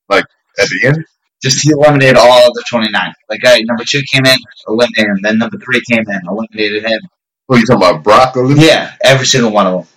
Like 0.07 0.25
at 0.59 0.67
the 0.69 0.87
end, 0.87 1.05
Just 1.41 1.63
he 1.63 1.71
eliminated 1.71 2.17
all 2.17 2.47
of 2.47 2.53
the 2.53 2.63
29. 2.69 3.13
Like, 3.29 3.41
guy 3.41 3.59
number 3.61 3.83
two 3.85 4.01
came 4.11 4.25
in, 4.25 4.37
eliminated 4.67 5.11
him. 5.11 5.19
Then 5.21 5.37
number 5.37 5.57
three 5.57 5.81
came 5.89 6.03
in, 6.07 6.21
eliminated 6.27 6.83
him. 6.83 6.99
what 7.45 7.57
are 7.57 7.59
you 7.59 7.65
talking 7.65 7.81
about? 7.81 8.03
Brock 8.03 8.35
Yeah, 8.35 8.93
every 9.03 9.25
single 9.25 9.51
one 9.51 9.67
of 9.67 9.73
them. 9.73 9.87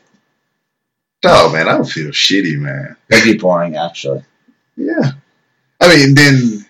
Oh 1.25 1.53
man, 1.53 1.69
I 1.69 1.77
would 1.79 1.89
feel 1.89 2.11
shitty, 2.11 2.59
man. 2.59 2.97
That'd 3.09 3.25
be 3.25 3.39
boring, 3.39 3.77
actually. 3.77 4.25
Yeah. 4.77 5.13
I 5.81 5.95
mean, 5.95 6.15
then 6.15 6.67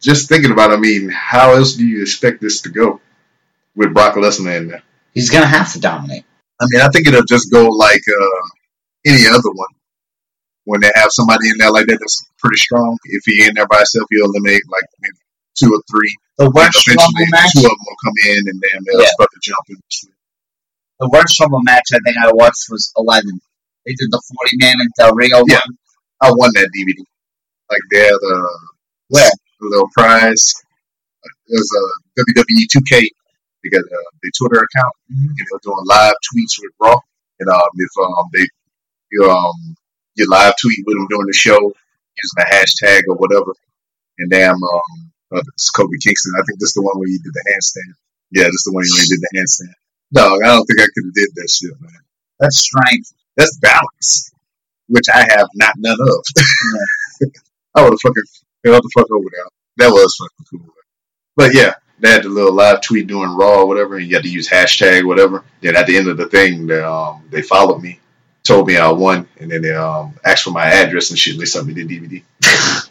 just 0.00 0.28
thinking 0.28 0.52
about, 0.52 0.70
it, 0.70 0.74
I 0.74 0.80
mean, 0.80 1.10
how 1.10 1.52
else 1.52 1.74
do 1.74 1.86
you 1.86 2.02
expect 2.02 2.40
this 2.40 2.62
to 2.62 2.70
go 2.70 3.00
with 3.74 3.92
Brock 3.92 4.14
Lesnar 4.14 4.56
in 4.56 4.68
there? 4.68 4.82
He's 5.12 5.30
gonna 5.30 5.46
have 5.46 5.72
to 5.74 5.80
dominate. 5.80 6.24
I 6.60 6.64
mean, 6.68 6.82
I 6.82 6.88
think 6.88 7.06
it'll 7.08 7.24
just 7.24 7.50
go 7.50 7.68
like 7.68 8.02
uh, 8.08 8.46
any 9.06 9.26
other 9.26 9.50
one. 9.54 9.72
When 10.64 10.80
they 10.82 10.92
have 10.94 11.10
somebody 11.10 11.48
in 11.48 11.56
there 11.58 11.72
like 11.72 11.86
that 11.86 11.98
that's 11.98 12.22
pretty 12.38 12.58
strong, 12.58 12.98
if 13.04 13.22
he 13.24 13.44
in 13.48 13.54
there 13.54 13.66
by 13.66 13.78
himself, 13.78 14.06
he'll 14.10 14.26
eliminate 14.26 14.60
like 14.68 14.84
maybe 15.00 15.18
two 15.56 15.72
or 15.72 15.80
three. 15.90 16.14
The 16.38 16.50
worst 16.50 16.84
eventually, 16.86 17.26
match. 17.32 17.50
two 17.56 17.64
of 17.64 17.72
them 17.72 17.80
will 17.88 18.00
come 18.04 18.14
in, 18.28 18.40
and 18.46 18.58
then 18.60 18.76
they'll 18.86 19.00
Yeah. 19.00 19.08
start 19.16 19.30
to 19.32 19.40
jump 19.42 19.64
in. 19.70 19.76
The 21.00 21.08
worst 21.08 21.40
Rumble 21.40 21.60
match 21.64 21.88
I 21.94 21.98
think 22.04 22.16
I 22.20 22.30
watched 22.32 22.68
was 22.68 22.92
11. 22.96 23.40
They 23.86 23.92
did 23.96 24.12
the 24.12 24.20
40 24.20 24.56
man 24.60 24.76
and 24.78 24.90
Del 24.98 25.14
Rio 25.14 25.42
Yeah. 25.48 25.64
one. 25.64 25.76
I 26.22 26.30
won 26.36 26.50
that 26.54 26.68
DVD. 26.76 27.00
Like 27.70 27.80
they 27.90 28.00
had 28.04 28.12
a, 28.12 28.36
Where? 29.08 29.26
a 29.32 29.64
little 29.64 29.88
prize. 29.96 30.52
It 31.24 31.56
was 31.56 31.70
a 31.72 31.84
WWE 32.20 32.66
2K. 32.68 33.08
They 33.62 33.70
got 33.70 33.84
uh, 33.84 34.10
their 34.22 34.32
Twitter 34.36 34.64
account, 34.64 34.94
and 35.10 35.36
they 35.36 35.44
were 35.50 35.60
doing 35.62 35.84
live 35.84 36.14
tweets 36.28 36.56
with 36.60 36.72
Raw. 36.80 36.98
And 37.40 37.48
um, 37.48 37.70
if 37.74 37.92
um, 38.00 38.26
they 38.32 38.46
you 39.12 39.30
um 39.30 39.76
you 40.14 40.26
live 40.30 40.54
tweet 40.60 40.84
with 40.86 40.96
them 40.96 41.06
during 41.08 41.26
the 41.26 41.36
show 41.36 41.58
using 41.58 42.40
a 42.40 42.48
hashtag 42.48 43.02
or 43.08 43.16
whatever, 43.16 43.52
and 44.18 44.30
damn 44.30 44.54
um 44.54 45.10
uh, 45.32 45.42
it's 45.54 45.70
Kofi 45.70 46.00
Kingston. 46.02 46.34
I 46.36 46.42
think 46.42 46.58
this 46.58 46.70
is 46.70 46.74
the 46.74 46.82
one 46.82 46.98
where 46.98 47.08
you 47.08 47.20
did 47.22 47.32
the 47.32 47.44
handstand. 47.54 47.94
Yeah, 48.32 48.44
this 48.44 48.66
is 48.66 48.66
the 48.66 48.72
one 48.72 48.82
where 48.82 49.02
you 49.02 49.08
did 49.08 49.20
the 49.20 49.38
handstand. 49.38 49.74
Dog, 50.12 50.42
I 50.42 50.46
don't 50.48 50.66
think 50.66 50.80
I 50.80 50.90
could 50.94 51.06
have 51.06 51.14
did 51.14 51.30
that 51.36 51.50
shit, 51.50 51.80
man. 51.80 52.02
That's 52.40 52.58
strength. 52.58 53.12
That's 53.36 53.56
balance, 53.58 54.32
which 54.88 55.06
I 55.12 55.20
have 55.20 55.48
not 55.54 55.74
none 55.78 55.98
of. 56.00 56.24
I 57.74 57.82
would 57.82 57.92
have 57.92 58.00
fucking 58.02 58.24
held 58.64 58.82
the 58.82 58.90
fuck 58.92 59.10
over 59.10 59.28
there. 59.30 59.46
That 59.76 59.92
was 59.92 60.16
fucking 60.18 60.46
cool. 60.50 60.74
But 61.36 61.54
yeah, 61.54 61.74
they 62.00 62.10
had 62.10 62.22
the 62.24 62.28
little 62.28 62.52
live 62.54 62.80
tweet 62.80 63.06
doing 63.06 63.30
Raw 63.36 63.60
or 63.60 63.66
whatever, 63.66 63.96
and 63.96 64.06
you 64.06 64.14
had 64.16 64.24
to 64.24 64.30
use 64.30 64.48
hashtag 64.48 65.04
whatever. 65.06 65.44
Then 65.60 65.76
at 65.76 65.86
the 65.86 65.96
end 65.96 66.08
of 66.08 66.16
the 66.16 66.26
thing, 66.26 66.66
they, 66.66 66.80
um, 66.80 67.22
they 67.30 67.42
followed 67.42 67.82
me, 67.82 68.00
told 68.42 68.66
me 68.66 68.76
I 68.76 68.90
won, 68.90 69.28
and 69.38 69.50
then 69.50 69.62
they 69.62 69.74
um, 69.74 70.14
asked 70.24 70.44
for 70.44 70.50
my 70.50 70.64
address 70.66 71.10
and 71.10 71.18
shit. 71.18 71.34
and 71.34 71.42
They 71.42 71.46
sent 71.46 71.66
me 71.66 71.74
the 71.74 71.84
DVD. 71.86 72.22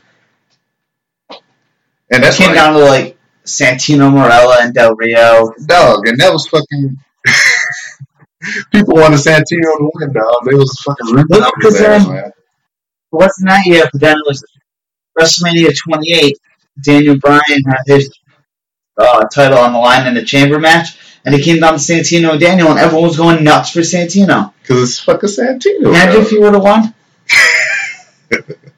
and 2.12 2.24
that's 2.24 2.40
it 2.40 2.44
came 2.44 2.54
down 2.56 2.74
to 2.74 2.80
like 2.80 3.18
Santino 3.46 4.12
Marella 4.12 4.64
and 4.64 4.74
Del 4.74 4.96
Rio. 4.96 5.54
dog, 5.66 6.08
and 6.08 6.18
that 6.20 6.32
was 6.32 6.48
fucking. 6.48 6.98
People 8.72 8.96
wanted 8.96 9.18
Santino 9.20 9.44
to 9.78 9.92
win, 9.96 10.14
dog. 10.14 10.46
They 10.46 10.56
was 10.56 10.72
fucking 10.86 11.08
rooting 11.16 11.26
Look, 11.30 11.44
out 11.44 11.54
his 11.62 11.74
'cause, 11.74 11.82
ass, 11.82 12.06
um. 12.06 12.16
It 12.16 12.34
wasn't 13.12 13.50
that 13.50 13.66
year, 13.66 13.84
but 13.92 14.02
then 14.02 14.16
it 14.18 14.24
was 14.28 14.46
WrestleMania 15.18 15.76
28. 15.78 16.38
Daniel 16.86 17.18
Bryan 17.18 17.64
had 17.68 17.80
his 17.88 18.10
uh, 19.00 19.28
title 19.28 19.58
on 19.58 19.74
the 19.74 19.80
line 19.80 20.08
in 20.08 20.18
a 20.18 20.26
chamber 20.26 20.60
match, 20.60 20.98
and 21.26 21.34
he 21.34 21.42
came 21.42 21.60
down 21.60 21.74
to 21.74 21.80
Santino 21.80 22.32
and 22.32 22.40
Daniel, 22.40 22.70
and 22.70 22.80
everyone 22.80 23.08
was 23.08 23.18
going 23.18 23.44
nuts 23.44 23.72
for 23.72 23.80
Santino. 23.80 24.54
Because 24.62 24.84
it's 24.84 25.00
fucking 25.00 25.30
Santino. 25.30 25.88
Imagine 25.88 26.16
dog. 26.16 26.24
if 26.24 26.30
he 26.30 26.38
would 26.40 26.54
have 26.54 26.64
won. 26.64 26.94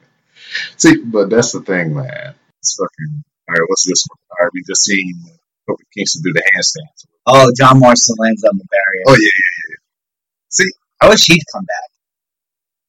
See, 0.78 0.98
but 1.04 1.30
that's 1.30 1.52
the 1.52 1.62
thing, 1.62 1.96
man. 1.96 2.36
It's 2.60 2.76
fucking. 2.76 3.24
All 3.50 3.56
right, 3.56 3.66
what's 3.68 3.86
this 3.88 4.06
one? 4.08 4.18
All 4.32 4.46
right, 4.46 4.52
we 4.54 4.64
just 4.68 4.84
seen 4.84 5.24
Kofi 5.70 5.84
Kingston 5.96 6.24
do 6.24 6.34
the 6.34 6.44
handstand. 6.56 7.08
Oh, 7.26 7.52
John 7.58 7.80
Morrison 7.80 8.16
lands 8.20 8.44
on 8.44 8.58
the 8.58 8.66
barrier. 8.66 9.04
Oh 9.08 9.14
yeah, 9.14 9.18
yeah, 9.20 9.66
yeah. 9.70 9.76
See, 10.50 10.70
I 11.02 11.10
wish 11.10 11.26
he'd 11.26 11.44
come 11.54 11.66
back. 11.66 11.90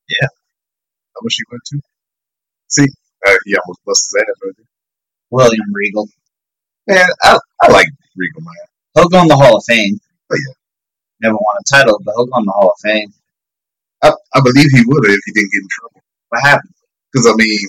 Yeah, 0.09 0.29
I 0.29 1.19
wish 1.23 1.37
he 1.37 1.45
went 1.51 1.63
too. 1.69 1.81
See, 2.69 2.87
uh, 3.27 3.37
yeah, 3.47 3.59
almost 3.67 3.81
busted 3.85 4.21
his 4.21 4.23
ass 4.23 4.41
right 4.45 4.55
there. 4.57 4.67
William 5.31 5.73
Regal. 5.75 6.09
Man, 6.87 7.07
I, 7.23 7.39
I 7.63 7.73
like 7.73 7.87
Regal, 8.17 8.43
man. 8.43 8.55
He'll 8.95 9.09
go 9.09 9.23
in 9.23 9.29
the 9.29 9.37
Hall 9.37 9.57
of 9.57 9.65
Fame. 9.65 9.99
Oh, 10.31 10.37
yeah. 10.37 10.55
Never 11.21 11.35
won 11.37 11.57
a 11.61 11.65
title, 11.77 12.01
but 12.05 12.13
he'll 12.17 12.27
go 12.27 12.39
in 12.41 12.45
the 12.47 12.53
Hall 12.53 12.73
of 12.75 12.81
Fame. 12.83 13.13
I, 14.03 14.13
I 14.35 14.41
believe 14.41 14.67
he 14.73 14.83
would 14.87 15.05
have 15.07 15.15
if 15.15 15.21
he 15.27 15.33
didn't 15.33 15.53
get 15.53 15.63
in 15.63 15.69
trouble. 15.71 16.03
What 16.31 16.43
happened? 16.43 16.75
Because 17.13 17.29
I 17.29 17.35
mean, 17.37 17.69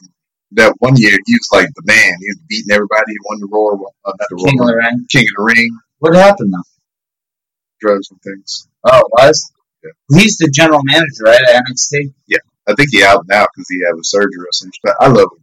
that 0.53 0.73
one 0.79 0.95
year 0.97 1.11
he 1.25 1.33
was 1.35 1.49
like 1.51 1.69
the 1.75 1.83
man. 1.85 2.13
He 2.19 2.27
was 2.29 2.39
beating 2.47 2.71
everybody. 2.73 3.11
He 3.11 3.17
won 3.29 3.39
the 3.39 3.47
Royal, 3.51 3.93
uh, 4.05 4.13
not 4.19 4.27
the 4.29 4.45
King 4.49 4.59
of 4.61 4.67
the 4.67 4.75
Ring. 4.75 5.05
King 5.11 5.25
of 5.27 5.35
the 5.37 5.43
Ring, 5.43 5.79
What 5.99 6.15
happened 6.15 6.53
though? 6.53 6.69
drugs 7.79 8.09
and 8.11 8.21
things. 8.21 8.67
Oh, 8.85 8.99
it 8.99 9.05
was? 9.11 9.51
Yeah. 9.83 9.91
He's 10.19 10.37
the 10.37 10.49
general 10.49 10.79
manager, 10.83 11.23
right, 11.25 11.41
at 11.41 11.63
NXT? 11.65 12.13
Yeah, 12.27 12.37
I 12.67 12.73
think 12.75 12.89
he 12.91 13.03
out 13.03 13.27
now 13.27 13.45
because 13.53 13.67
he 13.69 13.79
had 13.85 13.99
a 13.99 14.03
surgery 14.03 14.39
or 14.39 14.47
something. 14.51 14.79
But 14.83 14.95
I 15.01 15.07
love 15.07 15.27
him. 15.35 15.42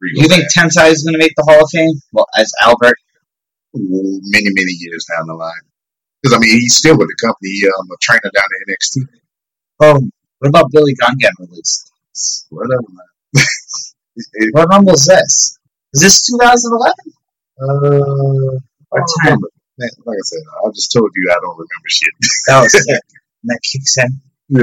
Regal, 0.00 0.22
You 0.22 0.28
think. 0.28 0.44
Tensai 0.56 0.90
is 0.90 1.02
going 1.04 1.14
to 1.14 1.18
make 1.18 1.32
the 1.36 1.44
Hall 1.48 1.62
of 1.64 1.70
Fame? 1.70 1.94
Well, 2.12 2.26
as 2.38 2.52
Albert? 2.62 2.96
many, 3.74 4.48
many 4.54 4.72
years 4.80 5.06
down 5.10 5.26
the 5.26 5.34
line. 5.34 5.52
Because 6.22 6.36
I 6.36 6.38
mean, 6.40 6.50
he's 6.50 6.76
still 6.76 6.96
with 6.96 7.08
the 7.08 7.16
company. 7.26 7.50
He, 7.50 7.66
um, 7.66 7.86
a 7.92 7.96
trainer 8.00 8.30
down 8.34 8.44
at 8.44 8.68
NXT. 8.74 9.02
Oh, 9.80 10.00
what 10.40 10.48
about 10.48 10.70
Billy 10.72 10.94
Gunn 10.94 11.14
getting 11.18 11.46
released? 11.48 11.92
Whatever, 12.50 12.82
man. 12.90 13.06
It- 13.34 14.50
What 14.52 14.68
Rumble 14.68 14.94
is 14.94 15.06
this? 15.06 15.58
Is 15.94 16.00
this 16.02 16.26
2011? 16.26 16.92
uh, 17.60 18.58
Or 18.90 18.98
I 18.98 18.98
don't 18.98 19.06
10? 19.22 19.26
remember. 19.26 19.48
Like 19.78 20.16
I 20.18 20.24
said, 20.24 20.38
I 20.66 20.70
just 20.74 20.90
told 20.92 21.10
you 21.14 21.30
I 21.30 21.34
don't 21.40 21.54
remember 21.54 21.88
shit. 21.88 22.10
That 22.48 22.60
was 22.62 22.74
it. 22.74 22.88
And 22.90 23.00
that 23.44 23.60
kicks 23.62 23.96
in. 23.98 24.20
yeah, 24.48 24.62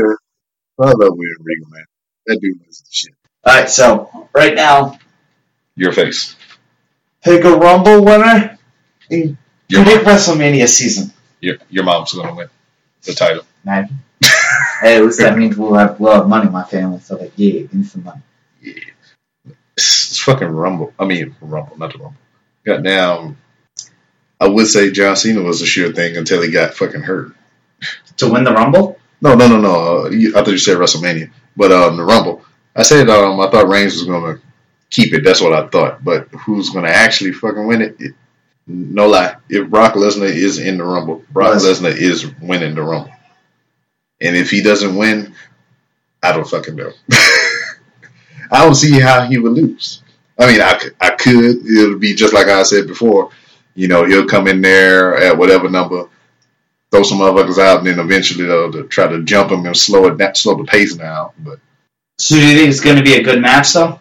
I 0.81 0.87
love 0.91 0.97
William 1.15 1.41
Regal, 1.41 1.67
man. 1.69 1.85
That 2.27 2.39
dude 2.41 2.59
was 2.67 2.79
the 2.79 2.87
shit. 2.91 3.13
Alright, 3.47 3.69
so 3.69 4.27
right 4.35 4.55
now, 4.55 4.97
Your 5.75 5.91
face. 5.91 6.35
pick 7.23 7.43
a 7.43 7.51
Rumble 7.55 8.03
winner 8.03 8.57
and 9.11 9.37
Your 9.67 9.83
predict 9.83 10.05
WrestleMania 10.05 10.67
season. 10.67 11.11
your, 11.41 11.57
your 11.69 11.83
mom's 11.83 12.13
gonna 12.13 12.33
win 12.33 12.47
the 13.03 13.13
title. 13.13 13.43
Imagine. 13.65 13.97
hey, 14.81 14.97
at 14.97 15.03
least 15.03 15.19
that 15.19 15.37
means 15.37 15.57
we'll 15.57 15.73
have, 15.75 15.99
we'll 15.99 16.13
have 16.13 16.27
money 16.29 16.47
in 16.47 16.53
my 16.53 16.63
family. 16.63 16.99
So, 16.99 17.17
like, 17.17 17.33
yeah, 17.35 17.51
give 17.61 17.73
me 17.73 17.83
some 17.83 18.03
money. 18.03 18.21
Yeah, 18.61 18.73
it's, 19.75 20.09
it's 20.11 20.19
fucking 20.19 20.47
Rumble. 20.47 20.93
I 20.97 21.05
mean 21.05 21.35
Rumble, 21.41 21.77
not 21.77 21.91
the 21.93 21.99
Rumble. 21.99 22.19
Goddamn. 22.65 23.37
I 24.39 24.47
would 24.47 24.67
say 24.67 24.91
John 24.91 25.15
Cena 25.15 25.41
was 25.41 25.61
a 25.61 25.65
sure 25.65 25.91
thing 25.93 26.17
until 26.17 26.41
he 26.41 26.51
got 26.51 26.73
fucking 26.73 27.01
hurt. 27.01 27.33
To 28.17 28.29
win 28.31 28.43
the 28.43 28.53
Rumble? 28.53 28.99
No, 29.21 29.33
no, 29.35 29.47
no, 29.47 29.59
no. 29.59 30.05
Uh, 30.05 30.09
I 30.09 30.43
thought 30.43 30.47
you 30.51 30.57
said 30.57 30.77
WrestleMania, 30.77 31.31
but 31.55 31.71
um, 31.71 31.97
the 31.97 32.03
Rumble. 32.03 32.43
I 32.75 32.83
said 32.83 33.09
um, 33.09 33.39
I 33.39 33.49
thought 33.49 33.67
Reigns 33.67 33.93
was 33.95 34.03
gonna 34.05 34.39
keep 34.95 35.13
it. 35.13 35.23
That's 35.23 35.41
what 35.41 35.53
I 35.53 35.67
thought. 35.67 36.03
But 36.03 36.29
who's 36.29 36.69
gonna 36.69 36.89
actually 36.89 37.31
fucking 37.33 37.67
win 37.67 37.81
it? 37.81 37.95
it 37.99 38.13
no 38.67 39.07
lie. 39.07 39.35
If 39.49 39.69
Brock 39.69 39.93
Lesnar 39.93 40.25
is 40.29 40.57
in 40.59 40.77
the 40.77 40.83
Rumble, 40.83 41.23
Brock 41.29 41.53
Yes. 41.53 41.65
Lesnar 41.65 41.95
is 41.95 42.25
winning 42.41 42.73
the 42.75 42.81
Rumble. 42.81 43.11
And 44.21 44.35
if 44.35 44.49
he 44.49 44.63
doesn't 44.63 44.95
win, 44.95 45.35
I 46.23 46.31
don't 46.31 46.47
fucking 46.49 46.75
know. 46.75 46.91
I 48.51 48.63
don't 48.63 48.75
see 48.75 48.99
how 48.99 49.25
he 49.25 49.37
would 49.37 49.53
lose. 49.53 50.01
I 50.37 50.47
mean, 50.51 50.61
I, 50.61 50.73
could- 50.75 50.95
I 50.99 51.09
could. 51.11 51.65
It'll 51.65 51.99
be 51.99 52.15
just 52.15 52.33
like 52.33 52.47
I 52.47 52.63
said 52.63 52.87
before. 52.87 53.29
You 53.75 53.87
know, 53.87 54.05
he'll 54.05 54.27
come 54.27 54.47
in 54.47 54.61
there 54.61 55.15
at 55.17 55.37
whatever 55.37 55.69
number, 55.69 56.07
throw 56.91 57.03
some 57.03 57.19
motherfuckers 57.19 57.59
out, 57.59 57.79
and 57.79 57.87
then 57.87 57.99
eventually 57.99 58.45
they'll, 58.45 58.71
they'll 58.71 58.87
try 58.87 59.07
to 59.07 59.23
jump 59.23 59.51
him 59.51 59.65
and 59.65 59.75
slow 59.75 60.07
it 60.07 60.17
down, 60.17 60.33
slow 60.35 60.55
the 60.55 60.63
pace 60.63 60.95
down. 60.95 61.31
But 61.39 61.59
So, 62.17 62.35
do 62.35 62.47
you 62.47 62.55
think 62.57 62.69
it's 62.69 62.79
going 62.79 62.95
to 62.97 63.03
be 63.03 63.15
a 63.15 63.23
good 63.23 63.41
match, 63.41 63.73
though? 63.73 63.99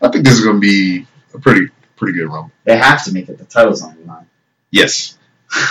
Yeah, 0.00 0.08
I 0.08 0.10
think 0.10 0.24
this 0.24 0.34
is 0.34 0.44
going 0.44 0.56
to 0.56 0.60
be 0.60 1.06
a 1.34 1.38
pretty 1.38 1.68
pretty 1.96 2.18
good 2.18 2.26
rumble. 2.28 2.50
They 2.64 2.76
have 2.76 3.04
to 3.04 3.12
make 3.12 3.28
it. 3.28 3.38
The 3.38 3.44
title's 3.44 3.82
on 3.82 3.96
the 3.96 4.06
line. 4.06 4.26
Yes, 4.70 5.18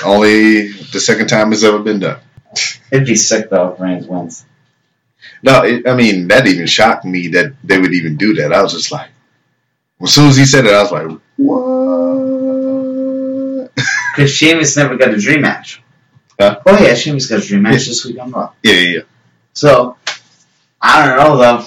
only 0.05 0.71
the 0.71 0.99
second 0.99 1.27
time 1.27 1.51
it's 1.53 1.63
ever 1.63 1.79
been 1.79 1.99
done. 1.99 2.19
It'd 2.91 3.07
be 3.07 3.15
sick, 3.15 3.49
though, 3.49 3.73
if 3.73 3.79
Reigns 3.79 4.07
wins. 4.07 4.45
No, 5.43 5.63
it, 5.63 5.87
I 5.87 5.95
mean 5.95 6.27
that 6.29 6.47
even 6.47 6.67
shocked 6.67 7.05
me 7.05 7.29
that 7.29 7.53
they 7.63 7.77
would 7.79 7.93
even 7.93 8.17
do 8.17 8.35
that. 8.35 8.53
I 8.53 8.61
was 8.61 8.73
just 8.73 8.91
like, 8.91 9.09
as 10.01 10.13
soon 10.13 10.29
as 10.29 10.37
he 10.37 10.45
said 10.45 10.65
it, 10.65 10.73
I 10.73 10.81
was 10.81 10.91
like, 10.91 11.19
what? 11.37 11.69
Because 14.15 14.31
Sheamus 14.31 14.75
never 14.75 14.97
got 14.97 15.13
a 15.13 15.17
dream 15.17 15.41
match. 15.41 15.81
Huh? 16.37 16.59
Oh, 16.65 16.77
yeah, 16.83 16.93
Sheamus 16.95 17.27
got 17.27 17.41
a 17.43 17.47
dream 17.47 17.61
match 17.61 17.85
this 17.85 18.03
week 18.03 18.19
on 18.19 18.31
Raw. 18.31 18.51
yeah, 18.63 18.73
yeah, 18.73 18.89
yeah. 18.95 19.01
So, 19.53 19.95
I 20.81 21.05
don't 21.05 21.17
know, 21.17 21.37
though. 21.37 21.65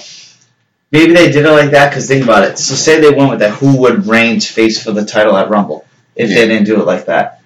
Maybe 0.93 1.13
they 1.13 1.31
did 1.31 1.45
it 1.45 1.51
like 1.51 1.71
that 1.71 1.89
because 1.89 2.07
think 2.07 2.23
about 2.23 2.43
it. 2.43 2.57
So, 2.59 2.75
say 2.75 3.01
they 3.01 3.11
went 3.11 3.31
with 3.31 3.39
that. 3.39 3.55
Who 3.55 3.77
would 3.81 4.07
Reigns 4.07 4.47
face 4.47 4.81
for 4.83 4.91
the 4.91 5.03
title 5.05 5.35
at 5.35 5.49
Rumble 5.49 5.85
if 6.15 6.29
Yeah. 6.29 6.35
they 6.35 6.47
didn't 6.47 6.65
do 6.67 6.79
it 6.81 6.85
like 6.85 7.07
that? 7.07 7.41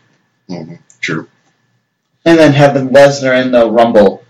hmm 0.48 0.76
True. 1.02 1.28
And 2.26 2.38
then 2.38 2.52
having 2.54 2.90
Lesnar 2.90 3.42
in 3.42 3.52
the 3.52 3.70
Rumble 3.72 4.24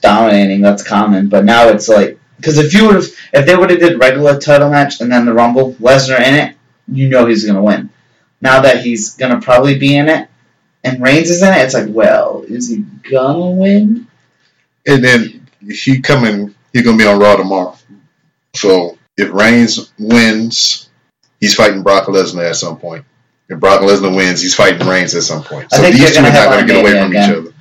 dominating, 0.00 0.60
that's 0.60 0.82
common. 0.84 1.28
But 1.28 1.44
now 1.44 1.68
it's 1.68 1.88
like 1.88 2.18
Because 2.36 2.58
if 2.58 2.72
you 2.74 2.86
would 2.86 2.94
have, 2.96 3.06
if 3.32 3.46
they 3.46 3.56
would 3.56 3.70
have 3.70 3.80
did 3.80 3.98
regular 4.00 4.38
title 4.38 4.70
match 4.70 5.00
and 5.00 5.10
then 5.10 5.26
the 5.26 5.34
Rumble, 5.34 5.74
Lesnar 5.74 6.20
in 6.20 6.34
it, 6.34 6.56
you 6.86 7.08
know 7.08 7.26
he's 7.26 7.44
gonna 7.44 7.62
win. 7.62 7.90
Now 8.40 8.60
that 8.60 8.84
he's 8.84 9.16
gonna 9.16 9.40
probably 9.40 9.76
be 9.78 9.96
in 9.96 10.08
it, 10.08 10.28
and 10.84 11.02
Reigns 11.02 11.30
is 11.30 11.42
in 11.42 11.52
it, 11.52 11.62
it's 11.62 11.74
like, 11.74 11.88
well, 11.88 12.44
is 12.46 12.68
he 12.68 12.84
gonna 13.10 13.50
win? 13.50 14.06
And 14.86 15.02
then 15.04 15.48
he 15.68 16.00
coming, 16.00 16.54
he's 16.72 16.84
gonna 16.84 16.96
be 16.96 17.06
on 17.06 17.18
Raw 17.18 17.34
tomorrow. 17.34 17.76
So 18.58 18.98
if 19.16 19.32
Reigns 19.32 19.92
wins, 19.98 20.88
he's 21.40 21.54
fighting 21.54 21.82
Brock 21.82 22.06
Lesnar 22.06 22.48
at 22.48 22.56
some 22.56 22.78
point. 22.78 23.04
If 23.48 23.60
Brock 23.60 23.80
Lesnar 23.80 24.14
wins, 24.14 24.42
he's 24.42 24.54
fighting 24.54 24.86
Reigns 24.86 25.14
at 25.14 25.22
some 25.22 25.42
point. 25.42 25.70
So 25.72 25.82
these 25.82 26.14
two 26.14 26.20
are 26.20 26.30
not 26.32 26.50
gonna 26.50 26.66
get 26.66 26.80
away 26.80 26.92
from 26.92 27.10
again. 27.10 27.30
each 27.30 27.36
other. 27.36 27.52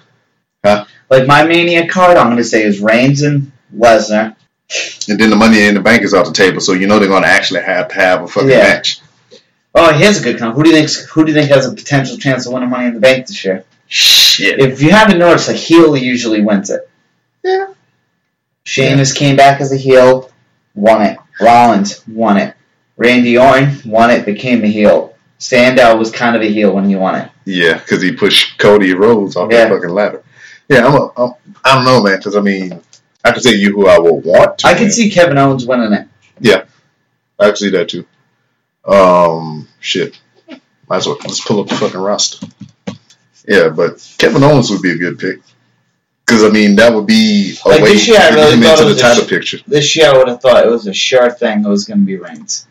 Huh? 0.65 0.85
Like 1.09 1.27
my 1.27 1.45
Mania 1.45 1.87
card, 1.87 2.17
I'm 2.17 2.29
gonna 2.29 2.43
say 2.43 2.63
is 2.63 2.79
Reigns 2.79 3.21
and 3.21 3.51
Lesnar. 3.75 4.35
And 5.07 5.17
then 5.17 5.29
the 5.29 5.37
money 5.37 5.65
in 5.65 5.75
the 5.75 5.79
bank 5.79 6.03
is 6.03 6.13
off 6.13 6.25
the 6.27 6.33
table, 6.33 6.59
so 6.59 6.73
you 6.73 6.87
know 6.87 6.99
they're 6.99 7.07
gonna 7.07 7.27
actually 7.27 7.61
have 7.61 7.87
to 7.89 7.95
have 7.95 8.23
a 8.23 8.27
fucking 8.27 8.49
Yeah. 8.49 8.57
match. 8.63 8.99
Oh, 9.73 9.93
here's 9.93 10.19
a 10.19 10.23
good 10.23 10.39
count. 10.39 10.55
Who 10.55 10.63
do 10.63 10.69
you 10.71 10.75
think? 10.75 10.89
Who 11.09 11.23
do 11.23 11.31
you 11.31 11.37
think 11.37 11.51
has 11.51 11.65
a 11.65 11.73
potential 11.73 12.17
chance 12.17 12.45
of 12.47 12.53
winning 12.53 12.69
Money 12.69 12.87
in 12.87 12.95
the 12.95 12.99
Bank 12.99 13.27
this 13.27 13.45
year? 13.45 13.63
Shit. 13.87 14.59
If 14.59 14.81
you 14.81 14.89
haven't 14.91 15.19
noticed, 15.19 15.47
a 15.47 15.53
heel 15.53 15.95
usually 15.95 16.41
wins 16.41 16.69
it. 16.69 16.89
Yeah. 17.43 17.67
Sheamus 18.65 19.13
came 19.13 19.37
back 19.37 19.61
as 19.61 19.71
a 19.71 19.77
heel, 19.77 20.29
won 20.77 21.01
it. 21.01 21.17
Rollins 21.41 22.07
won 22.07 22.37
it. 22.37 22.55
Randy 22.95 23.37
Orton 23.37 23.77
won 23.85 24.09
it, 24.11 24.25
became 24.25 24.63
a 24.63 24.67
heel. 24.67 25.15
Sandow 25.39 25.95
was 25.97 26.11
kind 26.11 26.35
of 26.35 26.41
a 26.41 26.47
heel 26.51 26.73
when 26.73 26.87
he 26.89 26.95
won 26.95 27.15
it. 27.15 27.31
Yeah, 27.45 27.77
because 27.77 28.01
he 28.01 28.11
pushed 28.13 28.57
Cody 28.57 28.93
Rhodes 28.93 29.35
off 29.35 29.51
Yeah. 29.51 29.65
the 29.69 29.75
fucking 29.75 29.89
ladder. 29.89 30.23
Yeah, 30.69 30.85
I'm 30.87 30.93
a, 30.95 31.11
I'm, 31.15 31.33
I 31.63 31.75
don't 31.75 31.85
know, 31.85 32.01
man, 32.03 32.17
because 32.17 32.35
I 32.35 32.41
mean, 32.41 32.81
I 33.23 33.31
can 33.31 33.41
tell 33.43 33.53
you 33.53 33.71
who 33.73 33.87
I 33.87 33.99
would 33.99 34.23
want 34.25 34.59
to. 34.59 34.67
I 34.67 34.73
can 34.73 34.89
see 34.89 35.09
Kevin 35.11 35.37
Owens 35.37 35.65
winning 35.65 35.93
it. 35.93 36.07
Yeah, 36.39 36.65
I 37.39 37.47
can 37.47 37.55
see 37.55 37.69
that 37.71 37.89
too. 37.89 38.05
Um, 38.85 39.67
shit. 39.79 40.19
Might 40.89 40.97
as 40.97 41.07
well 41.07 41.17
let's 41.25 41.43
pull 41.45 41.59
up 41.59 41.67
the 41.67 41.75
fucking 41.75 41.99
roster. 41.99 42.47
Yeah, 43.47 43.69
but 43.69 44.15
Kevin 44.17 44.43
Owens 44.43 44.69
would 44.71 44.81
be 44.81 44.91
a 44.91 44.97
good 44.97 45.19
pick. 45.19 45.39
Because 46.27 46.43
I 46.43 46.49
mean, 46.49 46.75
that 46.75 46.93
would 46.93 47.07
be 47.07 47.55
a 47.65 47.69
Like, 47.69 47.81
way 47.81 47.93
this 47.93 48.05
to 48.05 48.11
year 48.11 48.19
I 48.19 48.29
get 48.29 48.35
really 48.35 48.53
him 48.55 48.61
thought 48.63 48.79
into 48.79 48.91
it 48.91 48.95
the 48.95 48.99
title 49.01 49.23
sh- 49.23 49.29
picture. 49.29 49.57
This 49.65 49.95
year, 49.95 50.09
I 50.13 50.17
would 50.17 50.27
have 50.27 50.41
thought 50.41 50.65
it 50.65 50.69
was 50.69 50.85
a 50.85 50.93
sure 50.93 51.31
thing 51.31 51.63
it 51.63 51.67
was 51.67 51.85
going 51.85 52.01
to 52.01 52.05
be 52.05 52.17
Reigns. 52.17 52.67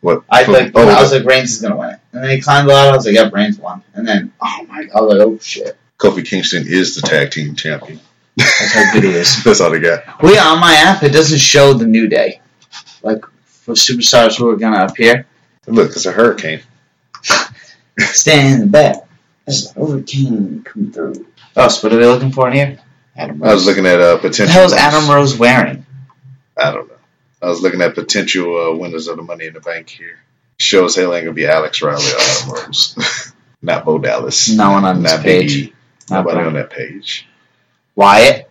What? 0.00 0.24
I 0.30 0.44
for- 0.44 0.52
like, 0.52 0.72
oh, 0.74 0.88
I 0.88 1.02
was 1.02 1.12
like, 1.12 1.24
Reigns 1.24 1.52
is 1.56 1.60
going 1.60 1.72
to 1.74 1.78
win 1.78 1.90
it. 1.90 2.00
And 2.12 2.24
then 2.24 2.30
he 2.30 2.40
climbed 2.40 2.68
the 2.68 2.72
ladder. 2.72 2.92
I 2.92 2.96
was 2.96 3.04
like, 3.04 3.14
yeah, 3.14 3.28
Reigns 3.30 3.58
won. 3.58 3.82
And 3.94 4.08
then, 4.08 4.32
oh 4.40 4.64
my 4.66 4.84
god, 4.84 4.96
I 4.96 5.00
was 5.02 5.14
like, 5.18 5.26
oh 5.26 5.38
shit. 5.38 5.76
Kofi 5.98 6.26
Kingston 6.26 6.64
is 6.66 6.94
the 6.94 7.02
tag 7.02 7.30
team 7.32 7.54
champion. 7.54 8.00
That's 8.36 8.72
how 8.72 8.92
good 8.94 9.04
he 9.04 9.10
is. 9.10 9.44
That's 9.44 9.60
all 9.60 9.70
they 9.70 9.80
got. 9.80 10.22
Well, 10.22 10.32
yeah, 10.34 10.46
on 10.46 10.58
my 10.58 10.72
app, 10.74 11.02
it 11.02 11.12
doesn't 11.12 11.38
show 11.40 11.74
the 11.74 11.86
new 11.86 12.08
day. 12.08 12.40
Like, 13.02 13.24
for 13.44 13.74
superstars 13.74 14.38
who 14.38 14.48
are 14.48 14.56
going 14.56 14.72
to 14.72 14.86
appear. 14.86 15.26
Look, 15.66 15.90
it's 15.90 16.06
a 16.06 16.12
hurricane. 16.12 16.62
Stand 17.98 18.54
in 18.54 18.60
the 18.60 18.66
back. 18.66 18.96
There's 19.44 19.70
a 19.70 19.74
hurricane 19.74 20.62
coming 20.64 20.90
through. 20.92 21.26
Oh, 21.56 21.68
so 21.68 21.86
what 21.88 21.94
are 21.96 22.00
they 22.00 22.06
looking 22.06 22.32
for 22.32 22.48
in 22.48 22.54
here? 22.54 22.78
Adam 23.16 23.38
Rose. 23.40 23.50
I 23.50 23.54
was 23.54 23.66
looking 23.66 23.86
at 23.86 24.00
uh, 24.00 24.12
What 24.14 24.22
the 24.22 24.28
potential. 24.28 24.52
hell 24.54 24.64
is. 24.66 24.72
Adam 24.72 25.10
Rose 25.10 25.36
wearing? 25.36 25.84
I 26.56 26.72
don't 26.72 26.88
know. 26.88 26.94
I 27.42 27.46
was 27.46 27.60
looking 27.60 27.80
at 27.82 27.94
potential 27.94 28.56
uh, 28.56 28.76
winners 28.76 29.08
of 29.08 29.16
the 29.16 29.22
Money 29.22 29.46
in 29.46 29.54
the 29.54 29.60
Bank 29.60 29.88
here. 29.88 30.18
Shows 30.58 30.94
hell 30.96 31.14
ain't 31.14 31.24
gonna 31.24 31.34
be 31.34 31.46
Alex 31.46 31.80
Riley 31.82 32.04
or 32.04 32.16
Adam 32.20 32.50
Rose. 32.66 33.32
Not 33.62 33.84
Bo 33.84 33.98
Dallas. 33.98 34.48
No 34.50 34.70
one 34.72 34.84
on 34.84 35.02
that 35.04 35.22
page. 35.22 35.56
E. 35.56 35.72
Not 36.10 36.24
Nobody 36.26 36.42
Bo. 36.42 36.46
on 36.48 36.52
that 36.54 36.70
page. 36.70 37.26
Wyatt? 37.94 38.50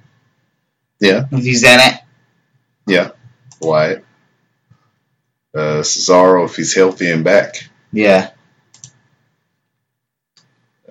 Yeah. 0.99 1.26
If 1.31 1.43
he's 1.43 1.63
in 1.63 1.80
it. 1.80 2.01
Yeah. 2.88 3.11
Wyatt. 3.61 4.03
Uh, 5.55 5.81
Cesaro 5.81 6.45
if 6.45 6.55
he's 6.55 6.76
healthy 6.76 7.09
and 7.11 7.23
back. 7.23 7.69
Yeah. 7.91 8.31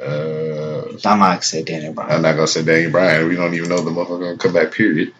Uh, 0.00 0.37
I'm 1.06 1.18
not 1.18 1.28
going 1.28 1.40
to 1.40 1.46
say 1.46 1.62
Daniel 1.62 1.92
Bryan. 1.92 2.12
I'm 2.12 2.22
not 2.22 2.32
gonna 2.34 2.46
say 2.46 2.62
Daniel 2.64 2.90
Bryan. 2.90 3.28
We 3.28 3.36
don't 3.36 3.54
even 3.54 3.68
know 3.68 3.80
the 3.80 3.90
motherfucker 3.90 4.20
gonna 4.20 4.36
come 4.38 4.52
back. 4.52 4.72
Period. 4.72 5.12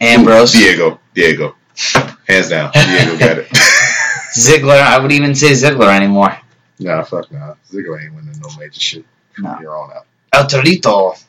Ambrose. 0.00 0.54
Ooh, 0.54 0.58
Diego. 0.58 1.00
Diego. 1.14 1.56
Hands 2.28 2.48
down. 2.48 2.70
Diego 2.74 3.18
got 3.18 3.38
it. 3.38 3.48
Ziggler. 4.36 4.80
I 4.80 4.98
would 4.98 5.12
even 5.12 5.34
say 5.34 5.50
Ziggler 5.52 5.94
anymore. 5.94 6.36
nah, 6.78 7.02
fuck 7.02 7.30
nah. 7.32 7.54
Ziggler 7.70 8.02
ain't 8.04 8.14
winning 8.14 8.38
no 8.40 8.48
major 8.58 8.80
shit 8.80 9.04
No. 9.38 9.54
here 9.56 9.74
on 9.74 9.90
out. 9.92 10.06
El 10.32 10.44
Torito. 10.46 11.22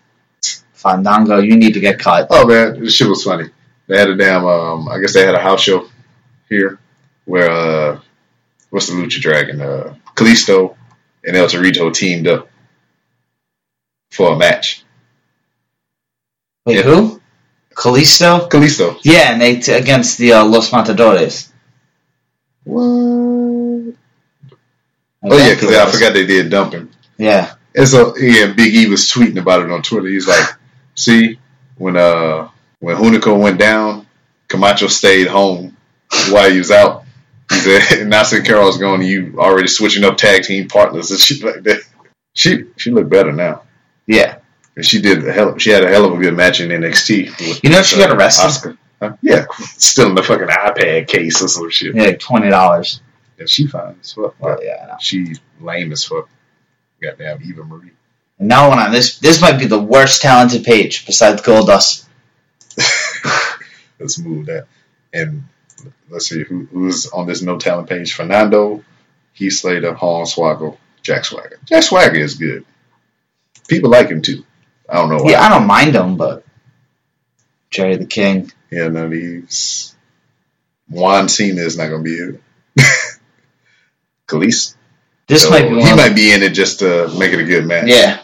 Fandango, 0.74 1.40
you 1.40 1.58
need 1.58 1.74
to 1.74 1.80
get 1.82 2.00
cut. 2.00 2.28
Oh 2.30 2.46
man, 2.48 2.80
this 2.82 2.94
shit 2.96 3.08
was 3.08 3.24
funny. 3.24 3.50
They 3.88 3.98
had 3.98 4.10
a 4.10 4.16
damn. 4.16 4.46
Um, 4.46 4.88
I 4.88 5.00
guess 5.00 5.14
they 5.14 5.26
had 5.26 5.36
a 5.36 5.42
house 5.42 5.62
show 5.62 5.88
here 6.48 6.80
where 7.26 7.50
uh, 7.52 8.00
what's 8.70 8.88
the 8.88 8.94
Lucha 8.94 9.20
Dragon? 9.20 9.60
Uh, 9.62 9.96
Kalisto 10.16 10.76
and 11.26 11.36
El 11.36 11.48
Torito 11.48 11.94
teamed 11.94 12.28
up 12.28 12.50
for 14.12 14.34
a 14.34 14.38
match. 14.38 14.84
Wait, 16.66 16.78
Yeah. 16.78 16.82
who? 16.84 17.22
Kalisto? 17.76 18.50
Kalisto. 18.50 19.00
Yeah, 19.04 19.32
and 19.32 19.42
they 19.42 19.60
t- 19.60 19.72
against 19.72 20.18
the 20.18 20.34
uh, 20.34 20.46
Los 20.46 20.72
Matadores. 20.72 21.52
What? 22.64 22.80
Oh 25.22 25.38
yeah, 25.38 25.54
because 25.54 25.76
I 25.76 25.90
forgot 25.92 26.14
they 26.14 26.26
did 26.26 26.50
dumping. 26.50 26.90
Yeah. 27.18 27.54
And 27.76 27.88
so 27.88 28.16
yeah, 28.18 28.54
Big 28.54 28.74
E 28.76 28.88
was 28.90 29.10
tweeting 29.12 29.38
about 29.40 29.62
it 29.62 29.72
on 29.72 29.82
Twitter. 29.82 30.08
He's 30.08 30.28
like, 30.28 30.50
"See, 30.96 31.40
when 31.78 31.96
uh 31.98 32.50
when 32.80 32.96
Hunico 32.98 33.40
went 33.40 33.60
down, 33.60 34.08
Camacho 34.48 34.88
stayed 34.88 35.28
home 35.28 35.76
while 36.30 36.50
he 36.50 36.58
was 36.58 36.72
out. 36.72 37.04
He 37.50 37.56
said, 37.58 38.08
now 38.08 38.24
Sin 38.24 38.44
Cara's 38.46 38.78
going, 38.78 39.02
you 39.02 39.36
already 39.40 39.68
switching 39.68 40.04
up 40.04 40.18
tag 40.18 40.44
team 40.44 40.68
partners 40.68 41.12
and 41.12 41.20
shit 41.20 41.44
like 41.44 41.64
that. 41.64 41.82
She 42.34 42.66
she 42.78 42.92
looked 42.92 43.10
better 43.10 43.32
now. 43.34 43.64
Yeah. 44.10 44.40
And 44.76 44.84
she 44.84 45.02
did 45.02 45.26
a 45.26 45.32
hell. 45.32 45.58
She 45.58 45.70
had 45.70 45.84
a 45.84 45.88
hell 45.88 46.06
of 46.06 46.14
a 46.14 46.18
good 46.18 46.36
match 46.36 46.60
in 46.60 46.70
NXT. 46.70 47.64
You 47.64 47.70
know 47.70 47.84
she 47.84 47.98
got 47.98 48.12
uh, 48.12 48.16
arrested? 48.16 48.46
Oscar. 48.46 48.78
Huh? 49.00 49.16
Yeah, 49.22 49.46
still 49.60 50.10
in 50.10 50.16
the 50.16 50.24
fucking 50.24 50.48
iPad 50.48 51.08
case 51.08 51.42
or 51.42 51.48
some 51.48 51.70
shit. 51.70 51.96
Yeah, 51.96 52.04
like 52.04 52.20
twenty 52.20 52.50
dollars. 52.50 53.02
Yeah, 53.38 53.46
she 53.46 53.68
fine 53.68 53.98
as 54.02 54.12
fuck. 54.12 54.36
Well, 54.40 54.60
yeah, 54.62 54.82
I 54.84 54.88
know. 54.88 54.96
She 55.00 55.36
lame 55.62 55.92
as 55.94 56.04
fuck. 56.04 56.28
Goddamn 57.02 57.42
Eva 57.44 57.64
Marie. 57.64 57.92
And 58.40 58.48
now 58.50 58.72
on 58.72 58.92
this, 58.92 59.20
this 59.20 59.42
might 59.42 59.58
be 59.58 59.68
the 59.68 59.80
worst 59.80 60.22
talented 60.22 60.66
page 60.66 61.06
besides 61.06 61.42
Goldust. 61.42 62.06
let's 64.00 64.18
move 64.20 64.48
that. 64.48 64.66
And 65.14 65.46
let's 66.10 66.28
see 66.28 66.44
who, 66.44 66.66
who's 66.66 67.08
on 67.08 67.28
this 67.28 67.42
no 67.42 67.58
talent 67.58 67.90
page. 67.90 68.14
Fernando, 68.14 68.84
Heath 69.34 69.54
Slater, 69.54 69.94
Hornswoggle, 69.94 70.78
Jack 71.02 71.26
Swagger. 71.26 71.60
Jack 71.66 71.84
Swagger 71.84 72.20
is 72.20 72.36
good. 72.36 72.66
People 73.70 73.90
like 73.92 74.10
him 74.10 74.22
too. 74.22 74.44
I 74.90 74.96
don't 74.96 75.10
know 75.10 75.24
why. 75.24 75.32
Yeah, 75.32 75.42
I 75.44 75.50
don't 75.50 75.68
mind 75.68 75.96
him, 75.96 76.18
but 76.18 76.44
Jerry 77.70 77.96
the 77.96 78.06
King. 78.06 78.52
Yeah, 78.72 78.86
of 78.88 79.12
these. 79.12 79.96
Juan 80.90 81.30
Cena 81.30 81.62
is 81.62 81.78
not 81.78 81.88
going 81.90 82.04
to 82.04 82.10
be 82.10 82.16
here. 82.16 82.42
Khalees. 84.28 84.76
This 85.28 85.44
So 85.44 85.52
might 85.52 85.70
be 85.70 85.76
he 85.82 85.96
might 85.96 86.16
be 86.16 86.32
in 86.34 86.42
it 86.42 86.54
just 86.54 86.80
to 86.80 87.08
make 87.18 87.32
it 87.32 87.40
a 87.40 87.44
good 87.44 87.66
match. 87.66 87.88
yeah, 87.88 88.22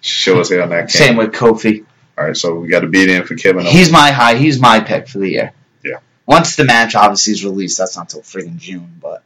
Show 0.00 0.40
us 0.40 0.50
hell 0.50 0.66
not 0.68 0.90
same 0.90 1.16
with 1.16 1.32
Kofi. 1.32 1.84
All 2.16 2.24
right, 2.24 2.36
so 2.36 2.54
we 2.54 2.68
got 2.68 2.80
to 2.80 2.86
beat 2.86 3.10
in 3.10 3.24
for 3.24 3.34
Kevin 3.34 3.62
Owens. 3.62 3.76
He's 3.76 3.90
my 3.92 4.10
high. 4.10 4.36
He's 4.36 4.58
my 4.60 4.80
pick 4.80 5.08
for 5.08 5.18
the 5.18 5.28
year. 5.28 5.52
Yeah. 5.84 5.98
Once 6.26 6.56
the 6.56 6.64
match 6.64 6.94
obviously 6.94 7.32
is 7.34 7.44
released, 7.44 7.76
that's 7.78 7.96
not 7.96 8.08
till 8.08 8.20
friggin' 8.22 8.56
June, 8.56 8.96
but 9.00 9.22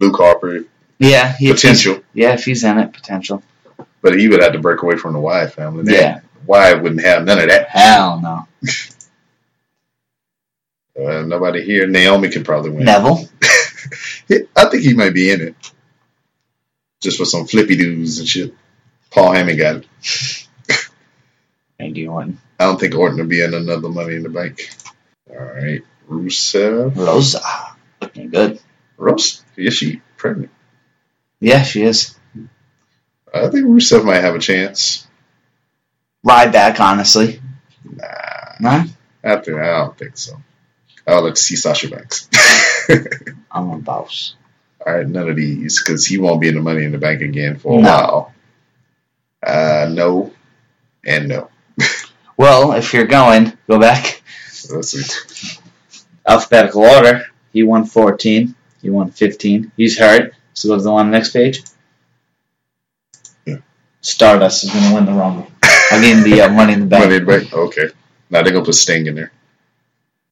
Luke 0.00 0.16
Harper, 0.16 0.60
yeah, 0.98 1.32
he, 1.36 1.46
he's- 1.46 1.60
potential, 1.60 2.02
Yeah, 2.14 2.32
if 2.34 2.44
he's 2.44 2.64
in 2.64 2.78
it, 2.78 2.92
potential. 2.94 3.42
But 4.04 4.16
he 4.16 4.28
would 4.28 4.40
have 4.42 4.52
to 4.52 4.58
break 4.60 4.82
away 4.82 4.96
from 4.96 5.14
the 5.14 5.18
Wyatt 5.18 5.54
family. 5.54 5.82
They- 5.82 5.94
Yeah. 5.98 6.20
Wyatt 6.46 6.82
wouldn't 6.82 7.00
have 7.02 7.24
none 7.24 7.38
of 7.40 7.48
that. 7.48 7.68
Hell 7.70 8.20
no. 8.20 8.46
Uh, 10.96 11.22
nobody 11.22 11.64
here. 11.64 11.88
Naomi 11.88 12.28
could 12.30 12.44
probably 12.44 12.70
win. 12.70 12.84
Neville. 12.84 13.28
I 14.56 14.66
think 14.66 14.84
he 14.84 14.94
might 14.94 15.12
be 15.12 15.28
in 15.32 15.40
it. 15.40 15.56
Just 17.00 17.18
for 17.18 17.24
some 17.24 17.46
flippy 17.46 17.76
doos 17.76 18.20
and 18.20 18.28
shit. 18.28 18.54
Paul 19.10 19.32
Heyman 19.32 19.58
got 19.58 19.76
it. 19.76 20.46
Randy 21.80 22.06
Orton. 22.06 22.38
I 22.60 22.66
don't 22.66 22.78
think 22.78 22.94
Orton 22.94 23.18
will 23.18 23.26
be 23.26 23.42
in 23.42 23.54
another 23.54 23.88
Money 23.88 24.14
in 24.14 24.22
the 24.22 24.28
Bank. 24.28 24.70
All 25.28 25.36
right. 25.36 25.82
Rusev. 26.08 26.96
Rosa. 26.96 27.40
Looking 28.00 28.30
good. 28.30 28.60
Rose? 28.96 29.42
Is 29.56 29.74
she 29.74 30.00
pregnant? 30.16 30.50
Yeah, 31.40 31.64
she 31.64 31.82
is. 31.82 32.13
I 33.34 33.48
think 33.48 33.66
Rusev 33.66 34.04
might 34.04 34.20
have 34.20 34.34
a 34.34 34.38
chance. 34.38 35.06
Ryback, 36.24 36.78
honestly. 36.80 37.40
Nah. 37.84 38.04
No? 38.60 38.84
I, 39.24 39.36
think, 39.36 39.58
I 39.58 39.66
don't 39.78 39.98
think 39.98 40.16
so. 40.16 40.40
I'll 41.06 41.22
let 41.22 41.36
see 41.36 41.56
Sasha 41.56 41.88
Banks. 41.90 42.28
I'm 43.50 43.70
a 43.70 43.78
boss. 43.78 44.36
All 44.86 44.94
right, 44.94 45.06
none 45.06 45.28
of 45.28 45.36
these 45.36 45.82
because 45.82 46.06
he 46.06 46.18
won't 46.18 46.40
be 46.40 46.48
in 46.48 46.54
the 46.54 46.60
Money 46.60 46.84
in 46.84 46.92
the 46.92 46.98
Bank 46.98 47.20
again 47.22 47.58
for 47.58 47.78
a 47.78 47.82
No. 47.82 47.88
while. 47.88 48.32
Uh, 49.42 49.88
no, 49.90 50.32
and 51.04 51.28
no. 51.28 51.50
Well, 52.36 52.72
if 52.72 52.92
you're 52.92 53.06
going, 53.06 53.56
go 53.68 53.78
back. 53.78 54.20
Let's 54.68 54.88
see. 54.90 55.60
Alphabetical 56.26 56.82
order. 56.82 57.26
He 57.52 57.62
won 57.62 57.84
14. 57.84 58.54
He 58.82 58.90
won 58.90 59.12
15. 59.12 59.70
He's 59.76 59.96
hurt. 59.98 60.34
So 60.52 60.68
go 60.70 60.76
to 60.76 60.82
the 60.82 60.90
one 60.90 61.06
on 61.06 61.12
the 61.12 61.16
next 61.16 61.30
page. 61.32 61.62
Stardust 64.04 64.64
is 64.64 64.70
going 64.70 64.84
to 64.88 64.94
win 64.94 65.06
the 65.06 65.12
Rumble. 65.12 65.46
I 65.62 65.98
mean 66.00 66.22
the 66.22 66.42
uh, 66.42 66.50
Money 66.50 66.74
in 66.74 66.80
the 66.80 66.86
Bank. 66.86 67.04
Money 67.04 67.16
in 67.16 67.24
the 67.24 67.32
Bank. 67.32 67.52
Okay. 67.52 67.88
Now 68.28 68.42
they're 68.42 68.52
gonna 68.52 68.64
put 68.64 68.74
Sting 68.74 69.06
in 69.06 69.14
there. 69.14 69.32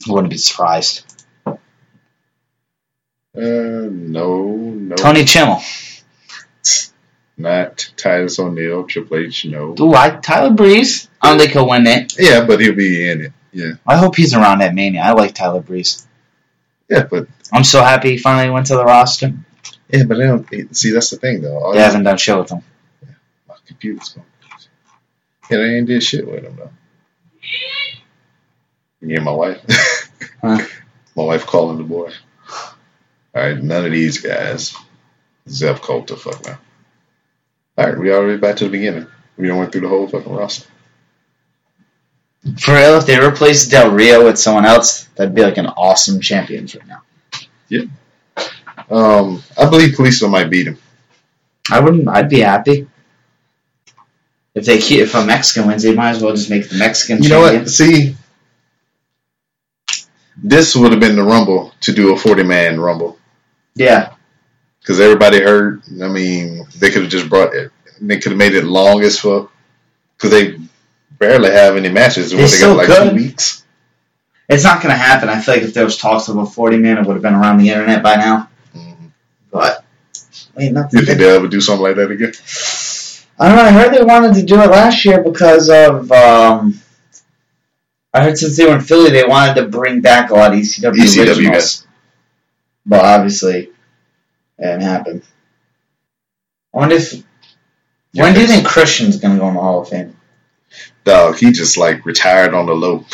I 0.07 0.13
wouldn't 0.13 0.31
be 0.31 0.37
surprised. 0.37 1.05
Uh, 1.47 1.57
no, 3.35 4.47
no. 4.47 4.97
Tony 4.97 5.25
Chimel. 5.25 5.63
Not 7.39 7.93
Titus 7.97 8.39
O'Neil, 8.39 8.85
Triple 8.85 9.17
H, 9.17 9.47
no. 9.47 9.75
Do 9.75 9.95
I, 9.95 10.11
Tyler 10.11 10.51
Breeze. 10.51 11.09
I 11.21 11.31
don't 11.31 11.39
think 11.39 11.53
he'll 11.53 11.69
win 11.69 11.87
it. 11.87 12.15
Yeah, 12.19 12.45
but 12.45 12.61
he'll 12.61 12.75
be 12.75 13.09
in 13.09 13.23
it. 13.23 13.33
Yeah. 13.53 13.73
I 13.87 13.97
hope 13.97 14.17
he's 14.17 14.35
around 14.35 14.61
at 14.61 14.75
Mania. 14.75 15.01
I 15.01 15.13
like 15.13 15.35
Tyler 15.35 15.61
Breeze. 15.63 16.07
Yeah, 16.91 17.05
but 17.05 17.27
I'm 17.51 17.65
so 17.65 17.83
happy 17.83 18.11
he 18.11 18.19
finally 18.19 18.51
went 18.53 18.67
to 18.67 18.77
the 18.77 18.85
roster. 18.85 19.33
yeah, 19.89 20.05
but 20.05 20.19
they 20.19 20.27
don't 20.27 20.77
see 20.77 20.91
that's 20.91 21.09
the 21.09 21.17
thing 21.17 21.41
though. 21.41 21.59
All 21.59 21.73
they 21.73 21.81
haven't 21.81 22.05
done 22.05 22.19
shit 22.19 22.37
with 22.37 22.51
him. 22.51 22.63
My 23.73 23.79
computer's 23.79 24.09
going. 24.11 24.27
Yeah, 25.51 25.57
they 25.59 25.77
ain't 25.77 25.87
did 25.87 26.03
shit 26.03 26.27
with 26.27 26.45
him 26.45 26.57
though. 26.57 26.71
Me 29.01 29.17
and 29.17 29.25
my 29.25 29.33
wife. 29.33 29.61
Huh. 30.41 30.59
My 31.17 31.25
wife 31.25 31.45
calling 31.45 31.77
the 31.77 31.85
boy. 31.85 32.11
Alright, 33.37 33.63
none 33.63 33.85
of 33.85 33.93
these 33.93 34.19
guys. 34.19 34.75
Zeb 35.47 35.77
Colter, 35.77 36.17
fuck 36.17 36.43
now. 36.47 36.59
Alright, 37.77 37.99
we 37.99 38.11
already 38.11 38.39
back 38.39 38.57
to 38.57 38.65
the 38.65 38.71
beginning. 38.71 39.07
We 39.37 39.49
done 39.49 39.59
went 39.59 39.73
through 39.73 39.83
the 39.83 39.89
whole 39.89 40.09
fucking 40.09 40.33
roster. 40.33 40.71
For 42.59 42.75
real, 42.75 42.97
if 42.97 43.05
they 43.05 43.21
replaced 43.21 43.71
Del 43.71 43.91
Rio 43.91 44.25
with 44.25 44.39
someone 44.39 44.65
else, 44.65 45.05
that'd 45.17 45.35
be 45.35 45.43
like 45.43 45.59
an 45.59 45.67
awesome 45.67 46.21
champions 46.21 46.75
right 46.75 46.87
now. 46.87 47.03
Yeah. 47.69 47.83
Um, 48.91 49.43
I 49.59 49.69
believe 49.69 49.97
Kalisto 49.97 50.31
might 50.31 50.49
beat 50.49 50.69
him. 50.69 50.79
I 51.71 51.81
wouldn't. 51.81 52.09
I'd 52.09 52.31
be 52.31 52.41
happy 52.41 52.89
if 54.55 54.65
they 54.67 54.79
keep 54.79 55.01
if 55.01 55.15
a 55.15 55.25
Mexican 55.25 55.67
wins. 55.67 55.83
They 55.83 55.95
might 55.95 56.11
as 56.11 56.23
well 56.23 56.35
just 56.35 56.51
make 56.51 56.69
the 56.69 56.77
Mexican. 56.79 57.23
You 57.23 57.29
know 57.31 57.41
what? 57.41 57.69
See, 57.69 58.17
this 60.37 60.75
would 60.77 60.93
have 60.93 61.01
been 61.01 61.17
the 61.17 61.23
Rumble 61.23 61.73
to 61.83 61.93
do 61.93 62.13
a 62.15 62.19
40 62.19 62.43
man 62.43 62.81
Rumble. 62.81 63.19
Yeah, 63.75 64.15
because 64.81 65.01
everybody 65.01 65.41
heard. 65.41 65.83
I 66.03 66.09
mean, 66.09 66.67
they 66.77 66.91
could 66.91 67.03
have 67.03 67.11
just 67.11 67.29
brought 67.29 67.55
it. 67.55 67.71
They 68.01 68.19
could 68.19 68.33
have 68.33 68.39
made 68.39 68.55
it 68.55 68.65
long 68.65 69.03
as 69.03 69.19
fuck 69.19 69.51
because 70.17 70.31
they 70.31 70.59
barely 71.19 71.51
have 71.51 71.77
any 71.77 71.89
matches. 71.89 72.31
They 72.33 72.39
they 72.39 72.47
still 72.49 72.75
got 72.75 72.77
like 72.79 72.87
could. 72.89 73.11
two 73.11 73.17
weeks. 73.17 73.65
it's 74.49 74.65
not 74.65 74.83
going 74.83 74.93
to 74.93 74.99
happen. 74.99 75.29
I 75.29 75.41
feel 75.41 75.55
like 75.55 75.65
if 75.65 75.73
there 75.73 75.85
was 75.85 75.97
talks 75.97 76.29
of 76.29 76.37
a 76.37 76.45
forty 76.45 76.77
man, 76.77 76.99
it 76.99 77.07
would 77.07 77.15
have 77.15 77.23
been 77.23 77.35
around 77.35 77.59
the 77.59 77.71
internet 77.71 78.03
by 78.03 78.17
now. 78.17 78.51
Mhm. 78.77 79.13
But 79.51 79.85
ain't 80.59 80.75
nothing. 80.75 81.01
You 81.01 81.07
think 81.07 81.19
they'll 81.19 81.37
ever 81.37 81.49
do 81.49 81.61
something 81.61 81.83
like 81.85 81.97
that 81.97 82.11
again? 82.11 82.33
I 83.39 83.49
don't 83.49 83.57
know. 83.57 83.63
I 83.65 83.71
heard 83.71 83.93
they 83.95 84.05
wanted 84.05 84.35
to 84.35 84.43
do 84.43 84.61
it 84.61 84.71
last 84.71 85.05
year 85.05 85.23
because 85.23 85.69
of. 85.69 86.11
Um, 86.13 86.81
I 88.15 88.23
heard 88.25 88.37
since 88.39 88.57
they 88.57 88.67
were 88.67 88.75
in 88.75 88.81
Philly, 88.83 89.11
they 89.11 89.25
wanted 89.25 89.55
to 89.55 89.69
bring 89.69 90.03
back 90.03 90.31
a 90.31 90.35
lot 90.35 90.53
of 90.53 90.59
ECW, 90.59 90.93
ECW 90.93 91.29
originals. 91.29 91.47
guys. 91.47 91.87
But 92.85 93.05
obviously, 93.05 93.71
it 94.59 94.63
didn't 94.63 94.83
happen. 94.83 95.23
I 96.75 96.79
wonder 96.79 96.97
if. 96.97 97.25
when 98.15 98.35
do 98.35 98.41
you 98.41 98.47
think 98.47 98.67
Christian's 98.67 99.17
going 99.17 99.35
to 99.35 99.41
go 99.41 99.49
in 99.49 99.55
the 99.55 99.61
Hall 99.61 99.81
of 99.81 99.89
Fame? 99.89 100.17
Dog, 101.05 101.37
he 101.37 101.53
just 101.53 101.77
like 101.77 102.05
retired 102.07 102.55
on 102.55 102.67
the 102.67 102.75
low. 102.75 103.05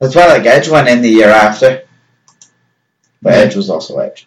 That's 0.00 0.14
why 0.14 0.26
like 0.26 0.46
Edge 0.46 0.68
went 0.68 0.88
in 0.88 1.02
the 1.02 1.10
year 1.10 1.28
after. 1.28 1.82
But. 3.20 3.34
Edge 3.34 3.54
was 3.54 3.68
also 3.68 3.98
Edge. 3.98 4.26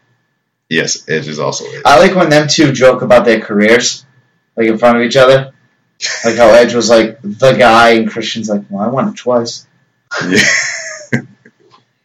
yes, 0.70 1.10
Edge 1.10 1.28
is 1.28 1.40
also 1.40 1.66
Edge. 1.66 1.82
I 1.86 1.98
like 2.00 2.16
when 2.16 2.30
them 2.30 2.48
two 2.48 2.72
joke 2.72 3.02
about 3.02 3.26
their 3.26 3.40
careers, 3.42 4.03
like 4.56 4.68
in 4.68 4.78
front 4.78 4.98
of 4.98 5.04
each 5.04 5.16
other. 5.16 5.54
Like 6.26 6.36
how 6.36 6.50
Edge 6.50 6.74
was 6.74 6.90
like 6.90 7.20
the 7.22 7.54
guy 7.54 7.92
and 7.92 8.10
Christian's 8.10 8.50
like, 8.50 8.64
well, 8.70 8.84
I 8.84 8.88
won 8.90 9.10
it 9.10 9.16
twice. 9.16 9.66
yeah, 10.28 11.22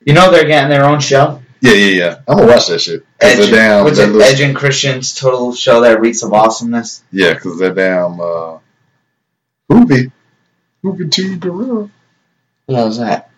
You 0.05 0.13
know 0.15 0.31
they're 0.31 0.47
getting 0.47 0.71
their 0.71 0.85
own 0.85 1.01
show. 1.01 1.43
yeah, 1.61 1.73
yeah, 1.73 1.91
yeah. 2.05 2.21
I'm 2.29 2.37
gonna 2.39 2.53
watch 2.53 2.69
that 2.69 2.81
shit. 2.81 3.05
Edge, 3.21 3.39
they're 3.39 3.51
down. 3.55 3.85
what's 3.85 3.99
that 3.99 4.15
it, 4.15 4.23
Edge 4.23 4.41
and 4.41 4.55
Christian's 4.57 5.15
total 5.15 5.53
show 5.53 5.81
that 5.83 6.01
reeks 6.01 6.23
of 6.23 6.33
awesomeness. 6.33 7.03
Yeah, 7.11 7.35
because 7.35 7.59
they're 7.59 7.75
down. 7.75 8.21
Uh, 8.21 8.59
Hoopy, 9.71 10.13
Hoopy 10.85 11.11
Two 11.11 11.37
Gorilla. 11.37 11.91
What 12.67 12.87
is 12.87 12.99
that? 12.99 13.31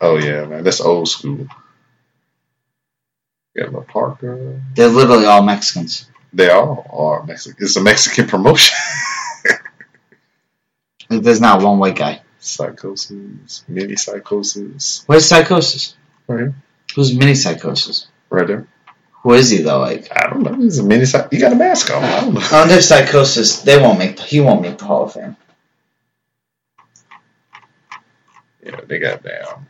Oh 0.00 0.18
yeah, 0.18 0.44
man, 0.46 0.64
that's 0.64 0.80
old 0.80 1.08
school. 1.08 1.46
Got 3.56 3.72
my 3.72 3.80
Parker. 3.84 4.60
They're 4.74 4.88
literally 4.88 5.26
all 5.26 5.42
Mexicans. 5.42 6.07
They 6.32 6.50
all 6.50 6.86
are 6.92 7.24
Mexican. 7.24 7.64
It's 7.64 7.76
a 7.76 7.82
Mexican 7.82 8.26
promotion. 8.26 8.76
There's 11.08 11.40
not 11.40 11.62
one 11.62 11.78
white 11.78 11.96
guy. 11.96 12.20
psychosis, 12.38 13.64
mini 13.66 13.96
psychosis. 13.96 15.04
Where's 15.06 15.26
Psychosis? 15.26 15.96
Right 16.26 16.38
here. 16.40 16.54
Who's 16.94 17.16
Mini 17.16 17.34
Psychosis? 17.34 18.08
Right 18.30 18.46
there. 18.46 18.66
Who 19.22 19.32
is 19.32 19.50
he 19.50 19.58
though? 19.58 19.80
Like, 19.80 20.08
I 20.14 20.28
don't 20.28 20.42
know. 20.42 20.54
He's 20.54 20.78
a 20.78 20.84
mini 20.84 21.04
psych. 21.06 21.32
You 21.32 21.40
got 21.40 21.52
a 21.52 21.56
mask 21.56 21.90
on. 21.90 22.04
I 22.04 22.20
don't 22.20 22.34
know. 22.34 22.66
there's 22.66 22.88
Psychosis. 22.88 23.62
They 23.62 23.80
won't 23.80 23.98
make. 23.98 24.18
He 24.20 24.40
won't 24.40 24.62
make 24.62 24.78
the 24.78 24.84
Hall 24.84 25.04
of 25.04 25.12
Fame. 25.14 25.36
Yeah, 28.62 28.80
they 28.86 28.98
got 28.98 29.22
down. 29.22 29.66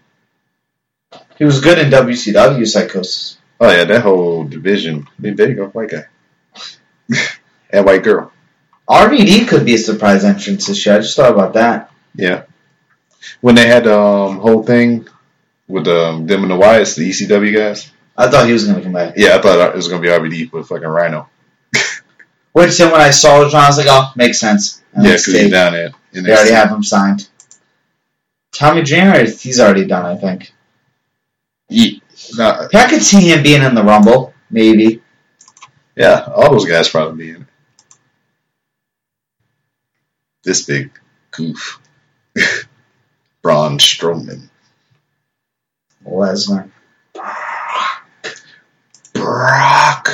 He 1.37 1.45
was 1.45 1.61
good 1.61 1.79
in 1.79 1.91
WCW 1.91 2.67
Psychosis. 2.67 3.39
Oh 3.61 3.71
yeah, 3.71 3.85
that 3.85 4.03
whole 4.03 4.45
division. 4.45 5.07
There 5.19 5.49
you 5.49 5.55
go, 5.55 5.67
white 5.69 5.91
guy. 5.91 6.05
and 7.71 7.87
white 7.87 8.03
girl. 8.05 8.33
RVD 8.89 9.49
could 9.49 9.67
be 9.67 9.75
a 9.75 9.79
surprise 9.79 10.25
entrance 10.25 10.67
this 10.67 10.85
year. 10.87 10.97
I 10.97 10.99
just 11.01 11.17
thought 11.17 11.33
about 11.33 11.55
that. 11.55 11.91
Yeah. 12.15 12.45
When 13.41 13.55
they 13.55 13.67
had 13.67 13.85
the 13.85 13.99
um, 13.99 14.39
whole 14.39 14.63
thing 14.63 15.07
with 15.67 15.87
um, 15.87 16.27
them 16.27 16.43
and 16.43 16.51
the 16.51 16.57
Wyatts, 16.57 16.97
the 16.97 17.09
ECW 17.09 17.55
guys. 17.55 17.93
I 18.17 18.29
thought 18.29 18.47
he 18.47 18.53
was 18.53 18.65
going 18.65 18.79
to 18.79 18.83
come 18.83 18.93
back. 18.93 19.15
Yeah, 19.17 19.37
I 19.37 19.41
thought 19.41 19.71
it 19.71 19.77
was 19.77 19.87
gonna 19.89 20.03
be 20.03 20.09
RVD 20.09 20.51
with 20.53 20.67
fucking 20.67 20.89
Rhino. 20.89 21.29
Which 22.53 22.77
then 22.79 22.91
when 22.91 23.01
I 23.01 23.11
saw 23.11 23.43
it, 23.43 23.55
I 23.55 23.69
was 23.69 23.79
like, 23.79 23.87
oh, 23.89 24.11
makes 24.17 24.41
sense. 24.41 24.83
And 24.93 25.05
Yeah, 25.05 25.13
because 25.13 25.27
he's 25.27 25.51
down 25.51 25.73
there. 25.75 25.91
They 26.13 26.33
already 26.33 26.51
have 26.53 26.71
him 26.71 26.83
signed. 26.83 27.29
Tommy 28.53 28.83
Dreamer, 28.83 29.25
he's 29.25 29.61
already 29.61 29.85
done, 29.85 30.05
I 30.05 30.17
think. 30.17 30.53
Yeah. 31.69 31.99
I 32.39 32.87
could 32.89 33.03
see 33.03 33.31
him 33.31 33.43
being 33.43 33.63
in 33.63 33.75
the 33.75 33.85
Rumble, 33.85 34.35
maybe. 34.51 34.98
Yeah, 35.99 36.29
all 36.35 36.51
those 36.53 36.65
guys 36.67 36.89
probably 36.89 37.27
be 37.27 37.31
in 37.33 37.43
it. 37.43 37.49
This 40.45 40.65
big 40.65 40.91
goof. 41.33 41.81
Braun 43.43 43.79
Strowman. 43.79 44.49
Lesnar. 46.07 46.71
Brock 49.13 50.09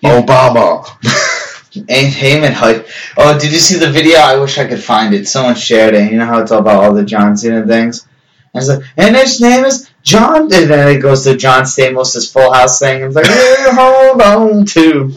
Yeah. 0.00 0.20
Obama. 0.22 0.86
And 1.76 1.88
Heyman 2.14 2.52
hype. 2.52 2.86
Oh, 3.16 3.36
did 3.36 3.50
you 3.52 3.58
see 3.58 3.80
the 3.80 3.90
video? 3.90 4.18
I 4.18 4.38
wish 4.38 4.58
I 4.58 4.68
could 4.68 4.80
find 4.82 5.12
it. 5.12 5.26
Someone 5.26 5.56
shared 5.56 5.94
it. 5.94 6.12
You 6.12 6.18
know 6.18 6.24
how 6.24 6.40
it's 6.40 6.52
all 6.52 6.60
about 6.60 6.84
all 6.84 6.94
the 6.94 7.04
John 7.04 7.36
Cena 7.36 7.66
things? 7.66 8.06
And 8.54 8.62
it's 8.62 8.68
like, 8.68 8.84
and 8.96 9.16
his 9.16 9.40
name 9.40 9.64
is 9.64 9.90
John. 10.04 10.42
And 10.42 10.70
then 10.70 10.96
it 10.96 11.00
goes 11.00 11.24
to 11.24 11.36
John 11.36 11.64
Stamos' 11.64 12.32
Full 12.32 12.52
House 12.52 12.78
thing. 12.78 13.02
It's 13.02 13.16
like, 13.16 13.26
hey, 13.26 13.66
hold 13.70 14.22
on 14.22 14.64
to. 14.66 15.16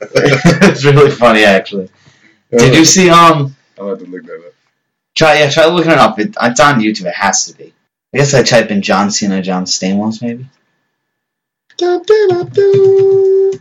it's 0.14 0.84
really 0.84 1.10
funny, 1.10 1.44
actually. 1.44 1.88
Did 2.50 2.74
you 2.74 2.84
see, 2.84 3.08
um, 3.08 3.56
I'll 3.78 3.88
have 3.88 3.98
to 3.98 4.04
look 4.04 4.24
that 4.24 4.36
up. 4.36 4.52
try, 5.14 5.38
yeah, 5.38 5.50
try 5.50 5.66
looking 5.66 5.90
it 5.90 5.98
up. 5.98 6.18
It, 6.18 6.36
it's 6.40 6.60
on 6.60 6.80
YouTube. 6.80 7.06
It 7.06 7.14
has 7.14 7.46
to 7.46 7.56
be. 7.56 7.72
I 8.14 8.18
guess 8.18 8.34
I 8.34 8.42
type 8.42 8.70
in 8.70 8.82
John 8.82 9.10
Cena, 9.10 9.40
John 9.40 9.64
Stamos, 9.64 10.20
maybe? 10.20 10.46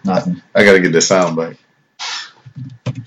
Nothing. 0.03 0.41
I 0.53 0.65
gotta 0.65 0.81
get 0.81 0.91
the 0.91 1.01
sound 1.01 1.37
bite. 1.37 1.57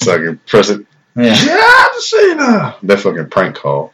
So 0.00 0.14
I 0.14 0.16
can 0.16 0.38
press 0.46 0.70
it. 0.70 0.86
Yeah. 1.14 1.34
John 1.34 2.00
Cena! 2.00 2.76
That 2.82 3.00
fucking 3.00 3.28
prank 3.28 3.56
call. 3.56 3.92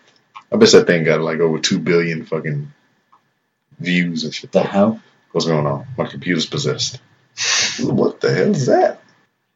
I 0.53 0.57
bet 0.57 0.71
that 0.71 0.87
thing 0.87 1.03
got 1.03 1.21
like 1.21 1.41
over 1.41 1.59
2 1.59 1.81
billion 1.81 2.25
fucking 2.25 2.73
views 3.81 4.25
and 4.25 4.35
shit. 4.35 4.53
The 4.53 4.63
hell? 4.63 5.01
What's 5.33 5.47
going 5.47 5.67
on? 5.67 5.87
My 5.97 6.07
computer's 6.07 6.47
possessed. 6.47 7.01
What 7.81 8.21
the 8.21 8.35
hell 8.35 8.51
is 8.51 8.67
that? 8.67 9.03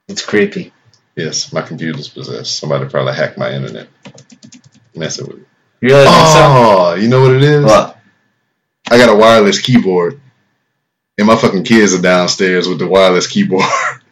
It's 0.09 0.25
creepy. 0.25 0.73
Yes, 1.17 1.53
my 1.53 1.63
computer's 1.63 2.09
possessed. 2.09 2.59
Somebody 2.59 2.89
probably 2.89 3.15
hacked 3.15 3.39
my 3.39 3.53
internet. 3.53 3.89
Messing 4.95 5.27
with 5.27 5.39
it. 5.39 5.47
You 5.81 5.89
really? 5.89 6.07
Oh, 6.09 6.95
you 6.95 7.09
know 7.09 7.23
what 7.23 7.35
it 7.35 7.43
is? 7.43 7.65
What? 7.65 7.99
I 8.91 8.99
got 8.99 9.15
a 9.15 9.17
wireless 9.17 9.61
keyboard. 9.61 10.21
And 11.17 11.27
my 11.27 11.37
fucking 11.37 11.65
kids 11.65 11.95
are 11.95 12.03
downstairs 12.03 12.69
with 12.69 12.79
the 12.79 12.89
wireless 12.89 13.27
keyboard. 13.27 13.65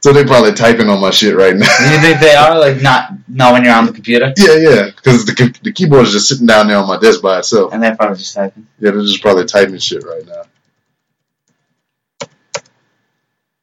so 0.00 0.12
they 0.12 0.24
probably 0.24 0.52
typing 0.54 0.88
on 0.88 1.00
my 1.00 1.10
shit 1.10 1.36
right 1.36 1.54
now. 1.54 1.66
You 1.92 1.98
think 2.00 2.20
they 2.20 2.34
are 2.34 2.58
like 2.58 2.80
not 2.82 3.10
No, 3.28 3.52
when 3.52 3.64
you're 3.64 3.74
on 3.74 3.86
the 3.86 3.92
computer, 3.92 4.32
Yeah, 4.36 4.56
yeah, 4.56 4.86
because 4.94 5.24
the 5.26 5.58
the 5.62 5.72
keyboard 5.72 6.06
is 6.06 6.12
just 6.12 6.28
sitting 6.28 6.46
down 6.46 6.68
there 6.68 6.78
on 6.78 6.88
my 6.88 6.98
desk 6.98 7.22
by 7.22 7.38
itself. 7.38 7.72
and 7.72 7.82
they're 7.82 7.96
probably 7.96 8.16
just 8.18 8.34
typing. 8.34 8.66
Yeah, 8.78 8.90
they're 8.92 9.02
just 9.02 9.22
probably 9.22 9.44
typing 9.44 9.78
shit 9.78 10.04
right 10.04 10.26
now. 10.26 10.42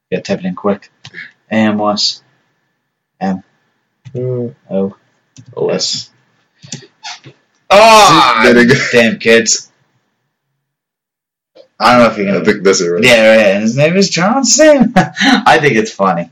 Yeah, 0.09 0.21
type 0.21 0.39
it 0.39 0.45
in 0.45 0.55
quick. 0.55 0.89
AM 1.51 1.77
was 1.77 2.23
M 3.19 3.43
O. 4.15 4.53
OS. 4.69 6.09
Mm. 6.09 7.33
Oh, 7.69 7.77
ah! 7.79 8.41
There 8.43 8.53
they 8.53 8.65
go. 8.65 8.75
damn 8.91 9.19
kids! 9.19 9.66
I 11.79 11.93
don't 11.97 12.03
know 12.03 12.11
if 12.11 12.17
you're 12.17 12.29
I 12.29 12.33
gonna. 12.33 12.45
think 12.45 12.63
that's 12.63 12.81
it, 12.81 12.87
right? 12.89 13.03
Yeah, 13.03 13.29
right. 13.35 13.45
And 13.53 13.61
his 13.63 13.77
name 13.77 13.95
is 13.97 14.09
John 14.09 14.43
Cena. 14.43 14.91
I 14.95 15.59
think 15.59 15.75
it's 15.75 15.91
funny. 15.91 16.31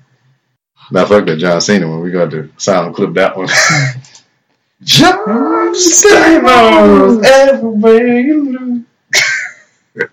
Now, 0.92 1.06
fuck 1.06 1.26
that 1.26 1.38
John 1.38 1.62
Cena 1.62 1.88
one. 1.90 2.02
We 2.02 2.12
got 2.12 2.32
to 2.32 2.52
sound 2.58 2.96
clip 2.96 3.14
that 3.16 3.38
one. 3.38 3.48
John 4.84 5.74
Stamos, 5.74 7.24
everywhere 7.24 8.20
you 8.20 8.86
look. 9.96 10.12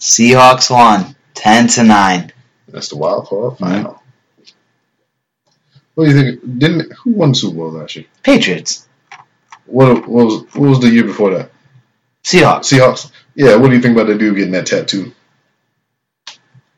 Seahawks 0.00 0.70
won 0.70 1.14
ten 1.34 1.68
to 1.68 1.82
nine. 1.84 2.32
That's 2.68 2.88
the 2.88 2.96
wild 2.96 3.26
card 3.26 3.58
final. 3.58 4.02
What 5.94 6.04
do 6.06 6.10
you 6.10 6.16
think? 6.16 6.58
Didn't 6.58 6.92
who 6.92 7.10
won 7.12 7.30
the 7.30 7.34
Super 7.34 7.56
Bowl 7.56 7.72
last 7.72 7.96
year? 7.96 8.06
Patriots, 8.22 8.88
What, 9.66 10.06
what 10.08 10.24
was 10.26 10.42
what 10.54 10.68
was 10.70 10.80
the 10.80 10.88
year 10.90 11.04
before 11.04 11.30
that? 11.34 11.50
Seahawks. 12.24 12.70
Seahawks. 12.72 13.10
Yeah. 13.34 13.56
What 13.56 13.68
do 13.68 13.76
you 13.76 13.82
think 13.82 13.96
about 13.96 14.08
the 14.08 14.16
dude 14.18 14.36
getting 14.36 14.52
that 14.52 14.66
tattoo? 14.66 15.12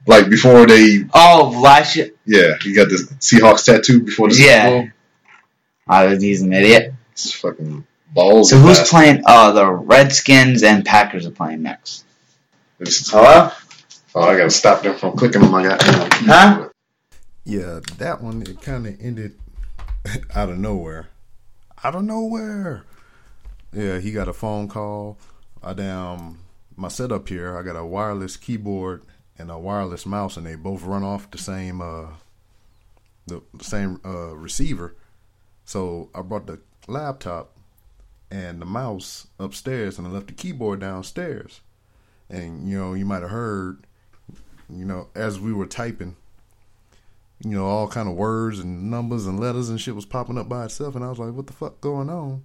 Like 0.06 0.28
before 0.28 0.66
they, 0.66 1.04
Oh, 1.14 1.60
last 1.62 1.94
year. 1.96 2.10
yeah, 2.26 2.56
he 2.60 2.74
got 2.74 2.88
the 2.88 2.96
Seahawks 3.20 3.64
tattoo 3.64 4.00
before 4.02 4.28
the 4.30 4.34
Yeah. 4.36 4.64
Super 4.68 4.80
Bowl. 4.80 4.88
I 5.88 6.06
was 6.06 6.22
he's 6.22 6.42
an 6.42 6.52
idiot. 6.52 6.94
It's 7.12 7.32
fucking 7.32 7.86
balls. 8.12 8.50
So 8.50 8.58
who's 8.58 8.78
that. 8.78 8.88
playing? 8.88 9.22
Oh, 9.26 9.52
the 9.52 9.66
Redskins 9.70 10.62
and 10.64 10.84
Packers 10.84 11.26
are 11.26 11.30
playing 11.30 11.62
next. 11.62 12.04
It's- 12.80 13.08
Hello? 13.10 13.50
Oh, 14.14 14.22
I 14.22 14.36
gotta 14.36 14.50
stop 14.50 14.82
them 14.82 14.96
from 14.98 15.16
clicking 15.16 15.42
on 15.42 15.50
my 15.52 15.62
goddamn. 15.62 16.10
Huh? 16.26 16.68
Yeah, 17.44 17.80
that 17.98 18.20
one 18.22 18.42
it 18.42 18.60
kind 18.60 18.86
of 18.86 18.96
ended 19.00 19.34
out 20.34 20.50
of 20.50 20.58
nowhere. 20.58 21.08
Out 21.84 21.94
of 21.94 22.02
nowhere. 22.04 22.84
Yeah, 23.72 23.98
he 24.00 24.10
got 24.12 24.28
a 24.28 24.32
phone 24.32 24.68
call. 24.68 25.16
I 25.62 25.72
damn 25.74 26.39
my 26.76 26.89
setup 26.89 27.28
here. 27.28 27.56
I 27.56 27.62
got 27.62 27.76
a 27.76 27.84
wireless 27.84 28.36
keyboard 28.36 29.02
and 29.39 29.51
a 29.51 29.59
wireless 29.59 30.06
mouse, 30.06 30.36
and 30.36 30.47
they 30.47 30.56
both 30.56 30.82
run 30.82 31.02
off 31.02 31.30
the 31.30 31.39
same 31.39 31.80
uh 31.80 32.09
the, 33.26 33.43
the 33.55 33.64
same 33.64 34.01
uh 34.05 34.34
receiver. 34.34 34.97
So 35.64 36.10
I 36.14 36.22
brought 36.22 36.47
the 36.47 36.60
laptop 36.89 37.56
and 38.30 38.60
the 38.60 38.66
mouse 38.66 39.28
upstairs, 39.39 39.98
and 39.98 40.06
I 40.06 40.10
left 40.10 40.26
the 40.26 40.32
keyboard 40.32 40.80
downstairs. 40.80 41.60
And 42.28 42.68
you 42.68 42.78
know, 42.78 42.94
you 42.94 43.05
might 43.05 43.22
have 43.22 43.30
heard, 43.30 43.86
you 44.68 44.84
know, 44.84 45.09
as 45.14 45.39
we 45.39 45.52
were 45.52 45.66
typing 45.66 46.16
you 47.44 47.51
know, 47.51 47.66
all 47.66 47.89
kind 47.89 48.09
of 48.09 48.14
words 48.14 48.60
and 48.60 48.90
numbers 48.90 49.26
and 49.26 49.40
letters 49.40 49.68
and 49.68 49.80
shit 49.80 49.97
was 49.97 50.06
popping 50.06 50.39
up 50.39 50.48
by 50.48 50.64
itself, 50.64 50.94
and 50.94 51.05
I 51.05 51.09
was 51.09 51.18
like, 51.18 51.34
"What 51.34 51.47
the 51.47 51.52
fuck 51.52 51.80
going 51.80 52.09
on?" 52.09 52.44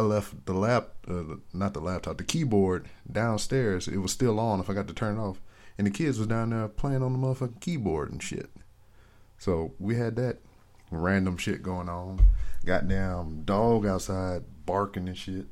I 0.00 0.04
left 0.04 0.46
the 0.46 0.54
lap, 0.54 0.90
uh, 1.08 1.36
not 1.52 1.74
the 1.74 1.80
laptop, 1.80 2.18
the 2.18 2.24
keyboard 2.24 2.88
downstairs. 3.10 3.86
It 3.86 3.98
was 3.98 4.12
still 4.12 4.40
on. 4.40 4.60
If 4.60 4.70
I 4.70 4.74
got 4.74 4.88
to 4.88 4.94
turn 4.94 5.18
it 5.18 5.20
off, 5.20 5.40
and 5.76 5.86
the 5.86 5.90
kids 5.90 6.18
was 6.18 6.26
down 6.26 6.50
there 6.50 6.68
playing 6.68 7.02
on 7.02 7.12
the 7.12 7.18
motherfucking 7.18 7.60
keyboard 7.60 8.10
and 8.10 8.22
shit. 8.22 8.50
So 9.38 9.74
we 9.78 9.96
had 9.96 10.16
that 10.16 10.38
random 10.90 11.36
shit 11.36 11.62
going 11.62 11.88
on. 11.88 12.20
Goddamn 12.64 13.42
dog 13.44 13.86
outside 13.86 14.44
barking 14.66 15.08
and 15.08 15.16
shit, 15.16 15.46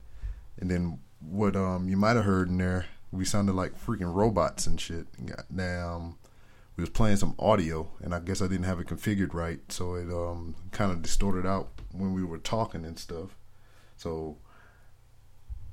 and 0.59 0.70
then 0.70 0.99
what? 1.20 1.57
Um, 1.57 1.89
you 1.89 1.97
might 1.97 2.16
have 2.16 2.25
heard 2.25 2.49
in 2.49 2.59
there, 2.59 2.87
we 3.12 3.25
sounded 3.25 3.55
like 3.55 3.79
freaking 3.79 4.15
robots 4.15 4.66
and 4.66 4.81
shit. 4.81 5.07
Goddamn 5.25 6.16
we 6.79 6.83
was 6.83 6.91
playing 6.91 7.16
some 7.16 7.35
audio 7.41 7.91
and 8.01 8.15
I 8.15 8.20
guess 8.20 8.41
I 8.41 8.47
didn't 8.47 8.66
have 8.66 8.79
it 8.79 8.87
configured 8.87 9.35
right, 9.35 9.61
so 9.70 9.95
it 9.95 10.09
um 10.11 10.55
kind 10.70 10.93
of 10.93 11.03
distorted 11.03 11.45
out 11.45 11.70
when 11.93 12.15
we 12.15 12.23
were 12.23 12.39
talking 12.39 12.85
and 12.85 12.99
stuff. 12.99 13.37
So 13.99 14.39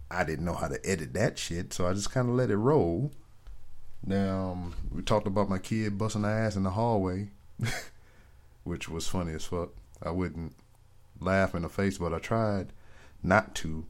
I 0.09 0.23
didn't 0.23 0.45
know 0.45 0.53
how 0.53 0.67
to 0.67 0.79
edit 0.85 1.13
that 1.13 1.39
shit, 1.39 1.71
so 1.71 1.87
I 1.87 1.93
just 1.93 2.11
kind 2.11 2.27
of 2.27 2.35
let 2.35 2.49
it 2.49 2.57
roll. 2.57 3.11
Now 4.05 4.51
um, 4.51 4.75
we 4.91 5.01
talked 5.01 5.27
about 5.27 5.49
my 5.49 5.59
kid 5.59 5.97
busting 5.97 6.23
her 6.23 6.29
ass 6.29 6.55
in 6.55 6.63
the 6.63 6.71
hallway, 6.71 7.29
which 8.63 8.89
was 8.89 9.07
funny 9.07 9.33
as 9.33 9.45
fuck. 9.45 9.69
I 10.03 10.11
wouldn't 10.11 10.55
laugh 11.19 11.55
in 11.55 11.61
the 11.61 11.69
face, 11.69 11.97
but 11.97 12.13
I 12.13 12.19
tried 12.19 12.73
not 13.23 13.55
to. 13.55 13.85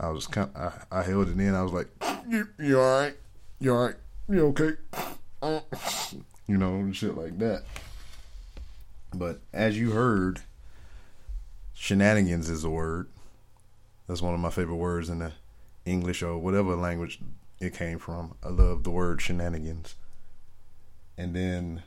I 0.00 0.08
was 0.08 0.26
kind, 0.26 0.50
I, 0.56 0.72
I 0.90 1.02
held 1.02 1.28
it 1.28 1.38
in. 1.38 1.54
I 1.54 1.62
was 1.62 1.72
like, 1.72 1.88
"You, 2.28 2.48
you 2.58 2.80
all 2.80 3.00
right? 3.00 3.16
You 3.60 3.74
all 3.74 3.86
right? 3.86 3.96
You 4.28 4.46
okay?" 4.48 4.72
you 6.46 6.56
know, 6.56 6.90
shit 6.92 7.16
like 7.16 7.38
that. 7.38 7.64
But 9.14 9.40
as 9.52 9.78
you 9.78 9.90
heard, 9.90 10.40
shenanigans 11.74 12.48
is 12.48 12.64
a 12.64 12.70
word. 12.70 13.08
That's 14.12 14.20
one 14.20 14.34
of 14.34 14.40
my 14.40 14.50
favorite 14.50 14.76
words 14.76 15.08
in 15.08 15.20
the 15.20 15.32
English 15.86 16.22
or 16.22 16.36
whatever 16.36 16.76
language 16.76 17.18
it 17.60 17.72
came 17.72 17.98
from. 17.98 18.34
I 18.44 18.50
love 18.50 18.84
the 18.84 18.90
word 18.90 19.22
shenanigans. 19.22 19.94
And 21.16 21.34
then 21.34 21.82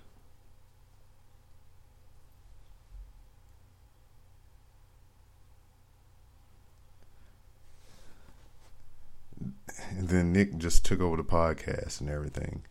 and 9.91 10.09
then 10.09 10.33
Nick 10.33 10.57
just 10.57 10.83
took 10.83 10.99
over 10.99 11.17
the 11.17 11.23
podcast 11.23 12.01
and 12.01 12.09
everything 12.09 12.63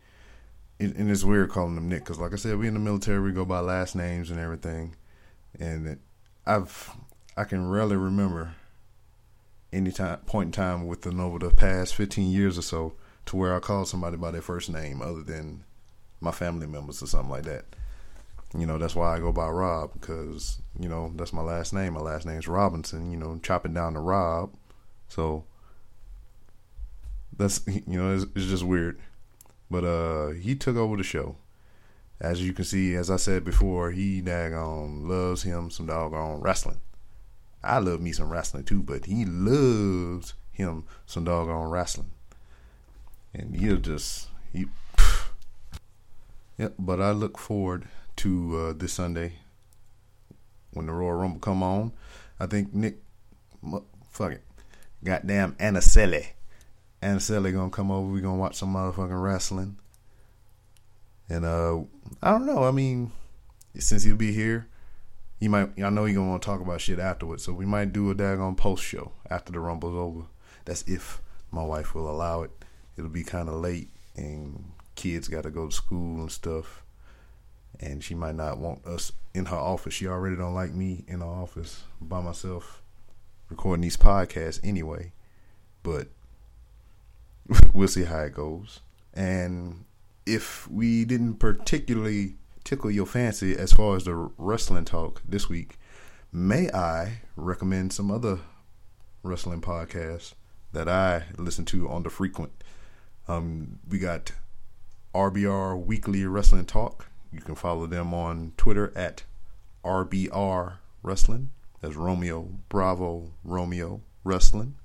it, 0.81 0.97
and 0.97 1.09
it's 1.09 1.23
weird 1.23 1.51
calling 1.51 1.77
him 1.77 1.89
Nick 1.89 2.01
because, 2.01 2.19
like 2.19 2.33
I 2.33 2.37
said, 2.37 2.59
we 2.59 2.67
in 2.67 2.75
the 2.75 2.81
military, 2.81 3.21
we 3.21 3.31
go 3.31 3.45
by 3.45 3.61
last 3.61 3.95
names 3.95 4.33
and 4.33 4.41
everything. 4.41 4.97
And 5.61 5.87
it, 5.87 5.99
I've 6.45 6.91
I 7.37 7.45
can 7.45 7.69
rarely 7.71 7.97
remember 7.97 8.55
any 9.75 9.91
time 9.91 10.19
point 10.27 10.49
in 10.49 10.53
time 10.53 10.87
within 10.87 11.21
over 11.21 11.39
the 11.39 11.51
past 11.51 11.95
fifteen 11.95 12.31
years 12.31 12.57
or 12.59 12.63
so 12.63 12.95
to 13.27 13.37
where 13.37 13.55
I 13.55 13.61
call 13.61 13.85
somebody 13.85 14.17
by 14.17 14.31
their 14.31 14.43
first 14.43 14.71
name 14.71 15.03
other 15.03 15.23
than 15.23 15.65
my 16.21 16.31
family 16.31 16.67
members 16.67 17.03
or 17.03 17.07
something 17.07 17.31
like 17.31 17.45
that. 17.45 17.65
You 18.57 18.67
know, 18.67 18.79
that's 18.79 18.95
why 18.95 19.15
I 19.15 19.19
go 19.19 19.33
by 19.33 19.49
Rob 19.49 19.93
because 19.95 20.59
you 20.79 20.89
know 20.89 21.13
that's 21.17 21.33
my 21.33 21.43
last 21.43 21.73
name. 21.73 21.95
My 21.95 22.01
last 22.01 22.25
name's 22.25 22.47
Robinson. 22.47 23.11
You 23.11 23.17
know, 23.17 23.41
chopping 23.43 23.75
down 23.75 23.95
to 23.95 24.01
Rob, 24.01 24.55
so 25.09 25.45
that's 27.37 27.61
you 27.67 27.99
know 27.99 28.15
it's, 28.15 28.27
it's 28.37 28.47
just 28.47 28.63
weird. 28.63 29.01
But 29.71 29.85
uh, 29.85 30.29
he 30.29 30.55
took 30.55 30.77
over 30.77 30.97
the 30.97 31.03
show. 31.03 31.37
As 32.21 32.47
you 32.47 32.53
can 32.53 32.65
see, 32.65 32.95
as 32.95 33.11
I 33.11 33.17
said 33.17 33.45
before, 33.45 33.91
he 33.91 34.23
daggone 34.23 35.09
loves 35.09 35.43
him 35.43 35.69
some 35.71 35.87
doggone 35.87 36.41
wrestling. 36.41 36.81
I 37.65 37.79
love 37.79 38.01
me 38.01 38.13
some 38.13 38.31
wrestling 38.31 38.65
too, 38.65 38.83
but 38.83 39.07
he 39.07 39.25
loves 39.25 40.35
him 40.53 40.85
some 41.07 41.25
doggone 41.25 41.71
wrestling. 41.71 42.11
And 43.33 43.57
he'll 43.57 43.79
just 43.79 44.29
he. 44.53 44.67
Yep, 46.57 46.75
but 46.79 47.01
I 47.01 47.11
look 47.11 47.37
forward 47.37 47.89
to 48.15 48.57
uh, 48.57 48.73
this 48.75 48.93
Sunday 48.93 49.33
when 50.71 50.87
the 50.87 50.93
Royal 50.93 51.15
Rumble 51.15 51.41
come 51.41 51.65
on. 51.65 51.93
I 52.39 52.47
think 52.47 52.73
Nick, 52.73 52.99
fuck 54.09 54.31
it, 54.31 54.43
goddamn 55.03 55.57
Anacelli. 55.59 56.27
Anacelli 57.03 57.53
gonna 57.53 57.71
come 57.71 57.91
over. 57.91 58.07
We 58.07 58.21
gonna 58.21 58.37
watch 58.37 58.55
some 58.55 58.75
motherfucking 58.75 59.21
wrestling. 59.21 59.79
And 61.29 61.45
uh, 61.45 61.81
I 62.23 62.31
don't 62.31 62.47
know. 62.47 62.63
I 62.65 62.71
mean, 62.71 63.11
since 63.77 64.05
he'll 64.05 64.15
be 64.15 64.33
here, 64.33 64.69
he 65.39 65.49
might. 65.49 65.71
I 65.83 65.91
know 65.91 66.05
you're 66.05 66.17
gonna 66.17 66.31
want 66.31 66.43
to 66.43 66.47
talk 66.47 66.61
about 66.61 66.81
shit 66.81 66.99
afterwards. 66.99 67.45
So 67.45 67.53
we 67.53 67.67
might 67.67 67.93
do 67.93 68.11
a 68.11 68.15
daggone 68.15 68.57
post 68.57 68.85
show 68.85 69.13
after 69.29 69.53
the 69.53 69.61
rumble's 69.61 69.95
over. 69.95 70.27
That's 70.65 70.83
if 70.83 71.21
my 71.51 71.63
wife 71.63 71.95
will 71.95 72.11
allow 72.11 72.43
it. 72.43 72.51
It'll 72.97 73.11
be 73.11 73.25
kind 73.25 73.49
of 73.49 73.57
late, 73.57 73.91
and 74.17 74.73
kids 74.95 75.29
got 75.29 75.43
to 75.43 75.51
go 75.51 75.69
to 75.69 75.75
school 75.75 76.21
and 76.21 76.31
stuff. 76.31 76.83
And 77.81 78.05
she 78.05 78.15
might 78.15 78.37
not 78.37 78.59
want 78.59 78.87
us 78.87 79.13
in 79.35 79.47
her 79.47 79.57
office. 79.57 79.95
She 79.95 80.07
already 80.07 80.37
don't 80.37 80.55
like 80.55 80.73
me 80.73 81.05
in 81.09 81.21
her 81.21 81.27
office 81.27 81.83
by 82.01 82.21
myself 82.21 82.83
recording 83.51 83.83
these 83.83 83.97
podcasts 83.97 84.61
anyway. 84.63 85.13
But 85.83 86.09
we'll 87.75 87.89
see 87.89 88.05
how 88.05 88.21
it 88.21 88.35
goes. 88.35 88.81
And 89.13 89.85
if 90.25 90.69
we 90.71 91.05
didn't 91.05 91.35
particularly 91.35 92.37
tickle 92.65 92.91
your 92.91 93.07
fancy 93.07 93.57
as 93.57 93.73
far 93.73 93.95
as 93.95 94.05
the 94.05 94.15
wrestling 94.15 94.87
talk 94.87 95.23
this 95.29 95.49
week, 95.49 95.79
may 96.33 96.71
I 96.73 97.21
recommend 97.37 97.93
some 97.93 98.11
other 98.11 98.41
wrestling 99.23 99.61
podcasts 99.61 100.33
that 100.73 100.89
I 100.89 101.25
listen 101.37 101.67
to 101.67 101.89
on 101.89 102.03
the 102.03 102.11
frequent? 102.11 102.53
Um, 103.29 103.79
we 103.89 103.99
got 103.99 104.33
RBR 105.15 105.85
Weekly 105.85 106.25
Wrestling 106.25 106.65
Talk. 106.65 107.11
You 107.31 107.41
can 107.41 107.55
follow 107.55 107.87
them 107.87 108.15
on 108.15 108.53
Twitter 108.57 108.93
at 108.97 109.25
RBR 109.85 110.75
Wrestling. 111.03 111.51
That's 111.81 111.97
Romeo 111.97 112.49
Bravo 112.71 113.33
Romeo 113.45 114.01
Wrestling. 114.25 114.77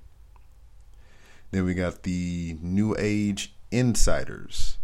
Then 1.51 1.63
we 1.65 1.73
got 1.73 2.03
the 2.03 2.57
New 2.61 2.95
Age 2.99 3.53
Insiders. 3.71 4.77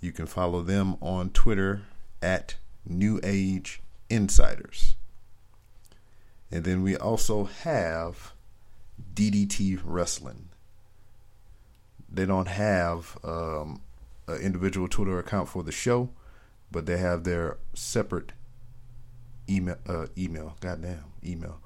You 0.00 0.12
can 0.12 0.26
follow 0.26 0.62
them 0.62 0.96
on 1.00 1.30
Twitter 1.30 1.82
at 2.26 2.56
New 2.84 3.20
Age 3.22 3.80
Insiders. 4.10 4.96
And 6.50 6.64
then 6.64 6.82
we 6.82 6.96
also 6.96 7.44
have 7.44 8.32
DDT 9.14 9.80
Wrestling. 9.84 10.48
They 12.10 12.26
don't 12.26 12.48
have 12.48 13.16
um, 13.22 13.80
an 14.26 14.40
individual 14.40 14.88
Twitter 14.88 15.20
account 15.20 15.48
for 15.48 15.62
the 15.62 15.70
show, 15.70 16.10
but 16.72 16.86
they 16.86 16.96
have 16.96 17.22
their 17.22 17.58
separate 17.74 18.32
email. 19.48 19.76
Uh, 19.88 20.06
email, 20.18 20.56
goddamn 20.60 21.04
email. 21.24 21.60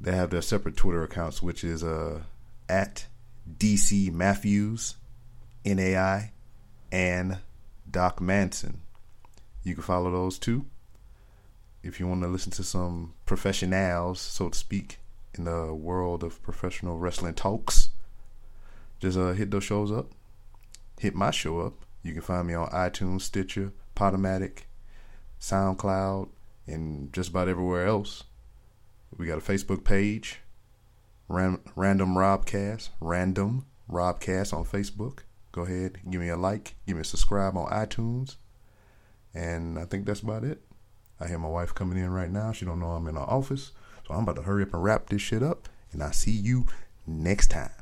They 0.00 0.12
have 0.12 0.30
their 0.30 0.42
separate 0.42 0.76
Twitter 0.76 1.04
accounts, 1.04 1.40
which 1.40 1.62
is 1.62 1.84
uh, 1.84 2.22
at 2.68 3.06
DC 3.58 4.12
Matthews, 4.12 4.96
NAI, 5.64 6.32
and 6.90 7.38
Doc 7.88 8.20
Manson. 8.20 8.80
You 9.62 9.74
can 9.74 9.82
follow 9.82 10.10
those 10.10 10.38
too. 10.38 10.66
If 11.82 11.98
you 11.98 12.06
want 12.06 12.22
to 12.22 12.28
listen 12.28 12.52
to 12.52 12.64
some 12.64 13.14
professionals, 13.26 14.20
so 14.20 14.48
to 14.48 14.58
speak, 14.58 14.98
in 15.34 15.44
the 15.44 15.72
world 15.72 16.22
of 16.22 16.42
professional 16.42 16.98
wrestling 16.98 17.34
talks, 17.34 17.90
just 18.98 19.16
uh, 19.16 19.32
hit 19.32 19.50
those 19.50 19.64
shows 19.64 19.90
up. 19.90 20.10
Hit 20.98 21.14
my 21.14 21.30
show 21.30 21.60
up. 21.60 21.74
You 22.02 22.12
can 22.12 22.22
find 22.22 22.46
me 22.46 22.54
on 22.54 22.68
iTunes, 22.68 23.22
Stitcher, 23.22 23.72
Podomatic, 23.96 24.60
SoundCloud, 25.40 26.28
and 26.66 27.12
just 27.12 27.30
about 27.30 27.48
everywhere 27.48 27.86
else. 27.86 28.24
We 29.16 29.26
got 29.26 29.38
a 29.38 29.42
Facebook 29.42 29.84
page, 29.84 30.40
Ran- 31.28 31.60
Random 31.74 32.14
Robcast, 32.14 32.90
Random 33.00 33.66
Robcast 33.90 34.52
on 34.52 34.64
Facebook. 34.64 35.20
Go 35.52 35.62
ahead, 35.62 35.98
give 36.08 36.20
me 36.20 36.28
a 36.28 36.36
like, 36.36 36.74
give 36.86 36.96
me 36.96 37.00
a 37.00 37.04
subscribe 37.04 37.56
on 37.56 37.70
iTunes, 37.70 38.36
and 39.34 39.78
I 39.78 39.84
think 39.84 40.06
that's 40.06 40.20
about 40.20 40.44
it. 40.44 40.62
I 41.20 41.28
hear 41.28 41.38
my 41.38 41.48
wife 41.48 41.74
coming 41.74 41.98
in 41.98 42.10
right 42.10 42.30
now. 42.30 42.52
She 42.52 42.64
don't 42.64 42.80
know 42.80 42.92
I'm 42.92 43.06
in 43.06 43.14
her 43.14 43.20
office, 43.20 43.72
so 44.06 44.14
I'm 44.14 44.22
about 44.22 44.36
to 44.36 44.42
hurry 44.42 44.62
up 44.62 44.72
and 44.72 44.82
wrap 44.82 45.08
this 45.08 45.22
shit 45.22 45.42
up. 45.42 45.68
And 45.92 46.02
I 46.02 46.12
see 46.12 46.30
you 46.30 46.66
next 47.06 47.50
time. 47.50 47.79